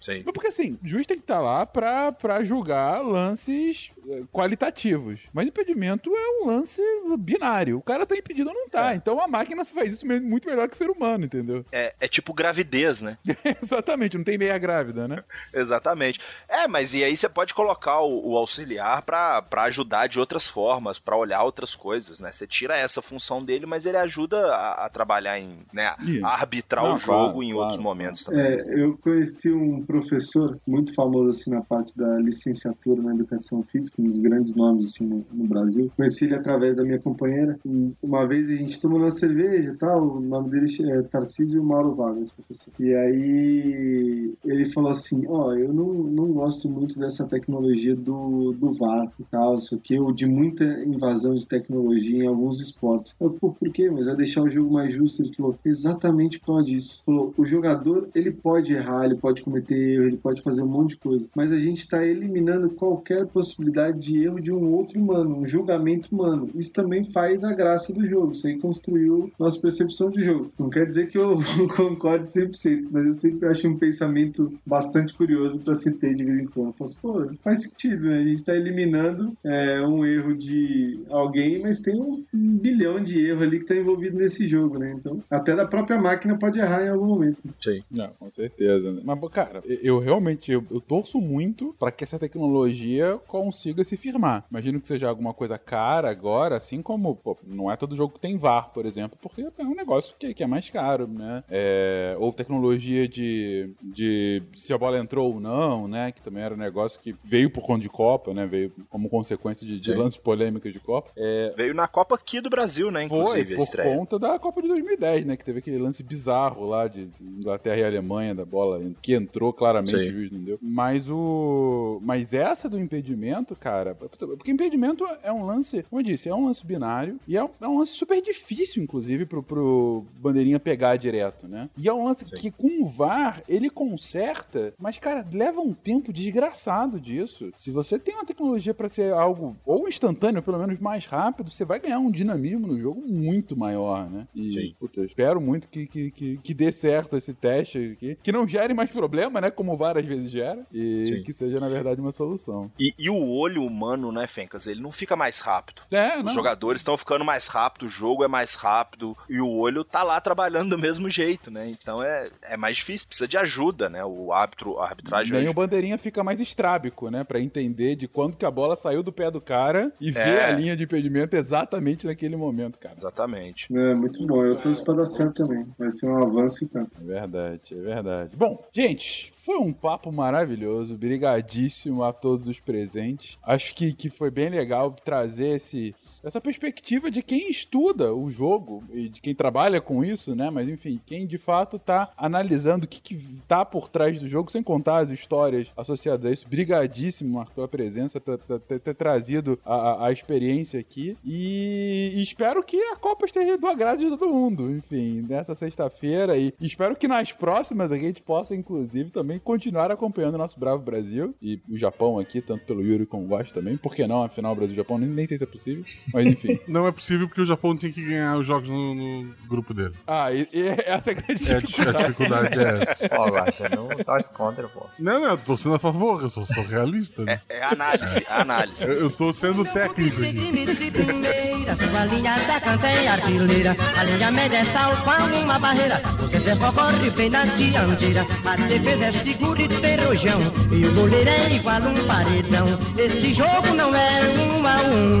Sim. 0.00 0.22
Mas 0.24 0.32
porque 0.32 0.48
assim, 0.48 0.78
o 0.82 0.88
juiz 0.88 1.06
tem 1.06 1.16
que 1.16 1.24
estar 1.24 1.40
lá 1.40 1.66
pra, 1.66 2.12
pra 2.12 2.42
julgar 2.44 3.00
lances 3.02 3.90
eh, 4.08 4.22
qualitativos. 4.32 5.20
Mas 5.32 5.46
impedimento 5.46 6.10
é 6.14 6.42
um 6.42 6.46
lance 6.46 6.69
binário. 7.18 7.78
O 7.78 7.82
cara 7.82 8.06
tá 8.06 8.16
impedido 8.16 8.48
ou 8.50 8.54
não 8.54 8.68
tá. 8.68 8.94
Então 8.94 9.20
a 9.20 9.28
máquina 9.28 9.64
faz 9.64 9.94
isso 9.94 10.06
mesmo 10.06 10.28
muito 10.28 10.48
melhor 10.48 10.68
que 10.68 10.74
o 10.74 10.78
ser 10.78 10.90
humano, 10.90 11.24
entendeu? 11.24 11.64
É, 11.72 11.94
é 12.00 12.08
tipo 12.08 12.32
gravidez, 12.32 13.02
né? 13.02 13.18
Exatamente, 13.62 14.16
não 14.16 14.24
tem 14.24 14.38
meia 14.38 14.58
grávida, 14.58 15.06
né? 15.06 15.22
Exatamente. 15.52 16.20
É, 16.48 16.66
mas 16.66 16.94
e 16.94 17.02
aí 17.04 17.16
você 17.16 17.28
pode 17.28 17.54
colocar 17.54 18.00
o, 18.00 18.32
o 18.32 18.36
auxiliar 18.36 19.02
pra 19.02 19.42
pra 19.42 19.64
ajudar 19.64 20.06
de 20.08 20.18
outras 20.18 20.46
formas, 20.46 20.98
pra 20.98 21.16
olhar 21.16 21.42
outras 21.42 21.74
coisas, 21.74 22.20
né? 22.20 22.32
Você 22.32 22.46
tira 22.46 22.76
essa 22.76 23.02
função 23.02 23.44
dele, 23.44 23.66
mas 23.66 23.86
ele 23.86 23.96
ajuda 23.96 24.36
a, 24.54 24.86
a 24.86 24.88
trabalhar 24.88 25.38
em, 25.38 25.58
né, 25.72 25.94
a 26.22 26.34
arbitrar 26.34 26.84
Não, 26.84 26.96
o 26.96 26.98
jogo 26.98 27.32
claro, 27.32 27.42
em 27.42 27.52
claro, 27.52 27.64
outros 27.64 27.82
momentos 27.82 28.24
também. 28.24 28.40
É, 28.40 28.82
eu 28.82 28.96
conheci 28.98 29.50
um 29.52 29.82
professor 29.82 30.58
muito 30.66 30.94
famoso 30.94 31.30
assim 31.30 31.50
na 31.50 31.62
parte 31.62 31.96
da 31.96 32.18
licenciatura 32.18 33.02
na 33.02 33.14
educação 33.14 33.62
física, 33.64 34.00
um 34.00 34.04
dos 34.04 34.20
grandes 34.20 34.54
nomes 34.54 34.90
assim 34.90 35.06
no, 35.06 35.26
no 35.32 35.46
Brasil. 35.46 35.90
Conheci 35.96 36.24
ele 36.24 36.34
através 36.34 36.59
da 36.76 36.84
minha 36.84 36.98
companheira. 36.98 37.58
Uma 38.02 38.26
vez 38.26 38.48
a 38.48 38.54
gente 38.54 38.80
tomou 38.80 38.98
uma 38.98 39.10
cerveja, 39.10 39.70
e 39.70 39.76
tal. 39.76 40.16
O 40.16 40.20
nome 40.20 40.50
dele 40.50 40.66
é 40.92 41.02
Tarcísio 41.02 41.62
Mauro 41.62 41.94
Vargas, 41.94 42.30
professor. 42.30 42.72
E 42.78 42.94
aí 42.94 44.34
ele 44.44 44.64
falou 44.66 44.90
assim: 44.90 45.26
ó, 45.28 45.52
eu 45.54 45.72
não, 45.72 45.92
não 45.92 46.32
gosto 46.32 46.68
muito 46.68 46.98
dessa 46.98 47.26
tecnologia 47.26 47.94
do, 47.94 48.52
do 48.52 48.70
VAR 48.72 49.10
e 49.18 49.24
tal, 49.24 49.58
isso 49.58 49.74
aqui, 49.74 49.98
ou 49.98 50.12
de 50.12 50.26
muita 50.26 50.64
invasão 50.84 51.34
de 51.34 51.46
tecnologia 51.46 52.24
em 52.24 52.26
alguns 52.26 52.60
esportes. 52.60 53.14
Eu, 53.20 53.30
pô, 53.30 53.50
por 53.50 53.70
quê? 53.70 53.90
Mas 53.90 54.06
vai 54.06 54.16
deixar 54.16 54.42
o 54.42 54.48
jogo 54.48 54.72
mais 54.72 54.92
justo. 54.92 55.22
Ele 55.22 55.34
falou: 55.34 55.58
exatamente 55.64 56.38
por 56.38 56.46
causa 56.46 56.64
disso. 56.64 57.02
Falou: 57.04 57.34
o 57.36 57.44
jogador, 57.44 58.08
ele 58.14 58.30
pode 58.30 58.72
errar, 58.72 59.04
ele 59.04 59.16
pode 59.16 59.42
cometer 59.42 59.74
erro, 59.74 60.04
ele 60.04 60.16
pode 60.16 60.42
fazer 60.42 60.62
um 60.62 60.66
monte 60.66 60.90
de 60.90 60.96
coisa, 60.98 61.28
mas 61.34 61.52
a 61.52 61.58
gente 61.58 61.78
está 61.78 62.04
eliminando 62.04 62.70
qualquer 62.70 63.26
possibilidade 63.26 63.98
de 64.00 64.22
erro 64.22 64.40
de 64.40 64.52
um 64.52 64.72
outro 64.72 65.00
humano, 65.00 65.36
um 65.36 65.46
julgamento 65.46 66.14
humano. 66.14 66.49
Isso 66.54 66.72
também 66.72 67.04
faz 67.04 67.44
a 67.44 67.52
graça 67.52 67.92
do 67.92 68.06
jogo. 68.06 68.32
Isso 68.32 68.46
aí 68.46 68.58
construiu 68.58 69.30
nossa 69.38 69.60
percepção 69.60 70.10
de 70.10 70.22
jogo. 70.22 70.50
Não 70.58 70.70
quer 70.70 70.86
dizer 70.86 71.08
que 71.08 71.18
eu 71.18 71.38
concorde 71.76 72.24
100%, 72.28 72.88
mas 72.90 73.06
eu 73.06 73.12
sempre 73.12 73.48
acho 73.48 73.68
um 73.68 73.76
pensamento 73.76 74.52
bastante 74.66 75.14
curioso 75.14 75.60
para 75.60 75.74
se 75.74 75.92
ter 75.98 76.14
de 76.14 76.24
vez 76.24 76.38
em 76.40 76.46
quando. 76.46 76.68
Eu 76.68 76.72
falo 76.74 76.90
assim, 76.90 76.98
pô, 77.00 77.34
faz 77.42 77.62
sentido, 77.62 78.04
né? 78.06 78.18
A 78.18 78.24
gente 78.24 78.34
está 78.38 78.54
eliminando 78.56 79.32
é, 79.44 79.80
um 79.86 80.04
erro 80.04 80.36
de 80.36 81.00
alguém, 81.10 81.60
mas 81.62 81.80
tem 81.80 81.94
um 82.00 82.24
bilhão 82.32 83.02
de 83.02 83.20
erros 83.26 83.42
ali 83.42 83.58
que 83.58 83.64
está 83.64 83.76
envolvido 83.76 84.16
nesse 84.18 84.46
jogo, 84.48 84.78
né? 84.78 84.94
Então, 84.98 85.22
até 85.30 85.54
da 85.54 85.66
própria 85.66 85.98
máquina 86.00 86.38
pode 86.38 86.58
errar 86.58 86.84
em 86.84 86.88
algum 86.88 87.06
momento. 87.06 87.38
Sim. 87.60 87.82
Não, 87.90 88.08
com 88.18 88.30
certeza. 88.30 88.92
Né? 88.92 89.02
Mas, 89.04 89.18
cara, 89.30 89.62
eu- 89.66 89.98
realmente 89.98 90.50
eu, 90.52 90.64
eu 90.70 90.80
torço 90.80 91.20
muito 91.20 91.74
pra 91.78 91.90
que 91.90 92.04
essa 92.04 92.18
tecnologia 92.18 93.18
consiga 93.26 93.84
se 93.84 93.96
firmar. 93.96 94.44
Imagino 94.50 94.80
que 94.80 94.88
seja 94.88 95.08
alguma 95.08 95.32
coisa 95.34 95.58
cara 95.58 96.10
agora, 96.10 96.29
assim 96.36 96.82
como, 96.82 97.16
pô, 97.16 97.36
não 97.46 97.70
é 97.70 97.76
todo 97.76 97.96
jogo 97.96 98.14
que 98.14 98.20
tem 98.20 98.36
VAR, 98.36 98.70
por 98.72 98.86
exemplo, 98.86 99.18
porque 99.20 99.42
é 99.42 99.62
um 99.62 99.74
negócio 99.74 100.14
que, 100.18 100.34
que 100.34 100.42
é 100.42 100.46
mais 100.46 100.68
caro, 100.70 101.06
né? 101.06 101.44
É, 101.48 102.16
ou 102.18 102.32
tecnologia 102.32 103.08
de, 103.08 103.70
de 103.82 104.42
se 104.56 104.72
a 104.72 104.78
bola 104.78 104.98
entrou 104.98 105.32
ou 105.34 105.40
não, 105.40 105.88
né? 105.88 106.12
Que 106.12 106.20
também 106.20 106.42
era 106.42 106.54
um 106.54 106.58
negócio 106.58 107.00
que 107.00 107.14
veio 107.24 107.50
por 107.50 107.64
conta 107.64 107.82
de 107.82 107.88
Copa, 107.88 108.32
né? 108.34 108.46
Veio 108.46 108.72
como 108.88 109.08
consequência 109.08 109.66
de, 109.66 109.78
de 109.78 109.92
lances 109.92 110.18
polêmicos 110.18 110.72
de 110.72 110.80
Copa. 110.80 111.10
É, 111.16 111.52
Veio 111.56 111.74
na 111.74 111.88
Copa 111.88 112.14
aqui 112.14 112.40
do 112.40 112.50
Brasil, 112.50 112.90
né? 112.90 113.08
foi, 113.08 113.18
Inclusive, 113.18 113.54
a 113.54 113.58
por 113.58 113.96
conta 113.96 114.18
da 114.18 114.38
Copa 114.38 114.62
de 114.62 114.68
2010, 114.68 115.26
né? 115.26 115.36
Que 115.36 115.44
teve 115.44 115.58
aquele 115.58 115.78
lance 115.78 116.02
bizarro 116.02 116.66
lá 116.66 116.86
de 116.86 117.08
Inglaterra 117.20 117.78
e 117.78 117.84
Alemanha 117.84 118.34
da 118.34 118.44
bola, 118.44 118.80
que 119.00 119.14
entrou 119.14 119.52
claramente, 119.52 119.96
Sim. 119.96 120.08
o 120.08 120.12
juiz 120.12 120.30
não 120.30 120.40
deu. 120.40 120.58
Mas 120.60 121.08
o. 121.08 122.00
Mas 122.02 122.32
essa 122.32 122.68
do 122.68 122.78
impedimento, 122.78 123.54
cara. 123.56 123.94
Porque 123.94 124.50
impedimento 124.50 125.04
é 125.22 125.32
um 125.32 125.44
lance, 125.44 125.84
como 125.88 126.00
eu 126.00 126.04
disse, 126.04 126.19
é 126.28 126.34
um 126.34 126.46
lance 126.46 126.64
binário 126.64 127.18
e 127.26 127.36
é 127.36 127.44
um, 127.44 127.50
é 127.60 127.68
um 127.68 127.78
lance 127.78 127.92
super 127.92 128.20
difícil, 128.20 128.82
inclusive, 128.82 129.26
pro, 129.26 129.42
pro 129.42 130.04
bandeirinha 130.18 130.58
pegar 130.58 130.96
direto, 130.96 131.48
né? 131.48 131.68
E 131.76 131.88
é 131.88 131.92
um 131.92 132.04
lance 132.04 132.24
que 132.24 132.50
com 132.50 132.82
o 132.82 132.86
VAR 132.86 133.42
ele 133.48 133.70
conserta, 133.70 134.72
mas, 134.78 134.98
cara, 134.98 135.26
leva 135.32 135.60
um 135.60 135.72
tempo 135.72 136.12
desgraçado 136.12 137.00
disso. 137.00 137.52
Se 137.56 137.70
você 137.70 137.98
tem 137.98 138.14
uma 138.14 138.24
tecnologia 138.24 138.74
pra 138.74 138.88
ser 138.88 139.12
algo 139.12 139.56
ou 139.64 139.88
instantâneo, 139.88 140.42
pelo 140.42 140.58
menos 140.58 140.78
mais 140.78 141.06
rápido, 141.06 141.50
você 141.50 141.64
vai 141.64 141.78
ganhar 141.78 141.98
um 141.98 142.10
dinamismo 142.10 142.66
no 142.66 142.78
jogo 142.78 143.00
muito 143.06 143.56
maior, 143.56 144.08
né? 144.08 144.26
E, 144.34 144.50
Sim. 144.50 144.74
puta, 144.78 145.00
eu 145.00 145.04
espero 145.04 145.40
muito 145.40 145.68
que, 145.68 145.86
que, 145.86 146.10
que, 146.10 146.36
que 146.38 146.54
dê 146.54 146.72
certo 146.72 147.16
esse 147.16 147.32
teste 147.32 147.92
aqui. 147.96 148.18
Que 148.22 148.32
não 148.32 148.46
gere 148.46 148.74
mais 148.74 148.90
problema, 148.90 149.40
né? 149.40 149.50
Como 149.50 149.76
várias 149.76 150.04
vezes 150.04 150.30
gera. 150.30 150.66
E 150.72 151.14
Sim. 151.16 151.22
que 151.22 151.32
seja, 151.32 151.60
na 151.60 151.68
verdade, 151.68 152.00
uma 152.00 152.12
solução. 152.12 152.70
E, 152.78 152.94
e 152.98 153.10
o 153.10 153.30
olho 153.30 153.64
humano, 153.64 154.10
né, 154.12 154.26
Fencas? 154.26 154.66
Ele 154.66 154.80
não 154.80 154.92
fica 154.92 155.16
mais 155.16 155.38
rápido. 155.38 155.82
É, 155.90 156.09
Os 156.18 156.24
não. 156.24 156.32
jogadores 156.32 156.80
estão 156.80 156.96
ficando 156.98 157.24
mais 157.24 157.46
rápido, 157.46 157.86
o 157.86 157.88
jogo 157.88 158.24
é 158.24 158.28
mais 158.28 158.54
rápido 158.54 159.16
e 159.28 159.40
o 159.40 159.48
olho 159.48 159.84
tá 159.84 160.02
lá 160.02 160.20
trabalhando 160.20 160.70
do 160.70 160.78
mesmo 160.78 161.08
jeito, 161.08 161.50
né? 161.50 161.68
Então 161.68 162.02
é, 162.02 162.28
é 162.42 162.56
mais 162.56 162.76
difícil, 162.76 163.06
precisa 163.06 163.28
de 163.28 163.36
ajuda, 163.38 163.88
né? 163.88 164.04
O 164.04 164.32
árbitro, 164.32 164.78
a 164.78 164.86
arbitragem. 164.86 165.32
Nem 165.32 165.42
hoje- 165.42 165.50
o 165.50 165.54
bandeirinha 165.54 165.98
fica 165.98 166.22
mais 166.24 166.40
estrábico, 166.40 167.10
né? 167.10 167.24
Pra 167.24 167.40
entender 167.40 167.96
de 167.96 168.06
quando 168.08 168.36
que 168.36 168.44
a 168.44 168.50
bola 168.50 168.76
saiu 168.76 169.02
do 169.02 169.12
pé 169.12 169.30
do 169.30 169.40
cara 169.40 169.92
e 170.00 170.10
ver 170.10 170.20
É. 170.28 170.44
a 170.46 170.50
linha 170.52 170.76
de 170.76 170.84
impedimento 170.84 171.34
exatamente 171.36 172.06
naquele 172.06 172.36
momento, 172.36 172.78
cara. 172.78 172.94
Exatamente. 172.96 173.66
É 173.74 173.94
muito 173.94 174.24
bom. 174.26 174.44
Eu 174.44 174.56
torço 174.56 174.84
pra 174.84 174.94
dar 174.94 175.06
certo 175.06 175.34
também. 175.46 175.66
Vai 175.78 175.90
ser 175.90 176.06
um 176.08 176.22
avanço 176.22 176.64
e 176.64 176.68
tanto. 176.68 176.96
É 177.00 177.04
verdade, 177.04 177.74
é 177.74 177.80
verdade. 177.80 178.36
Bom, 178.36 178.62
gente, 178.72 179.32
foi 179.44 179.58
um 179.58 179.72
papo 179.72 180.12
maravilhoso. 180.12 180.96
Brigadíssimo 180.96 182.02
a 182.04 182.12
todos 182.12 182.46
os 182.46 182.60
presentes. 182.60 183.38
Acho 183.42 183.74
que, 183.74 183.92
que 183.92 184.10
foi 184.10 184.30
bem 184.30 184.50
legal 184.50 184.90
trazer 184.92 185.56
esse. 185.56 185.94
Essa 186.22 186.40
perspectiva 186.40 187.10
de 187.10 187.22
quem 187.22 187.50
estuda 187.50 188.14
o 188.14 188.30
jogo 188.30 188.82
e 188.92 189.08
de 189.08 189.20
quem 189.20 189.34
trabalha 189.34 189.80
com 189.80 190.04
isso, 190.04 190.34
né? 190.34 190.50
Mas 190.50 190.68
enfim, 190.68 191.00
quem 191.06 191.26
de 191.26 191.38
fato 191.38 191.78
tá 191.78 192.10
analisando 192.16 192.84
o 192.84 192.88
que, 192.88 193.00
que 193.00 193.18
tá 193.48 193.64
por 193.64 193.88
trás 193.88 194.20
do 194.20 194.28
jogo, 194.28 194.50
sem 194.50 194.62
contar 194.62 194.98
as 194.98 195.10
histórias 195.10 195.68
associadas 195.76 196.26
a 196.26 196.30
isso. 196.30 196.46
Brigadíssimo, 196.48 197.34
Marco, 197.34 197.52
pela 197.54 197.68
presença, 197.68 198.20
por 198.20 198.38
por 198.38 198.60
ter, 198.60 198.80
ter 198.80 198.94
trazido 198.94 199.58
a, 199.64 199.74
a- 199.74 200.06
a 200.08 200.12
experiência 200.12 200.78
aqui. 200.80 201.16
E, 201.24 202.12
e 202.14 202.22
espero 202.22 202.62
que 202.62 202.76
a 202.76 202.96
Copa 202.96 203.26
esteja 203.26 203.56
do 203.56 203.66
agrado 203.66 203.98
de 204.00 204.08
todo 204.08 204.28
mundo. 204.32 204.70
Enfim, 204.70 205.24
nessa 205.28 205.54
sexta-feira. 205.54 206.36
E 206.36 206.52
espero 206.60 206.96
que 206.96 207.08
nas 207.08 207.32
próximas 207.32 207.90
a 207.92 207.96
gente 207.96 208.22
possa, 208.22 208.54
inclusive, 208.54 209.10
também 209.10 209.38
continuar 209.38 209.90
acompanhando 209.90 210.34
o 210.34 210.38
nosso 210.38 210.58
Bravo 210.60 210.82
Brasil 210.82 211.34
e 211.42 211.60
o 211.68 211.76
Japão 211.78 212.18
aqui, 212.18 212.40
tanto 212.40 212.64
pelo 212.64 212.82
Yuri 212.82 213.06
como 213.06 213.24
o 213.24 213.28
Gosto 213.28 213.54
também. 213.54 213.76
Por 213.76 213.94
que 213.94 214.06
não? 214.06 214.22
Afinal, 214.22 214.54
Brasil-Japão 214.54 214.98
nem, 214.98 215.08
nem 215.08 215.26
sei 215.26 215.38
se 215.38 215.44
é 215.44 215.46
possível. 215.46 215.84
Mas 216.12 216.26
enfim. 216.26 216.58
Não 216.68 216.86
é 216.86 216.92
possível 216.92 217.26
porque 217.28 217.40
o 217.40 217.44
Japão 217.44 217.76
tem 217.76 217.92
que 217.92 218.02
ganhar 218.02 218.36
os 218.36 218.46
jogos 218.46 218.68
no, 218.68 218.94
no 218.94 219.34
grupo 219.48 219.72
dele. 219.74 219.94
Ah, 220.06 220.32
e, 220.32 220.48
e 220.52 220.68
essa 220.86 221.10
é 221.10 221.14
a 221.14 221.16
grande 221.16 221.52
É, 221.52 221.56
a 221.56 221.60
dificuldade. 221.60 221.98
dificuldade 221.98 222.58
é 222.58 222.82
essa. 222.82 223.08
Ó, 223.18 223.28
Guaxa, 223.28 223.68
não 223.74 223.88
torce 224.04 224.32
contra, 224.32 224.68
pô. 224.68 224.86
Não, 224.98 225.20
não, 225.20 225.30
eu 225.30 225.38
tô 225.38 225.44
torcendo 225.44 225.74
a 225.74 225.78
favor, 225.78 226.22
eu 226.22 226.30
sou, 226.30 226.46
sou 226.46 226.64
realista. 226.64 227.22
Né? 227.24 227.40
É 227.48 227.62
análise, 227.64 228.18
é 228.28 228.32
análise. 228.32 228.84
Eu, 228.84 228.92
eu 228.94 229.10
tô 229.10 229.32
sendo 229.32 229.64
técnico 229.64 230.20
aqui. 230.22 230.90
primeira, 230.90 231.76
sua 231.76 232.04
linha 232.06 232.36
da 232.46 232.60
canteia 232.60 233.12
artilheira. 233.12 233.76
A 233.96 234.04
linha 234.04 234.30
média 234.30 234.58
é 234.58 234.64
tal 234.72 234.96
qual 235.02 235.20
uma 235.26 235.58
barreira. 235.58 236.00
O 236.24 236.28
centro 236.28 236.72
corre 236.72 237.10
bem 237.10 237.30
na 237.30 237.44
dianteira. 237.44 238.26
A 238.44 238.56
defesa 238.56 239.06
é 239.06 239.12
segura 239.12 239.62
e 239.62 239.68
tem 239.68 239.96
rojão. 239.96 240.40
E 240.72 240.86
o 240.86 240.94
goleiro 240.94 241.28
é 241.30 241.52
igual 241.54 241.80
um 241.82 242.06
paredão. 242.06 242.66
Esse 242.98 243.34
jogo 243.34 243.74
não 243.76 243.94
é 243.94 244.22
um 244.36 244.66
a 244.66 244.80
um. 244.82 245.20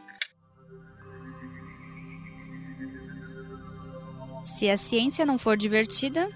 Se 4.46 4.70
a 4.70 4.78
ciência 4.78 5.26
não 5.26 5.38
for 5.38 5.58
divertida, 5.58 6.30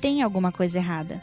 tem 0.00 0.22
alguma 0.22 0.50
coisa 0.50 0.78
errada. 0.78 1.22